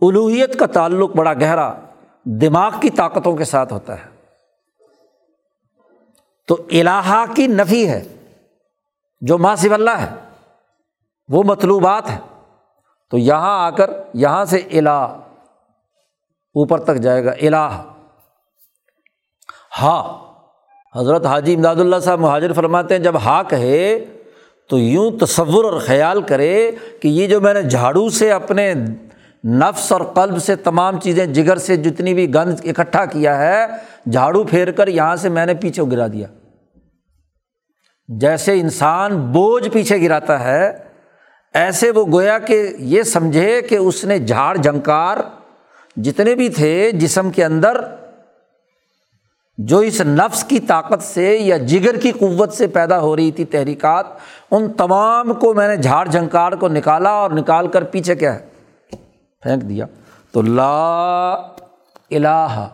الوحیت 0.01 0.59
کا 0.59 0.65
تعلق 0.65 1.15
بڑا 1.15 1.33
گہرا 1.33 1.73
دماغ 2.25 2.71
کی 2.81 2.89
طاقتوں 2.89 3.35
کے 3.35 3.43
ساتھ 3.43 3.73
ہوتا 3.73 3.93
ہے۔ 3.93 4.09
تو 6.47 6.57
الہ 6.71 7.25
کی 7.35 7.47
نفی 7.47 7.87
ہے، 7.89 8.03
جو 9.21 9.37
ماسف 9.37 9.71
اللہ 9.71 9.97
ہے، 9.99 10.13
وہ 11.29 11.43
مطلوبات 11.43 12.09
ہے 12.09 12.17
تو 13.11 13.17
یہاں 13.17 13.65
آ 13.65 13.69
کر، 13.69 13.89
یہاں 14.13 14.45
سے 14.45 14.57
الہ 14.71 15.21
اوپر 16.55 16.79
تک 16.79 16.95
جائے 16.95 17.25
گا، 17.25 17.31
الہ۔ 17.41 17.83
ہا 19.81 19.97
حضرت 20.95 21.25
حاجی 21.25 21.55
امداد 21.55 21.75
اللہ 21.75 21.99
صاحب 21.99 22.19
مہاجر 22.19 22.53
فرماتے 22.53 22.95
ہیں، 22.95 23.03
جب 23.03 23.15
ہا 23.15 23.41
کہے 23.43 24.05
تو 24.69 24.79
یوں 24.79 25.11
تصور 25.19 25.63
اور 25.63 25.79
خیال 25.79 26.21
کرے 26.21 26.71
کہ 27.01 27.07
یہ 27.07 27.27
جو 27.27 27.41
میں 27.41 27.53
نے 27.53 27.61
جھاڑو 27.61 28.09
سے 28.09 28.31
اپنے 28.31 28.73
نفس 29.45 29.91
اور 29.91 30.01
قلب 30.01 30.43
سے 30.43 30.55
تمام 30.55 30.99
چیزیں 30.99 31.25
جگر 31.25 31.57
سے 31.57 31.75
جتنی 31.75 32.13
بھی 32.13 32.33
گند 32.33 32.59
اکٹھا 32.63 33.05
کیا 33.05 33.37
ہے، 33.37 33.65
جھاڑو 34.11 34.43
پھیر 34.43 34.71
کر 34.71 34.87
یہاں 34.87 35.15
سے 35.15 35.29
میں 35.29 35.45
نے 35.45 35.53
پیچھے 35.53 35.83
گرا 35.91 36.07
دیا۔ 36.07 36.27
جیسے 38.07 38.59
انسان 38.59 39.17
بوجھ 39.31 39.69
پیچھے 39.69 40.01
گراتا 40.01 40.39
ہے، 40.39 40.71
ایسے 41.53 41.91
وہ 41.91 42.05
گویا 42.11 42.37
کہ 42.39 42.73
یہ 42.77 43.03
سمجھے 43.03 43.61
کہ 43.61 43.75
اس 43.75 44.03
نے 44.05 44.19
جھاڑ، 44.19 44.57
جھنکار 44.57 45.17
جتنے 45.95 46.35
بھی 46.35 46.49
تھے 46.49 46.91
جسم 46.91 47.29
کے 47.29 47.45
اندر، 47.45 47.81
جو 49.57 49.79
اس 49.79 50.01
نفس 50.01 50.43
کی 50.43 50.59
طاقت 50.59 51.03
سے 51.03 51.37
یا 51.37 51.57
جگر 51.57 51.97
کی 51.97 52.11
قوت 52.11 52.53
سے 52.53 52.67
پیدا 52.67 52.99
ہو 52.99 53.15
رہی 53.15 53.31
تھی 53.31 53.45
تحریکات، 53.45 54.05
ان 54.51 54.73
تمام 54.73 55.33
کو 55.33 55.53
میں 55.53 55.67
نے 55.67 55.77
جھاڑ، 55.77 56.07
جھنکار 56.07 56.51
کو 56.51 56.67
نکالا 56.67 57.09
اور 57.09 57.31
نکال 57.31 57.67
کر 57.67 57.83
پیچھے 57.83 58.15
کیا 58.15 58.35
ہے۔ 58.35 58.54
پھینک 59.45 59.69
دیا 59.69 59.85
تو 60.31 60.41
لا 60.41 61.31
الہ۔ 62.11 62.67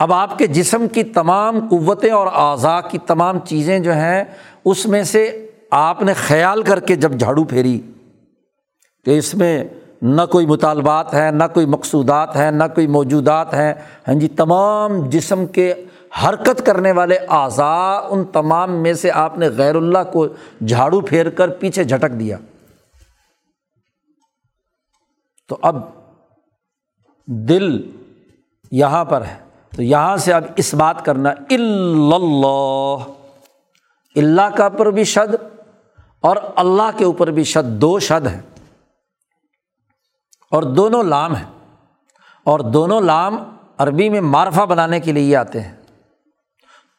اب 0.00 0.12
آپ 0.12 0.36
کے 0.38 0.46
جسم 0.46 0.86
کی 0.88 1.02
تمام 1.04 1.58
قوتیں 1.70 2.10
اور 2.10 2.26
اعضاء 2.26 2.78
کی 2.90 2.98
تمام 3.06 3.38
چیزیں 3.44 3.78
جو 3.78 3.92
ہیں، 3.92 4.24
اس 4.64 4.86
میں 4.86 5.02
سے 5.02 5.46
آپ 5.70 6.02
نے 6.02 6.12
خیال 6.12 6.62
کر 6.62 6.80
کے 6.80 6.96
جب 6.96 7.12
جھاڑو 7.12 7.44
پھیری 7.44 7.80
کہ 9.06 9.18
اس 9.18 9.34
میں 9.34 9.64
نہ 10.02 10.22
کوئی 10.32 10.46
مطالبات 10.46 11.14
ہیں، 11.14 11.30
نہ 11.30 11.44
کوئی 11.54 11.66
مقصودات 11.66 12.36
ہیں، 12.36 12.50
نہ 12.50 12.64
کوئی 12.74 12.86
موجودات 12.86 13.54
ہیں۔ 13.54 13.72
ہاں 14.08 14.14
جی 14.14 14.28
تمام 14.28 14.98
جسم 15.08 15.46
کے 15.46 15.72
حرکت 16.24 16.66
کرنے 16.66 16.92
والے 16.92 17.16
اعضاء، 17.28 18.00
ان 18.08 18.24
تمام 18.24 18.72
میں 18.72 18.92
سے 18.92 19.10
آپ 19.10 19.38
نے 19.38 19.48
غیر 19.48 19.74
اللہ 19.74 20.04
کو 20.12 20.26
جھاڑو 20.66 21.00
پھیر 21.00 21.30
کر 21.30 21.48
پیچھے 21.48 21.84
جھٹک 21.84 22.18
دیا۔ 22.20 22.36
تو 25.48 25.58
اب 25.62 25.82
دل 27.26 27.90
یہاں 28.70 29.04
پر 29.04 29.24
ہے۔ 29.24 29.38
تو 29.76 29.82
یہاں 29.82 30.16
سے 30.16 30.32
اب 30.32 30.44
اس 30.56 30.74
بات 30.74 31.04
کرنا 31.04 31.28
اللہ۔ 31.28 32.96
اللہ 34.16 34.56
کا 34.56 34.68
پر 34.68 34.90
بھی 34.90 35.04
شد 35.04 35.34
اور 36.20 36.36
اللہ 36.56 36.90
کے 36.96 37.04
اوپر 37.04 37.30
بھی 37.30 37.44
شد، 37.44 37.80
دو 37.80 37.98
شد 37.98 38.26
ہیں۔ 38.26 38.40
اور 40.50 40.62
دونوں 40.62 41.02
لام 41.02 41.34
ہیں۔ 41.34 41.78
اور 42.44 42.60
دونوں 42.60 43.00
لام 43.00 43.36
عربی 43.78 44.08
میں 44.08 44.20
معرفہ 44.20 44.60
بنانے 44.60 45.00
کے 45.00 45.12
لیے 45.12 45.36
آتے 45.36 45.60
ہیں۔ 45.60 45.76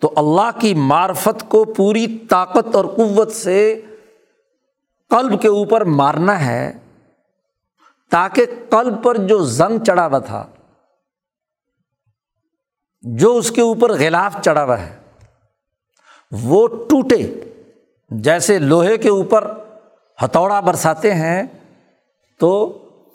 تو 0.01 0.13
اللہ 0.15 0.59
کی 0.59 0.73
معرفت 0.73 1.49
کو 1.49 1.65
پوری 1.65 2.17
طاقت 2.29 2.75
اور 2.75 2.85
قوت 2.85 3.31
سے 3.31 3.81
قلب 5.09 5.41
کے 5.41 5.47
اوپر 5.47 5.83
مارنا 5.83 6.45
ہے۔ 6.45 6.73
تاکہ 8.11 8.45
قلب 8.69 9.03
پر 9.03 9.17
جو 9.17 9.37
زنگ 9.43 9.83
چڑھا 9.83 10.05
ہوا 10.07 10.19
تھا، 10.19 10.45
جو 13.03 13.35
اس 13.37 13.51
کے 13.51 13.61
اوپر 13.61 13.91
غلاف 13.91 14.35
چڑھا 14.41 14.63
ہوا 14.63 14.79
ہے، 14.79 14.95
وہ 16.31 16.67
ٹوٹے۔ 16.89 17.21
جیسے 18.11 18.57
لوہے 18.59 18.97
کے 18.97 19.09
اوپر 19.09 19.47
ہتھوڑا 20.23 20.59
برساتے 20.59 21.13
ہیں، 21.13 21.43
تو 22.39 22.51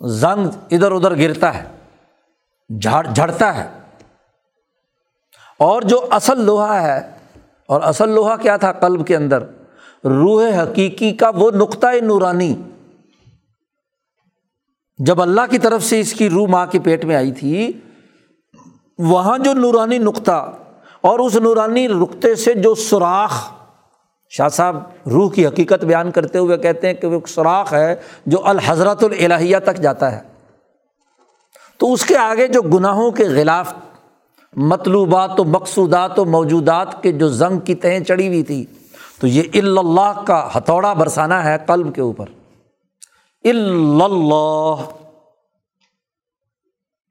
زنگ 0.01 0.49
ادھر 0.71 0.93
ادھر 0.93 1.17
گرتا 1.19 1.55
ہے، 1.55 1.65
جھاڑ، 2.81 3.07
جھڑتا 3.07 3.55
ہے۔ 3.57 3.69
اور 5.61 5.83
جو 5.83 6.07
اصل 6.11 6.41
لوہا 6.41 6.83
ہے، 6.83 6.99
اور 7.69 7.81
اصل 7.81 8.09
لوہا 8.09 8.37
کیا 8.37 8.57
تھا 8.57 8.73
قلب 8.73 9.07
کے 9.07 9.17
اندر؟ 9.17 9.43
روح 10.05 10.63
حقیقی 10.63 11.13
کا 11.13 11.31
وہ 11.35 11.51
نقطۂ 11.51 12.01
نورانی 12.03 12.55
جب 15.07 15.23
اللہ 15.23 15.41
کی 15.51 15.59
طرف 15.59 15.83
سے 15.85 16.01
اس 16.01 16.13
کی 16.13 16.31
روح 16.31 16.49
ماں 16.49 16.67
کے 16.67 16.79
پیٹ 16.79 17.05
میں 17.05 17.17
آئی 17.17 17.33
تھی، 17.33 17.73
وہاں 18.99 19.39
جو 19.39 19.53
نورانی 19.53 19.99
نقطہ 19.99 20.53
اور 21.01 21.19
اس 21.19 21.37
نورانی 21.37 21.87
نقطے 21.87 22.35
سے 22.35 22.55
جو 22.55 22.75
سوراخ، 22.75 23.51
شاہ 24.31 24.49
صاحب 24.49 24.77
روح 25.07 25.31
کی 25.31 25.47
حقیقت 25.47 25.85
بیان 25.85 26.11
کرتے 26.11 26.39
ہوئے 26.39 26.57
کہتے 26.57 26.87
ہیں 26.87 26.95
کہ 26.95 27.07
وہ 27.07 27.21
سوراخ 27.29 27.73
ہے 27.73 27.95
جو 28.27 28.47
الحضرت 28.47 29.05
الہیہ 29.05 29.57
تک 29.65 29.77
جاتا 29.77 30.13
ہے۔ 30.13 30.21
تو 31.79 31.93
اس 31.93 32.05
کے 32.05 32.17
آگے 32.17 32.47
جو 32.47 32.63
گناہوں 32.63 33.11
کے 33.11 33.25
خلاف 33.25 33.73
مطلوبات 34.57 35.41
و 35.41 35.45
مقصودات 35.45 36.19
و 36.19 36.25
موجودات 36.25 37.03
کے 37.03 37.13
جو 37.13 37.29
زنگ 37.29 37.59
کی 37.59 37.75
تہیں 37.75 38.01
چڑھی 38.01 38.29
ہوئی 38.29 38.43
تھی، 38.43 38.65
تو 39.21 39.27
یہ 39.27 39.43
اللہ 39.55 40.23
کا 40.27 40.49
ہتھوڑا 40.57 40.93
برسانا 40.93 41.45
ہے 41.45 41.57
قلب 41.67 41.95
کے 41.95 42.01
اوپر۔ 42.01 42.27
اللہ۔ 43.45 44.75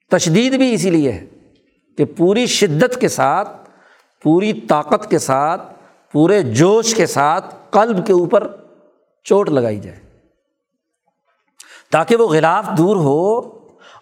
تشدید 0.09 0.53
بھی 0.55 0.73
اسی 0.73 0.89
لیے 0.89 1.11
ہے 1.11 1.25
کہ 1.97 2.05
پوری 2.05 2.45
شدت 2.45 3.01
کے 3.01 3.07
ساتھ، 3.07 3.69
پوری 4.23 4.53
طاقت 4.53 5.09
کے 5.09 5.19
ساتھ، 5.19 5.61
پورے 6.11 6.41
جوش 6.41 6.95
کے 6.95 7.05
ساتھ 7.05 7.55
قلب 7.69 8.05
کے 8.07 8.13
اوپر 8.13 8.47
چوٹ 9.23 9.49
لگائی 9.49 9.79
جائے۔ 9.79 9.99
تاکہ 11.91 12.15
وہ 12.15 12.27
غلاف 12.27 12.67
دور 12.77 12.95
ہو 12.95 13.39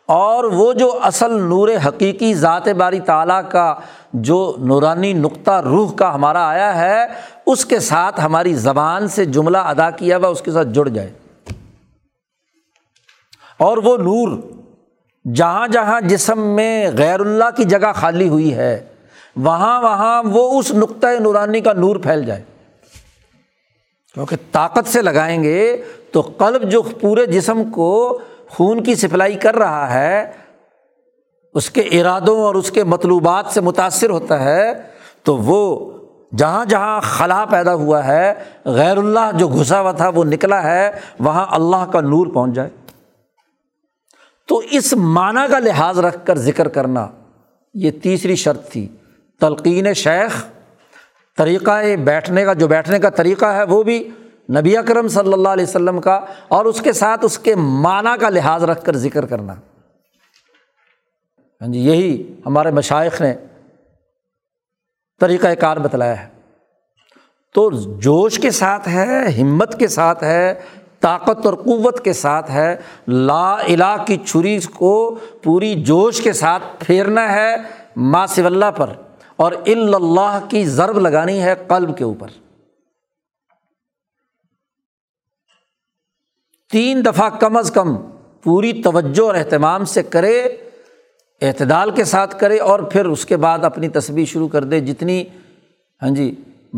اور 0.05 0.43
وہ 0.43 0.73
جو 0.73 0.99
اصل 1.01 1.41
نور 1.41 1.69
حقیقی 1.87 2.33
ذات 2.33 2.67
باری 2.67 2.99
تعالیٰ 2.99 3.41
کا 3.51 3.75
جو 4.13 4.55
نورانی 4.59 5.13
نقطہ 5.13 5.51
روح 5.51 5.93
کا 5.93 6.15
ہمارا 6.15 6.47
آیا 6.47 6.77
ہے، 6.77 7.05
اس 7.45 7.65
کے 7.65 7.79
ساتھ 7.79 8.19
ہماری 8.23 8.53
زبان 8.53 9.07
سے 9.07 9.25
جملہ 9.25 9.57
ادا 9.57 9.89
کیا 9.89 10.17
ہوا، 10.17 10.27
اس 10.27 10.41
کے 10.41 10.51
ساتھ 10.51 10.67
جڑ 10.67 10.87
جائے۔ 10.87 11.13
اور 13.59 13.77
وہ 13.77 13.97
نور 13.97 14.37
جہاں 15.25 15.67
جہاں 15.67 16.01
جسم 16.01 16.41
میں 16.55 16.91
غیر 16.97 17.19
اللہ 17.19 17.49
کی 17.57 17.63
جگہ 17.63 17.91
خالی 17.95 18.27
ہوئی 18.29 18.53
ہے، 18.55 18.79
وہاں 19.35 19.81
وہاں 19.81 20.23
وہ 20.23 20.59
اس 20.59 20.71
نقطۂ 20.71 21.19
نورانی 21.19 21.61
کا 21.61 21.73
نور 21.73 21.95
پھیل 21.95 22.23
جائے۔ 22.25 22.43
کیونکہ 24.13 24.35
طاقت 24.51 24.87
سے 24.87 25.01
لگائیں 25.01 25.43
گے 25.43 25.81
تو 26.11 26.21
قلب 26.21 26.69
جو 26.69 26.81
پورے 26.81 27.25
جسم 27.25 27.63
کو 27.71 28.19
خون 28.49 28.83
کی 28.83 28.95
سپلائی 28.95 29.35
کر 29.35 29.55
رہا 29.55 29.93
ہے، 29.93 30.31
اس 31.55 31.69
کے 31.69 31.81
ارادوں 31.81 32.39
اور 32.41 32.55
اس 32.55 32.71
کے 32.71 32.83
مطلوبات 32.83 33.45
سے 33.45 33.61
متاثر 33.61 34.09
ہوتا 34.09 34.39
ہے، 34.43 34.73
تو 35.23 35.37
وہ 35.37 35.91
جہاں 36.37 36.65
جہاں 36.65 36.99
خلا 37.01 37.45
پیدا 37.45 37.73
ہوا 37.73 38.05
ہے، 38.07 38.33
غیر 38.65 38.97
اللہ 38.97 39.31
جو 39.33 39.47
گھسا 39.47 39.81
ہوا 39.81 39.91
تھا، 39.91 40.09
وہ 40.09 40.23
نکلا 40.23 40.63
ہے، 40.63 40.91
وہاں 41.19 41.45
اللہ 41.49 41.85
کا 41.91 42.01
نور 42.01 42.27
پہنچ 42.27 42.55
جائے۔ 42.55 42.69
تو 44.49 44.57
اس 44.71 44.93
معنی 44.93 45.41
کا 45.51 45.59
لحاظ 45.59 45.99
رکھ 45.99 46.25
کر 46.25 46.37
ذکر 46.37 46.67
کرنا 46.67 47.07
یہ 47.75 47.91
تیسری 48.03 48.35
شرط 48.35 48.69
تھی۔ 48.71 48.87
تلقین 49.41 49.93
شیخ، 49.93 50.43
طریقہ 51.37 51.71
بیٹھنے 52.03 52.43
کا، 52.45 52.53
جو 52.53 52.67
بیٹھنے 52.67 52.99
کا 52.99 53.09
طریقہ 53.09 53.45
ہے 53.45 53.63
وہ 53.63 53.81
بھی 53.83 53.97
نبی 54.49 54.75
اکرم 54.77 55.07
صلی 55.07 55.33
اللہ 55.33 55.49
علیہ 55.49 55.63
وسلم 55.63 55.99
کا، 56.01 56.19
اور 56.47 56.65
اس 56.65 56.81
کے 56.81 56.93
ساتھ 56.93 57.25
اس 57.25 57.37
کے 57.39 57.55
معنی 57.55 58.17
کا 58.19 58.29
لحاظ 58.29 58.63
رکھ 58.63 58.83
کر 58.85 58.97
ذکر 58.97 59.25
کرنا۔ 59.25 59.53
ہاں 61.61 61.67
جی 61.67 61.79
یہی 61.79 62.11
ہمارے 62.45 62.71
مشائق 62.71 63.21
نے 63.21 63.33
طریقۂ 65.21 65.47
کار 65.59 65.77
بتلایا 65.77 66.21
ہے۔ 66.23 66.27
تو 67.55 67.69
جوش 67.99 68.39
کے 68.39 68.51
ساتھ 68.51 68.87
ہے، 68.87 69.41
ہمت 69.41 69.79
کے 69.79 69.87
ساتھ 69.87 70.23
ہے 70.23 70.53
طاقت 70.99 71.45
اور 71.45 71.53
قوت 71.55 72.03
کے 72.03 72.13
ساتھ 72.13 72.51
ہے۔ 72.51 72.75
لا 73.07 73.51
الہ 73.53 73.95
کی 74.07 74.17
چھری 74.25 74.57
کو 74.73 74.93
پوری 75.43 75.73
جوش 75.83 76.21
کے 76.21 76.33
ساتھ 76.33 76.63
پھیرنا 76.79 77.31
ہے 77.31 77.55
ماں 77.95 78.27
اللہ 78.37 78.71
پر، 78.77 78.89
اور 79.35 79.51
اللہ 79.65 80.39
کی 80.49 80.63
ضرب 80.67 80.99
لگانی 80.99 81.41
ہے 81.41 81.53
قلب 81.67 81.97
کے 81.97 82.03
اوپر۔ 82.03 82.27
تین 86.71 87.05
دفعہ 87.05 87.29
کم 87.39 87.57
از 87.57 87.71
کم 87.71 87.95
پوری 88.43 88.71
توجہ 88.81 89.21
اور 89.21 89.35
اہتمام 89.35 89.85
سے 89.85 90.03
کرے، 90.03 90.41
اعتدال 91.41 91.91
کے 91.91 92.03
ساتھ 92.03 92.39
کرے، 92.39 92.57
اور 92.59 92.79
پھر 92.91 93.05
اس 93.05 93.25
کے 93.25 93.37
بعد 93.37 93.63
اپنی 93.63 93.89
تصویر 93.89 94.25
شروع 94.25 94.47
کر 94.47 94.63
دے۔ 94.63 94.79
جتنی 94.79 95.23
ہاں 96.01 96.09
جی 96.15 96.33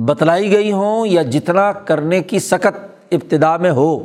بتلائی 0.08 0.52
گئی 0.52 0.72
ہوں 0.72 1.08
یا 1.08 1.22
جتنا 1.22 1.72
کرنے 1.86 2.22
کی 2.24 2.40
سخت 2.40 2.91
ابتدا 3.12 3.56
میں 3.58 3.72
ہو، 3.72 3.98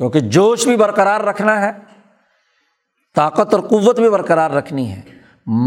کیونکہ 0.00 0.20
جوش 0.30 0.66
بھی 0.66 0.76
برقرار 0.76 1.20
رکھنا 1.22 1.60
ہے، 1.60 1.70
طاقت 3.16 3.54
اور 3.54 3.62
قوت 3.62 4.00
بھی 4.00 4.10
برقرار 4.10 4.50
رکھنی 4.52 4.90
ہے، 4.90 5.00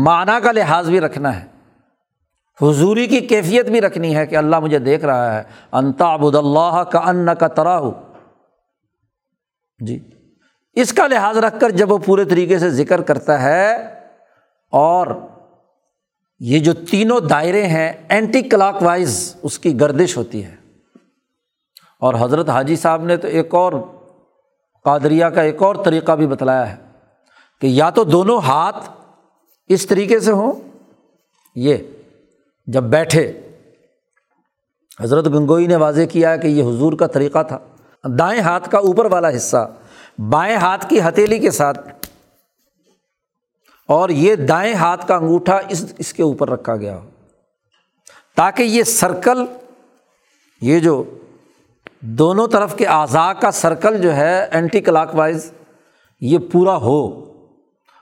معنی 0.03 0.39
کا 0.43 0.51
لحاظ 0.51 0.89
بھی 0.89 0.99
رکھنا 0.99 1.39
ہے، 1.39 1.45
حضوری 2.59 3.05
کی 3.07 3.19
کیفیت 3.27 3.69
بھی 3.69 3.81
رکھنی 3.81 4.15
ہے 4.15 4.25
کہ 4.27 4.35
اللہ 4.35 4.59
مجھے 4.59 4.79
دیکھ 4.79 5.05
رہا 5.05 5.33
ہے 5.33 5.43
انتا 5.73 6.11
ابود 6.13 6.35
اللہ 6.35 6.81
کا 6.91 6.99
ان 7.09 7.29
کا 7.39 7.47
ترا 7.49 7.77
ہو 7.79 7.91
جی 9.79 9.99
اس 10.75 10.93
کا 10.93 11.07
لحاظ 11.07 11.37
رکھ 11.37 11.59
کر 11.61 11.69
جب 11.71 11.91
وہ 11.91 11.97
پورے 11.97 12.25
طریقے 12.25 12.59
سے 12.59 12.69
ذکر 12.71 13.01
کرتا 13.01 13.41
ہے، 13.41 13.71
اور 14.73 15.07
یہ 16.41 16.59
جو 16.59 16.73
تینوں 16.89 17.19
دائرے 17.19 17.65
ہیں 17.67 17.91
اینٹی 18.09 18.41
کلاک 18.41 18.81
وائز 18.83 19.17
اس 19.43 19.57
کی 19.59 19.79
گردش 19.79 20.15
ہوتی 20.17 20.43
ہے۔ 20.45 20.55
اور 22.01 22.13
حضرت 22.19 22.49
حاجی 22.49 22.75
صاحب 22.75 23.03
نے 23.03 23.17
تو 23.17 23.27
ایک 23.27 23.53
اور 23.53 23.73
قادریا 24.83 25.29
کا 25.29 25.41
ایک 25.41 25.63
اور 25.63 25.75
طریقہ 25.85 26.11
بھی 26.11 26.27
بتلایا 26.27 26.71
ہے 26.71 26.81
کہ 27.61 27.67
یا 27.67 27.89
تو 27.89 28.03
دونوں 28.03 28.41
ہاتھ 28.41 28.89
اس 29.67 29.87
طریقے 29.87 30.19
سے 30.19 30.31
ہوں، 30.31 30.53
یہ 31.55 31.77
جب 32.67 32.83
بیٹھے۔ 32.83 33.39
حضرت 35.01 35.27
گنگوئی 35.27 35.67
نے 35.67 35.75
واضح 35.75 36.01
کیا 36.11 36.35
کہ 36.35 36.47
یہ 36.47 36.63
حضور 36.63 36.93
کا 36.93 37.07
طریقہ 37.07 37.43
تھا۔ 37.43 37.59
دائیں 38.03 38.41
ہاتھ 38.41 38.69
کا 38.69 38.77
اوپر 38.77 39.05
والا 39.05 39.29
حصہ، 39.35 39.71
بائیں 40.29 40.55
ہاتھ 40.55 40.89
کی 40.89 41.01
ہتھیلی 41.01 41.39
کے 41.39 41.51
ساتھ۔ 41.51 42.05
اور 43.87 44.09
یہ 44.09 44.35
دائیں 44.35 44.73
ہاتھ 44.73 45.07
کا 45.07 45.15
انگوٹھا 45.15 45.59
اس 45.69 45.85
اس 45.97 46.13
کے 46.13 46.23
اوپر 46.23 46.49
رکھا 46.49 46.75
گیا 46.75 46.97
ہو۔ 46.97 47.09
تاکہ 48.35 48.63
یہ 48.63 48.83
سرکل، 48.83 49.45
یہ 50.61 50.79
جو 50.79 51.03
دونوں 52.01 52.47
طرف 52.47 52.75
کے 52.75 52.85
اعضاء 52.85 53.31
کا 53.31 53.51
سرکل 53.51 54.01
جو 54.01 54.15
ہے 54.15 54.47
اینٹی 54.51 54.81
کلاک 54.81 55.15
وائز 55.15 55.51
یہ 56.21 56.37
پورا 56.51 56.75
ہو۔ 56.75 57.31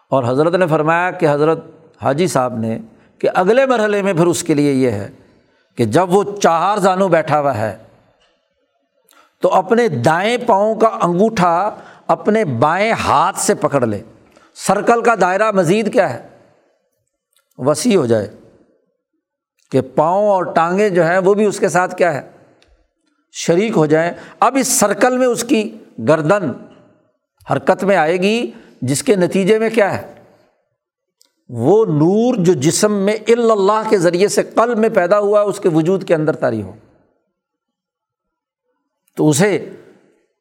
اور 0.09 0.23
حضرت 0.23 0.55
نے 0.55 0.67
فرمایا 0.67 1.11
کہ 1.11 1.27
حضرت 1.29 1.59
حاجی 2.01 2.27
صاحب 2.27 2.57
نے 2.57 2.79
کہ 3.19 3.29
اگلے 3.33 3.65
مرحلے 3.65 4.01
میں 4.01 4.13
پھر 4.13 4.25
اس 4.25 4.43
کے 4.43 4.53
لیے 4.53 4.73
یہ 4.73 4.91
ہے 4.91 5.09
کہ 5.77 5.85
جب 5.85 6.13
وہ 6.13 6.23
چار 6.41 6.77
زانو 6.77 7.07
بیٹھا 7.07 7.39
ہوا 7.39 7.57
ہے، 7.57 7.77
تو 9.41 9.53
اپنے 9.53 9.87
دائیں 9.87 10.37
پاؤں 10.47 10.75
کا 10.75 10.87
انگوٹھا 10.87 11.75
اپنے 12.07 12.45
بائیں 12.45 12.91
ہاتھ 12.91 13.37
سے 13.37 13.55
پکڑ 13.55 13.85
لے۔ 13.85 14.01
سرکل 14.55 15.03
کا 15.03 15.15
دائرہ 15.21 15.51
مزید 15.51 15.93
کیا 15.93 16.13
ہے؟ 16.13 16.27
وسیع 17.57 17.97
ہو 17.97 18.05
جائے۔ 18.05 18.31
کہ 19.71 19.81
پاؤں 19.95 20.29
اور 20.29 20.43
ٹانگیں 20.43 20.89
جو 20.89 21.07
ہیں 21.07 21.17
وہ 21.17 21.33
بھی 21.33 21.45
اس 21.45 21.59
کے 21.59 21.69
ساتھ 21.69 21.95
کیا 21.95 22.13
ہے؟ 22.13 22.38
شریک 23.31 23.77
ہو 23.77 23.85
جائیں۔ 23.85 24.11
اب 24.39 24.57
اس 24.59 24.67
سرکل 24.67 25.17
میں 25.17 25.27
اس 25.27 25.43
کی 25.43 25.77
گردن 26.07 26.51
حرکت 27.51 27.83
میں 27.83 27.95
آئے 27.95 28.17
گی، 28.17 28.51
جس 28.81 29.03
کے 29.03 29.15
نتیجے 29.15 29.59
میں 29.59 29.69
کیا 29.69 30.01
ہے؟ 30.01 30.13
وہ 31.49 31.85
نور 31.85 32.35
جو 32.35 32.53
جسم 32.53 32.93
میں 32.93 33.15
اللہ 33.27 33.81
کے 33.89 33.97
ذریعے 33.97 34.27
سے 34.27 34.43
قلب 34.43 34.77
میں 34.77 34.89
پیدا 34.89 35.19
ہوا، 35.19 35.41
اس 35.41 35.59
کے 35.59 35.69
وجود 35.69 36.03
کے 36.03 36.15
اندر 36.15 36.35
تاری 36.35 36.61
ہو۔ 36.61 36.71
تو 39.17 39.29
اسے 39.29 39.69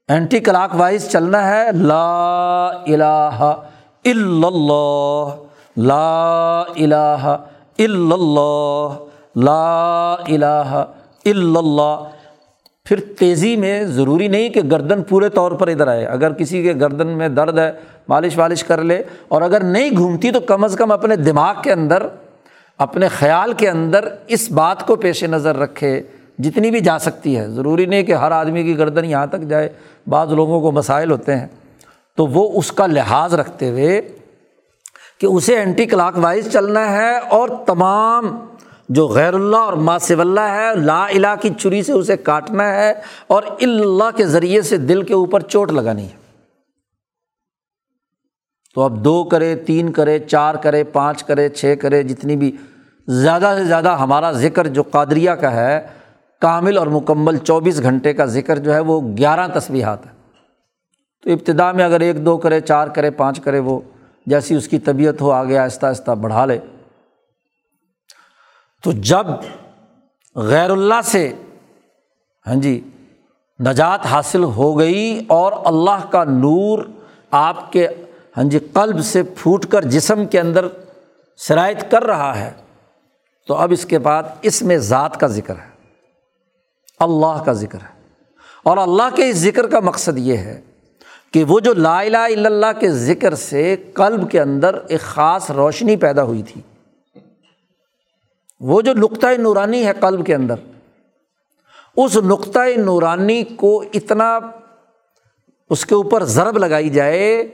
اینٹی 0.08 0.40
کلاک 0.40 0.70
وائز 0.74 1.10
چلنا 1.10 1.48
ہے، 1.48 1.72
لا 1.72 2.66
الہ 2.66 3.54
الا 4.04 4.46
اللہ، 4.46 5.42
لا 5.76 6.60
الہ 6.60 7.36
الا 7.78 8.14
اللہ، 8.14 9.04
لا 9.36 10.12
الہ 10.12 10.84
الا 11.24 11.58
اللہ۔ 11.58 12.04
پھر 12.88 13.00
تیزی 13.18 13.56
میں 13.56 13.84
ضروری 13.84 14.28
نہیں 14.28 14.48
کہ 14.48 14.60
گردن 14.60 15.02
پورے 15.02 15.28
طور 15.28 15.52
پر 15.52 15.68
ادھر 15.68 15.88
آئے۔ 15.88 16.06
اگر 16.06 16.32
کسی 16.32 16.62
کے 16.62 16.74
گردن 16.74 17.06
میں 17.06 17.28
درد 17.28 17.58
ہے، 17.58 17.72
مالش 18.08 18.38
والش 18.38 18.64
کر 18.64 18.82
لے۔ 18.82 19.02
اور 19.28 19.42
اگر 19.42 19.62
نہیں 19.62 19.90
گھومتی 19.96 20.30
تو 20.30 20.40
کم 20.40 20.64
از 20.64 20.76
کم 20.76 20.92
اپنے 20.92 21.16
دماغ 21.16 21.54
کے 21.62 21.72
اندر، 21.72 22.02
اپنے 22.78 23.08
خیال 23.08 23.52
کے 23.52 23.68
اندر 23.68 24.08
اس 24.26 24.50
بات 24.50 24.86
کو 24.86 24.96
پیش 24.96 25.24
نظر 25.24 25.56
رکھے، 25.56 26.02
جتنی 26.38 26.70
بھی 26.70 26.80
جا 26.80 26.98
سکتی 26.98 27.38
ہے۔ 27.38 27.48
ضروری 27.48 27.86
نہیں 27.86 28.02
کہ 28.02 28.12
ہر 28.12 28.30
آدمی 28.30 28.62
کی 28.62 28.78
گردن 28.78 29.04
یہاں 29.04 29.26
تک 29.26 29.40
جائے، 29.40 29.68
بعض 30.06 30.32
لوگوں 30.32 30.60
کو 30.60 30.72
مسائل 30.72 31.10
ہوتے 31.10 31.36
ہیں۔ 31.36 31.46
تو 32.16 32.26
وہ 32.26 32.50
اس 32.54 32.72
کا 32.72 32.86
لحاظ 32.86 33.34
رکھتے 33.34 33.70
ہوئے 33.70 34.02
کہ 35.20 35.26
اسے 35.26 35.56
اینٹی 35.56 35.86
کلاک 35.86 36.14
وائز 36.16 36.52
چلنا 36.52 36.92
ہے 36.92 37.18
اور 37.18 37.48
تمام 37.66 38.47
جو 38.88 39.08
غیر 39.08 39.34
اللہ 39.34 39.56
اور 39.56 39.72
ماسو 39.72 40.20
اللہ 40.20 40.40
ہے، 40.40 40.74
لا 40.74 41.06
الہ 41.06 41.34
کی 41.40 41.50
چری 41.58 41.82
سے 41.82 41.92
اسے 41.92 42.16
کاٹنا 42.16 42.74
ہے 42.74 42.94
اور 43.26 43.42
اللہ 43.60 44.16
کے 44.16 44.26
ذریعے 44.26 44.62
سے 44.62 44.76
دل 44.76 45.02
کے 45.02 45.14
اوپر 45.14 45.40
چوٹ 45.40 45.72
لگانی 45.72 46.04
ہے۔ 46.04 46.16
تو 48.74 48.82
اب 48.82 49.04
دو 49.04 49.24
کرے، 49.24 49.56
تین 49.56 49.92
کرے، 49.92 50.18
چار 50.18 50.54
کرے، 50.54 50.84
پانچ 50.84 51.24
کرے، 51.24 51.48
چھ 51.48 51.74
کرے، 51.80 52.02
جتنی 52.02 52.36
بھی 52.36 52.56
زیادہ 53.08 53.54
سے 53.58 53.64
زیادہ 53.64 53.96
ہمارا 53.96 54.32
ذکر 54.32 54.66
جو 54.66 54.82
قادریہ 54.82 55.30
کا 55.30 55.52
ہے، 55.52 55.86
کامل 56.40 56.78
اور 56.78 56.86
مکمل 56.86 57.36
چوبیس 57.36 57.82
گھنٹے 57.82 58.12
کا 58.12 58.24
ذکر 58.24 58.58
جو 58.58 58.74
ہے 58.74 58.80
وہ 58.80 59.00
گیارہ 59.18 59.46
تصویرات 59.54 60.06
ہے 60.06 60.10
تو 61.24 61.30
ابتدا 61.30 61.72
میں 61.72 61.84
اگر 61.84 62.00
ایک، 62.00 62.24
دو 62.24 62.36
کرے، 62.36 62.60
چار 62.60 62.88
کرے، 62.88 63.10
پانچ 63.10 63.40
کرے 63.40 63.58
وہ 63.58 63.80
جیسی 64.26 64.54
اس 64.54 64.68
کی 64.68 64.78
طبیعت 64.78 65.20
ہو، 65.20 65.30
آگے 65.30 65.58
آہستہ 65.58 65.86
آہستہ 65.86 66.10
بڑھا 66.10 66.44
لے۔ 66.44 66.58
تو 68.84 68.92
جب 68.92 69.26
غیر 70.36 70.70
اللہ 70.70 71.00
سے 71.04 71.32
ہاں 72.46 72.54
جی 72.54 72.80
نجات 73.60 74.06
حاصل 74.06 74.44
ہو 74.44 74.78
گئی 74.78 75.24
اور 75.26 75.52
اللہ 75.64 76.04
کا 76.10 76.24
نور 76.24 76.78
آپ 77.30 77.72
کے 77.72 77.88
ہاں 78.36 78.44
جی 78.44 78.58
قلب 78.72 79.04
سے 79.04 79.22
پھوٹ 79.22 79.66
کر 79.66 79.84
جسم 79.84 80.26
کے 80.26 80.40
اندر 80.40 80.66
شرائط 81.36 81.90
کر 81.90 82.04
رہا 82.04 82.40
ہے، 82.40 82.52
تو 83.46 83.54
اب 83.54 83.72
اس 83.72 83.84
کے 83.84 83.98
بعد 83.98 84.22
اس 84.42 84.62
میں 84.62 84.76
ذات 84.76 85.20
کا 85.20 85.26
ذکر 85.26 85.54
ہے، 85.54 85.70
اللہ 87.00 87.42
کا 87.44 87.52
ذکر 87.52 87.78
ہے۔ 87.78 87.96
اور 88.62 88.76
اللہ 88.76 89.14
کے 89.16 89.28
اس 89.28 89.36
ذکر 89.36 89.66
کا 89.66 89.80
مقصد 89.80 90.18
یہ 90.18 90.36
ہے 90.36 90.60
کہ 91.32 91.44
وہ 91.44 91.60
جو 91.60 91.74
لا 91.74 92.00
الہ 92.00 92.16
الا 92.16 92.48
اللہ 92.48 92.80
کے 92.80 92.90
ذکر 92.90 93.34
سے 93.34 93.76
قلب 93.94 94.30
کے 94.30 94.40
اندر 94.40 94.78
ایک 94.88 95.00
خاص 95.00 95.50
روشنی 95.50 95.96
پیدا 95.96 96.22
ہوئی 96.22 96.42
تھی۔ 96.42 96.60
وہ 98.60 98.80
جو 98.82 98.92
نقطۂ 98.94 99.26
نورانی 99.38 99.86
ہے 99.86 99.92
قلب 100.00 100.26
کے 100.26 100.34
اندر، 100.34 100.54
اس 101.96 102.16
نقطۂ 102.16 102.78
نورانی 102.78 103.42
کو 103.42 103.84
اتنا 103.94 104.38
اس 105.70 105.86
کے 105.86 105.94
اوپر 105.94 106.24
ضرب 106.24 106.58
لگائی 106.58 106.88
جائے 106.88 107.48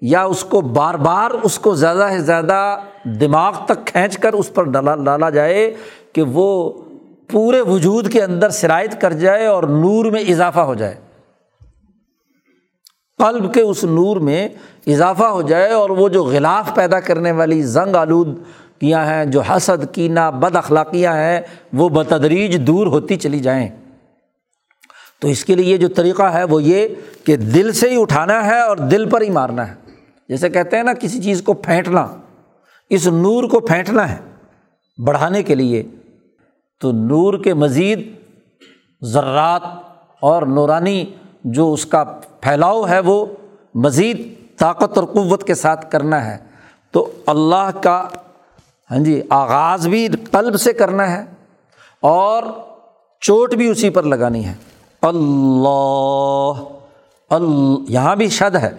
یا 0.00 0.22
اس 0.22 0.44
کو 0.44 0.60
بار 0.60 0.94
بار 0.94 1.30
اس 1.42 1.58
کو 1.58 1.74
زیادہ 1.74 2.08
سے 2.10 2.18
زیادہ 2.18 2.78
دماغ 3.04 3.64
تک 3.64 3.86
کھینچ 3.86 4.18
کر 4.18 4.32
اس 4.32 4.54
پر 4.54 4.62
ڈالا 4.64 4.96
ڈالا 4.96 5.30
جائے 5.30 5.74
کہ 6.12 6.22
وہ 6.22 6.72
پورے 7.30 7.60
وجود 7.60 8.12
کے 8.12 8.22
اندر 8.22 8.50
شرائط 8.50 9.00
کر 9.00 9.12
جائے 9.12 9.46
اور 9.46 9.62
نور 9.62 10.04
میں 10.04 10.20
اضافہ 10.20 10.60
ہو 10.60 10.74
جائے۔ 10.74 10.94
قلب 13.18 13.54
کے 13.54 13.60
اس 13.60 13.84
نور 13.84 14.16
میں 14.16 14.48
اضافہ 14.86 15.24
ہو 15.24 15.42
جائے 15.42 15.72
اور 15.72 15.90
وہ 15.90 16.08
جو 16.08 16.24
غلاف 16.24 16.74
پیدا 16.74 17.00
کرنے 17.00 17.32
والی 17.32 17.62
زنگ 17.62 17.96
آلود 17.96 18.38
کیا 18.78 19.14
ہیں، 19.14 19.24
جو 19.24 19.40
حسد 19.40 19.94
کینہ 19.94 20.30
بد 20.40 20.56
اخلاقیاں 20.56 21.16
ہیں، 21.16 21.40
وہ 21.72 21.88
بتدریج 21.88 22.66
دور 22.66 22.86
ہوتی 22.86 23.16
چلی 23.16 23.38
جائیں۔ 23.38 23.68
تو 25.20 25.28
اس 25.28 25.44
کے 25.44 25.54
لیے 25.54 25.72
یہ 25.72 25.76
جو 25.76 25.88
طریقہ 25.88 26.22
ہے، 26.22 26.44
وہ 26.44 26.62
یہ 26.62 26.88
کہ 27.24 27.36
دل 27.36 27.72
سے 27.72 27.90
ہی 27.90 28.02
اٹھانا 28.02 28.44
ہے 28.44 28.60
اور 28.60 28.76
دل 28.76 29.08
پر 29.08 29.20
ہی 29.20 29.30
مارنا 29.30 29.68
ہے۔ 29.68 29.74
جیسے 30.28 30.48
کہتے 30.48 30.76
ہیں 30.76 30.82
نا، 30.82 30.92
کسی 30.92 31.22
چیز 31.22 31.42
کو 31.42 31.54
پھینٹنا، 31.54 32.06
اس 32.90 33.06
نور 33.06 33.44
کو 33.44 33.60
پھینٹنا 33.60 34.12
ہے 34.12 34.16
بڑھانے 35.06 35.42
کے 35.42 35.54
لیے۔ 35.54 35.82
تو 36.80 36.92
نور 36.92 37.34
کے 37.44 37.54
مزید 37.54 38.12
ذرات 39.04 39.62
اور 40.20 40.42
نورانی 40.42 41.04
جو 41.44 41.72
اس 41.72 41.86
کا 41.86 42.04
پھیلاؤ 42.40 42.88
ہے، 42.88 43.00
وہ 43.00 43.26
مزید 43.74 44.34
طاقت 44.58 44.98
اور 44.98 45.06
قوت 45.06 45.44
کے 45.44 45.54
ساتھ 45.54 45.90
کرنا 45.90 46.26
ہے۔ 46.26 46.36
تو 46.90 47.12
اللہ 47.26 47.70
کا 47.82 48.08
ہاں 48.90 48.98
جی 48.98 49.22
آغاز 49.30 49.88
بھی 49.88 50.08
قلب 50.08 50.60
سے 50.60 50.72
کرنا 50.72 51.10
ہے 51.10 51.24
اور 52.00 52.42
چوٹ 53.20 53.54
بھی 53.54 53.68
اسی 53.68 53.90
پر 53.90 54.02
لگانی 54.02 54.46
ہے۔ 54.46 54.54
اللہ 55.02 56.52
ال 57.30 57.44
یہاں 57.88 58.16
بھی 58.16 58.28
شد 58.28 58.56
ہے۔ 58.56 58.70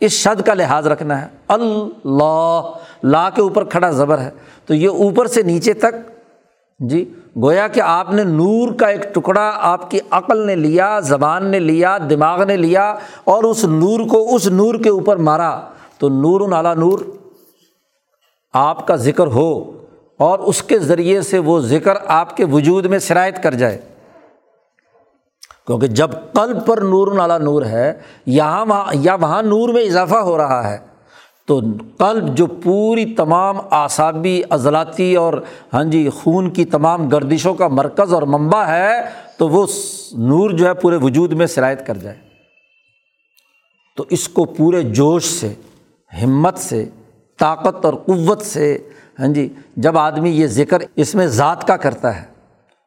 اس 0.00 0.12
شد 0.12 0.42
کا 0.42 0.54
لحاظ 0.54 0.86
رکھنا 0.86 1.22
ہے۔ 1.22 1.26
اللہ، 1.48 2.70
لا 3.02 3.30
کے 3.30 3.42
اوپر 3.42 3.64
کھڑا 3.64 3.90
زبر 3.90 4.18
ہے۔ 4.18 4.30
تو 4.66 4.74
یہ 4.74 4.88
اوپر 4.88 5.26
سے 5.26 5.42
نیچے 5.42 5.72
تک 5.72 5.94
جی 6.78 7.12
گویا 7.42 7.68
کہ 7.68 7.80
آپ 7.80 8.12
نے 8.12 8.24
نور 8.24 8.72
کا 8.72 8.86
ایک 8.86 9.14
ٹکڑا 9.14 9.52
آپ 9.56 9.90
کی 9.90 9.98
عقل 10.10 10.46
نے 10.46 10.56
لیا، 10.56 11.00
زبان 11.00 11.46
نے 11.46 11.58
لیا، 11.58 11.98
دماغ 12.10 12.42
نے 12.42 12.56
لیا 12.56 12.94
اور 13.24 13.44
اس 13.44 13.64
نور 13.64 14.00
کو، 14.08 14.34
اس 14.34 14.46
نور 14.46 14.74
کے 14.74 14.88
اوپر 14.88 15.16
مارا۔ 15.16 15.60
تو 15.98 16.08
نور 16.08 16.48
نالا 16.48 16.74
نور۔ 16.74 16.98
آپ 18.56 18.86
کا 18.86 18.96
ذکر 18.96 19.26
ہو 19.26 19.48
اور 20.18 20.38
اس 20.38 20.62
کے 20.62 20.78
ذریعے 20.78 21.20
سے 21.22 21.38
وہ 21.38 21.58
ذکر 21.60 21.94
آپ 22.06 22.36
کے 22.36 22.44
وجود 22.44 22.84
میں 22.84 22.98
شرائط 22.98 23.42
کر 23.42 23.54
جائے۔ 23.54 23.78
کیونکہ 25.66 25.86
جب 25.86 26.10
قلب 26.32 26.66
پر 26.66 26.78
نور 26.78 27.12
نالا 27.12 27.38
نور 27.38 27.62
ہے، 27.62 27.92
یہاں 28.26 28.66
وہاں 28.66 28.92
یا 28.94 29.14
وہاں 29.14 29.42
نور 29.42 29.68
میں 29.68 29.82
اضافہ 29.82 30.16
ہو 30.16 30.36
رہا 30.36 30.70
ہے، 30.70 30.78
تو 31.46 31.60
قلب 31.98 32.36
جو 32.36 32.46
پوری 32.46 33.04
تمام 33.14 33.56
اعصابی، 33.70 34.42
عضلاتی 34.50 35.14
اور 35.14 35.34
ہاں 35.74 35.84
جی 35.84 36.08
خون 36.08 36.50
کی 36.50 36.64
تمام 36.64 37.08
گردشوں 37.08 37.54
کا 37.54 37.68
مرکز 37.68 38.12
اور 38.12 38.22
منبع 38.22 38.62
ہے، 38.64 39.02
تو 39.36 39.48
وہ 39.48 39.66
نور 40.12 40.50
جو 40.50 40.66
ہے 40.66 40.74
پورے 40.74 40.96
وجود 40.96 41.32
میں 41.32 41.46
شرائط 41.46 41.86
کر 41.86 41.96
جائے۔ 41.96 42.16
تو 43.96 44.04
اس 44.10 44.28
کو 44.28 44.44
پورے 44.44 44.82
جوش 44.82 45.24
سے، 45.24 45.52
ہمت 46.22 46.58
سے 46.58 46.84
طاقت 47.38 47.84
اور 47.84 47.94
قوت 48.06 48.42
سے 48.42 48.76
ہاں 49.18 49.28
جی 49.34 49.48
جب 49.76 49.98
آدمی 49.98 50.30
یہ 50.30 50.46
ذکر 50.46 50.82
اس 50.96 51.14
میں 51.14 51.26
ذات 51.26 51.66
کا 51.68 51.76
کرتا 51.76 52.14
ہے، 52.16 52.24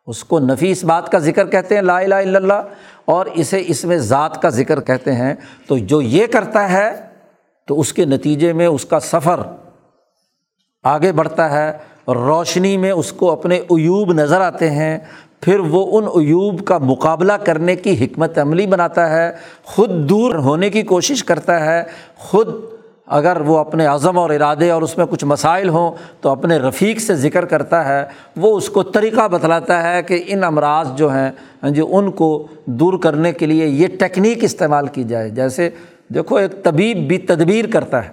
اس 0.07 0.23
کو 0.23 0.39
نفی 0.39 0.71
اس 0.71 0.83
بات 0.83 1.11
کا 1.11 1.19
ذکر 1.19 1.47
کہتے 1.47 1.75
ہیں، 1.75 1.81
لا 1.81 1.97
الہ 1.97 2.15
الا 2.15 2.39
اللہ، 2.39 2.61
اور 3.05 3.25
اسے 3.35 3.63
اس 3.67 3.83
میں 3.85 3.97
ذات 3.97 4.41
کا 4.41 4.49
ذکر 4.49 4.81
کہتے 4.81 5.13
ہیں، 5.15 5.33
تو 5.67 5.77
جو 5.77 6.01
یہ 6.01 6.27
کرتا 6.27 6.69
ہے، 6.71 6.89
تو 7.67 7.79
اس 7.79 7.93
کے 7.93 8.05
نتیجے 8.05 8.53
میں 8.53 8.67
اس 8.67 8.85
کا 8.85 8.99
سفر 8.99 9.39
آگے 10.85 11.11
بڑھتا 11.11 11.49
ہے، 11.51 11.71
روشنی 12.09 12.75
میں 12.77 12.91
اس 12.91 13.11
کو 13.11 13.31
اپنے 13.31 13.55
ایوب 13.69 14.13
نظر 14.13 14.41
آتے 14.41 14.69
ہیں، 14.71 14.97
پھر 15.41 15.59
وہ 15.69 15.85
ان 15.97 16.07
ایوب 16.15 16.65
کا 16.67 16.77
مقابلہ 16.77 17.33
کرنے 17.43 17.75
کی 17.75 17.93
حکمت 18.03 18.37
عملی 18.37 18.65
بناتا 18.67 19.09
ہے، 19.09 19.31
خود 19.65 19.89
دور 20.09 20.35
ہونے 20.45 20.69
کی 20.69 20.81
کوشش 20.83 21.23
کرتا 21.23 21.65
ہے، 21.65 21.83
خود 22.17 22.47
اگر 23.09 23.41
وہ 23.41 23.57
اپنے 23.57 23.85
عزم 23.85 24.17
اور 24.17 24.29
ارادے 24.29 24.69
اور 24.69 24.81
اس 24.81 24.97
میں 24.97 25.05
کچھ 25.05 25.25
مسائل 25.25 25.69
ہوں 25.69 25.91
تو 26.21 26.29
اپنے 26.29 26.57
رفیق 26.57 26.99
سے 26.99 27.15
ذکر 27.15 27.45
کرتا 27.45 27.87
ہے، 27.87 28.05
وہ 28.37 28.57
اس 28.57 28.69
کو 28.69 28.83
طریقہ 28.83 29.27
بتلاتا 29.27 29.83
ہے 29.83 30.03
کہ 30.03 30.23
ان 30.27 30.43
امراض 30.43 30.87
جو 30.95 31.13
ہیں 31.13 31.31
جو 31.63 31.69
جی 31.69 31.81
ان 31.89 32.11
کو 32.11 32.47
دور 32.65 32.99
کرنے 32.99 33.31
کے 33.33 33.45
لیے 33.45 33.67
یہ 33.67 33.87
ٹیکنیک 33.99 34.43
استعمال 34.43 34.87
کی 34.87 35.03
جائے۔ 35.03 35.29
جیسے 35.29 35.69
دیکھو، 36.13 36.35
ایک 36.35 36.63
طبیب 36.63 36.97
بھی 37.07 37.17
تدبیر 37.17 37.65
کرتا 37.67 38.03
ہے 38.03 38.09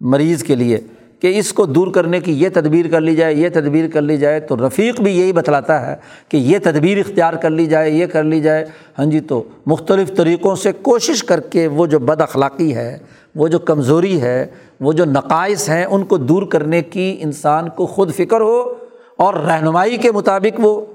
مریض 0.00 0.42
کے 0.42 0.54
لیے 0.54 0.78
کہ 1.20 1.38
اس 1.38 1.52
کو 1.52 1.66
دور 1.66 1.88
کرنے 1.88 2.20
کی 2.20 2.32
یہ 2.32 2.48
تدبیر 2.52 2.88
کر 2.90 3.00
لی 3.00 3.16
جائے، 3.16 3.34
یہ 3.34 3.48
تدبیر 3.52 3.88
کر 3.88 4.02
لی 4.02 4.16
جائے۔ 4.16 4.40
تو 4.40 4.56
رفیق 4.66 5.00
بھی 5.00 5.20
یہی 5.20 5.32
بتلاتا 5.32 5.86
ہے 5.86 5.96
کہ 6.28 6.36
یہ 6.36 6.58
تدبیر 6.62 6.98
اختیار 6.98 7.32
کر 7.32 7.50
لی 7.50 7.66
جائے، 7.66 7.90
یہ 7.90 8.06
کر 8.06 8.24
لی 8.24 8.40
جائے۔ 8.40 8.64
ہاں 8.98 9.06
جی 9.06 9.20
تو 9.20 9.42
مختلف 9.66 10.16
طریقوں 10.16 10.56
سے 10.56 10.72
کوشش 10.72 11.24
کر 11.24 11.40
کے 11.40 11.66
وہ 11.66 11.86
جو 11.86 11.98
بد 11.98 12.20
اخلاقی 12.20 12.74
ہے 12.74 12.98
وہ 13.34 13.48
جو 13.48 13.58
کمزوری 13.58 14.22
ہے، 14.22 14.46
وہ 14.80 14.92
جو 14.92 15.04
نقائص 15.04 15.68
ہیں، 15.68 15.84
ان 15.84 16.04
کو 16.04 16.16
دور 16.16 16.42
کرنے 16.42 16.82
کی 16.82 17.16
انسان 17.20 17.68
کو 17.68 17.86
خود 17.86 18.14
فکر 18.14 18.40
ہو 18.40 18.74
اور 19.18 19.34
رہنمائی 19.34 19.96
کے 19.96 20.12
مطابق 20.12 20.60
وہ 20.62 20.86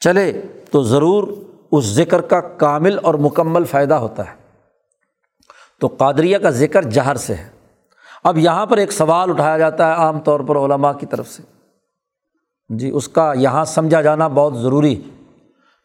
چلے، 0.00 0.42
تو 0.70 0.82
ضرور 0.82 1.28
اس 1.72 1.84
ذکر 1.84 2.20
کا 2.20 2.40
کامل 2.40 2.98
اور 3.02 3.14
مکمل 3.14 3.64
فائدہ 3.64 3.94
ہوتا 3.94 4.30
ہے۔ 4.30 4.40
تو 5.80 5.86
قادریہ 5.86 6.38
کا 6.38 6.50
ذکر 6.50 6.82
جہر 6.82 7.16
سے 7.16 7.34
ہے۔ 7.34 7.48
اب 8.24 8.38
یہاں 8.38 8.66
پر 8.66 8.76
ایک 8.76 8.92
سوال 8.92 9.30
اٹھایا 9.30 9.58
جاتا 9.58 9.86
ہے 9.86 9.92
عام 9.92 10.20
طور 10.20 10.40
پر 10.40 10.56
علماء 10.56 10.92
کی 10.92 11.06
طرف 11.06 11.28
سے۔ 11.28 11.42
جی 12.68 12.90
اس 12.90 13.08
کا 13.08 13.32
یہاں 13.36 13.64
سمجھا 13.64 14.02
جانا 14.02 14.28
بہت 14.28 14.58
ضروری 14.58 15.02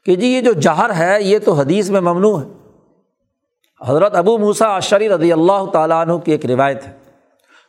کہ 0.05 0.15
جی 0.15 0.27
یہ 0.27 0.41
جو 0.41 0.53
جہر 0.53 0.97
ہے، 0.97 1.17
یہ 1.21 1.39
تو 1.39 1.53
حدیث 1.53 1.89
میں 1.89 2.01
ممنوع 2.01 2.41
ہے۔ 2.41 2.64
حضرت 3.81 4.15
ابو 4.15 4.37
موسا 4.37 4.75
عشری 4.77 5.09
رضی 5.09 5.31
اللہ 5.33 5.65
تعالیٰ 5.73 6.01
عنہ 6.01 6.17
کی 6.17 6.31
ایک 6.31 6.45
روایت 6.45 6.87
ہے 6.87 6.91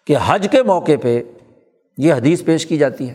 کہ 0.07 0.17
حج 0.27 0.47
کے 0.53 0.63
موقع 0.63 0.93
پہ 1.03 1.21
یہ 1.99 2.13
حدیث 2.15 2.45
پیش 2.45 2.67
کی 2.67 2.77
جاتی 2.79 3.09
ہے 3.11 3.15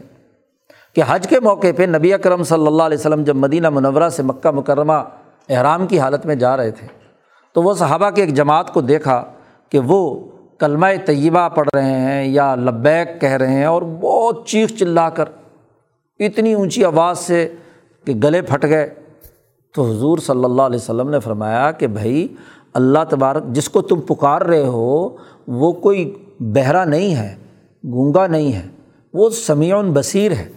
کہ 0.96 1.04
حج 1.08 1.28
کے 1.30 1.40
موقع 1.40 1.68
پہ 1.78 1.86
نبی 1.88 2.14
اکرم 2.14 2.44
صلی 2.44 2.68
اللہ 2.68 2.84
علیہ 2.84 2.98
وسلم 2.98 3.24
جب 3.24 3.36
مدینہ 3.36 3.70
منورہ 3.70 4.10
سے 4.10 4.24
مکہ 4.24 4.52
مکرمہ 4.52 5.02
احرام 5.50 5.88
کی 5.88 6.00
حالت 6.00 6.26
میں 6.26 6.36
جا 6.36 6.56
رہے 6.58 6.72
تھے 6.72 6.88
تو 7.56 7.62
وہ 7.64 7.74
صحابہ 7.74 8.10
کے 8.10 8.22
ایک 8.22 8.34
جماعت 8.34 8.74
کو 8.74 8.82
دیکھا 8.82 9.24
کہ 9.72 9.80
وہ 9.80 10.02
کلمہ 10.60 10.88
طیبہ 11.06 11.48
پڑھ 11.50 11.70
رہے 11.76 12.00
ہیں 12.00 12.24
یا 12.26 12.54
لبیک 12.56 13.20
کہہ 13.22 13.34
رہے 13.34 13.54
ہیں 13.54 13.66
اور 13.66 13.82
بہت 14.02 14.46
چیخ 14.48 14.78
چلا 14.80 15.10
کر 15.10 15.30
اتنی 16.20 16.54
اونچی 16.54 16.84
آواز 16.86 17.20
سے 17.20 17.48
کہ 18.08 18.14
گلے 18.24 18.42
پھٹ 18.42 18.66
گئے 18.66 18.90
تو 19.76 19.84
حضور 19.84 20.18
صلی 20.18 20.44
اللہ 20.44 20.62
علیہ 20.62 20.76
وسلم 20.76 21.10
نے 21.10 21.20
فرمایا 21.20 21.72
کہ 21.72 21.88
بھائی 21.88 22.28
اللہ 22.74 23.00
تبارک 23.10 23.44
جس 23.48 23.70
کو 23.70 23.82
تم 23.82 24.02
پکار 24.02 24.42
رہے 24.42 24.66
ہو، 24.66 25.10
وہ 25.48 25.72
کوئی 25.72 26.16
بہرا 26.40 26.86
نہیں 26.86 27.16
ہے، 27.16 27.36
گونگا 27.86 28.28
نہیں 28.28 28.54
ہے، 28.54 28.68
وہ 29.14 29.30
سمیع 29.30 29.82
بصیر 29.82 30.32
ہے۔ 30.32 30.50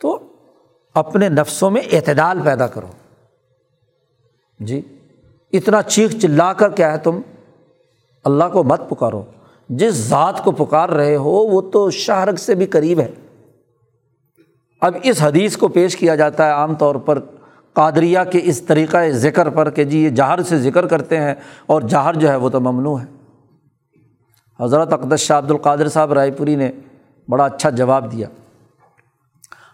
تو 0.00 0.18
اپنے 0.94 1.28
نفسوں 1.28 1.70
میں 1.70 1.82
اعتدال 1.92 2.38
پیدا 2.44 2.66
کرو۔ 2.66 2.86
جی 4.60 4.82
اتنا 5.52 5.82
چیخ 5.82 6.12
چلا 6.22 6.52
کر 6.52 6.70
کیا 6.70 6.92
ہے 6.92 6.98
تم؟ 6.98 7.20
اللہ 8.24 8.44
کو 8.52 8.62
مت 8.62 8.80
پکارو۔ 8.88 9.22
جس 9.68 9.94
ذات 9.94 10.44
کو 10.44 10.50
پکار 10.50 10.88
رہے 10.88 11.16
ہو، 11.16 11.30
وہ 11.30 11.60
تو 11.60 11.90
شاہرگ 11.90 12.34
سے 12.34 12.54
بھی 12.54 12.66
قریب 12.66 13.00
ہے۔ 13.00 13.08
اب 14.80 14.96
اس 15.02 15.22
حدیث 15.22 15.56
کو 15.56 15.68
پیش 15.68 15.96
کیا 15.96 16.14
جاتا 16.14 16.46
ہے 16.46 16.50
عام 16.50 16.74
طور 16.74 16.94
پر 16.94 17.18
قادریہ 17.78 18.18
کے 18.32 18.40
اس 18.42 18.62
طریقۂ 18.62 19.10
ذکر 19.10 19.48
پر 19.48 19.70
کہ 19.70 19.84
جی 19.84 19.98
یہ 19.98 20.10
جہر 20.10 20.42
سے 20.42 20.58
ذکر 20.58 20.86
کرتے 20.86 21.20
ہیں 21.20 21.34
اور 21.66 21.82
جہر 21.82 22.14
جو 22.14 22.28
ہے 22.28 22.36
وہ 22.36 22.48
تو 22.48 22.60
ممنوع 22.60 23.00
ہے۔ 23.00 23.06
حضرت 24.60 24.92
اقدس 24.92 25.20
شاہ 25.20 25.38
عبد 25.38 25.50
القادر 25.50 25.88
صاحب 25.88 26.12
رائے 26.12 26.30
پوری 26.30 26.56
نے 26.56 26.72
بڑا 27.28 27.44
اچھا 27.44 27.70
جواب 27.70 28.12
دیا۔ 28.12 28.28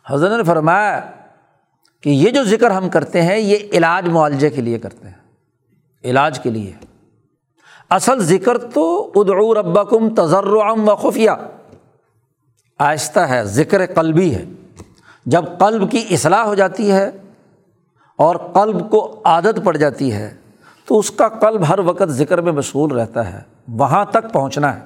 حضرت 0.06 0.38
نے 0.38 0.44
فرمایا 0.44 1.00
کہ 2.02 2.10
یہ 2.10 2.30
جو 2.30 2.44
ذکر 2.44 2.70
ہم 2.70 2.88
کرتے 2.88 3.22
ہیں 3.22 3.38
یہ 3.38 3.56
علاج 3.72 4.08
معالجے 4.08 4.50
کے 4.50 4.60
لیے 4.60 4.78
کرتے 4.78 5.08
ہیں۔ 5.08 5.14
علاج 6.04 6.40
کے 6.40 6.50
لیے۔ 6.50 6.72
اصل 7.90 8.18
ذکر 8.18 8.58
تو 8.58 9.12
ادعو 9.16 9.54
ربکم 9.54 10.14
تجرم 10.14 10.88
و 10.88 10.96
خفیہ۔ 10.96 11.30
آہستہ 12.78 13.20
ہے، 13.20 13.44
ذکر 13.44 13.86
قلبی 13.86 14.34
ہے۔ 14.34 14.44
جب 15.26 15.44
قلب 15.58 15.90
کی 15.90 16.04
اصلاح 16.10 16.44
ہو 16.44 16.54
جاتی 16.54 16.92
ہے 16.92 17.10
اور 18.16 18.36
قلب 18.36 18.90
کو 18.90 19.22
عادت 19.24 19.60
پڑ 19.64 19.76
جاتی 19.76 20.12
ہے، 20.12 20.34
تو 20.84 20.98
اس 20.98 21.10
کا 21.10 21.28
قلب 21.28 21.68
ہر 21.68 21.78
وقت 21.78 22.08
ذکر 22.08 22.40
میں 22.40 22.52
مشغول 22.52 22.90
رہتا 22.90 23.32
ہے۔ 23.32 23.40
وہاں 23.68 24.04
تک 24.04 24.32
پہنچنا 24.32 24.76
ہے 24.76 24.80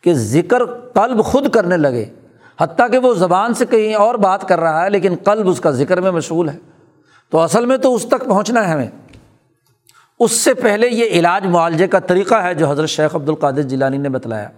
کہ 0.00 0.14
ذکر 0.14 0.64
قلب 0.66 1.24
خود 1.24 1.50
کرنے 1.50 1.76
لگے۔ 1.76 2.04
حتیٰ 2.60 2.90
کہ 2.90 2.98
وہ 2.98 3.14
زبان 3.14 3.54
سے 3.54 3.66
کہیں 3.66 3.94
اور 3.94 4.14
بات 4.14 4.48
کر 4.48 4.60
رہا 4.60 4.84
ہے، 4.84 4.90
لیکن 4.90 5.14
قلب 5.24 5.48
اس 5.48 5.60
کا 5.60 5.70
ذکر 5.70 6.00
میں 6.00 6.10
مشغول 6.10 6.48
ہے۔ 6.48 6.58
تو 7.30 7.38
اصل 7.38 7.66
میں 7.66 7.76
تو 7.76 7.94
اس 7.94 8.06
تک 8.06 8.24
پہنچنا 8.26 8.68
ہے 8.68 8.72
ہمیں۔ 8.72 8.88
اس 10.20 10.32
سے 10.32 10.54
پہلے 10.54 10.88
یہ 10.88 11.04
علاج 11.04 11.46
معالجے 11.46 11.86
کا 11.86 11.98
طریقہ 11.98 12.34
ہے 12.34 12.54
جو 12.54 12.70
حضرت 12.70 12.88
شیخ 12.88 13.16
عبد 13.16 13.28
القادر 13.28 13.62
جیلانی 13.62 13.98
نے 13.98 14.08
بتلایا۔ 14.08 14.48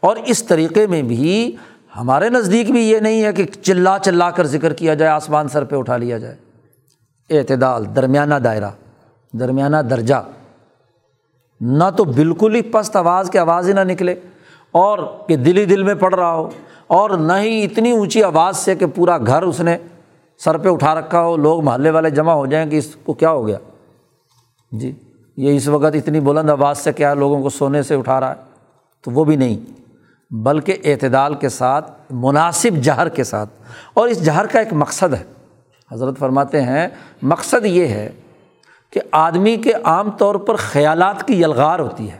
اور 0.00 0.16
اس 0.26 0.44
طریقے 0.44 0.86
میں 0.86 1.02
بھی 1.02 1.56
ہمارے 1.96 2.28
نزدیک 2.28 2.70
بھی 2.70 2.90
یہ 2.90 2.98
نہیں 2.98 3.24
ہے 3.24 3.32
کہ 3.32 3.44
چلا 3.62 3.98
چلا 3.98 4.30
کر 4.30 4.46
ذکر 4.46 4.72
کیا 4.72 4.94
جائے، 4.94 5.10
آسمان 5.10 5.48
سر 5.48 5.64
پہ 5.64 5.76
اٹھا 5.76 5.96
لیا 5.96 6.18
جائے۔ 6.18 6.36
اعتدال، 7.30 7.96
درمیانہ 7.96 8.34
دائرہ، 8.34 8.70
درمیانہ 9.32 9.76
درجہ۔ 9.76 10.14
نہ 11.60 11.84
تو 11.96 12.04
بالکل 12.04 12.54
ہی 12.54 12.62
پست 12.62 12.96
آواز 12.96 13.30
کی 13.30 13.38
آواز 13.38 13.68
ہی 13.68 13.72
نہ 13.72 13.80
نکلے 13.80 14.14
اور 14.70 14.98
کہ 15.28 15.36
دل 15.36 15.56
ہی 15.56 15.64
دل 15.64 15.82
میں 15.82 15.94
پڑ 15.94 16.14
رہا 16.14 16.32
ہو 16.32 16.50
اور 16.86 17.10
نہ 17.10 17.32
ہی 17.32 17.64
اتنی 17.64 17.90
اونچی 17.90 18.22
آواز 18.22 18.56
سے 18.56 18.74
کہ 18.74 18.86
پورا 18.86 19.18
گھر 19.18 19.42
اس 19.42 19.60
نے 19.60 19.78
سر 20.38 20.58
پہ 20.58 20.68
اٹھا 20.68 20.94
رکھا 20.94 21.22
ہو، 21.22 21.36
لوگ 21.36 21.64
محلے 21.64 21.90
والے 21.90 22.10
جمع 22.10 22.32
ہو 22.32 22.46
جائیں 22.46 22.70
کہ 22.70 22.76
اس 22.76 22.96
کو 22.96 23.12
کیا 23.12 23.30
ہو 23.30 23.46
گیا۔ 23.46 23.58
جی 24.72 24.92
یہ 25.36 25.56
اس 25.56 25.68
وقت 25.68 25.94
اتنی 25.94 26.20
بلند 26.20 26.50
آواز 26.50 26.78
سے 26.78 26.92
کیا 26.92 27.14
لوگوں 27.14 27.42
کو 27.42 27.50
سونے 27.50 27.82
سے 27.82 27.94
اٹھا 27.94 28.20
رہا 28.20 28.30
ہے؟ 28.30 28.42
تو 29.04 29.10
وہ 29.10 29.24
بھی 29.24 29.36
نہیں، 29.36 29.58
بلکہ 30.34 30.76
اعتدال 30.84 31.34
کے 31.34 31.48
ساتھ، 31.48 31.90
مناسب 32.10 32.76
جہر 32.82 33.08
کے 33.08 33.24
ساتھ۔ 33.24 33.50
اور 33.94 34.08
اس 34.08 34.24
جہر 34.24 34.46
کا 34.46 34.58
ایک 34.58 34.72
مقصد 34.72 35.14
ہے۔ 35.14 35.39
حضرت 35.92 36.18
فرماتے 36.18 36.62
ہیں، 36.62 36.88
مقصد 37.22 37.66
یہ 37.66 37.86
ہے 37.86 38.10
کہ 38.90 39.00
آدمی 39.12 39.56
کے 39.56 39.72
عام 39.84 40.10
طور 40.10 40.34
پر 40.34 40.56
خیالات 40.56 41.26
کی 41.26 41.40
یلغار 41.40 41.78
ہوتی 41.78 42.10
ہے۔ 42.10 42.18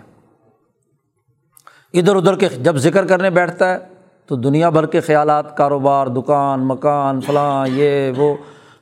ادھر 1.95 2.17
ادھر 2.17 2.37
کے 2.37 2.49
جب 2.49 2.77
ذکر 2.77 3.07
کرنے 3.07 3.31
بیٹھتا 3.31 3.73
ہے 3.73 3.79
تو 4.27 4.37
دنیا 4.37 4.71
بھر 4.71 4.87
کے 4.87 5.01
خیالات، 5.01 5.57
کاروبار، 5.57 6.07
دکان، 6.07 6.69
مکان، 6.69 7.21
فلاں، 7.21 7.69
یہ، 7.69 8.13
وہ، 8.17 8.37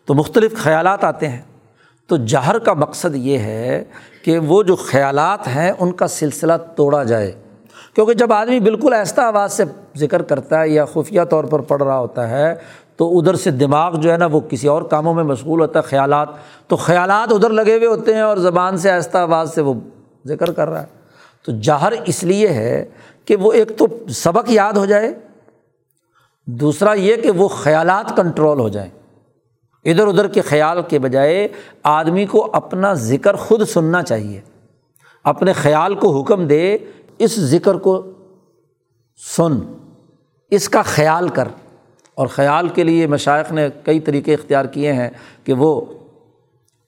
تو 0.04 0.14
مختلف 0.14 0.54
خیالات 0.62 1.04
آتے 1.04 1.28
ہیں۔ 1.28 1.42
تو 2.06 2.16
جہر 2.16 2.58
کا 2.58 2.74
مقصد 2.74 3.16
یہ 3.16 3.38
ہے 3.38 3.84
کہ 4.24 4.38
وہ 4.38 4.62
جو 4.62 4.76
خیالات 4.76 5.48
ہیں، 5.48 5.72
ان 5.78 5.92
کا 5.92 6.06
سلسلہ 6.06 6.52
توڑا 6.76 7.02
جائے۔ 7.02 7.32
کیونکہ 7.94 8.14
جب 8.14 8.32
آدمی 8.32 8.60
بالکل 8.60 8.92
ایسا 8.92 9.22
آواز 9.22 9.52
سے 9.52 9.64
ذکر 9.96 10.22
کرتا 10.22 10.60
ہے 10.60 10.68
یا 10.68 10.84
خفیہ 10.84 11.20
طور 11.22 11.44
پر 11.44 11.60
پڑھ 11.60 11.82
رہا 11.82 11.98
ہوتا 11.98 12.30
ہے 12.30 12.54
تو 12.98 13.18
ادھر 13.18 13.34
سے 13.34 13.50
دماغ 13.50 13.94
جو 13.94 14.12
ہے 14.12 14.16
نا 14.16 14.26
وہ 14.26 14.40
کسی 14.40 14.68
اور 14.68 14.82
کاموں 14.82 15.14
میں 15.14 15.24
مشغول 15.24 15.60
ہوتا 15.60 15.78
ہے، 15.78 15.84
خیالات۔ 15.84 16.28
تو 16.66 16.76
خیالات 16.76 17.32
ادھر 17.32 17.50
لگے 17.50 17.76
ہوئے 17.76 17.86
ہوتے 17.86 18.14
ہیں 18.14 18.20
اور 18.20 18.36
زبان 18.36 18.76
سے 18.76 18.90
آہستہ 18.90 19.18
آواز 19.18 19.54
سے 19.54 19.60
وہ 19.60 19.74
ذکر 20.26 20.52
کر 20.52 20.68
رہا 20.68 20.82
ہے۔ 20.82 20.86
تو 21.44 21.52
جہر 21.52 21.92
اس 22.06 22.24
لیے 22.24 22.48
ہے 22.48 22.84
کہ 23.24 23.36
وہ 23.36 23.52
ایک 23.52 23.78
تو 23.78 23.86
سبق 24.08 24.50
یاد 24.50 24.72
ہو 24.72 24.86
جائے، 24.86 25.14
دوسرا 26.46 26.92
یہ 26.92 27.16
کہ 27.16 27.30
وہ 27.30 27.48
خیالات 27.48 28.16
کنٹرول 28.16 28.58
ہو 28.58 28.68
جائیں۔ 28.68 28.90
ادھر 29.84 30.06
ادھر 30.06 30.28
کے 30.28 30.40
خیال 30.40 30.82
کے 30.88 30.98
بجائے 30.98 31.48
آدمی 31.82 32.26
کو 32.26 32.50
اپنا 32.52 32.94
ذکر 32.94 33.36
خود 33.36 33.68
سننا 33.68 34.02
چاہیے۔ 34.02 34.40
اپنے 35.24 35.52
خیال 35.52 35.94
کو 35.94 36.20
حکم 36.20 36.46
دے، 36.46 36.78
اس 37.18 37.40
ذکر 37.40 37.74
کو 37.74 38.06
سن، 39.36 39.58
اس 40.50 40.68
کا 40.68 40.82
خیال 40.82 41.28
کر۔ 41.28 41.48
اور 42.18 42.26
خیال 42.26 42.68
کے 42.68 42.84
لیے 42.84 43.06
مشائق 43.06 43.52
نے 43.52 43.68
کئی 43.84 44.00
طریقے 44.00 44.34
اختیار 44.34 44.64
کیے 44.66 44.92
ہیں 44.92 45.08
کہ 45.44 45.52
وہ 45.52 45.80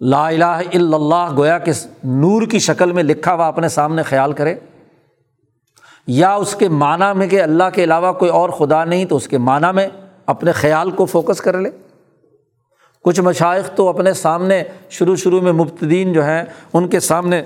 لا 0.00 0.26
الہ 0.28 0.44
الا 0.44 0.96
اللہ 0.96 1.34
گویا 1.36 1.58
کہ 1.58 1.72
نور 2.04 2.46
کی 2.50 2.58
شکل 2.58 2.92
میں 2.92 3.02
لکھا 3.02 3.34
ہوا 3.34 3.46
اپنے 3.48 3.68
سامنے 3.68 4.02
خیال 4.02 4.32
کرے، 4.32 4.54
یا 6.08 6.32
اس 6.34 6.54
کے 6.54 6.68
معنیٰ 6.68 7.14
میں 7.16 7.26
کہ 7.26 7.42
اللہ 7.42 7.70
کے 7.74 7.84
علاوہ 7.84 8.12
کوئی 8.12 8.30
اور 8.30 8.50
خدا 8.50 8.84
نہیں 8.84 9.04
تو 9.04 9.16
اس 9.16 9.28
کے 9.28 9.38
معنیٰ 9.38 9.72
میں 9.74 9.86
اپنے 10.26 10.52
خیال 10.52 10.90
کو 10.90 11.06
فوکس 11.06 11.40
کر 11.40 11.58
لے۔ 11.58 11.70
کچھ 13.04 13.20
مشائق 13.20 13.68
تو 13.76 13.88
اپنے 13.88 14.12
سامنے 14.14 14.62
شروع 14.90 15.16
شروع 15.16 15.40
میں 15.40 15.52
مبتدین 15.52 16.12
جو 16.12 16.24
ہیں، 16.24 16.42
ان 16.72 16.88
کے 16.88 17.00
سامنے 17.00 17.42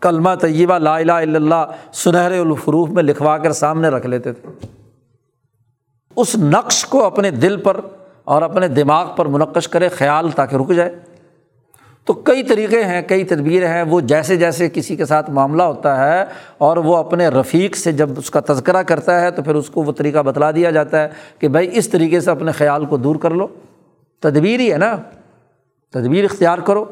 کلمہ 0.00 0.34
طیبہ 0.40 0.78
لا 0.78 0.96
الہ 0.96 1.12
الا 1.12 1.36
اللہ 1.36 1.72
سنہرے 1.94 2.38
الفروف 2.38 2.88
میں 2.88 3.02
لکھوا 3.02 3.38
کر 3.38 3.52
سامنے 3.52 3.88
رکھ 3.88 4.06
لیتے 4.06 4.32
تھے۔ 4.32 4.68
اس 6.16 6.36
نقش 6.36 6.84
کو 6.84 7.04
اپنے 7.04 7.30
دل 7.30 7.56
پر 7.56 7.80
اور 8.24 8.42
اپنے 8.42 8.68
دماغ 8.68 9.16
پر 9.16 9.26
منقش 9.26 9.68
کرے، 9.68 9.88
خیال 9.88 10.30
تاکہ 10.30 10.56
رک 10.56 10.72
جائے۔ 10.72 10.98
تو 12.04 12.12
کئی 12.14 12.42
طریقے 12.42 12.84
ہیں، 12.84 13.02
کئی 13.02 13.24
تدبیر 13.24 13.66
ہیں۔ 13.66 13.82
وہ 13.82 14.00
جیسے 14.00 14.36
جیسے 14.36 14.68
کسی 14.68 14.96
کے 14.96 15.04
ساتھ 15.04 15.30
معاملہ 15.30 15.62
ہوتا 15.62 16.12
ہے 16.12 16.24
اور 16.58 16.76
وہ 16.76 16.96
اپنے 16.96 17.28
رفیق 17.28 17.76
سے 17.76 17.92
جب 17.92 18.10
اس 18.16 18.30
کا 18.30 18.40
تذکرہ 18.48 18.82
کرتا 18.82 19.20
ہے 19.20 19.30
تو 19.30 19.42
پھر 19.42 19.54
اس 19.54 19.70
کو 19.70 19.82
وہ 19.82 19.92
طریقہ 19.92 20.18
بتلا 20.18 20.50
دیا 20.50 20.70
جاتا 20.70 21.02
ہے 21.02 21.08
کہ 21.38 21.48
بھائی 21.48 21.70
اس 21.72 21.88
طریقے 21.88 22.20
سے 22.20 22.30
اپنے 22.30 22.52
خیال 22.52 22.84
کو 22.84 22.96
دور 22.96 23.16
کر 23.16 23.30
لو۔ 23.30 23.46
تدبیر 24.20 24.60
ہی 24.60 24.72
ہے 24.72 24.78
نا۔ 24.78 24.96
تدبیر 25.90 26.24
اختیار 26.24 26.58
کرو۔ 26.58 26.84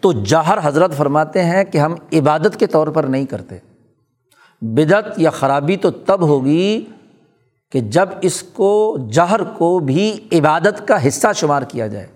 تو 0.00 0.12
جہر 0.12 0.58
حضرت 0.62 0.94
فرماتے 0.94 1.44
ہیں 1.44 1.64
کہ 1.64 1.78
ہم 1.78 1.94
عبادت 2.12 2.56
کے 2.58 2.66
طور 2.66 2.86
پر 2.86 3.04
نہیں 3.04 3.24
کرتے۔ 3.24 3.58
بدعت 4.62 5.04
یا 5.16 5.30
خرابی 5.30 5.76
تو 5.76 5.90
تب 5.90 6.22
ہوگی 6.22 6.84
کہ 7.72 7.80
جب 7.80 8.08
اس 8.20 8.42
کو 8.42 8.96
جہر 9.12 9.42
کو 9.42 9.78
بھی 9.78 10.28
عبادت 10.32 10.86
کا 10.88 11.06
حصہ 11.08 11.32
شمار 11.34 11.62
کیا 11.62 11.86
جائے 11.86 12.06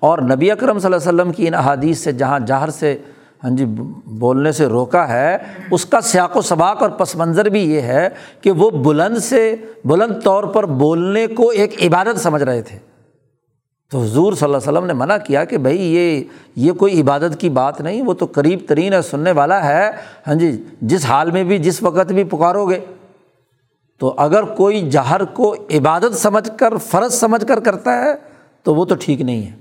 اور 0.00 0.18
نبی 0.18 0.50
اکرم 0.50 0.78
صلی 0.78 0.92
اللہ 0.92 1.08
علیہ 1.08 1.08
وسلم 1.08 1.32
کی 1.32 1.46
ان 1.48 1.54
احادیث 1.54 1.98
سے 1.98 2.12
جہاں 2.12 2.38
جہر 2.38 2.70
سے 2.70 2.96
ہاں 3.44 3.50
جی 3.50 3.64
بولنے 4.18 4.52
سے 4.52 4.66
روکا 4.66 5.08
ہے، 5.08 5.36
اس 5.70 5.84
کا 5.84 6.00
سیاق 6.00 6.36
و 6.36 6.40
سباق 6.40 6.82
اور 6.82 6.90
پس 6.90 7.14
منظر 7.16 7.48
بھی 7.48 7.60
یہ 7.60 7.80
ہے 7.80 8.08
کہ 8.40 8.50
وہ 8.50 8.70
بلند 8.70 9.18
سے 9.18 9.54
بلند 9.84 10.22
طور 10.24 10.44
پر 10.44 10.66
بولنے 10.66 11.26
کو 11.26 11.48
ایک 11.48 11.74
عبادت 11.82 12.20
سمجھ 12.20 12.42
رہے 12.42 12.62
تھے۔ 12.62 12.78
تو 13.90 14.00
حضور 14.00 14.32
صلی 14.32 14.44
اللہ 14.44 14.56
علیہ 14.56 14.70
وسلم 14.70 14.86
نے 14.86 14.92
منع 14.92 15.16
کیا 15.26 15.44
کہ 15.44 15.58
بھائی، 15.58 15.78
یہ 15.94 16.22
یہ 16.56 16.72
کوئی 16.72 17.00
عبادت 17.00 17.40
کی 17.40 17.48
بات 17.48 17.80
نہیں، 17.80 18.02
وہ 18.02 18.14
تو 18.14 18.26
قریب 18.32 18.58
ترین 18.68 18.92
ہے 18.92 19.02
سننے 19.02 19.32
والا 19.32 19.64
ہے 19.64 19.90
ہاں 20.26 20.34
جی 20.34 20.50
جس 20.82 21.04
حال 21.04 21.30
میں 21.30 21.44
بھی، 21.44 21.58
جس 21.58 21.82
وقت 21.82 22.12
بھی 22.12 22.24
پکارو 22.24 22.66
گے۔ 22.66 22.78
تو 24.02 24.14
اگر 24.16 24.42
کوئی 24.42 24.90
جہر 24.90 25.24
کو 25.24 25.54
عبادت 25.54 26.14
سمجھ 26.14 26.58
کر، 26.58 26.76
فرض 26.76 27.14
سمجھ 27.14 27.46
کر 27.48 27.60
کرتا 27.60 28.04
ہے، 28.04 28.14
تو 28.62 28.74
وہ 28.74 28.84
تو 28.84 28.94
ٹھیک 29.00 29.20
نہیں 29.20 29.46
ہے۔ 29.46 29.56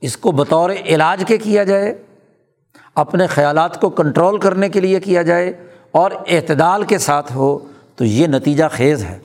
اس 0.00 0.16
کو 0.16 0.32
بطور 0.32 0.70
علاج 0.86 1.24
کے 1.26 1.38
کیا 1.38 1.64
جائے، 1.64 2.02
اپنے 2.94 3.26
خیالات 3.26 3.80
کو 3.80 3.90
کنٹرول 3.90 4.38
کرنے 4.38 4.68
کے 4.68 4.80
لیے 4.80 5.00
کیا 5.00 5.22
جائے 5.22 5.52
اور 5.90 6.10
اعتدال 6.28 6.82
کے 6.82 6.98
ساتھ 6.98 7.32
ہو، 7.32 7.58
تو 7.96 8.04
یہ 8.04 8.26
نتیجہ 8.26 8.64
خیز 8.70 9.04
ہے۔ 9.04 9.18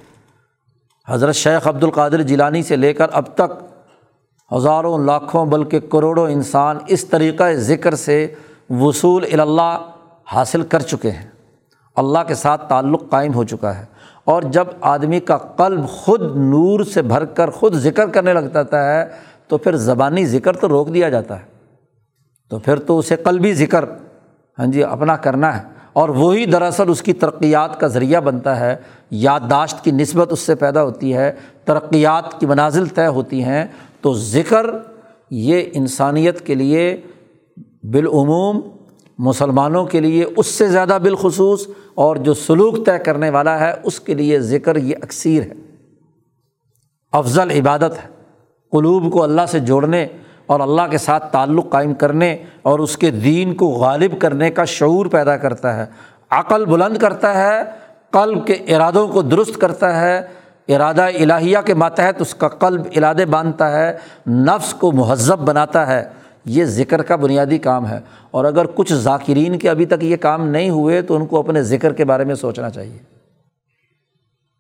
حضرت 1.07 1.35
شیخ 1.35 1.67
عبد 1.67 1.83
القادر 1.83 2.21
جیلانی 2.21 2.63
سے 2.63 2.75
لے 2.75 2.93
کر 2.93 3.07
اب 3.11 3.23
تک 3.35 3.63
ہزاروں، 4.55 4.99
لاکھوں، 4.99 5.45
بلکہ 5.45 5.79
کروڑوں 5.79 6.31
انسان 6.31 6.77
اس 6.87 7.05
طریقۂ 7.05 7.53
ذکر 7.53 7.95
سے 7.95 8.27
وصول 8.69 9.39
اللہ 9.39 9.89
حاصل 10.25 10.61
کر 10.61 10.79
چکے 10.79 11.11
ہیں۔ 11.11 11.27
اللہ 11.95 12.19
کے 12.27 12.35
ساتھ 12.35 12.69
تعلق 12.69 13.03
قائم 13.09 13.33
ہو 13.33 13.43
چکا 13.43 13.77
ہے۔ 13.77 13.96
اور 14.27 14.41
جب 14.41 14.65
آدمی 14.81 15.19
کا 15.19 15.37
قلب 15.37 15.87
خود 15.87 16.21
نور 16.35 16.83
سے 16.83 17.01
بھر 17.01 17.25
کر 17.25 17.49
خود 17.49 17.73
ذکر 17.73 18.07
کرنے 18.07 18.33
لگ 18.33 18.39
جاتا 18.39 18.93
ہے، 18.93 19.05
تو 19.47 19.57
پھر 19.57 19.75
زبانی 19.75 20.25
ذکر 20.25 20.53
تو 20.53 20.69
روک 20.69 20.93
دیا 20.93 21.09
جاتا 21.09 21.35
ہے۔ 21.35 21.45
تو 22.49 22.59
پھر 22.59 22.79
تو 22.79 22.99
اسے 22.99 23.15
قلبی 23.15 23.53
ذکر 23.53 23.85
ہاں 24.59 24.65
جی 24.65 24.83
اپنا 24.83 25.15
کرنا 25.15 25.57
ہے۔ 25.57 25.63
اور 25.93 26.09
وہی 26.09 26.45
دراصل 26.45 26.89
اس 26.89 27.01
کی 27.01 27.13
ترقیات 27.13 27.79
کا 27.79 27.87
ذریعہ 27.87 28.21
بنتا 28.21 28.59
ہے۔ 28.59 28.75
یادداشت 29.11 29.83
کی 29.83 29.91
نسبت 29.91 30.27
اس 30.31 30.39
سے 30.39 30.55
پیدا 30.55 30.83
ہوتی 30.83 31.13
ہے، 31.13 31.31
ترقیات 31.65 32.39
کی 32.39 32.45
منازل 32.45 32.85
طے 32.85 33.07
ہوتی 33.07 33.43
ہیں۔ 33.43 33.65
تو 34.01 34.13
ذکر 34.13 34.65
یہ 35.31 35.63
انسانیت 35.73 36.41
کے 36.41 36.55
لیے 36.55 37.01
بالعموم 37.83 38.61
مسلمانوں 39.17 39.85
کے 39.85 39.99
لیے 39.99 40.25
اس 40.37 40.47
سے 40.47 40.67
زیادہ 40.67 40.97
بالخصوص 41.03 41.67
اور 41.95 42.15
جو 42.15 42.33
سلوک 42.33 42.85
طے 42.85 42.99
کرنے 42.99 43.29
والا 43.29 43.59
ہے، 43.59 43.73
اس 43.83 43.99
کے 43.99 44.13
لیے 44.13 44.39
ذکر 44.39 44.75
یہ 44.75 44.95
اکثیر 45.01 45.43
ہے۔ 45.43 45.53
افضل 47.11 47.51
عبادت 47.51 47.97
ہے۔ 48.03 48.17
قلوب 48.71 49.13
کو 49.13 49.23
اللہ 49.23 49.41
سے 49.47 49.59
جوڑنے 49.59 50.07
اور 50.45 50.59
اللہ 50.59 50.81
کے 50.91 50.97
ساتھ 50.97 51.31
تعلق 51.31 51.69
قائم 51.69 51.93
کرنے 51.93 52.37
اور 52.61 52.79
اس 52.79 52.97
کے 52.97 53.11
دین 53.11 53.55
کو 53.55 53.67
غالب 53.67 54.21
کرنے 54.21 54.51
کا 54.51 54.65
شعور 54.65 55.05
پیدا 55.05 55.37
کرتا 55.37 55.75
ہے۔ 55.75 55.85
عقل 56.29 56.65
بلند 56.65 56.97
کرتا 56.97 57.33
ہے، 57.33 57.61
قلب 58.11 58.47
کے 58.47 58.53
ارادوں 58.53 59.07
کو 59.07 59.21
درست 59.21 59.57
کرتا 59.57 60.01
ہے۔ 60.01 60.21
ارادہ 60.67 61.01
الہیہ 61.01 61.57
کے 61.65 61.73
ماتحت 61.73 62.21
اس 62.21 62.35
کا 62.35 62.47
قلب 62.47 62.81
ارادے 62.95 63.25
باندھتا 63.25 63.71
ہے۔ 63.71 63.97
نفس 64.27 64.73
کو 64.73 64.91
مہذب 64.91 65.39
بناتا 65.39 65.87
ہے۔ 65.87 66.05
یہ 66.47 66.65
ذکر 66.65 67.01
کا 67.01 67.15
بنیادی 67.15 67.57
کام 67.57 67.87
ہے 67.87 67.99
اور 68.31 68.45
اگر 68.45 68.65
کچھ 68.75 68.93
ذاکرین 68.93 69.59
کے 69.59 69.69
ابھی 69.69 69.85
تک 69.85 70.03
یہ 70.03 70.15
کام 70.17 70.47
نہیں 70.47 70.69
ہوئے 70.69 71.01
تو 71.01 71.15
ان 71.15 71.25
کو 71.25 71.39
اپنے 71.39 71.63
ذکر 71.63 71.93
کے 71.93 72.05
بارے 72.05 72.23
میں 72.23 72.35
سوچنا 72.35 72.69
چاہیے۔ 72.69 72.97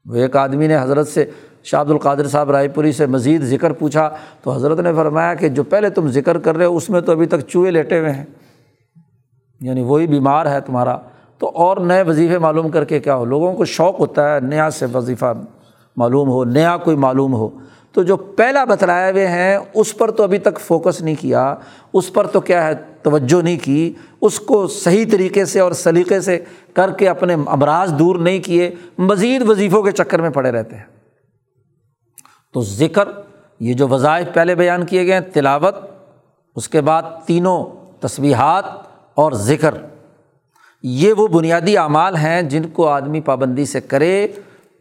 وہ 0.05 0.15
ایک 0.15 0.35
آدمی 0.35 0.67
نے 0.67 0.77
حضرت 0.81 1.07
سے 1.07 1.25
شاہد 1.63 1.91
القادر 1.91 2.27
صاحب 2.27 2.51
رائے 2.51 2.67
پوری 2.67 2.91
سے 2.91 3.05
مزید 3.05 3.43
ذکر 3.43 3.73
پوچھا 3.73 4.09
تو 4.43 4.51
حضرت 4.51 4.79
نے 4.79 4.93
فرمایا 4.93 5.33
کہ 5.33 5.49
جو 5.49 5.63
پہلے 5.63 5.89
تم 5.89 6.07
ذکر 6.07 6.37
کر 6.39 6.57
رہے 6.57 6.65
ہو 6.65 6.77
اس 6.77 6.89
میں 6.89 7.01
تو 7.01 7.11
ابھی 7.11 7.25
تک 7.25 7.39
چوہے 7.39 7.71
لیٹے 7.71 7.99
ہوئے 7.99 8.11
ہیں۔ 8.11 8.25
یعنی 9.61 9.81
وہی 9.81 10.07
بیمار 10.07 10.45
ہے 10.45 10.61
تمہارا۔ 10.61 10.97
تو 11.37 11.51
اور 11.55 11.77
نئے 11.77 12.03
وظیفے 12.03 12.37
معلوم 12.37 12.69
کر 12.69 12.85
کے 12.85 12.99
کیا 12.99 13.15
ہو؟ 13.15 13.25
لوگوں 13.25 13.53
کو 13.53 13.65
شوق 13.65 13.99
ہوتا 13.99 14.35
ہے 14.35 14.39
نیا 14.39 14.69
سے 14.69 14.85
وظیفہ 14.93 15.33
معلوم 15.97 16.29
ہو، 16.29 16.43
نیا 16.43 16.77
کوئی 16.77 16.97
معلوم 16.97 17.33
ہو۔ 17.33 17.49
تو 17.97 18.03
جو 18.03 18.17
پہلا 18.17 18.63
بتلائے 18.63 19.11
ہوئے 19.11 19.27
ہیں، 19.27 19.57
اس 19.73 19.97
پر 19.97 20.11
تو 20.11 20.23
ابھی 20.23 20.37
تک 20.37 20.59
فوکس 20.59 21.01
نہیں 21.01 21.15
کیا، 21.19 21.55
اس 21.93 22.13
پر 22.13 22.27
تو 22.27 22.41
کیا 22.41 22.67
ہے، 22.67 22.73
توجہ 23.01 23.41
نہیں 23.41 23.57
کی، 23.63 23.93
اس 24.21 24.39
کو 24.39 24.67
صحیح 24.67 25.05
طریقے 25.11 25.45
سے 25.45 25.59
اور 25.59 25.71
سلیقے 25.71 26.21
سے 26.21 26.43
کر 26.73 26.91
کے 26.91 27.09
اپنے 27.09 27.33
امراض 27.33 27.93
دور 27.99 28.15
نہیں 28.15 28.39
کیے، 28.39 28.75
مزید 28.97 29.49
وظیفوں 29.49 29.83
کے 29.83 29.91
چکر 29.91 30.21
میں 30.21 30.29
پڑے 30.29 30.51
رہتے 30.51 30.75
ہیں۔ 30.75 30.83
تو 32.53 32.61
ذکر، 32.61 33.07
یہ 33.59 33.73
جو 33.73 33.87
وظائف 33.87 34.27
پہلے 34.33 34.55
بیان 34.55 34.85
کیے 34.85 35.05
گئے 35.05 35.13
ہیں، 35.13 35.33
تلاوت، 35.33 35.75
اس 36.55 36.69
کے 36.69 36.81
بعد 36.81 37.01
تینوں 37.25 37.65
تصویحات 37.99 38.63
اور 39.15 39.31
ذکر، 39.31 39.73
یہ 40.83 41.13
وہ 41.13 41.27
بنیادی 41.27 41.77
اعمال 41.77 42.15
ہیں 42.15 42.41
جن 42.41 42.63
کو 42.63 42.87
آدمی 42.87 43.21
پابندی 43.21 43.65
سے 43.65 43.81
کرے 43.81 44.27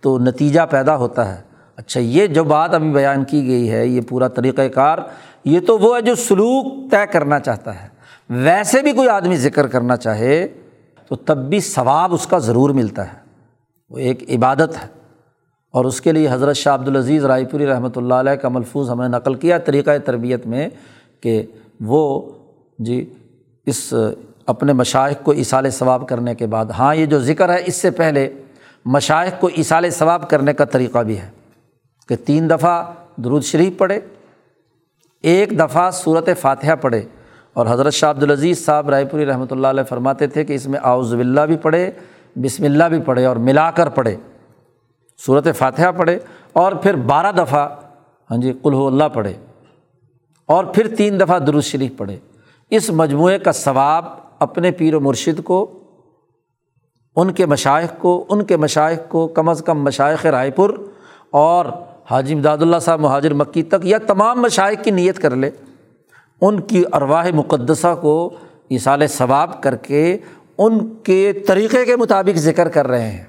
تو 0.01 0.19
نتیجہ 0.19 0.61
پیدا 0.71 0.97
ہوتا 0.97 1.37
ہے۔ 1.37 1.46
اچھا 1.77 2.01
یہ 2.01 2.27
جو 2.27 2.45
بات 2.45 2.75
ابھی 2.75 2.91
بیان 2.91 3.25
کی 3.25 3.47
گئی 3.47 3.71
ہے، 3.71 3.87
یہ 3.87 4.01
پورا 4.09 4.29
طریقۂ 4.29 4.63
کار، 4.75 4.99
یہ 5.45 5.61
تو 5.61 5.79
وہ 5.79 5.97
ہے 5.97 6.03
جو 6.03 6.15
سلوک 6.15 6.91
طے 6.91 7.07
کرنا 7.13 7.41
چاہتا 7.41 7.83
ہے۔ 7.83 7.89
ویسے 8.31 8.83
بھی 8.83 8.93
کوئی 8.93 9.09
آدمی 9.09 9.37
ذکر 9.37 9.67
کرنا 9.67 9.97
چاہے 9.97 10.49
تو 11.09 11.17
تب 11.17 11.49
بھی 11.49 11.61
ثواب 11.61 12.15
اس 12.15 12.27
کا 12.27 12.39
ضرور 12.39 12.71
ملتا 12.71 13.09
ہے۔ 13.09 13.19
وہ 13.91 13.99
ایک 13.99 14.31
عبادت 14.31 14.85
ہے۔ 14.85 14.89
اور 15.73 15.85
اس 15.85 16.01
کے 16.01 16.13
لیے 16.13 16.29
حضرت 16.31 16.57
شاہ 16.57 16.75
عبد 16.75 16.89
العزیز 16.89 17.25
رائے 17.25 17.45
پوری 17.45 17.67
رحمۃ 17.67 17.89
اللہ 17.97 18.15
علیہ 18.15 18.33
کا 18.33 18.49
ملفوظ 18.49 18.91
ہم 18.91 19.03
نے 19.03 19.09
نقل 19.09 19.35
کیا 19.35 19.59
طریقۂ 19.59 19.93
تربیت 20.05 20.47
میں 20.47 20.69
کہ 21.21 21.43
وہ 21.81 22.33
جی 22.79 23.15
اس 23.67 23.95
اپنے 24.47 24.73
مشائق 24.73 25.25
کو 25.25 25.33
اصال 25.33 25.71
ثواب 25.71 26.09
کرنے 26.09 26.35
کے 26.35 26.47
بعد 26.47 26.67
ہاں 26.67 26.95
یہ 26.95 27.07
جو 27.07 27.19
ذکر 27.19 27.49
ہے 27.49 27.63
اس 27.67 27.77
سے 27.77 27.91
پہلے 27.91 28.31
مشائق 28.85 29.41
کو 29.41 29.51
اصال 29.57 29.91
ثواب 29.91 30.31
کرنے 30.31 30.53
کا 30.53 30.65
طریقہ 30.65 30.99
بھی 30.99 31.19
ہے۔ 31.19 31.36
کہ 32.09 32.17
تین 32.17 32.51
دفعہ 32.51 32.93
درود 33.17 33.43
شریف 33.43 33.79
پڑھے، 33.79 34.01
ایک 35.23 35.51
دفعہ 35.59 35.91
صورت 35.91 36.29
فاتحہ 36.41 36.75
پڑھے۔ 36.75 37.03
اور 37.53 37.67
حضرت 37.71 37.93
شاہ 37.93 38.11
عبد 38.11 38.23
العزیز 38.23 38.65
صاحب 38.65 38.91
رائے 38.91 39.05
پوری 39.05 39.27
رحمۃ 39.27 39.47
اللہ 39.51 39.67
علیہ 39.67 39.83
فرماتے 39.83 40.27
تھے 40.27 40.45
کہ 40.45 40.53
اس 40.53 40.67
میں 40.67 40.81
آؤز 40.83 41.15
بلّہ 41.15 41.41
بھی 41.41 41.57
پڑھے، 41.57 41.91
بسم 42.37 42.65
اللہ 42.65 42.85
بھی 42.85 43.01
پڑھے 43.01 43.25
اور 43.25 43.37
ملا 43.37 43.71
کر 43.71 43.89
پڑھے۔ 43.89 44.17
صورت 45.27 45.49
فاتحہ 45.59 45.93
پڑھے 45.93 46.19
اور 46.53 46.73
پھر 46.73 46.95
بارہ 46.95 47.33
دفعہ 47.33 47.69
ہاں 48.31 48.39
جی 48.39 48.53
کلح 48.63 48.77
اللہ 48.77 49.05
پڑھے۔ 49.15 49.33
اور 50.47 50.65
پھر 50.65 50.95
تین 50.97 51.21
دفعہ 51.21 51.39
درود 51.39 51.65
شریف 51.65 51.93
پڑھے۔ 51.97 52.17
اس 52.71 52.91
مجموعے 52.91 53.39
کا 53.39 53.53
ثواب 53.53 54.05
اپنے 54.39 54.71
پیر 54.71 54.95
و 54.95 55.01
مرشد 55.01 55.45
کو، 55.45 55.83
ان 57.17 57.33
کے 57.33 57.47
مشائق 57.47 57.99
کو، 57.99 58.27
ان 58.29 58.45
کے 58.45 58.57
مشائق 58.57 59.01
کو 59.09 59.29
کم 59.29 59.49
از 59.49 59.63
کم 59.67 59.83
مشائق 59.85 60.27
رائے 60.27 60.51
پور 60.51 60.71
اور 61.31 61.67
حاجی 62.11 62.35
امداد 62.35 62.59
اللہ 62.61 62.77
صاحب 62.81 63.01
مہاجر 63.01 63.35
مکی 63.35 63.63
تک 63.63 63.87
یا 63.87 63.99
تمام 63.99 64.43
مشائق 64.43 64.85
کی 64.85 64.91
نیت 64.91 65.19
کر 65.19 65.37
لے، 65.37 65.51
ان 66.41 66.61
کی 66.61 66.85
ارواہ 66.93 67.31
مقدسہ 67.35 67.95
کو 68.01 68.35
اصال 68.71 69.07
ثواب 69.07 69.63
کر 69.63 69.77
کے 69.77 70.19
ان 70.59 70.95
کے 70.95 71.33
طریقے 71.33 71.85
کے 71.85 71.97
مطابق 71.97 72.39
ذکر 72.39 72.69
کر 72.69 72.87
رہے 72.87 73.11
ہیں۔ 73.11 73.25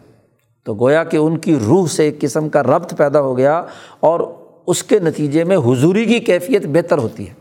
تو 0.65 0.73
گویا 0.73 1.03
کہ 1.03 1.17
ان 1.17 1.37
کی 1.37 1.55
روح 1.55 1.87
سے 1.87 2.03
ایک 2.03 2.21
قسم 2.21 2.49
کا 2.49 2.63
ربط 2.63 2.97
پیدا 2.97 3.21
ہو 3.21 3.37
گیا 3.37 3.63
اور 3.99 4.19
اس 4.67 4.83
کے 4.83 4.99
نتیجے 4.99 5.43
میں 5.43 5.57
حضوری 5.57 6.05
کی 6.05 6.19
کیفیت 6.19 6.65
بہتر 6.65 6.97
ہوتی 6.97 7.29
ہے۔ 7.29 7.33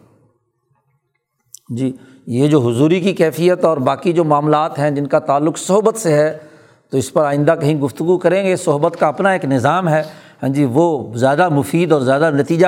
جی 1.77 1.93
یہ 2.27 2.47
جو 2.47 2.69
حضوری 2.69 3.01
کی 3.01 3.13
کیفیت 3.13 3.65
اور 3.65 3.77
باقی 3.77 4.13
جو 4.13 4.25
معاملات 4.25 4.79
ہیں 4.79 4.91
جن 4.91 5.07
کا 5.07 5.19
تعلق 5.19 5.59
صحبت 5.59 5.97
سے 5.97 6.15
ہے، 6.15 6.39
تو 6.91 6.99
اس 6.99 7.13
پر 7.13 7.25
آئندہ 7.25 7.55
کہیں 7.61 7.81
گفتگو 7.81 8.19
کریں 8.19 8.47
گے۔ 8.47 8.57
صحبت 8.57 8.97
کا 8.99 9.09
اپنا 9.09 9.31
ایک 9.31 9.45
نظام 9.45 9.89
ہے۔ 9.89 10.03
ہاں 10.43 10.49
جی 10.49 10.65
وہ 10.65 11.15
زیادہ 11.15 11.49
مفید 11.49 11.93
اور 11.93 12.01
زیادہ 12.01 12.31
نتیجہ 12.35 12.67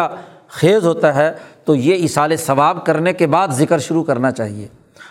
خیز 0.48 0.86
ہوتا 0.86 1.14
ہے، 1.14 1.32
تو 1.64 1.74
یہ 1.74 2.04
اصال 2.04 2.36
ثواب 2.36 2.86
کرنے 2.86 3.12
کے 3.12 3.26
بعد 3.26 3.48
ذکر 3.48 3.78
شروع 3.78 4.04
کرنا 4.04 4.30
چاہیے۔ 4.30 4.66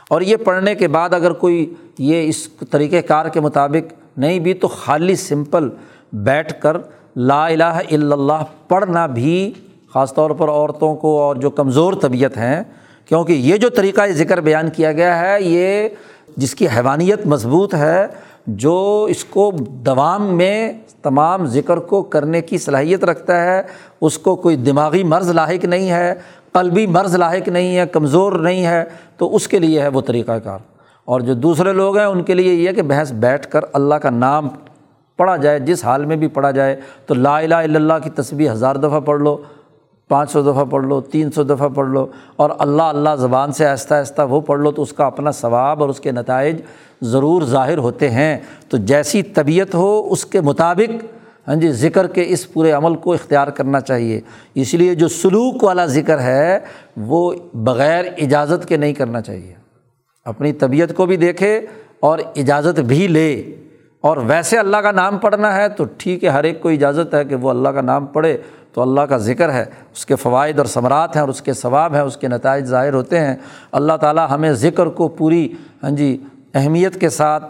اور 0.10 0.22
یہ 0.22 0.36
پڑھنے 0.36 0.76
کے 0.76 0.88
بعد 0.88 1.14
اگر 1.14 1.32
کوئی 1.32 1.74
یہ 1.98 2.28
اس 2.30 2.50
طریقۂ 2.72 3.08
کار 3.08 3.26
کے 3.26 3.40
مطابق 3.40 3.94
نہیں 4.18 4.40
بھی، 4.40 4.54
تو 4.54 4.68
خالی 4.68 5.16
سمپل 5.16 5.70
بیٹھ 6.14 6.62
کر 6.62 6.78
لا 7.16 7.46
الہ 7.48 7.64
الا 7.64 8.16
اللہ 8.16 8.44
پڑھنا 8.68 9.06
بھی، 9.06 9.54
خاص 9.94 10.14
طور 10.14 10.32
پر 10.32 10.50
عورتوں 10.50 10.96
کو 10.96 11.22
اور 11.22 11.36
جو 11.36 11.50
کمزور 11.50 11.94
طبیعت 11.94 12.38
ہیں، 12.38 12.64
کیونکہ 13.06 13.34
یہ 13.34 13.58
جو 13.58 13.70
طریقہ 13.70 14.02
ذکر 14.12 14.42
بیان 14.42 14.70
کیا 14.70 14.92
گیا 14.92 15.20
ہے، 15.20 15.38
یہ 15.42 15.90
جس 16.38 16.56
کی 16.56 16.68
حیوانیت 16.68 17.26
مضبوط 17.26 17.74
ہے 17.76 18.08
جو 18.48 19.08
اس 19.10 19.26
کو 19.26 19.52
دوام 19.70 20.38
میں 20.38 20.74
تمام 21.02 21.46
ذکر 21.46 21.78
کو 21.78 22.04
کرنے 22.04 22.42
کی 22.42 22.58
صلاحیت 22.58 23.04
رکھتا 23.04 23.44
ہے، 23.44 23.62
اس 24.02 24.18
کو 24.18 24.36
کوئی 24.36 24.56
دماغی 24.56 25.04
مرض 25.04 25.32
لاحق 25.32 25.66
نہیں 25.66 25.90
ہے، 25.92 26.14
قلبی 26.52 26.88
مرض 26.88 27.16
لاحق 27.16 27.48
نہیں 27.48 27.78
ہے، 27.78 27.86
کمزور 27.92 28.34
نہیں 28.34 28.66
ہے، 28.66 28.84
تو 29.18 29.36
اس 29.36 29.48
کے 29.48 29.60
لیے 29.60 29.82
ہے 29.82 29.88
وہ 29.88 30.02
طریقۂ 30.02 30.34
کار۔ 30.44 30.60
اور 31.06 31.22
جو 31.22 31.34
دوسرے 31.34 31.74
لوگ 31.74 31.98
ہیں، 31.98 32.06
ان 32.06 32.24
کے 32.24 32.34
لیے 32.34 32.54
یہ 32.54 32.68
ہے 32.68 32.74
کہ 32.74 32.82
بحث 32.82 33.12
بیٹھ 33.12 33.48
کر 33.48 33.60
اللہ 33.74 33.96
کا 33.96 34.10
نام 34.10 34.48
پڑھا 35.18 35.36
جائے، 35.36 35.60
جس 35.60 35.86
حال 35.86 36.06
میں 36.06 36.16
بھی 36.16 36.28
پڑھا 36.28 36.52
جائے، 36.52 36.80
تو 37.06 37.14
لا 37.14 37.38
الہ 37.38 37.56
الا 37.56 37.76
اللہ 37.76 37.94
کی 38.04 38.10
تصویر 38.10 38.52
ہزار 38.52 38.76
دفعہ 38.76 39.00
پڑھ 39.00 39.22
لو۔ 39.22 39.38
پانچ 40.10 40.32
سو 40.32 40.42
دفعہ 40.42 40.66
پڑھ 40.66 40.86
لو، 40.86 41.02
تین 41.02 41.32
سو 41.32 41.44
دفعہ 41.44 41.70
پڑھ 41.70 41.88
لو 41.88 42.06
اور 42.36 42.50
اللہ 42.60 42.82
اللہ 42.82 43.10
زبان 43.20 43.52
سے 43.52 43.66
آہستہ 43.68 43.94
آہستہ 43.94 44.22
وہ 44.22 44.42
پڑھ 44.42 44.60
لو 44.60 44.72
تو 44.72 44.82
اس 44.82 44.94
کا 44.94 45.06
اپنا 45.06 45.32
ثواب 45.32 45.82
اور 45.82 45.90
اس 45.90 46.00
کے 46.00 46.12
نتائج 46.12 46.62
ضرور 47.02 47.42
ظاہر 47.42 47.78
ہوتے 47.78 48.10
ہیں۔ 48.10 48.38
تو 48.70 48.78
جیسی 48.78 49.24
طبیعت 49.24 49.76
ہو، 49.76 50.08
اس 50.12 50.26
کے 50.26 50.42
مطابق 50.42 51.06
ہاں 51.48 51.56
جی 51.56 51.72
ذکر 51.72 52.08
کے 52.08 52.26
اس 52.28 52.54
پورے 52.54 52.72
عمل 52.72 52.96
کو 52.96 53.14
اختیار 53.14 53.48
کرنا 53.48 53.80
چاہیے۔ 53.80 54.22
اس 54.56 54.74
لیے 54.74 54.96
جو 54.96 55.08
سلوک 55.08 55.64
والا 55.64 55.86
ذکر 55.86 56.20
ہے، 56.20 56.60
وہ 56.98 57.34
بغیر 57.54 58.06
اجازت 58.18 58.68
کے 58.68 58.78
نہیں 58.78 58.94
کرنا 58.94 59.22
چاہیے۔ 59.22 59.54
اپنی 60.26 60.54
طبیعت 60.54 60.96
کو 60.96 61.06
بھی 61.06 61.18
دیکھے 61.18 61.62
اور 62.00 62.20
اجازت 62.36 62.80
بھی 62.80 63.08
لے۔ 63.08 63.56
اور 64.02 64.18
ویسے 64.18 64.58
اللہ 64.58 64.78
کا 64.78 64.92
نام 64.92 65.18
پڑھنا 65.18 65.56
ہے 65.56 65.70
تو 65.70 65.84
ٹھیک 65.98 66.24
ہے، 66.24 66.30
ہر 66.30 66.44
ایک 66.44 66.62
کو 66.62 66.70
اجازت 66.70 67.14
ہے 67.14 67.26
کہ 67.26 67.36
وہ 67.36 67.50
اللہ 67.50 67.70
کا 67.70 67.82
نام 67.82 68.06
پڑھے۔ 68.06 68.38
تو 68.78 68.82
اللہ 68.82 69.02
کا 69.02 69.18
ذکر 69.18 69.54
ہے، 69.54 69.66
اس 69.94 70.06
کے 70.06 70.16
فوائد 70.16 70.58
اور 70.58 70.66
ثمرات 70.66 71.16
ہیں 71.16 71.22
اور 71.22 71.30
اس 71.30 71.42
کے 71.42 71.54
ثواب 71.54 71.94
ہیں، 71.94 72.02
اس 72.02 72.18
کے 72.18 72.28
نتائج 72.28 72.66
ظاہر 72.66 72.94
ہوتے 72.94 73.20
ہیں۔ 73.20 73.36
اللہ 73.72 73.94
تعالیٰ 73.94 74.28
ہمیں 74.32 74.52
ذکر 74.52 74.86
کو 74.86 75.08
پوری 75.08 75.54
ہاں 75.84 75.92
جی 75.92 76.24
اہمیت 76.54 77.00
کے 77.00 77.10
ساتھ 77.10 77.44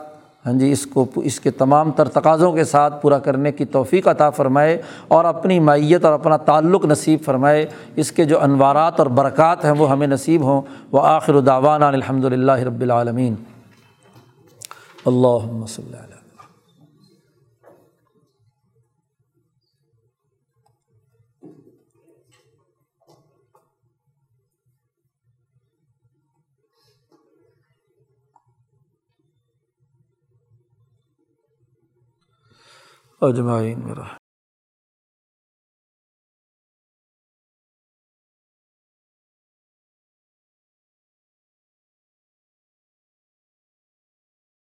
ہاں 0.45 0.53
جی 0.53 0.71
اس 0.71 0.85
کو، 0.85 1.05
اس 1.15 1.39
کے 1.39 1.51
تمام 1.51 1.91
تر 1.91 2.07
تقاضوں 2.07 2.51
کے 2.51 2.63
ساتھ 2.63 3.01
پورا 3.01 3.19
کرنے 3.19 3.51
کی 3.51 3.65
توفیق 3.65 4.07
عطا 4.07 4.29
فرمائے 4.29 4.81
اور 5.07 5.25
اپنی 5.25 5.59
مائیت 5.59 6.05
اور 6.05 6.13
اپنا 6.13 6.37
تعلق 6.37 6.85
نصیب 6.85 7.19
فرمائے۔ 7.25 7.65
اس 7.95 8.11
کے 8.11 8.25
جو 8.25 8.41
انوارات 8.41 8.99
اور 8.99 9.07
برکات 9.07 9.65
ہیں، 9.65 9.71
وہ 9.71 9.91
ہمیں 9.91 10.07
نصیب 10.07 10.43
ہوں۔ 10.43 10.61
وہ 10.91 11.01
آخر 11.03 11.39
داوان 11.39 11.83
الحمد 11.83 12.25
للہ 12.25 12.51
رب 12.51 12.81
العالمین 12.81 13.35
اللہ 15.05 15.63
وسلم۔ 15.63 16.16
اجمعین 33.21 33.79
میرا 33.79 34.05